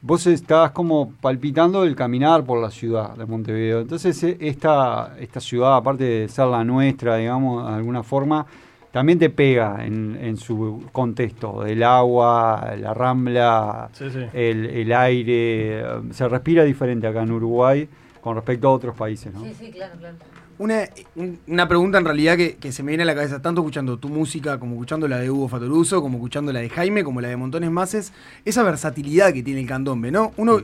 vos 0.00 0.26
estás 0.26 0.70
como 0.70 1.12
palpitando 1.20 1.84
el 1.84 1.94
caminar 1.96 2.44
por 2.44 2.60
la 2.60 2.70
ciudad 2.70 3.16
de 3.16 3.26
Montevideo. 3.26 3.80
Entonces, 3.80 4.22
e- 4.22 4.36
esta, 4.40 5.16
esta 5.18 5.40
ciudad, 5.40 5.76
aparte 5.76 6.04
de 6.04 6.28
ser 6.28 6.46
la 6.46 6.64
nuestra, 6.64 7.16
digamos, 7.16 7.66
de 7.68 7.74
alguna 7.74 8.02
forma, 8.02 8.46
también 8.90 9.18
te 9.18 9.28
pega 9.28 9.84
en, 9.84 10.16
en 10.20 10.36
su 10.38 10.84
contexto, 10.92 11.62
del 11.62 11.82
agua, 11.82 12.74
la 12.80 12.94
rambla, 12.94 13.90
Sí, 13.92 14.06
sí. 14.10 14.20
El, 14.32 14.64
el 14.66 14.92
aire, 14.92 15.80
eh, 15.80 15.84
se 16.12 16.26
respira 16.28 16.64
diferente 16.64 17.06
acá 17.06 17.22
en 17.22 17.32
Uruguay 17.32 17.86
con 18.22 18.34
respecto 18.34 18.68
a 18.68 18.72
otros 18.72 18.96
países, 18.96 19.32
¿no? 19.34 19.42
Sí, 19.44 19.52
sí, 19.52 19.70
claro, 19.70 19.92
claro. 19.98 20.16
Una, 20.58 20.88
un- 21.14 21.38
una 21.46 21.68
pregunta 21.68 21.98
en 21.98 22.04
realidad 22.04 22.36
que, 22.36 22.56
que 22.56 22.72
se 22.72 22.82
me 22.82 22.90
viene 22.90 23.04
a 23.04 23.06
la 23.06 23.14
cabeza, 23.14 23.40
tanto 23.40 23.60
escuchando 23.60 23.96
tu 23.98 24.08
música 24.08 24.58
como 24.58 24.72
escuchando 24.74 25.06
la 25.06 25.18
de 25.18 25.30
Hugo 25.30 25.48
Fatoruso, 25.48 26.02
como 26.02 26.16
escuchando 26.18 26.52
la 26.52 26.60
de 26.60 26.68
Jaime, 26.68 27.04
como 27.04 27.20
la 27.20 27.28
de 27.28 27.36
montones 27.36 27.70
más, 27.70 27.94
es 27.94 28.12
esa 28.44 28.62
versatilidad 28.64 29.32
que 29.32 29.42
tiene 29.42 29.60
el 29.60 29.66
candombe, 29.68 30.10
¿no? 30.10 30.32
Uno 30.36 30.60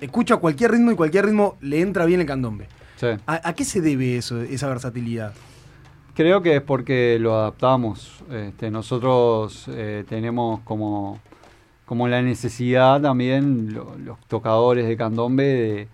escucha 0.00 0.36
cualquier 0.38 0.72
ritmo 0.72 0.90
y 0.90 0.96
cualquier 0.96 1.26
ritmo 1.26 1.56
le 1.60 1.80
entra 1.80 2.04
bien 2.04 2.20
el 2.20 2.26
candombe. 2.26 2.66
Sí. 2.96 3.06
¿A, 3.26 3.48
a 3.48 3.52
qué 3.54 3.64
se 3.64 3.80
debe 3.80 4.16
eso, 4.16 4.40
esa 4.42 4.68
versatilidad? 4.68 5.32
Creo 6.14 6.42
que 6.42 6.56
es 6.56 6.62
porque 6.62 7.16
lo 7.20 7.34
adaptamos. 7.36 8.24
Este, 8.32 8.72
nosotros 8.72 9.66
eh, 9.68 10.04
tenemos 10.08 10.58
como, 10.64 11.20
como 11.86 12.08
la 12.08 12.22
necesidad 12.22 13.00
también, 13.00 13.72
lo- 13.72 13.96
los 14.04 14.18
tocadores 14.26 14.88
de 14.88 14.96
candombe, 14.96 15.44
de, 15.44 15.88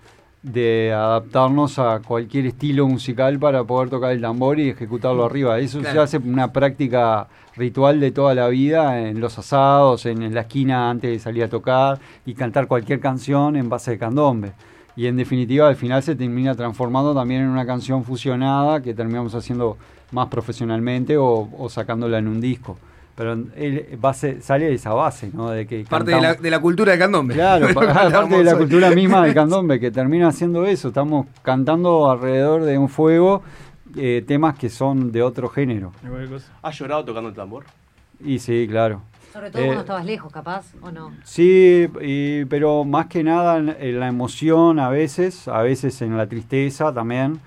de 0.45 0.93
adaptarnos 0.93 1.79
a 1.79 2.01
cualquier 2.01 2.45
estilo 2.45 2.87
musical 2.87 3.39
para 3.39 3.65
poder 3.65 3.89
tocar 3.89 4.13
el 4.13 4.21
tambor 4.21 4.61
y 4.61 4.69
ejecutarlo 4.69 5.25
arriba. 5.25 5.59
Eso 5.59 5.83
se 5.83 5.99
hace 5.99 6.19
una 6.19 6.53
práctica 6.53 7.29
ritual 7.57 7.99
de 7.99 8.11
toda 8.11 8.35
la 8.35 8.49
vida 8.49 9.01
en 9.01 9.21
los 9.21 9.39
asados, 9.39 10.05
en, 10.05 10.23
en 10.23 10.35
la 10.35 10.43
esquina 10.43 10.91
antes 10.91 11.11
de 11.11 11.19
salir 11.19 11.45
a 11.45 11.49
tocar 11.49 11.99
y 12.27 12.35
cantar 12.35 12.67
cualquier 12.67 13.01
canción 13.01 13.57
en 13.57 13.71
base 13.71 13.93
de 13.93 13.99
candombe. 13.99 14.53
Y 14.97 15.07
en 15.07 15.17
definitiva 15.17 15.67
al 15.67 15.77
final 15.77 16.03
se 16.03 16.15
termina 16.15 16.55
transformando 16.55 17.15
también 17.15 17.41
en 17.41 17.49
una 17.49 17.65
canción 17.65 18.05
fusionada 18.05 18.83
que 18.83 18.93
terminamos 18.93 19.35
haciendo 19.35 19.79
más 20.13 20.29
profesionalmente 20.29 21.17
o, 21.17 21.49
o 21.57 21.69
sacándola 21.71 22.19
en 22.19 22.29
un 22.29 22.43
disco. 22.43 22.77
Pero 23.17 23.33
él 23.33 23.97
base, 24.01 24.41
sale 24.41 24.65
de 24.67 24.75
esa 24.75 24.93
base, 24.93 25.31
¿no? 25.33 25.51
De 25.51 25.67
que 25.67 25.85
Parte 25.85 26.11
de 26.11 26.21
la, 26.21 26.35
de 26.35 26.51
la 26.51 26.59
cultura 26.61 26.91
del 26.93 26.99
candombe. 27.01 27.35
Claro, 27.35 27.69
pa- 27.73 27.81
Hablamos 27.91 28.13
aparte 28.13 28.37
de 28.39 28.45
la 28.45 28.53
hoy. 28.53 28.59
cultura 28.59 28.91
misma 28.91 29.25
del 29.25 29.35
candombe, 29.41 29.79
que 29.79 29.91
termina 29.93 30.29
haciendo 30.29 30.65
eso. 30.67 30.89
Estamos 30.89 31.27
cantando 31.43 32.11
alrededor 32.11 32.63
de 32.65 32.77
un 32.77 32.89
fuego 32.89 33.43
eh, 33.97 34.25
temas 34.27 34.59
que 34.59 34.69
son 34.69 35.13
de 35.13 35.23
otro 35.23 35.49
género. 35.49 35.93
¿Has 36.63 36.77
llorado 36.79 37.05
tocando 37.05 37.29
el 37.29 37.35
tambor? 37.37 37.65
Y 38.25 38.39
sí, 38.41 38.67
claro. 38.69 39.03
Sobre 39.33 39.51
todo 39.51 39.63
Eh, 39.63 39.67
cuando 39.67 39.81
estabas 39.83 40.05
lejos, 40.07 40.33
capaz, 40.33 40.67
¿o 40.81 40.91
no? 40.91 41.13
Sí, 41.25 41.89
y- 42.03 42.45
pero 42.47 42.85
más 42.85 43.07
que 43.07 43.23
nada 43.23 43.59
en, 43.59 43.69
en 43.79 44.01
la 44.01 44.09
emoción 44.09 44.79
a 44.81 44.89
veces, 44.89 45.47
a 45.49 45.63
veces 45.63 46.01
en 46.03 46.17
la 46.17 46.27
tristeza 46.29 46.93
también, 46.93 47.41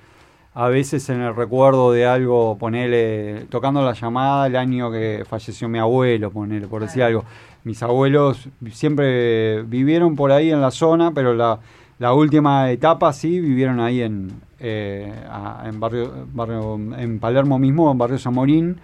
a 0.59 0.69
veces 0.69 1.07
en 1.09 1.21
el 1.21 1.35
recuerdo 1.35 1.91
de 1.91 2.07
algo, 2.07 2.57
ponele, 2.57 3.45
tocando 3.51 3.83
la 3.85 3.93
llamada 3.93 4.47
el 4.47 4.55
año 4.55 4.89
que 4.91 5.23
falleció 5.29 5.69
mi 5.69 5.77
abuelo, 5.77 6.31
ponele, 6.31 6.65
por 6.67 6.81
decir 6.81 7.03
algo. 7.03 7.23
Mis 7.63 7.83
abuelos 7.83 8.49
siempre 8.71 9.61
vivieron 9.61 10.15
por 10.15 10.31
ahí 10.31 10.49
en 10.51 10.59
la 10.59 10.71
zona, 10.71 11.11
pero 11.11 11.35
la, 11.35 11.59
la 11.99 12.13
última 12.13 12.71
etapa 12.71 13.13
sí 13.13 13.39
vivieron 13.39 13.79
ahí 13.79 14.01
en, 14.01 14.31
eh, 14.59 15.13
en 15.63 15.79
barrio, 15.79 16.11
barrio, 16.33 16.73
en 16.97 17.19
Palermo 17.19 17.59
mismo, 17.59 17.91
en 17.91 17.97
barrio 17.99 18.17
Zamorín 18.17 18.77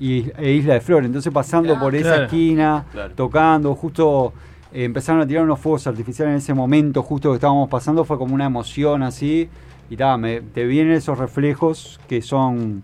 y, 0.00 0.24
e 0.36 0.50
Isla 0.52 0.74
de 0.74 0.80
Flores. 0.80 1.06
Entonces 1.06 1.32
pasando 1.32 1.78
por 1.78 1.94
esa 1.94 2.08
Claro. 2.08 2.24
esquina, 2.24 2.84
Claro. 2.90 3.14
tocando, 3.14 3.74
justo 3.76 4.32
eh, 4.72 4.82
empezaron 4.82 5.20
a 5.22 5.26
tirar 5.28 5.44
unos 5.44 5.60
fuegos 5.60 5.86
artificiales 5.86 6.32
en 6.32 6.38
ese 6.38 6.54
momento, 6.54 7.04
justo 7.04 7.28
que 7.30 7.36
estábamos 7.36 7.68
pasando, 7.68 8.02
fue 8.04 8.18
como 8.18 8.34
una 8.34 8.46
emoción 8.46 9.04
así, 9.04 9.48
y 9.90 9.96
ta, 9.96 10.16
me, 10.16 10.40
te 10.40 10.64
vienen 10.64 10.94
esos 10.94 11.18
reflejos 11.18 12.00
que 12.08 12.22
son, 12.22 12.82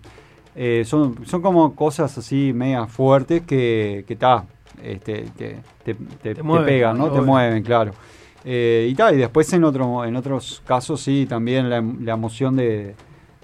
eh, 0.55 0.83
son, 0.85 1.25
son 1.25 1.41
como 1.41 1.73
cosas 1.73 2.15
así 2.17 2.51
medias 2.53 2.91
fuertes 2.91 3.41
que, 3.43 4.03
que 4.07 4.15
ta, 4.15 4.43
este, 4.83 5.23
te, 5.37 5.57
te, 5.83 5.93
te- 6.21 6.35
te 6.35 6.43
mueven, 6.43 6.65
pegan, 6.65 6.97
¿no? 6.97 7.09
Te 7.11 7.21
mueven, 7.21 7.63
claro. 7.63 7.93
Eh, 8.45 8.87
y 8.89 8.95
tal, 8.95 9.15
y 9.15 9.17
después 9.17 9.51
en 9.53 9.63
otro, 9.63 10.05
en 10.05 10.15
otros 10.15 10.61
casos 10.65 11.01
sí, 11.01 11.25
también 11.27 11.69
la, 11.69 11.81
la 11.81 12.13
emoción 12.13 12.55
de, 12.55 12.95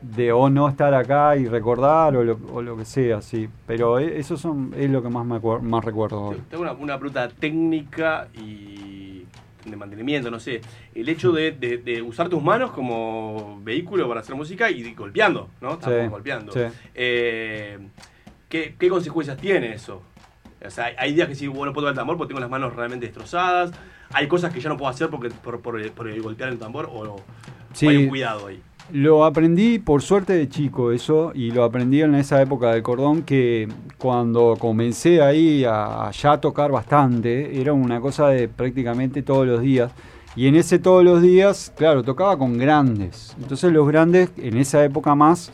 de 0.01 0.32
o 0.32 0.49
no 0.49 0.70
estar 0.70 0.93
acá 0.93 1.36
y 1.36 1.47
recordar 1.47 2.16
o 2.16 2.24
lo, 2.24 2.38
o 2.53 2.61
lo 2.61 2.78
que 2.78 2.86
sea, 2.86 3.22
sí. 3.22 3.49
Pero 3.66 3.99
e- 3.99 4.20
eso 4.20 4.38
son, 4.38 4.74
es 4.78 4.89
lo 4.89 5.01
que 5.01 5.09
más 5.09 5.26
me 5.26 5.36
acuer- 5.36 5.61
más 5.61 5.84
recuerdo. 5.84 6.36
Tengo 6.49 6.64
una, 6.64 6.74
una 6.74 6.97
pregunta 6.99 7.28
técnica 7.30 8.28
y 8.34 8.93
de 9.66 9.76
mantenimiento, 9.78 10.30
no 10.30 10.39
sé. 10.39 10.61
El 10.93 11.07
hecho 11.09 11.32
de, 11.32 11.51
de- 11.51 11.78
de 11.78 12.01
usar 12.01 12.30
tus 12.30 12.41
manos 12.43 12.72
como 12.72 13.59
vehículo 13.64 14.07
para 14.07 14.20
hacer 14.22 14.36
música 14.36 14.70
y 14.70 14.93
golpeando, 14.93 15.49
¿no? 15.61 15.74
Estamos 15.74 16.01
Sí, 16.01 16.07
golpeando. 16.07 16.51
sí. 16.51 16.59
Eh, 16.95 17.80
¿qué, 18.49 18.76
qué 18.78 18.89
consecuencias 18.89 19.38
tiene 19.38 19.74
eso? 19.74 20.01
O 20.66 20.70
sea, 20.70 20.91
hay- 20.97 21.14
días 21.14 21.28
que 21.28 21.36
sí, 21.36 21.47
bueno, 21.47 21.74
puedo 21.74 21.86
tocar 21.88 21.93
el 21.93 21.97
tambor 21.97 22.18
porque 22.18 22.30
tengo 22.30 22.41
las 22.41 22.49
manos 22.49 22.76
realmente 22.76 23.05
destrozadas. 23.05 23.72
Hay 24.11 24.28
cosas 24.28 24.53
que 24.53 24.59
ya 24.59 24.70
no 24.70 24.78
puedo 24.78 24.89
hacer 24.89 25.09
porque, 25.09 25.30
por, 25.30 25.61
por 25.61 25.80
el, 25.80 25.91
por 25.91 26.22
golpear 26.22 26.49
el 26.49 26.59
tambor 26.59 26.89
o, 26.91 27.18
Sí. 27.74 27.88
o 27.88 27.89
hay 27.89 27.97
un 27.97 28.07
cuidado 28.09 28.47
ahí. 28.47 28.61
Lo 28.92 29.24
aprendí 29.24 29.80
por 29.80 30.02
suerte 30.02 30.34
de 30.34 30.50
chico 30.50 30.92
eso 30.92 31.32
y 31.34 31.52
lo 31.52 31.64
aprendí 31.64 32.02
en 32.02 32.16
esa 32.16 32.42
época 32.42 32.72
del 32.72 32.84
cordón 32.84 33.24
que 33.24 33.68
cuando 33.98 34.56
comencé 34.60 35.22
ahí 35.22 35.64
a, 35.64 36.08
a 36.08 36.12
ya 36.12 36.40
tocar 36.40 36.72
bastante 36.72 37.60
era 37.60 37.74
una 37.74 38.02
cosa 38.02 38.28
de 38.28 38.50
prácticamente 38.50 39.24
todos 39.24 39.48
los 39.48 39.62
días. 39.62 39.92
Y 40.36 40.48
en 40.48 40.56
ese 40.56 40.80
todos 40.80 41.04
los 41.04 41.22
días 41.22 41.72
claro 41.78 42.04
tocaba 42.04 42.38
con 42.38 42.58
grandes. 42.58 43.36
Entonces 43.42 43.72
los 43.72 43.88
grandes 43.88 44.32
en 44.38 44.58
esa 44.58 44.84
época 44.84 45.16
más 45.16 45.52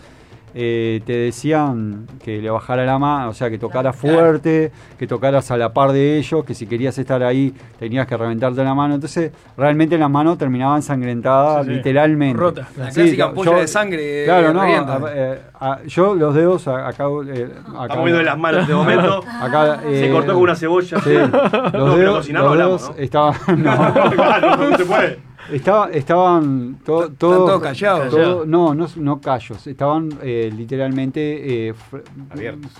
eh, 0.53 1.01
te 1.05 1.13
decían 1.13 2.07
que 2.23 2.41
le 2.41 2.49
bajara 2.49 2.85
la 2.85 2.97
mano, 2.97 3.29
o 3.29 3.33
sea, 3.33 3.49
que 3.49 3.57
tocara 3.57 3.93
fuerte, 3.93 4.71
que 4.97 5.07
tocaras 5.07 5.51
a 5.51 5.57
la 5.57 5.73
par 5.73 5.91
de 5.91 6.17
ellos, 6.17 6.43
que 6.45 6.53
si 6.53 6.65
querías 6.67 6.97
estar 6.97 7.21
ahí 7.23 7.53
tenías 7.77 8.07
que 8.07 8.17
reventarte 8.17 8.63
la 8.63 8.73
mano. 8.73 8.95
Entonces, 8.95 9.31
realmente 9.57 9.97
las 9.97 10.09
manos 10.09 10.37
terminaban 10.37 10.77
ensangrentadas, 10.77 11.65
Sí, 11.65 11.71
sí. 11.71 11.77
literalmente. 11.77 12.39
Rota. 12.39 12.67
La 12.77 12.91
Sí, 12.91 13.01
clásica 13.01 13.17
yo- 13.17 13.25
ampolla 13.29 13.53
de 13.55 13.67
sangre, 13.67 14.25
Claro, 14.25 14.49
eh, 14.49 14.53
no. 14.53 14.61
revienta. 14.61 14.93
a- 14.95 15.01
eh, 15.13 15.39
a- 15.59 15.79
yo 15.85 16.15
los 16.15 16.33
dedos 16.33 16.67
a- 16.67 16.87
acá. 16.87 17.05
eh, 17.27 17.49
acá 17.77 17.95
moviendo 17.95 18.21
las 18.23 18.37
manos 18.37 18.67
de 18.67 18.73
momento. 18.73 19.23
Acá, 19.41 19.79
Se 19.89 20.09
cortó 20.11 20.33
con 20.33 20.43
una 20.43 20.55
cebolla. 20.55 20.99
Sí. 21.01 21.13
Los 21.19 21.31
No, 21.31 21.71
pero 21.71 21.95
dedos, 21.95 22.17
cocinar 22.17 22.43
los 22.43 22.49
no 22.49 22.53
hablamos, 22.63 22.81
dedos 22.81 22.97
¿no? 22.97 23.03
estaban. 23.03 23.35
no. 23.63 24.11
Claro, 24.11 24.57
no 24.69 24.77
se 24.77 24.85
puede. 24.85 25.28
Estaba- 25.51 25.89
estaban 25.91 26.79
to- 26.85 27.09
todos. 27.09 27.17
todos 27.17 27.61
callados. 27.61 28.09
todo- 28.09 28.45
no, 28.45 28.73
no, 28.75 28.87
no 28.95 29.21
callos. 29.21 29.65
Estaban 29.67 30.09
eh, 30.21 30.51
literalmente. 30.55 31.67
eh, 31.69 31.73
Abiertos. 32.29 32.71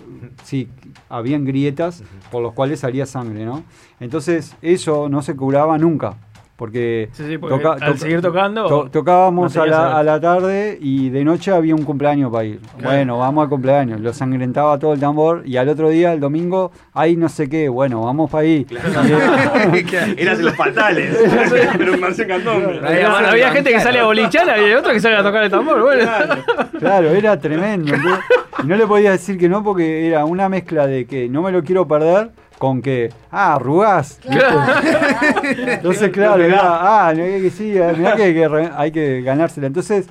Sí, 0.43 0.67
habían 1.09 1.45
grietas 1.45 2.03
por 2.31 2.41
los 2.43 2.53
cuales 2.53 2.79
salía 2.79 3.05
sangre, 3.05 3.45
¿no? 3.45 3.63
Entonces, 3.99 4.55
eso 4.61 5.09
no 5.09 5.21
se 5.21 5.35
curaba 5.35 5.77
nunca. 5.77 6.17
Porque, 6.59 7.07
Sí, 7.13 7.23
sí, 7.25 7.37
porque 7.37 7.65
al 7.65 7.97
seguir 7.97 8.21
tocando, 8.21 8.65
to- 8.67 8.89
tocábamos 8.91 9.55
no 9.55 9.61
a, 9.61 9.65
la, 9.65 9.77
a 9.93 9.99
a 9.99 10.03
la 10.03 10.19
tarde 10.19 10.77
y 10.81 11.09
de 11.09 11.23
noche 11.23 11.51
había 11.51 11.73
un 11.73 11.83
cumpleaños 11.83 12.29
para 12.29 12.43
ir. 12.43 12.59
Bueno, 12.83 13.17
vamos 13.17 13.43
al 13.43 13.49
cumpleaños. 13.49 14.01
Lo 14.01 14.11
sangrentaba 14.11 14.77
todo 14.77 14.91
el 14.91 14.99
tambor 14.99 15.43
y 15.45 15.55
al 15.55 15.69
otro 15.69 15.87
día, 15.87 16.11
el 16.11 16.19
domingo, 16.19 16.73
hay 16.93 17.15
no 17.15 17.29
sé 17.29 17.47
qué. 17.47 17.69
Bueno, 17.69 18.01
vamos 18.03 18.29
para 18.29 18.41
ahí. 18.41 18.67
Eran 20.17 20.43
los 20.43 20.53
fatales. 20.55 21.17
Pero 21.77 21.93
un 21.93 21.99
Cantón. 22.27 22.85
Había, 22.85 23.29
había 23.29 23.51
gente 23.51 23.71
que 23.71 23.79
sale 23.79 23.99
a 23.99 24.03
bolichar 24.03 24.59
y 24.59 24.73
otro 24.73 24.91
que 24.91 24.99
sale 24.99 25.15
a 25.15 25.23
tocar 25.23 25.45
el 25.45 25.49
tambor. 25.49 25.81
Bueno. 25.81 26.11
Claro, 26.77 27.09
era 27.11 27.39
tremendo. 27.39 27.93
no 28.65 28.75
le 28.75 28.85
podía 28.85 29.11
decir 29.11 29.37
que 29.37 29.47
no 29.47 29.63
porque 29.63 30.07
era 30.07 30.25
una 30.25 30.49
mezcla 30.49 30.87
de 30.87 31.05
que 31.05 31.29
no 31.29 31.41
me 31.41 31.53
lo 31.53 31.63
quiero 31.63 31.87
perder 31.87 32.31
con 32.59 32.81
que, 32.83 33.09
ah, 33.31 33.55
arrugás. 33.55 34.19
Entonces, 35.43 36.11
claro, 36.11 36.43
era, 36.43 37.07
ah, 37.07 37.13
no, 37.13 37.23
que 37.23 37.49
sí, 37.49 37.75
eh, 37.75 37.93
mirá 37.97 38.15
que, 38.15 38.23
hay 38.23 38.33
que 38.33 38.47
re- 38.47 38.71
hay 38.75 38.91
que 38.91 39.21
ganársela. 39.21 39.65
Entonces, 39.67 40.07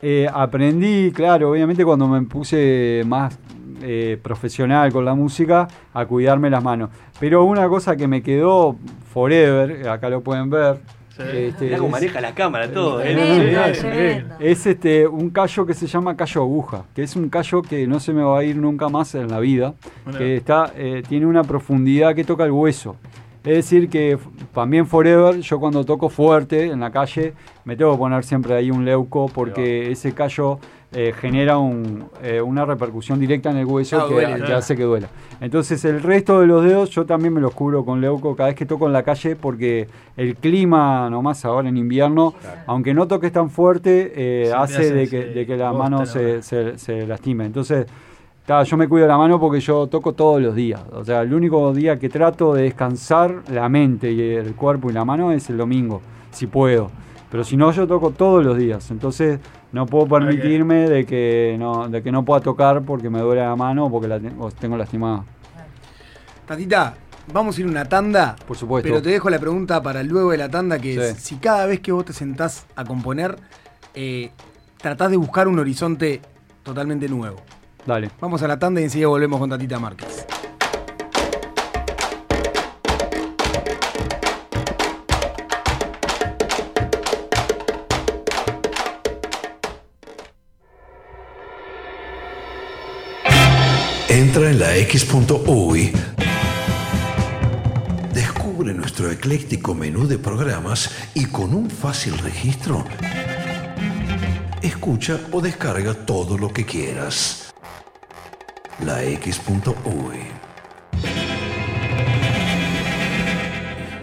eh, 0.00 0.26
aprendí, 0.32 1.12
claro, 1.12 1.50
obviamente 1.52 1.84
cuando 1.84 2.08
me 2.08 2.20
puse 2.22 3.02
más 3.06 3.38
eh, 3.82 4.18
profesional 4.22 4.92
con 4.92 5.04
la 5.04 5.14
música, 5.14 5.68
a 5.94 6.04
cuidarme 6.06 6.50
las 6.50 6.62
manos. 6.64 6.90
Pero 7.20 7.44
una 7.44 7.68
cosa 7.68 7.94
que 7.96 8.08
me 8.08 8.22
quedó 8.22 8.76
forever, 9.12 9.88
acá 9.88 10.08
lo 10.08 10.22
pueden 10.22 10.50
ver. 10.50 10.78
Este, 11.18 11.64
Mirá 11.66 11.76
cómo 11.78 11.88
es- 11.88 11.92
maneja 12.02 12.20
la 12.20 12.34
cámara, 12.34 12.70
todo. 12.72 13.00
¿eh? 13.02 13.14
Tremendo, 13.14 13.74
Sí, 13.74 13.80
tremendo. 13.80 14.34
es 14.40 14.66
este 14.66 15.06
un 15.06 15.30
callo 15.30 15.66
que 15.66 15.74
se 15.74 15.86
llama 15.86 16.16
callo 16.16 16.40
aguja, 16.42 16.84
que 16.94 17.02
es 17.02 17.14
un 17.16 17.28
callo 17.28 17.62
que 17.62 17.86
no 17.86 18.00
se 18.00 18.12
me 18.12 18.22
va 18.22 18.38
a 18.38 18.44
ir 18.44 18.56
nunca 18.56 18.88
más 18.88 19.14
en 19.14 19.28
la 19.28 19.38
vida, 19.40 19.74
Bueno. 20.04 20.18
que 20.18 20.36
está 20.36 20.72
eh, 20.76 21.02
tiene 21.08 21.26
una 21.26 21.42
profundidad 21.44 22.14
que 22.14 22.24
toca 22.24 22.44
el 22.44 22.50
hueso. 22.52 22.96
Es 23.44 23.54
decir, 23.56 23.88
que 23.88 24.16
también 24.54 24.86
forever, 24.86 25.40
yo 25.40 25.58
cuando 25.58 25.84
toco 25.84 26.08
fuerte 26.08 26.66
en 26.66 26.78
la 26.78 26.92
calle, 26.92 27.34
me 27.64 27.74
tengo 27.76 27.90
que 27.92 27.98
poner 27.98 28.22
siempre 28.22 28.54
ahí 28.54 28.70
un 28.70 28.84
leuco 28.84 29.26
porque 29.34 29.90
ese 29.90 30.12
callo 30.12 30.60
eh, 30.94 31.12
genera 31.18 31.58
un, 31.58 32.04
eh, 32.22 32.40
una 32.40 32.64
repercusión 32.64 33.18
directa 33.18 33.50
en 33.50 33.56
el 33.56 33.64
hueso 33.66 33.98
Ah, 34.00 34.06
que, 34.08 34.14
duele, 34.14 34.32
que 34.34 34.38
claro. 34.40 34.56
hace 34.56 34.76
que 34.76 34.82
duela. 34.82 35.08
Entonces 35.40 35.84
el 35.84 36.02
resto 36.02 36.40
de 36.40 36.46
los 36.46 36.62
dedos 36.64 36.90
yo 36.90 37.06
también 37.06 37.32
me 37.34 37.40
los 37.40 37.54
cubro 37.54 37.84
con 37.84 38.00
leuco 38.00 38.36
cada 38.36 38.48
vez 38.50 38.56
que 38.56 38.66
toco 38.66 38.86
en 38.86 38.92
la 38.92 39.02
calle 39.02 39.34
porque 39.36 39.88
el 40.16 40.36
clima, 40.36 41.08
nomás 41.10 41.44
ahora 41.44 41.68
en 41.68 41.76
invierno, 41.76 42.34
aunque 42.66 42.94
no 42.94 43.08
toques 43.08 43.32
tan 43.32 43.48
fuerte, 43.50 44.12
eh, 44.14 44.52
hace 44.54 44.92
de 44.92 45.08
que, 45.08 45.24
de 45.26 45.46
que 45.46 45.56
la 45.56 45.72
mano 45.72 46.00
la 46.00 46.06
se, 46.06 46.42
se, 46.42 46.78
se 46.78 47.06
lastime. 47.06 47.46
Entonces, 47.46 47.86
yo 48.66 48.76
me 48.76 48.86
cuido 48.88 49.06
la 49.06 49.16
mano 49.16 49.40
porque 49.40 49.60
yo 49.60 49.86
toco 49.86 50.12
todos 50.12 50.42
los 50.42 50.54
días. 50.54 50.80
O 50.92 51.04
sea, 51.04 51.22
el 51.22 51.32
único 51.32 51.72
día 51.72 51.98
que 51.98 52.08
trato 52.08 52.52
de 52.54 52.64
descansar 52.64 53.42
la 53.50 53.68
mente 53.68 54.12
y 54.12 54.20
el 54.20 54.54
cuerpo 54.54 54.90
y 54.90 54.92
la 54.92 55.04
mano 55.04 55.32
es 55.32 55.48
el 55.48 55.56
domingo, 55.56 56.02
si 56.30 56.46
puedo. 56.46 56.90
Pero 57.32 57.44
si 57.44 57.56
no, 57.56 57.72
yo 57.72 57.86
toco 57.86 58.10
todos 58.10 58.44
los 58.44 58.58
días. 58.58 58.90
Entonces, 58.90 59.40
no 59.72 59.86
puedo 59.86 60.06
permitirme 60.06 60.86
de 60.86 61.06
que 61.06 61.56
no, 61.58 61.88
de 61.88 62.02
que 62.02 62.12
no 62.12 62.26
pueda 62.26 62.42
tocar 62.42 62.82
porque 62.82 63.08
me 63.08 63.20
duele 63.20 63.40
la 63.40 63.56
mano 63.56 63.86
o 63.86 63.90
porque 63.90 64.06
la 64.06 64.20
o 64.38 64.50
tengo 64.50 64.76
lastimada. 64.76 65.24
Tatita, 66.46 66.94
vamos 67.32 67.56
a 67.56 67.60
ir 67.62 67.66
a 67.66 67.70
una 67.70 67.86
tanda. 67.86 68.36
Por 68.46 68.58
supuesto. 68.58 68.86
Pero 68.86 69.00
te 69.00 69.08
dejo 69.08 69.30
la 69.30 69.38
pregunta 69.38 69.82
para 69.82 70.02
luego 70.02 70.32
de 70.32 70.36
la 70.36 70.50
tanda, 70.50 70.78
que 70.78 70.94
es 70.94 71.16
si 71.16 71.36
cada 71.36 71.64
vez 71.64 71.80
que 71.80 71.90
vos 71.90 72.04
te 72.04 72.12
sentás 72.12 72.66
a 72.76 72.84
componer, 72.84 73.38
eh, 73.94 74.30
tratás 74.76 75.10
de 75.10 75.16
buscar 75.16 75.48
un 75.48 75.58
horizonte 75.58 76.20
totalmente 76.62 77.08
nuevo. 77.08 77.38
Dale. 77.86 78.10
Vamos 78.20 78.42
a 78.42 78.46
la 78.46 78.58
tanda 78.58 78.82
y 78.82 78.84
enseguida 78.84 79.08
volvemos 79.08 79.40
con 79.40 79.48
Tatita 79.48 79.78
Márquez. 79.78 80.26
Entra 94.34 94.50
en 94.50 94.58
la 94.60 94.76
X.UI. 94.78 95.92
Descubre 98.14 98.72
nuestro 98.72 99.10
ecléctico 99.10 99.74
menú 99.74 100.06
de 100.06 100.16
programas 100.16 100.90
y 101.12 101.26
con 101.26 101.52
un 101.52 101.68
fácil 101.68 102.16
registro, 102.16 102.82
escucha 104.62 105.20
o 105.32 105.42
descarga 105.42 105.92
todo 105.92 106.38
lo 106.38 106.50
que 106.50 106.64
quieras. 106.64 107.52
La 108.82 109.04
X.UI. 109.04 110.20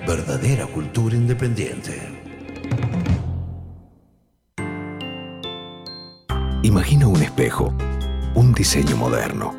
Verdadera 0.06 0.68
cultura 0.68 1.16
independiente. 1.16 2.00
Imagina 6.62 7.08
un 7.08 7.20
espejo, 7.20 7.74
un 8.36 8.54
diseño 8.54 8.96
moderno. 8.96 9.59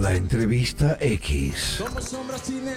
La 0.00 0.14
entrevista 0.14 0.96
X. 1.00 1.82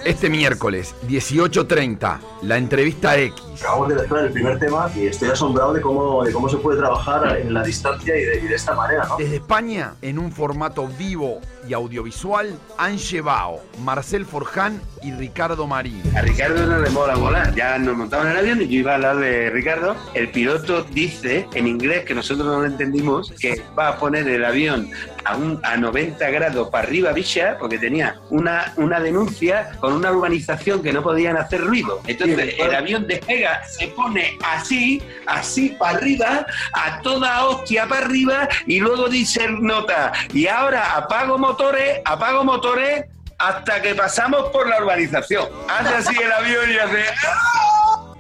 Este 0.06 0.28
miércoles, 0.28 0.96
18.30, 1.08 2.20
la 2.42 2.58
entrevista 2.58 3.16
X. 3.16 3.44
Acabamos 3.60 3.90
de 3.90 3.96
mezclar 3.96 4.26
el 4.26 4.32
primer 4.32 4.58
tema 4.58 4.92
y 4.96 5.06
estoy 5.06 5.30
asombrado 5.30 5.72
de 5.74 5.82
cómo, 5.82 6.24
de 6.24 6.34
cómo 6.34 6.50
se 6.50 6.58
puede 6.58 6.80
trabajar 6.80 7.38
en 7.38 7.54
la 7.54 7.62
distancia 7.62 8.18
y 8.18 8.24
de, 8.24 8.40
y 8.40 8.48
de 8.48 8.56
esta 8.56 8.74
manera, 8.74 9.06
¿no? 9.06 9.18
Desde 9.18 9.36
España, 9.36 9.94
en 10.02 10.18
un 10.18 10.32
formato 10.32 10.88
vivo 10.88 11.42
y 11.68 11.74
audiovisual, 11.74 12.58
han 12.78 12.98
llevado 12.98 13.62
Marcel 13.80 14.26
Forján 14.26 14.82
y 15.04 15.12
Ricardo 15.12 15.68
Marín. 15.68 16.02
A 16.16 16.22
Ricardo 16.22 16.66
no 16.66 16.80
le 16.80 16.90
mola 16.90 17.16
volar. 17.16 17.54
Ya 17.56 17.78
nos 17.78 17.98
montamos 17.98 18.28
en 18.28 18.32
el 18.34 18.38
avión 18.38 18.62
y 18.62 18.68
yo 18.68 18.80
iba 18.80 18.92
a 18.92 18.96
hablar 18.96 19.18
de 19.18 19.50
Ricardo. 19.50 19.96
El 20.14 20.30
piloto 20.30 20.84
dice 20.84 21.48
en 21.54 21.68
inglés, 21.68 22.06
que 22.06 22.14
nosotros 22.14 22.46
no 22.48 22.60
lo 22.60 22.66
entendimos, 22.66 23.32
que 23.40 23.62
va 23.78 23.90
a 23.90 23.98
poner 23.98 24.28
el 24.28 24.46
avión 24.46 24.90
a, 25.26 25.36
un, 25.36 25.60
a 25.64 25.78
90 25.78 26.30
grados 26.30 26.70
para 26.70 26.88
arriba, 26.88 27.12
bicha, 27.12 27.58
porque 27.60 27.78
tenía 27.78 28.20
una, 28.30 28.74
una 28.78 29.00
denuncia 29.00 29.72
con 29.80 29.94
una 29.94 30.12
urbanización 30.12 30.82
que 30.82 30.94
no 30.94 31.02
podían 31.02 31.38
hacer 31.38 31.62
ruido. 31.62 32.02
Entonces 32.08 32.56
el 32.58 32.76
avión 32.76 33.08
despega, 33.08 33.64
se 33.66 33.88
pone 33.88 34.38
así, 34.44 35.02
así 35.26 35.76
para 35.80 35.98
arriba, 35.98 36.46
a 36.74 37.02
toda 37.02 37.46
hostia 37.46 37.88
para 37.88 38.06
arriba, 38.06 38.48
y 38.66 38.80
luego 38.80 39.08
dice 39.10 39.46
el 39.46 39.62
nota, 39.62 40.12
y 40.34 40.48
ahora 40.48 40.96
apago 40.96 41.38
motores, 41.52 42.00
apago 42.06 42.46
motores 42.46 43.06
hasta 43.38 43.82
que 43.82 43.94
pasamos 43.94 44.50
por 44.52 44.68
la 44.70 44.82
urbanización. 44.82 45.50
Hace 45.68 45.96
así 45.96 46.16
el 46.22 46.32
avión 46.32 46.72
y 46.72 46.78
hace. 46.78 47.04
¡ah! 47.28 48.14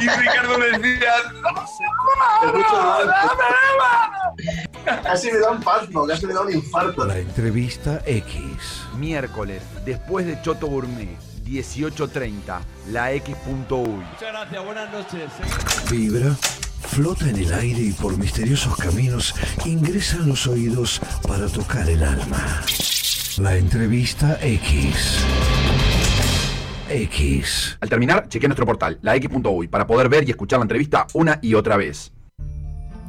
Y 0.00 0.08
Ricardo 0.08 0.58
me 0.58 0.78
decía. 0.78 1.14
Casi 5.02 5.32
me 5.32 5.38
da 5.38 5.50
un 5.50 5.60
pasmo, 5.60 6.06
casi 6.06 6.26
me 6.26 6.34
da 6.34 6.42
un 6.42 6.52
infarto. 6.52 7.04
La 7.04 7.18
entrevista 7.18 8.00
X. 8.06 8.82
Miércoles, 8.96 9.62
después 9.84 10.24
de 10.26 10.40
Choto 10.42 10.68
Gourmet, 10.68 11.18
18.30, 11.44 12.60
la 12.90 13.12
X.uy. 13.12 13.88
Muchas 13.88 14.20
gracias, 14.20 14.64
buenas 14.64 14.92
noches. 14.92 15.30
Vibra, 15.90 16.36
flota 16.80 17.28
en 17.28 17.36
el 17.36 17.52
aire 17.52 17.80
y 17.80 17.92
por 17.92 18.16
misteriosos 18.18 18.76
caminos 18.76 19.34
ingresa 19.64 20.16
en 20.16 20.28
los 20.28 20.46
oídos 20.46 21.00
para 21.26 21.46
tocar 21.48 21.88
el 21.88 22.02
alma. 22.02 22.62
La 23.38 23.56
entrevista 23.56 24.38
X. 24.40 25.24
X. 26.88 27.78
Al 27.80 27.88
terminar, 27.88 28.28
chequea 28.28 28.48
nuestro 28.48 28.66
portal, 28.66 28.98
lax.uy, 29.02 29.68
para 29.68 29.86
poder 29.86 30.08
ver 30.08 30.26
y 30.26 30.30
escuchar 30.30 30.58
la 30.58 30.64
entrevista 30.64 31.06
una 31.14 31.38
y 31.42 31.54
otra 31.54 31.76
vez. 31.76 32.12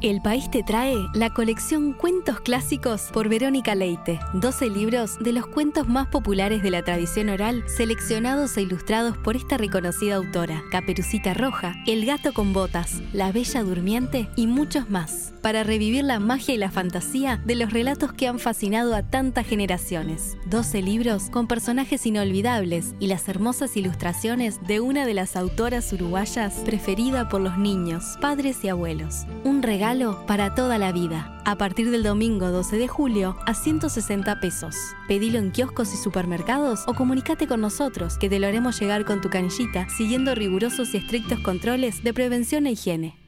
El 0.00 0.22
País 0.22 0.48
te 0.48 0.62
trae 0.62 0.94
la 1.12 1.30
colección 1.30 1.92
Cuentos 1.92 2.40
Clásicos 2.40 3.10
por 3.12 3.28
Verónica 3.28 3.74
Leite. 3.74 4.20
12 4.34 4.70
libros 4.70 5.18
de 5.18 5.32
los 5.32 5.44
cuentos 5.48 5.88
más 5.88 6.06
populares 6.06 6.62
de 6.62 6.70
la 6.70 6.82
tradición 6.82 7.30
oral, 7.30 7.64
seleccionados 7.66 8.56
e 8.56 8.62
ilustrados 8.62 9.16
por 9.16 9.34
esta 9.34 9.56
reconocida 9.56 10.14
autora. 10.14 10.62
Caperucita 10.70 11.34
Roja, 11.34 11.74
El 11.84 12.06
Gato 12.06 12.32
con 12.32 12.52
Botas, 12.52 13.02
La 13.12 13.32
Bella 13.32 13.64
Durmiente 13.64 14.28
y 14.36 14.46
muchos 14.46 14.88
más. 14.88 15.34
Para 15.42 15.64
revivir 15.64 16.04
la 16.04 16.20
magia 16.20 16.54
y 16.54 16.58
la 16.58 16.70
fantasía 16.70 17.42
de 17.44 17.56
los 17.56 17.72
relatos 17.72 18.12
que 18.12 18.28
han 18.28 18.38
fascinado 18.38 18.94
a 18.94 19.02
tantas 19.02 19.48
generaciones. 19.48 20.36
12 20.46 20.80
libros 20.80 21.28
con 21.28 21.48
personajes 21.48 22.06
inolvidables 22.06 22.94
y 23.00 23.08
las 23.08 23.28
hermosas 23.28 23.76
ilustraciones 23.76 24.60
de 24.64 24.78
una 24.78 25.06
de 25.06 25.14
las 25.14 25.34
autoras 25.34 25.92
uruguayas 25.92 26.54
preferida 26.64 27.28
por 27.28 27.40
los 27.40 27.58
niños, 27.58 28.16
padres 28.20 28.62
y 28.62 28.68
abuelos. 28.68 29.26
Un 29.42 29.60
regalo 29.60 29.87
para 30.26 30.54
toda 30.54 30.76
la 30.76 30.92
vida. 30.92 31.40
A 31.46 31.56
partir 31.56 31.90
del 31.90 32.02
domingo 32.02 32.50
12 32.50 32.76
de 32.76 32.88
julio 32.88 33.38
a 33.46 33.54
160 33.54 34.38
pesos. 34.38 34.76
Pedilo 35.08 35.38
en 35.38 35.50
kioscos 35.50 35.94
y 35.94 35.96
supermercados 35.96 36.84
o 36.86 36.92
comunícate 36.92 37.46
con 37.46 37.62
nosotros 37.62 38.18
que 38.18 38.28
te 38.28 38.38
lo 38.38 38.46
haremos 38.46 38.78
llegar 38.78 39.06
con 39.06 39.22
tu 39.22 39.30
canillita 39.30 39.88
siguiendo 39.88 40.34
rigurosos 40.34 40.92
y 40.92 40.98
estrictos 40.98 41.40
controles 41.40 42.04
de 42.04 42.12
prevención 42.12 42.66
e 42.66 42.72
higiene. 42.72 43.27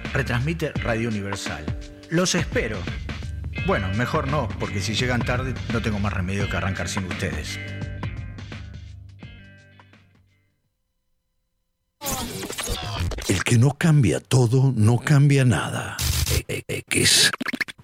Retransmite 0.13 0.71
Radio 0.73 1.09
Universal. 1.09 1.63
Los 2.09 2.35
espero. 2.35 2.77
Bueno, 3.65 3.87
mejor 3.95 4.27
no, 4.27 4.49
porque 4.59 4.81
si 4.81 4.93
llegan 4.93 5.23
tarde 5.23 5.53
no 5.71 5.81
tengo 5.81 5.99
más 5.99 6.13
remedio 6.13 6.49
que 6.49 6.57
arrancar 6.57 6.89
sin 6.89 7.05
ustedes. 7.05 7.59
El 13.27 13.43
que 13.43 13.57
no 13.57 13.71
cambia 13.77 14.19
todo, 14.19 14.73
no 14.75 14.97
cambia 14.97 15.45
nada. 15.45 15.95
X. 16.47 17.31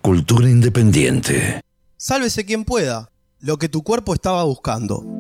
Cultura 0.02 0.50
independiente. 0.50 1.62
Sálvese 1.96 2.46
quien 2.46 2.66
pueda. 2.66 3.12
Lo 3.40 3.58
que 3.58 3.70
tu 3.70 3.84
cuerpo 3.84 4.14
estaba 4.14 4.44
buscando. 4.44 5.17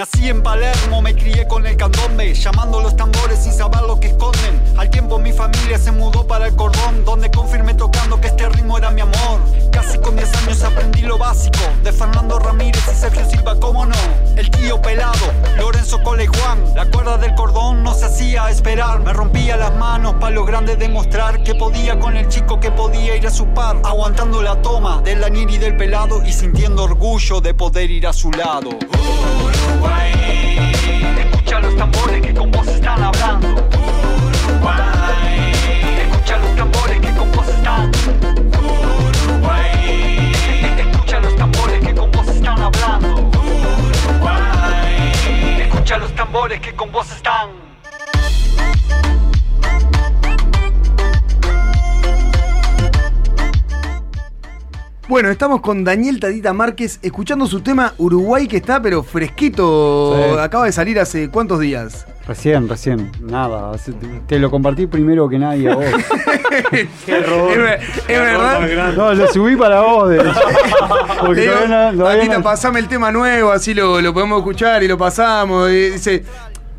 Nací 0.00 0.30
en 0.30 0.42
Palermo, 0.42 1.02
me 1.02 1.14
crié 1.14 1.46
con 1.46 1.66
el 1.66 1.76
candombe, 1.76 2.32
llamando 2.32 2.80
los 2.80 2.96
tambores 2.96 3.40
sin 3.40 3.52
saber 3.52 3.82
lo 3.82 4.00
que 4.00 4.06
esconden. 4.06 4.58
Al 4.78 4.88
tiempo 4.88 5.18
mi 5.18 5.30
familia 5.30 5.76
se 5.76 5.92
mudó 5.92 6.26
para 6.26 6.46
el 6.46 6.56
cordón, 6.56 7.04
donde 7.04 7.30
confirmé 7.30 7.74
tocando 7.74 8.18
que 8.18 8.28
este 8.28 8.48
ritmo 8.48 8.78
era 8.78 8.90
mi 8.92 9.02
amor. 9.02 9.40
Casi 9.70 9.98
con 9.98 10.16
10 10.16 10.34
años 10.36 10.62
aprendí 10.62 11.02
lo 11.02 11.18
básico 11.18 11.58
de 11.84 11.92
Fernando 11.92 12.38
Ramírez 12.38 12.82
y 12.90 12.94
Sergio 12.96 13.28
Silva, 13.28 13.60
cómo 13.60 13.84
no. 13.84 13.94
El 14.36 14.50
tío 14.50 14.80
pelado, 14.80 15.18
Lorenzo 15.58 16.02
Cole 16.02 16.24
y 16.24 16.28
Juan. 16.28 16.64
La 16.74 16.86
cuerda 16.86 17.18
del 17.18 17.34
cordón 17.34 17.82
no 17.82 17.92
se 17.92 18.06
hacía 18.06 18.48
esperar. 18.48 19.00
Me 19.00 19.12
rompía 19.12 19.58
las 19.58 19.76
manos 19.76 20.14
para 20.14 20.30
lo 20.30 20.46
grande 20.46 20.76
demostrar 20.76 21.42
que 21.42 21.54
podía 21.54 21.98
con 21.98 22.16
el 22.16 22.26
chico 22.28 22.58
que 22.58 22.70
podía 22.70 23.16
ir 23.16 23.26
a 23.26 23.30
su 23.30 23.48
par. 23.48 23.76
Aguantando 23.84 24.40
la 24.40 24.62
toma 24.62 25.02
del 25.02 25.20
Daniel 25.20 25.50
y 25.50 25.58
del 25.58 25.76
pelado 25.76 26.24
y 26.24 26.32
sintiendo 26.32 26.84
orgullo 26.84 27.42
de 27.42 27.52
poder 27.52 27.90
ir 27.90 28.06
a 28.06 28.14
su 28.14 28.30
lado. 28.30 28.70
Uruguay, 44.02 45.12
escucha 45.62 45.98
los 45.98 46.14
tambores 46.14 46.60
que 46.60 46.74
con 46.74 46.92
vos 46.92 47.10
están 47.10 47.69
Bueno, 55.10 55.28
estamos 55.28 55.60
con 55.60 55.82
Daniel 55.82 56.20
Tadita 56.20 56.52
Márquez 56.52 57.00
escuchando 57.02 57.44
su 57.48 57.62
tema 57.62 57.94
Uruguay 57.98 58.46
que 58.46 58.58
está 58.58 58.80
pero 58.80 59.02
fresquito. 59.02 60.14
Sí. 60.16 60.38
Acaba 60.38 60.66
de 60.66 60.72
salir 60.72 61.00
hace 61.00 61.28
cuántos 61.28 61.58
días. 61.58 62.06
Recién, 62.28 62.68
recién, 62.68 63.10
nada. 63.20 63.72
Te 64.28 64.38
lo 64.38 64.52
compartí 64.52 64.86
primero 64.86 65.28
que 65.28 65.36
nadie 65.40 65.68
a 65.68 65.74
vos. 65.74 65.84
Qué 66.70 67.12
error. 67.12 67.50
Es, 67.50 67.58
ver- 67.58 67.80
es 68.06 68.18
verdad. 68.20 68.92
No, 68.96 69.12
lo 69.12 69.26
subí 69.32 69.56
para 69.56 69.80
vos, 69.80 70.10
de 70.10 70.18
hecho. 70.18 70.32
Porque 71.26 71.34
Le 71.34 71.40
digo, 71.42 71.54
todavía 71.54 71.90
no- 71.92 71.98
todavía 71.98 72.18
Tadita, 72.20 72.38
no- 72.38 72.44
pasame 72.44 72.78
el 72.78 72.86
tema 72.86 73.10
nuevo, 73.10 73.50
así 73.50 73.74
lo, 73.74 74.00
lo 74.00 74.14
podemos 74.14 74.38
escuchar 74.38 74.80
y 74.84 74.86
lo 74.88 74.96
pasamos. 74.96 75.70
Y 75.70 75.90
dice. 75.90 76.22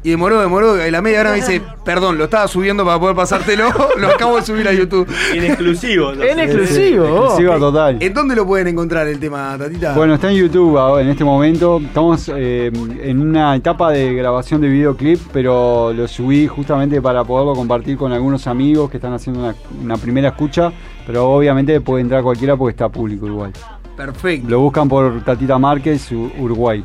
Y 0.04 0.10
demoró, 0.10 0.42
demoró. 0.42 0.86
Y 0.86 0.90
la 0.90 1.02
media 1.02 1.22
hora 1.22 1.32
me 1.32 1.38
dice, 1.38 1.62
perdón, 1.86 2.18
lo 2.18 2.24
estaba 2.24 2.48
subiendo 2.48 2.84
para 2.84 3.00
poder 3.00 3.16
pasártelo. 3.16 3.70
lo 3.98 4.08
acabo 4.08 4.38
de 4.38 4.42
subir 4.42 4.68
a 4.68 4.74
YouTube. 4.74 5.08
En 5.34 5.44
exclusivo. 5.44 6.12
En 6.22 6.40
exclusivo, 6.40 7.08
vos. 7.08 7.26
Exclusiva 7.26 7.60
total. 7.60 7.98
¿En 8.00 8.14
dónde 8.14 8.36
lo 8.36 8.46
pueden 8.46 8.68
encontrar 8.68 9.08
el 9.08 9.20
tema, 9.20 9.56
Tatita? 9.58 9.94
Bueno, 9.94 10.16
está 10.16 10.32
en 10.32 10.38
YouTube 10.38 10.78
ahora, 10.78 11.04
en 11.04 11.10
este 11.10 11.24
momento. 11.24 11.80
Estamos 11.84 12.32
eh, 12.34 12.72
en 13.02 13.22
una 13.22 13.56
etapa 13.56 13.92
de 13.92 14.14
grabación 14.14 14.62
de 14.62 14.70
videoclip, 14.70 15.20
pero 15.34 15.94
lo 15.94 16.08
subí 16.08 16.48
justamente 16.48 17.02
para 17.02 17.24
poderlo 17.24 17.54
compartir 17.54 17.98
con 17.98 18.12
algunos 18.12 18.48
amigos 18.48 18.90
que 18.90 18.98
están 18.98 19.14
haciendo 19.14 19.42
una, 19.42 19.56
una 19.84 19.98
primera 19.98 20.30
escucha. 20.30 20.72
Pero 21.06 21.30
obviamente 21.30 21.82
puede 21.82 22.02
entrar 22.02 22.24
cualquiera 22.24 22.56
porque 22.56 22.72
está 22.72 22.90
público 22.90 23.28
igual. 23.28 23.52
Perfecto. 23.96 24.50
Lo 24.50 24.60
buscan 24.60 24.88
por 24.88 25.24
Tatita 25.24 25.60
Márquez, 25.60 26.12
Uruguay. 26.12 26.84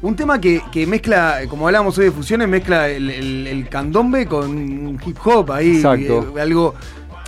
Un 0.00 0.14
tema 0.14 0.40
que, 0.40 0.62
que 0.70 0.86
mezcla, 0.86 1.40
como 1.48 1.66
hablábamos 1.66 1.98
hoy 1.98 2.04
de 2.06 2.10
fusiones, 2.12 2.48
mezcla 2.48 2.88
el, 2.88 3.10
el- 3.10 3.46
el 3.48 3.68
candombe 3.68 4.26
con 4.26 4.98
hip 5.04 5.16
hop 5.24 5.50
ahí. 5.52 5.76
Exacto. 5.76 6.34
eh, 6.36 6.40
algo, 6.40 6.74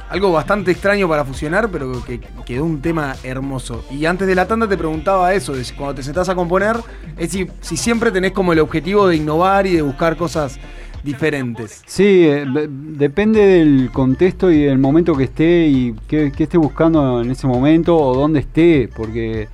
algo 0.09 0.31
bastante 0.33 0.71
extraño 0.71 1.09
para 1.09 1.25
fusionar, 1.25 1.69
pero 1.69 2.05
que 2.05 2.21
quedó 2.47 2.65
un 2.65 2.81
tema 2.81 3.17
hermoso. 3.25 3.85
Y 3.91 4.05
antes 4.07 4.29
de 4.29 4.37
la 4.37 4.47
tanda 4.47 4.69
te 4.69 4.77
preguntaba 4.77 5.35
eso, 5.35 5.53
de 5.55 5.65
cuando 5.77 5.97
te 5.97 6.03
sentás 6.05 6.29
a 6.29 6.35
componer, 6.37 6.77
es 7.17 7.31
si, 7.33 7.49
si 7.61 7.77
siempre 7.77 8.13
tenés 8.13 8.31
como 8.33 8.53
el 8.53 8.61
objetivo 8.61 9.09
de 9.09 9.17
innovar 9.17 9.67
y 9.67 9.73
de 9.75 9.83
buscar 9.83 10.17
cosas 10.17 10.59
diferentes. 11.03 11.83
Sí, 11.87 12.25
eh, 12.25 12.47
de- 12.53 12.69
depende 12.71 13.41
del 13.45 13.91
contexto 13.93 14.49
y 14.51 14.63
del 14.63 14.79
momento 14.79 15.17
que 15.17 15.25
esté 15.25 15.67
y 15.67 15.95
qué, 16.07 16.31
qué 16.37 16.45
esté 16.45 16.57
buscando 16.57 17.21
en 17.21 17.31
ese 17.33 17.47
momento 17.49 17.97
o 17.97 18.15
dónde 18.15 18.41
esté, 18.41 18.89
porque 18.95 19.49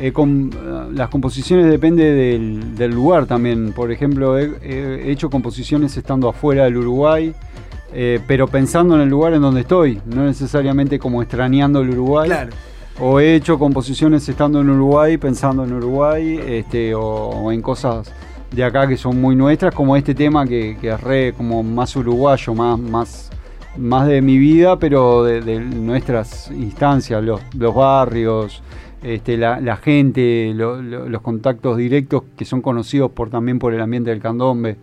eh, 0.00 0.12
eh, 0.16 0.50
las 0.92 1.08
composiciones 1.08 1.66
depende 1.66 2.04
del, 2.04 2.76
del 2.76 2.92
lugar 2.92 3.26
también. 3.26 3.72
Por 3.72 3.90
ejemplo, 3.90 4.38
he, 4.38 4.50
he 4.62 5.10
hecho 5.10 5.30
composiciones 5.30 5.96
estando 5.96 6.28
afuera 6.28 6.64
del 6.64 6.76
Uruguay, 6.76 7.34
eh, 7.92 8.20
pero 8.26 8.46
pensando 8.46 8.94
en 8.94 9.00
el 9.00 9.08
lugar 9.08 9.32
en 9.34 9.42
donde 9.42 9.62
estoy, 9.62 10.00
no 10.06 10.24
necesariamente 10.24 10.98
como 10.98 11.22
extrañando 11.22 11.80
el 11.80 11.90
Uruguay. 11.90 12.28
Claro. 12.28 12.50
O 13.00 13.20
he 13.20 13.36
hecho 13.36 13.58
composiciones 13.58 14.28
estando 14.28 14.60
en 14.60 14.70
Uruguay, 14.70 15.18
pensando 15.18 15.64
en 15.64 15.72
Uruguay, 15.72 16.40
este, 16.46 16.94
o, 16.94 17.00
o 17.00 17.52
en 17.52 17.62
cosas 17.62 18.12
de 18.50 18.64
acá 18.64 18.88
que 18.88 18.96
son 18.96 19.20
muy 19.20 19.36
nuestras, 19.36 19.74
como 19.74 19.94
este 19.94 20.14
tema 20.14 20.46
que, 20.46 20.76
que 20.80 20.88
es 20.88 21.00
re 21.00 21.32
como 21.36 21.62
más 21.62 21.94
uruguayo, 21.96 22.54
más, 22.54 22.78
más, 22.78 23.30
más 23.76 24.08
de 24.08 24.20
mi 24.20 24.38
vida, 24.38 24.78
pero 24.78 25.22
de, 25.22 25.42
de 25.42 25.60
nuestras 25.60 26.50
instancias, 26.50 27.22
los, 27.22 27.40
los 27.54 27.74
barrios, 27.74 28.62
este, 29.02 29.36
la, 29.36 29.60
la 29.60 29.76
gente, 29.76 30.52
lo- 30.54 30.80
lo- 30.82 31.08
los 31.08 31.22
contactos 31.22 31.76
directos 31.76 32.22
que 32.36 32.44
son 32.44 32.60
conocidos 32.62 33.10
por 33.12 33.30
también 33.30 33.58
por 33.58 33.72
el 33.74 33.80
ambiente 33.80 34.10
del 34.10 34.20
candombe. 34.20 34.76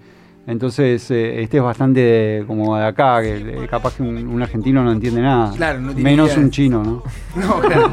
Entonces, 0.48 1.10
eh, 1.10 1.42
este 1.42 1.58
es 1.58 1.64
bastante 1.64 2.00
de- 2.02 2.44
como 2.46 2.78
de 2.78 2.86
acá, 2.86 3.20
que 3.20 3.36
eh, 3.38 3.68
capaz 3.68 3.96
que 3.96 4.04
un, 4.04 4.16
un 4.28 4.42
argentino 4.44 4.84
no 4.84 4.92
entiende 4.92 5.20
nada. 5.22 5.52
Claro, 5.56 5.80
no 5.80 5.92
Menos 5.94 6.38
un 6.38 6.52
chino, 6.52 6.84
¿no? 6.84 7.04
No, 7.36 7.60
claro. 7.62 7.92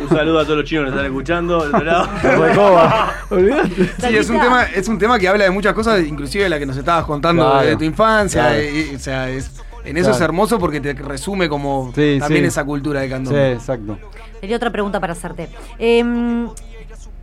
Un 0.00 0.08
saludo 0.10 0.40
a 0.40 0.44
todos 0.44 0.58
los 0.58 0.66
chinos 0.68 0.84
que 0.84 0.90
están 0.90 1.06
escuchando. 1.06 1.64
del 1.64 1.74
otro 1.74 1.84
lado. 1.84 2.08
Sí, 3.98 4.14
es 4.16 4.28
un, 4.28 4.40
tema, 4.40 4.64
es 4.64 4.88
un 4.88 4.98
tema 4.98 5.18
que 5.18 5.26
habla 5.28 5.44
de 5.44 5.50
muchas 5.50 5.72
cosas, 5.72 6.04
inclusive 6.06 6.44
de 6.44 6.50
la 6.50 6.58
que 6.58 6.66
nos 6.66 6.76
estabas 6.76 7.06
contando 7.06 7.50
Claro. 7.50 7.66
de 7.66 7.76
tu 7.76 7.84
infancia. 7.84 8.42
Claro. 8.48 8.62
y- 8.62 8.90
y, 8.92 8.94
o 8.94 8.98
sea, 8.98 9.30
es, 9.30 9.50
en 9.86 9.96
eso 9.96 10.10
es 10.10 10.20
hermoso 10.20 10.58
porque 10.58 10.80
te 10.82 10.92
resume 10.92 11.48
como 11.48 11.92
Sí, 11.94 12.18
también 12.20 12.42
sí. 12.42 12.48
esa 12.48 12.64
cultura 12.64 13.00
de 13.00 13.06
Sí, 13.06 13.12
candombe. 13.12 13.52
exacto. 13.52 13.98
Tenía 14.40 14.56
otra 14.56 14.70
pregunta 14.70 15.00
para 15.00 15.12
hacerte. 15.12 15.48
Em, 15.78 16.48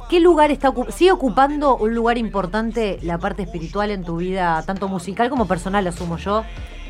¿Qué 0.10 0.22
lugar 0.22 0.52
está 0.52 0.70
ocu- 0.72 0.90
sigue 0.92 1.12
ocupando 1.12 1.76
un 1.76 1.94
lugar 1.94 2.18
importante 2.18 2.98
la 3.02 3.18
parte 3.18 3.44
espiritual 3.44 3.92
en 3.92 4.04
tu 4.06 4.16
vida, 4.18 4.64
tanto 4.66 4.88
musical 4.88 5.30
como 5.30 5.48
personal, 5.48 5.86
asumo 5.88 6.18
yo? 6.18 6.44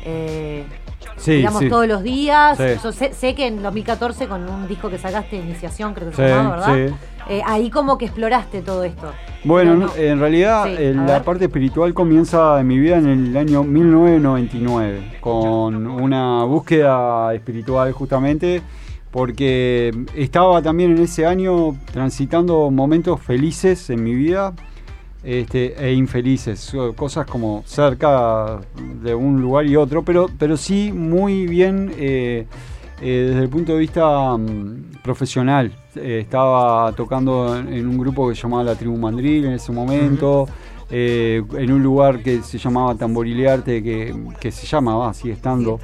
Eh, 0.04 0.64
Sí, 1.16 1.32
digamos 1.32 1.60
sí. 1.60 1.68
todos 1.68 1.88
los 1.88 2.02
días. 2.04 2.56
Sí. 2.56 2.64
Yo 2.82 2.92
sé, 2.92 3.12
sé 3.12 3.34
que 3.34 3.48
en 3.48 3.60
2014 3.62 4.28
con 4.28 4.48
un 4.48 4.68
disco 4.68 4.88
que 4.88 4.98
sacaste, 4.98 5.36
Iniciación, 5.36 5.94
creo 5.94 6.10
que 6.10 6.16
se 6.16 6.28
llamaba, 6.28 6.66
¿verdad? 6.68 6.88
sí. 6.88 6.94
Eh, 7.30 7.42
ahí 7.44 7.70
como 7.70 7.98
que 7.98 8.04
exploraste 8.06 8.62
todo 8.62 8.84
esto. 8.84 9.10
Bueno, 9.44 9.74
no, 9.74 9.94
en 9.96 10.18
realidad 10.20 10.66
eh, 10.68 10.94
la 10.94 11.22
parte 11.22 11.46
espiritual 11.46 11.92
comienza 11.92 12.58
en 12.60 12.66
mi 12.68 12.78
vida 12.78 12.98
en 12.98 13.08
el 13.08 13.36
año 13.36 13.64
1999, 13.64 15.18
con 15.20 15.86
una 15.86 16.44
búsqueda 16.44 17.34
espiritual 17.34 17.92
justamente, 17.92 18.62
porque 19.10 19.92
estaba 20.14 20.62
también 20.62 20.92
en 20.92 21.02
ese 21.02 21.26
año 21.26 21.76
transitando 21.92 22.70
momentos 22.70 23.20
felices 23.20 23.90
en 23.90 24.04
mi 24.04 24.14
vida 24.14 24.54
este, 25.22 25.74
e 25.84 25.92
infelices, 25.94 26.72
cosas 26.96 27.26
como 27.26 27.62
cerca 27.66 28.60
de 29.02 29.14
un 29.14 29.40
lugar 29.40 29.66
y 29.66 29.76
otro, 29.76 30.02
pero, 30.02 30.28
pero 30.38 30.56
sí 30.56 30.92
muy 30.92 31.46
bien 31.46 31.92
eh, 31.96 32.46
eh, 33.00 33.26
desde 33.28 33.42
el 33.42 33.48
punto 33.48 33.72
de 33.72 33.78
vista 33.78 34.36
mm, 34.36 35.00
profesional. 35.02 35.72
Eh, 35.94 36.20
estaba 36.22 36.92
tocando 36.92 37.56
en, 37.56 37.72
en 37.72 37.86
un 37.86 37.98
grupo 37.98 38.28
que 38.28 38.34
se 38.34 38.42
llamaba 38.42 38.64
La 38.64 38.74
Tribu 38.74 38.96
Mandril 38.96 39.44
en 39.44 39.52
ese 39.52 39.72
momento, 39.72 40.48
eh, 40.90 41.42
en 41.52 41.72
un 41.72 41.82
lugar 41.82 42.22
que 42.22 42.42
se 42.42 42.58
llamaba 42.58 42.94
Tamborilearte, 42.94 43.82
que, 43.82 44.14
que 44.40 44.50
se 44.50 44.66
llamaba, 44.66 45.12
sigue 45.14 45.34
estando, 45.34 45.78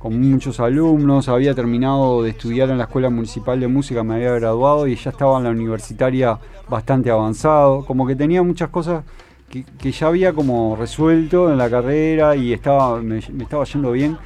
con 0.00 0.18
muchos 0.18 0.58
alumnos. 0.58 1.28
Había 1.28 1.54
terminado 1.54 2.24
de 2.24 2.30
estudiar 2.30 2.70
en 2.70 2.78
la 2.78 2.84
Escuela 2.84 3.10
Municipal 3.10 3.60
de 3.60 3.68
Música, 3.68 4.02
me 4.02 4.14
había 4.14 4.32
graduado 4.32 4.88
y 4.88 4.96
ya 4.96 5.10
estaba 5.10 5.38
en 5.38 5.44
la 5.44 5.50
universitaria 5.50 6.38
bastante 6.68 7.10
avanzado. 7.10 7.84
Como 7.84 8.06
que 8.06 8.16
tenía 8.16 8.42
muchas 8.42 8.70
cosas 8.70 9.04
que, 9.48 9.64
que 9.78 9.92
ya 9.92 10.08
había 10.08 10.32
como 10.32 10.74
resuelto 10.74 11.52
en 11.52 11.58
la 11.58 11.68
carrera 11.68 12.34
y 12.34 12.52
estaba, 12.52 13.00
me, 13.02 13.18
estaba 13.18 13.64
yendo 13.64 13.92
bien. 13.92 14.16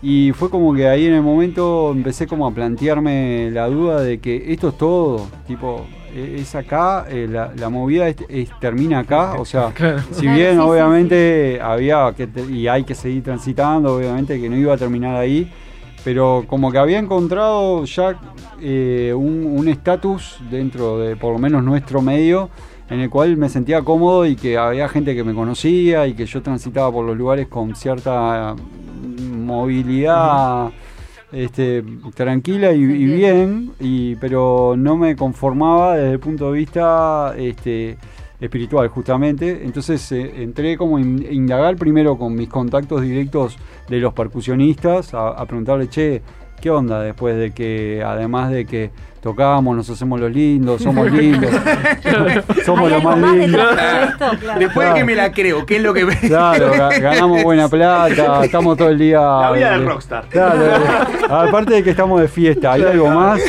Y 0.00 0.30
fue 0.32 0.48
como 0.48 0.72
que 0.72 0.86
ahí 0.86 1.06
en 1.06 1.14
el 1.14 1.22
momento 1.22 1.90
empecé 1.90 2.28
como 2.28 2.46
a 2.46 2.52
plantearme 2.52 3.50
la 3.50 3.66
duda 3.66 4.00
de 4.00 4.20
que 4.20 4.52
esto 4.52 4.68
es 4.68 4.78
todo, 4.78 5.26
tipo, 5.48 5.84
es 6.14 6.54
acá, 6.54 7.06
eh, 7.08 7.26
la, 7.30 7.52
la 7.56 7.68
movida 7.68 8.08
es- 8.08 8.16
es- 8.28 8.50
termina 8.60 9.00
acá, 9.00 9.34
o 9.34 9.44
sea, 9.44 9.70
Claro. 9.74 9.98
si 10.10 10.22
Claro, 10.22 10.36
bien 10.36 10.50
sí, 10.50 10.54
sí, 10.56 10.60
obviamente 10.60 11.60
había 11.62 12.12
que 12.16 12.26
te- 12.26 12.44
y 12.50 12.66
hay 12.68 12.84
que 12.84 12.94
seguir 12.94 13.22
transitando, 13.22 13.96
obviamente 13.96 14.40
que 14.40 14.48
no 14.48 14.56
iba 14.56 14.74
a 14.74 14.76
terminar 14.76 15.16
ahí, 15.16 15.50
pero 16.04 16.44
como 16.48 16.70
que 16.72 16.78
había 16.78 16.98
encontrado 16.98 17.84
ya 17.84 18.18
eh, 18.60 19.12
un 19.16 19.46
un 19.56 19.68
estatus 19.68 20.38
dentro 20.50 20.98
de 20.98 21.16
por 21.16 21.32
lo 21.32 21.38
menos 21.38 21.62
nuestro 21.62 22.00
medio 22.02 22.48
en 22.90 23.00
el 23.00 23.10
cual 23.10 23.36
me 23.36 23.48
sentía 23.48 23.82
cómodo 23.82 24.24
y 24.24 24.34
que 24.34 24.56
había 24.56 24.88
gente 24.88 25.14
que 25.14 25.22
me 25.22 25.34
conocía 25.34 26.06
y 26.06 26.14
que 26.14 26.24
yo 26.26 26.40
transitaba 26.42 26.90
por 26.90 27.04
los 27.04 27.16
lugares 27.16 27.46
con 27.48 27.74
cierta 27.76 28.54
movilidad 29.48 30.70
este, 31.32 31.84
tranquila 32.14 32.72
y, 32.72 32.84
bien, 32.84 33.72
y, 33.80 34.16
pero 34.16 34.74
no 34.76 34.96
me 34.96 35.14
conformaba 35.16 35.96
desde 35.96 36.12
el 36.12 36.20
punto 36.20 36.50
de 36.52 36.58
vista 36.58 37.34
este, 37.36 37.96
espiritual 38.40 38.88
justamente. 38.88 39.62
Entonces 39.64 40.10
eh, 40.12 40.42
entré 40.42 40.76
como 40.76 40.98
in- 40.98 41.26
indagar 41.30 41.76
primero 41.76 42.16
con 42.16 42.34
mis 42.34 42.48
contactos 42.48 43.02
directos 43.02 43.56
de 43.88 43.98
los 43.98 44.12
percusionistas, 44.14 45.12
a 45.14 45.44
preguntarle, 45.46 45.88
che, 45.88 46.22
¿qué 46.60 46.70
onda 46.70 47.00
después 47.02 47.36
de 47.36 47.52
que, 47.52 48.02
además 48.04 48.50
de 48.50 48.64
que 48.64 48.90
tocamos, 49.20 49.76
nos 49.76 49.90
hacemos 49.90 50.20
los 50.20 50.30
lindos, 50.30 50.82
somos 50.82 51.10
lindos, 51.12 51.50
somos 52.64 52.90
los 52.90 53.02
más 53.02 53.18
lindos? 53.18 53.66
Después 54.58 54.88
de 54.88 54.94
que 54.94 55.04
me 55.04 55.14
la 55.14 55.32
creo, 55.32 55.64
¿qué 55.66 55.76
es 55.76 55.82
lo 55.82 55.92
que 55.94 56.06
Claro, 56.06 56.72
ga- 56.74 57.00
ganamos 57.00 57.42
buena 57.42 57.68
plata, 57.68 58.44
estamos 58.44 58.76
todo 58.76 58.88
el 58.90 58.98
día. 58.98 59.20
La 59.20 59.52
vida 59.52 59.70
del 59.72 59.86
rockstar. 59.86 60.24
Claro, 60.28 60.64
aparte 61.28 61.74
de 61.74 61.82
que 61.82 61.90
estamos 61.90 62.20
de 62.20 62.28
fiesta, 62.28 62.72
hay 62.72 62.82
algo 62.82 63.08
más, 63.08 63.40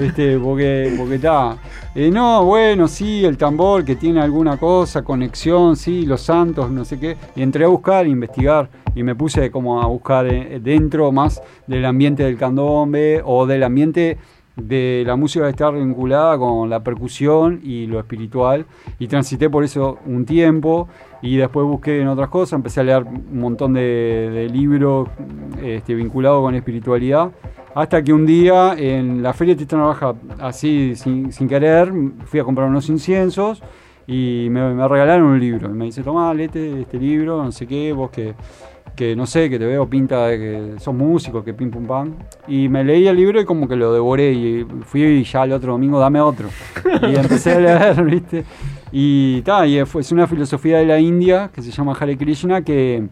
este, 0.00 0.38
porque 0.38 0.94
porque 0.98 1.16
está. 1.16 1.56
Eh, 1.94 2.10
no, 2.10 2.44
bueno, 2.46 2.88
sí, 2.88 3.22
el 3.24 3.36
tambor 3.36 3.84
que 3.84 3.96
tiene 3.96 4.22
alguna 4.22 4.56
cosa, 4.56 5.02
conexión, 5.02 5.76
sí, 5.76 6.06
los 6.06 6.22
santos, 6.22 6.70
no 6.70 6.86
sé 6.86 6.98
qué. 6.98 7.18
Y 7.36 7.42
entré 7.42 7.66
a 7.66 7.68
buscar, 7.68 8.06
a 8.06 8.08
investigar, 8.08 8.70
y 8.94 9.02
me 9.02 9.14
puse 9.14 9.50
como 9.50 9.82
a 9.82 9.86
buscar 9.86 10.26
eh, 10.26 10.58
dentro 10.62 11.12
más 11.12 11.42
del 11.66 11.84
ambiente 11.84 12.22
del 12.22 12.38
candombe 12.38 13.20
o 13.22 13.44
del 13.46 13.62
ambiente 13.62 14.16
de 14.56 15.02
la 15.06 15.16
música 15.16 15.48
está 15.48 15.70
vinculada 15.70 16.36
con 16.36 16.68
la 16.68 16.80
percusión 16.80 17.60
y 17.62 17.86
lo 17.86 17.98
espiritual 17.98 18.66
y 18.98 19.06
transité 19.06 19.48
por 19.48 19.64
eso 19.64 19.98
un 20.04 20.26
tiempo 20.26 20.88
y 21.22 21.36
después 21.36 21.66
busqué 21.66 22.00
en 22.00 22.08
otras 22.08 22.28
cosas, 22.28 22.54
empecé 22.54 22.80
a 22.80 22.84
leer 22.84 23.04
un 23.04 23.40
montón 23.40 23.72
de, 23.72 24.30
de 24.32 24.48
libros 24.48 25.08
este, 25.62 25.94
vinculados 25.94 26.42
con 26.42 26.54
espiritualidad 26.54 27.30
hasta 27.74 28.02
que 28.02 28.12
un 28.12 28.26
día 28.26 28.74
en 28.76 29.22
la 29.22 29.32
feria 29.32 29.54
de 29.54 29.58
Tristán 29.58 29.80
Baja, 29.80 30.14
así 30.40 30.94
sin, 30.94 31.32
sin 31.32 31.48
querer, 31.48 31.92
fui 32.26 32.38
a 32.40 32.44
comprar 32.44 32.68
unos 32.68 32.88
inciensos 32.88 33.62
y 34.06 34.48
me, 34.50 34.74
me 34.74 34.86
regalaron 34.86 35.28
un 35.28 35.40
libro. 35.40 35.70
Y 35.70 35.72
me 35.72 35.86
dice, 35.86 36.02
tomá, 36.02 36.34
léete 36.34 36.82
este 36.82 36.98
libro, 36.98 37.42
no 37.42 37.52
sé 37.52 37.66
qué, 37.66 37.92
vos 37.92 38.10
que, 38.10 38.34
que 38.96 39.16
no 39.16 39.26
sé, 39.26 39.48
que 39.48 39.58
te 39.58 39.66
veo 39.66 39.88
pinta 39.88 40.26
de 40.26 40.38
que 40.38 40.80
sos 40.80 40.94
músico, 40.94 41.42
que 41.42 41.54
pim 41.54 41.70
pum 41.70 41.86
pam. 41.86 42.14
Y 42.46 42.68
me 42.68 42.84
leí 42.84 43.06
el 43.08 43.16
libro 43.16 43.40
y 43.40 43.44
como 43.44 43.66
que 43.66 43.76
lo 43.76 43.92
devoré 43.92 44.32
y 44.32 44.66
fui 44.84 45.02
y 45.02 45.24
ya 45.24 45.44
el 45.44 45.52
otro 45.52 45.72
domingo, 45.72 45.98
dame 45.98 46.20
otro. 46.20 46.48
Y 47.02 47.16
empecé 47.16 47.52
a 47.52 47.60
leer, 47.60 48.04
¿viste? 48.04 48.44
Y 48.92 49.40
ta, 49.42 49.66
y 49.66 49.78
es 49.78 50.12
una 50.12 50.26
filosofía 50.26 50.78
de 50.78 50.86
la 50.86 50.98
India 50.98 51.50
que 51.52 51.62
se 51.62 51.70
llama 51.70 51.96
Hare 51.98 52.16
Krishna 52.16 52.62
que 52.62 53.08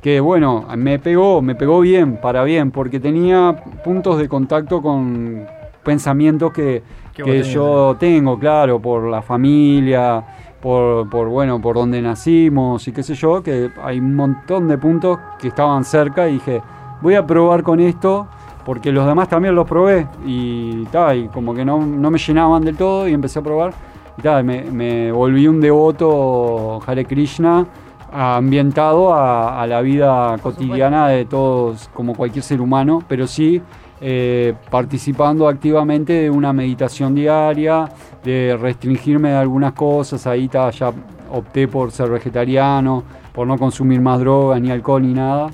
que 0.00 0.20
bueno, 0.20 0.66
me 0.76 0.98
pegó, 0.98 1.42
me 1.42 1.54
pegó 1.54 1.80
bien, 1.80 2.16
para 2.16 2.42
bien, 2.44 2.70
porque 2.70 3.00
tenía 3.00 3.54
puntos 3.84 4.18
de 4.18 4.28
contacto 4.28 4.80
con 4.80 5.46
pensamientos 5.84 6.52
que, 6.52 6.82
Que 7.14 7.42
yo 7.42 7.96
tengo, 7.98 8.38
claro, 8.38 8.80
por 8.80 9.08
la 9.10 9.20
familia, 9.20 10.24
por, 10.60 11.08
por 11.08 11.28
bueno, 11.28 11.60
por 11.60 11.76
donde 11.76 12.02
nacimos 12.02 12.86
y 12.86 12.92
qué 12.92 13.02
sé 13.02 13.14
yo, 13.14 13.42
que 13.42 13.70
hay 13.82 13.98
un 13.98 14.14
montón 14.14 14.68
de 14.68 14.78
puntos 14.78 15.18
que 15.38 15.48
estaban 15.48 15.84
cerca 15.84 16.28
y 16.28 16.34
dije, 16.34 16.62
voy 17.00 17.14
a 17.14 17.26
probar 17.26 17.62
con 17.62 17.80
esto, 17.80 18.26
porque 18.64 18.92
los 18.92 19.06
demás 19.06 19.28
también 19.28 19.54
los 19.54 19.66
probé 19.66 20.06
y, 20.24 20.84
ta, 20.86 21.14
y 21.14 21.28
como 21.28 21.54
que 21.54 21.64
no, 21.64 21.84
no 21.84 22.10
me 22.10 22.18
llenaban 22.18 22.62
del 22.62 22.76
todo 22.76 23.08
y 23.08 23.14
empecé 23.14 23.38
a 23.38 23.42
probar 23.42 23.72
y 24.18 24.22
ta, 24.22 24.42
me, 24.42 24.62
me 24.64 25.10
volví 25.12 25.46
un 25.46 25.60
devoto 25.60 26.80
Hare 26.86 27.04
Krishna 27.04 27.66
ambientado 28.12 29.14
a, 29.14 29.62
a 29.62 29.66
la 29.66 29.80
vida 29.80 30.36
cotidiana 30.42 31.08
de 31.08 31.24
todos, 31.24 31.88
como 31.94 32.14
cualquier 32.14 32.42
ser 32.42 32.60
humano, 32.60 33.02
pero 33.08 33.26
sí 33.26 33.62
eh, 34.00 34.54
participando 34.70 35.46
activamente 35.48 36.12
de 36.14 36.30
una 36.30 36.52
meditación 36.52 37.14
diaria, 37.14 37.88
de 38.24 38.56
restringirme 38.60 39.30
de 39.30 39.36
algunas 39.36 39.72
cosas, 39.72 40.26
ahí 40.26 40.48
ya 40.52 40.92
opté 41.30 41.68
por 41.68 41.90
ser 41.92 42.08
vegetariano, 42.10 43.02
por 43.34 43.46
no 43.46 43.56
consumir 43.58 44.00
más 44.00 44.18
drogas, 44.20 44.60
ni 44.60 44.70
alcohol, 44.70 45.02
ni 45.02 45.12
nada. 45.14 45.50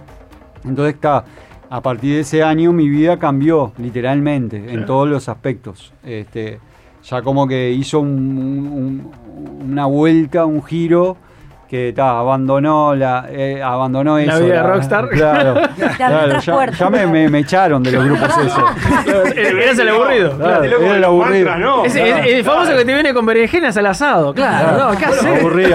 Entonces 0.64 0.94
está, 0.94 1.24
a 1.68 1.80
partir 1.80 2.14
de 2.14 2.20
ese 2.20 2.42
año 2.42 2.72
mi 2.72 2.88
vida 2.88 3.18
cambió 3.18 3.72
literalmente 3.78 4.56
en 4.56 4.64
Claro. 4.66 4.86
todos 4.86 5.08
los 5.08 5.28
aspectos. 5.28 5.92
Este, 6.04 6.58
ya 7.04 7.22
como 7.22 7.46
que 7.46 7.70
hizo 7.72 8.00
un- 8.00 8.08
un- 8.10 9.10
un- 9.62 9.70
una 9.70 9.86
vuelta, 9.86 10.44
un 10.46 10.62
giro 10.62 11.16
que 11.68 11.92
ta, 11.94 12.18
abandonó 12.18 12.94
la 12.94 13.26
eh, 13.30 13.62
abandonó 13.62 14.16
La 14.18 14.22
eso. 14.34 14.44
vida 14.44 14.54
de 14.54 14.62
rockstar. 14.62 15.08
Claro, 15.16 15.54
ya, 16.78 16.90
me, 16.90 17.06
me- 17.06 17.28
me 17.28 17.38
echaron 17.40 17.82
de 17.82 17.92
los 17.92 18.04
grupos 18.06 18.28
esos. 18.38 19.36
Eres 19.36 19.78
el 19.78 19.88
aburrido. 19.88 20.36
Claro, 20.36 20.64
era 20.64 20.96
el 20.96 21.04
aburrido. 21.04 21.84
Es, 21.84 21.94
es- 21.96 22.26
el 22.26 22.44
famoso 22.44 22.76
que 22.76 22.84
te 22.84 22.94
viene 22.94 23.12
con 23.14 23.24
berenjenas 23.26 23.76
al 23.76 23.86
asado. 23.86 24.34
Claro, 24.34 24.92
no, 24.92 24.98
¿qué 24.98 25.04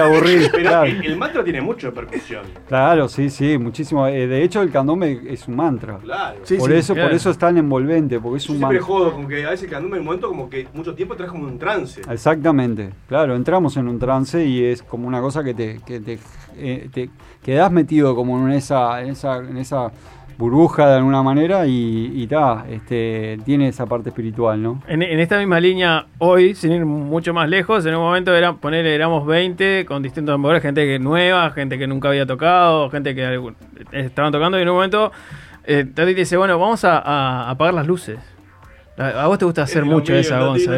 aburrí. 0.00 0.48
Pero 0.52 0.68
claro. 0.68 0.84
el, 0.86 1.04
el 1.04 1.16
mantra 1.16 1.44
tiene 1.44 1.60
mucho 1.60 1.92
percusión. 1.92 2.42
Claro, 2.68 3.08
sí, 3.08 3.30
sí, 3.30 3.58
muchísimo. 3.58 4.06
Eh, 4.06 4.26
de 4.26 4.42
hecho, 4.42 4.62
el 4.62 4.70
candombe 4.70 5.22
es 5.28 5.46
un 5.48 5.56
mantra. 5.56 5.98
Claro. 5.98 6.38
por 6.38 6.46
Sí, 6.46 6.56
eso, 6.74 6.94
claro. 6.94 7.08
por 7.08 7.16
eso 7.16 7.30
es 7.30 7.38
tan 7.38 7.56
envolvente, 7.58 8.18
porque 8.20 8.38
es 8.38 8.44
Yo 8.44 8.52
un 8.52 8.58
siempre 8.58 8.78
mantra. 8.78 8.94
jodo 8.94 9.12
con 9.12 9.28
que 9.28 9.44
a 9.46 9.50
veces 9.50 9.68
quedando 9.68 9.88
en 9.94 10.00
un 10.00 10.04
momento 10.06 10.28
como 10.28 10.48
que 10.48 10.66
mucho 10.74 10.94
tiempo 10.94 11.14
traes 11.16 11.30
como 11.32 11.44
un 11.44 11.58
trance. 11.58 12.00
Exactamente, 12.10 12.90
claro, 13.08 13.34
entramos 13.36 13.76
en 13.76 13.88
un 13.88 13.98
trance 13.98 14.44
y 14.44 14.64
es 14.64 14.82
como 14.82 15.06
una 15.08 15.20
cosa 15.20 15.42
que 15.44 15.54
te, 15.54 15.80
que 15.84 16.00
te, 16.00 16.18
eh, 16.56 16.88
te 16.92 17.10
quedás 17.42 17.70
metido 17.70 18.14
como 18.14 18.46
en 18.46 18.54
esa, 18.54 19.00
en 19.02 19.10
esa, 19.10 19.36
en 19.38 19.56
esa 19.56 19.92
burbuja 20.38 20.88
de 20.88 20.96
alguna 20.96 21.22
manera 21.22 21.66
y, 21.66 22.10
y 22.14 22.26
ta, 22.26 22.64
este, 22.68 23.38
tiene 23.44 23.68
esa 23.68 23.86
parte 23.86 24.08
espiritual, 24.08 24.62
¿no? 24.62 24.82
En, 24.88 25.02
esta 25.02 25.38
misma 25.38 25.60
línea, 25.60 26.06
hoy, 26.18 26.54
sin 26.54 26.72
ir 26.72 26.84
mucho 26.84 27.32
más 27.32 27.48
lejos, 27.48 27.84
en 27.86 27.94
un 27.94 28.02
momento 28.02 28.34
era, 28.34 28.54
poner, 28.54 28.86
éramos 28.86 29.26
20 29.26 29.84
con 29.86 30.02
distintos 30.02 30.32
tambores, 30.32 30.62
gente 30.62 30.84
que 30.84 30.98
nueva, 30.98 31.50
gente 31.50 31.78
que 31.78 31.86
nunca 31.86 32.08
había 32.08 32.26
tocado, 32.26 32.90
gente 32.90 33.14
que 33.14 33.52
estaban 33.92 34.32
tocando 34.32 34.58
y 34.58 34.62
en 34.62 34.68
un 34.68 34.74
momento 34.74 35.12
eh, 35.64 35.84
Tati 35.84 36.14
dice, 36.14 36.36
bueno, 36.36 36.58
vamos 36.58 36.84
a 36.84 37.48
apagar 37.48 37.74
las 37.74 37.86
luces. 37.86 38.18
A, 39.02 39.26
vos 39.26 39.38
te 39.38 39.44
gusta 39.44 39.62
hacer 39.62 39.82
Es 39.82 39.88
mucho 39.88 40.12
mío, 40.12 40.20
esa, 40.20 40.38
Gonza. 40.40 40.76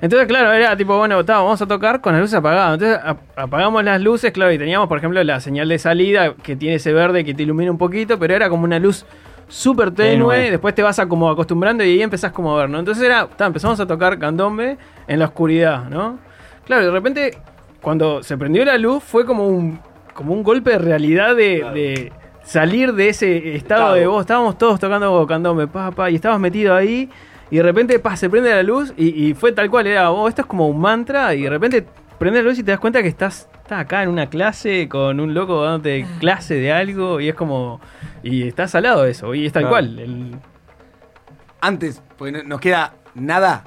Entonces, 0.00 0.28
claro, 0.28 0.52
era 0.52 0.76
tipo, 0.76 0.96
bueno, 0.96 1.22
vamos 1.24 1.60
a 1.60 1.66
tocar 1.66 2.00
con 2.00 2.12
las 2.12 2.22
luces 2.22 2.34
apagadas. 2.38 2.74
Entonces 2.74 2.98
ap- 3.04 3.38
apagamos 3.38 3.84
las 3.84 4.00
luces, 4.00 4.32
claro, 4.32 4.52
y 4.52 4.58
teníamos, 4.58 4.88
por 4.88 4.98
ejemplo, 4.98 5.22
la 5.24 5.40
señal 5.40 5.68
de 5.68 5.78
salida 5.78 6.34
que 6.42 6.56
tiene 6.56 6.76
ese 6.76 6.92
verde 6.92 7.24
que 7.24 7.34
te 7.34 7.42
ilumina 7.42 7.70
un 7.70 7.78
poquito, 7.78 8.18
pero 8.18 8.34
era 8.34 8.48
como 8.48 8.64
una 8.64 8.78
luz 8.78 9.04
súper 9.48 9.90
tenue. 9.90 10.34
Tenue. 10.36 10.50
Después 10.50 10.74
te 10.74 10.82
vas 10.82 10.98
a 10.98 11.06
como 11.06 11.28
acostumbrando 11.30 11.84
y 11.84 11.88
ahí 11.92 12.02
empezás 12.02 12.32
como 12.32 12.56
a 12.56 12.60
ver, 12.60 12.70
¿no? 12.70 12.78
Entonces 12.78 13.04
era, 13.04 13.26
ta, 13.26 13.46
empezamos 13.46 13.78
a 13.80 13.86
tocar 13.86 14.18
candombe 14.18 14.76
en 15.06 15.18
la 15.18 15.26
oscuridad, 15.26 15.88
¿no? 15.88 16.18
Claro, 16.64 16.84
de 16.86 16.90
repente, 16.90 17.38
cuando 17.82 18.22
se 18.22 18.38
prendió 18.38 18.64
la 18.64 18.78
luz, 18.78 19.02
fue 19.04 19.26
como 19.26 19.46
un, 19.46 19.78
como 20.14 20.32
un 20.32 20.42
golpe 20.42 20.70
de 20.70 20.78
realidad 20.78 21.36
de, 21.36 21.62
de 21.74 22.12
salir 22.42 22.94
de 22.94 23.10
ese 23.10 23.54
estado, 23.54 23.94
de 23.94 24.06
vos. 24.06 24.20
Estábamos 24.22 24.56
todos 24.56 24.80
tocando 24.80 25.26
candombe, 25.26 25.66
pa, 25.66 25.90
pa, 25.90 26.10
y 26.10 26.14
estabas 26.14 26.40
metido 26.40 26.74
ahí. 26.74 27.10
Y 27.50 27.56
de 27.58 27.62
repente 27.62 27.98
pa, 27.98 28.16
se 28.16 28.28
prende 28.30 28.50
la 28.50 28.62
luz 28.62 28.92
y, 28.96 29.08
y 29.28 29.34
fue 29.34 29.52
tal 29.52 29.70
cual, 29.70 29.86
era, 29.86 30.10
oh, 30.10 30.28
esto 30.28 30.42
es 30.42 30.46
como 30.46 30.66
un 30.68 30.80
mantra 30.80 31.34
y 31.34 31.42
de 31.42 31.50
repente 31.50 31.84
prende 32.18 32.42
la 32.42 32.48
luz 32.48 32.58
y 32.58 32.62
te 32.62 32.70
das 32.70 32.80
cuenta 32.80 33.02
que 33.02 33.08
estás, 33.08 33.48
estás 33.62 33.80
acá 33.80 34.02
en 34.02 34.08
una 34.08 34.28
clase 34.28 34.88
con 34.88 35.20
un 35.20 35.34
loco 35.34 35.62
dándote 35.62 36.06
clase 36.20 36.54
de 36.54 36.72
algo 36.72 37.20
y 37.20 37.28
es 37.28 37.34
como, 37.34 37.80
y 38.22 38.48
estás 38.48 38.74
al 38.74 38.84
lado 38.84 39.02
de 39.04 39.10
eso, 39.10 39.34
y 39.34 39.46
es 39.46 39.52
tal 39.52 39.62
Claro. 39.64 39.72
cual. 39.74 39.98
el- 39.98 40.36
Antes, 41.60 42.02
porque 42.18 42.32
no- 42.32 42.42
nos 42.44 42.60
queda 42.60 42.94
nada. 43.14 43.64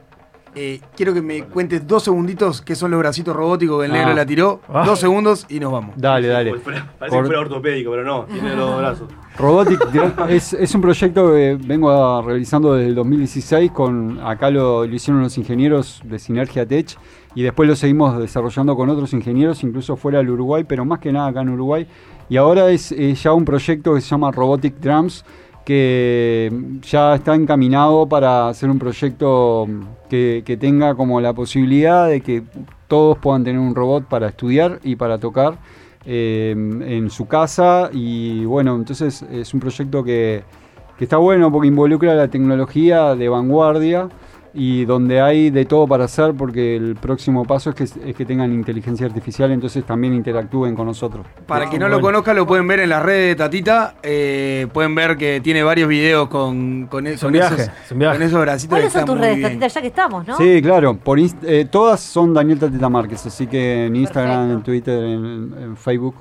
Eh, 0.57 0.81
quiero 0.95 1.13
que 1.13 1.21
me 1.21 1.43
cuentes 1.43 1.85
dos 1.87 2.03
segunditos 2.03 2.61
qué 2.61 2.75
son 2.75 2.91
los 2.91 2.99
bracitos 2.99 3.35
robóticos 3.35 3.79
que 3.79 3.85
el 3.85 3.91
negro 3.93 4.11
Ah. 4.11 4.15
la 4.15 4.25
tiró. 4.25 4.61
Ah. 4.67 4.83
Dos 4.85 4.99
segundos 4.99 5.45
y 5.49 5.59
nos 5.59 5.71
vamos. 5.71 5.95
Dale, 5.97 6.27
dale. 6.27 6.51
Parece 6.57 6.81
Por- 6.99 7.09
que 7.21 7.25
fuera 7.27 7.39
ortopédico, 7.41 7.91
pero 7.91 8.03
no, 8.03 8.25
tiene 8.25 8.55
los 8.55 8.69
dos 8.69 8.79
brazos. 8.79 9.09
Robotic 9.37 9.79
es, 10.29 10.53
es 10.53 10.73
un 10.73 10.81
proyecto 10.81 11.31
que 11.31 11.57
vengo 11.63 11.91
a- 11.91 12.21
realizando 12.23 12.73
desde 12.73 12.89
el 12.89 12.95
2016 12.95 13.71
con 13.71 14.19
acá 14.23 14.49
lo, 14.49 14.85
lo 14.85 14.95
hicieron 14.95 15.21
los 15.21 15.37
ingenieros 15.37 16.01
de 16.03 16.17
Sinergia 16.17 16.65
Tech 16.65 16.97
y 17.35 17.43
después 17.43 17.69
lo 17.69 17.75
seguimos 17.75 18.17
desarrollando 18.19 18.75
con 18.75 18.89
otros 18.89 19.13
ingenieros 19.13 19.63
incluso 19.63 19.95
fuera 19.95 20.17
del 20.17 20.31
Uruguay, 20.31 20.63
pero 20.67 20.85
más 20.85 20.97
que 20.99 21.11
nada 21.11 21.27
acá 21.27 21.41
en 21.41 21.49
Uruguay. 21.49 21.85
Y 22.29 22.37
ahora 22.37 22.69
es 22.71 22.91
eh, 22.91 23.13
ya 23.13 23.31
un 23.33 23.45
proyecto 23.45 23.93
que 23.93 24.01
se 24.01 24.07
llama 24.09 24.31
Robotic 24.31 24.75
Drums 24.79 25.23
que 25.67 26.49
ya 26.81 27.15
está 27.15 27.35
encaminado 27.35 28.07
para 28.07 28.47
hacer 28.47 28.69
un 28.69 28.79
proyecto 28.79 29.67
que, 30.09 30.57
tenga 30.57 30.95
como 30.95 31.19
la 31.19 31.33
posibilidad 31.33 32.07
de 32.07 32.21
que 32.21 32.41
todos 32.87 33.17
puedan 33.17 33.43
tener 33.43 33.59
un 33.59 33.75
robot 33.75 34.05
para 34.05 34.29
estudiar 34.29 34.79
y 34.85 34.95
para 34.95 35.17
tocar 35.17 35.57
eh, 36.05 36.51
en 36.51 37.09
su 37.09 37.27
casa. 37.27 37.89
Y 37.91 38.45
bueno, 38.45 38.77
entonces 38.77 39.23
es 39.23 39.53
un 39.53 39.59
proyecto 39.59 40.05
que, 40.05 40.41
que 40.97 41.03
está 41.03 41.17
bueno 41.17 41.51
porque 41.51 41.67
involucra 41.67 42.15
la 42.15 42.29
tecnología 42.29 43.13
de 43.13 43.27
vanguardia 43.27 44.07
y 44.59 44.85
donde 44.85 45.21
hay 45.21 45.51
de 45.51 45.65
todo 45.65 45.85
para 45.87 46.05
hacer 46.05 46.33
porque 46.33 46.75
el 46.75 46.95
próximo 46.95 47.45
paso 47.45 47.69
es 47.69 47.75
que, 47.75 47.83
es 47.83 48.15
que 48.15 48.25
tengan 48.25 48.51
inteligencia 48.51 49.05
artificial, 49.05 49.51
entonces 49.51 49.83
también 49.85 50.15
interactúen 50.15 50.73
con 50.73 50.87
nosotros. 50.87 51.27
Para 51.45 51.65
Ah, 51.65 51.69
quien 51.69 51.79
no 51.81 51.89
lo 51.89 52.01
conozca, 52.01 52.33
lo 52.33 52.47
pueden 52.47 52.67
ver 52.67 52.79
en 52.79 52.89
las 52.89 53.03
redes 53.03 53.29
de 53.29 53.35
Tatita. 53.35 53.93
eh, 54.01 54.65
pueden 54.73 54.95
ver 54.95 55.15
que 55.15 55.41
tiene 55.41 55.61
varios 55.61 55.87
videos 55.87 56.27
con, 56.27 56.87
con, 56.87 57.05
e- 57.05 57.17
con 57.17 57.31
viaje, 57.31 57.53
esos, 57.53 57.67
es 57.67 57.89
con 57.93 58.21
esos 58.23 58.41
bracitos. 58.41 58.69
¿Cuáles 58.69 58.91
que 58.93 58.97
son 58.99 59.05
tus 59.05 59.19
redes. 59.19 59.41
Tatita? 59.43 59.67
Ya 59.67 59.81
que 59.81 59.87
estamos, 59.87 60.27
¿no? 60.27 60.37
Sí, 60.37 60.59
claro, 60.63 60.95
por 60.97 61.19
eh, 61.19 61.67
todas 61.69 61.99
son 61.99 62.33
Daniel 62.33 62.57
Tatita 62.57 62.89
Márquez, 62.89 63.25
así 63.27 63.45
que 63.45 63.85
en 63.85 63.95
Instagram, 63.95 64.51
en 64.53 64.63
Twitter, 64.63 65.03
en, 65.03 65.53
en 65.61 65.77
Facebook. 65.77 66.15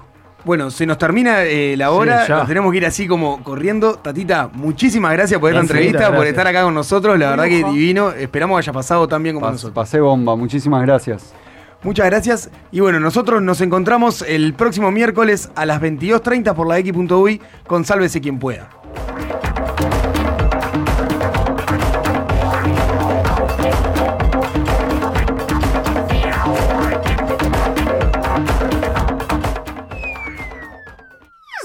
Bueno, 0.46 0.70
se 0.70 0.86
nos 0.86 0.96
termina 0.96 1.42
eh, 1.42 1.76
la 1.76 1.90
hora, 1.90 2.24
Sí, 2.24 2.30
nos 2.32 2.46
tenemos 2.46 2.70
que 2.70 2.78
ir 2.78 2.86
así 2.86 3.06
como 3.08 3.42
corriendo. 3.42 3.96
Tatita, 3.96 4.48
muchísimas 4.52 5.12
gracias 5.12 5.40
por 5.40 5.50
esta 5.50 5.58
Gracias, 5.60 5.76
entrevista, 5.76 6.16
por 6.16 6.24
estar 6.26 6.46
acá 6.46 6.62
con 6.62 6.72
nosotros. 6.72 7.18
La 7.18 7.30
verdad 7.30 7.44
que 7.46 7.64
divino. 7.64 8.12
Esperamos 8.12 8.56
que 8.56 8.60
haya 8.60 8.72
pasado 8.72 9.06
tan 9.08 9.22
bien 9.24 9.34
como 9.34 9.46
Pas- 9.48 9.52
nosotros. 9.52 9.74
pasé 9.74 9.98
bomba, 10.00 10.36
muchísimas 10.36 10.82
gracias. 10.82 11.34
Muchas 11.82 12.06
gracias. 12.06 12.50
Y 12.72 12.78
bueno, 12.80 13.00
nosotros 13.00 13.42
nos 13.42 13.60
encontramos 13.60 14.22
el 14.22 14.54
próximo 14.54 14.90
miércoles 14.92 15.50
a 15.56 15.66
las 15.66 15.80
22.30 15.82 16.54
por 16.54 16.66
la 16.68 16.78
X.uy 16.78 17.40
con 17.66 17.84
Sálvese 17.84 18.20
quien 18.20 18.38
pueda. 18.38 18.68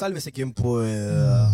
Sálvese 0.01 0.31
quien 0.31 0.51
pueda. 0.51 1.47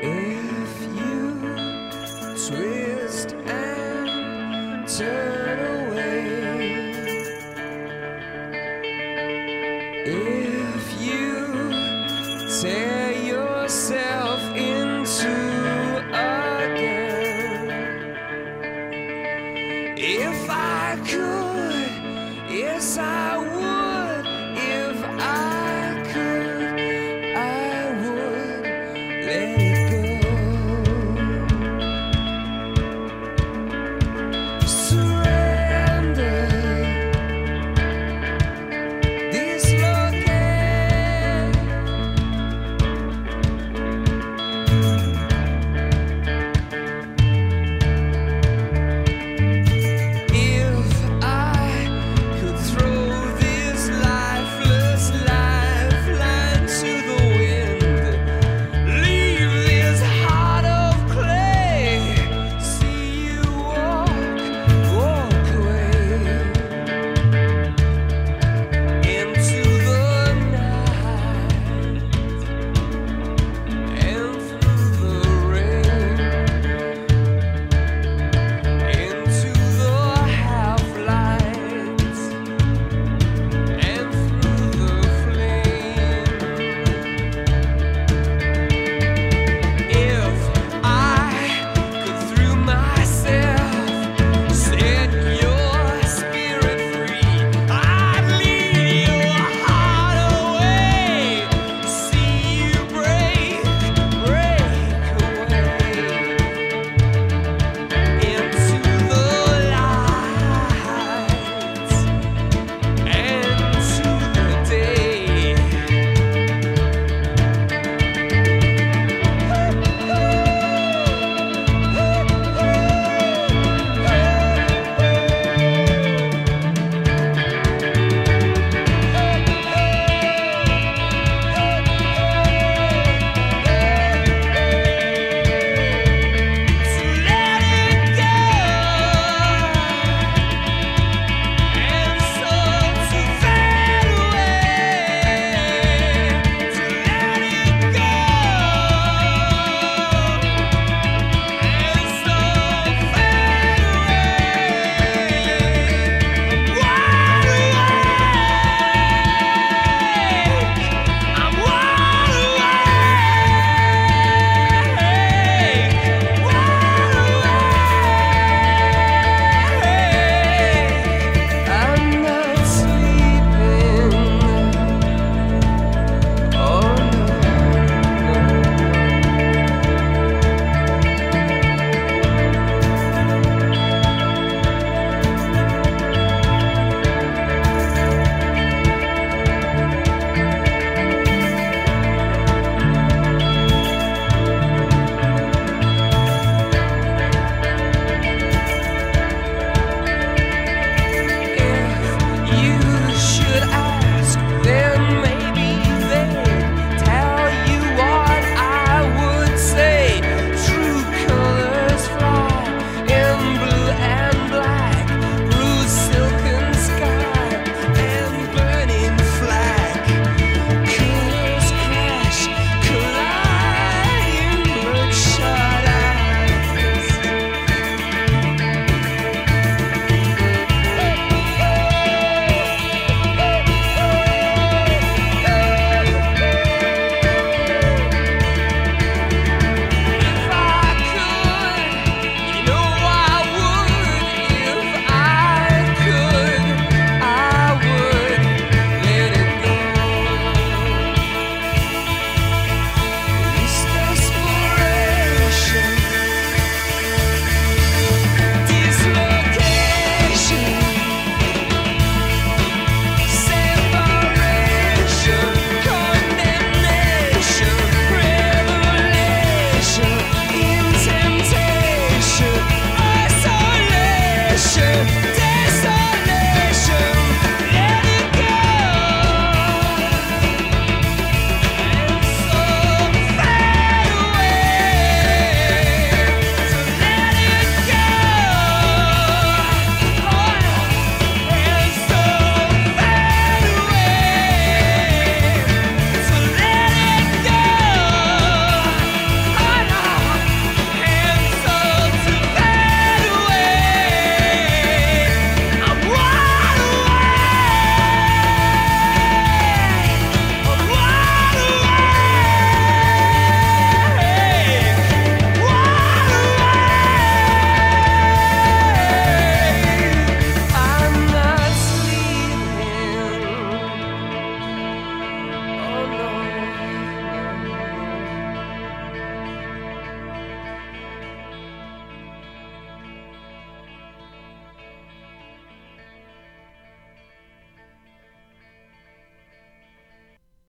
If 0.00 0.72
you 0.94 1.34
twist 2.46 3.34
and 3.48 4.86
turn 4.86 5.27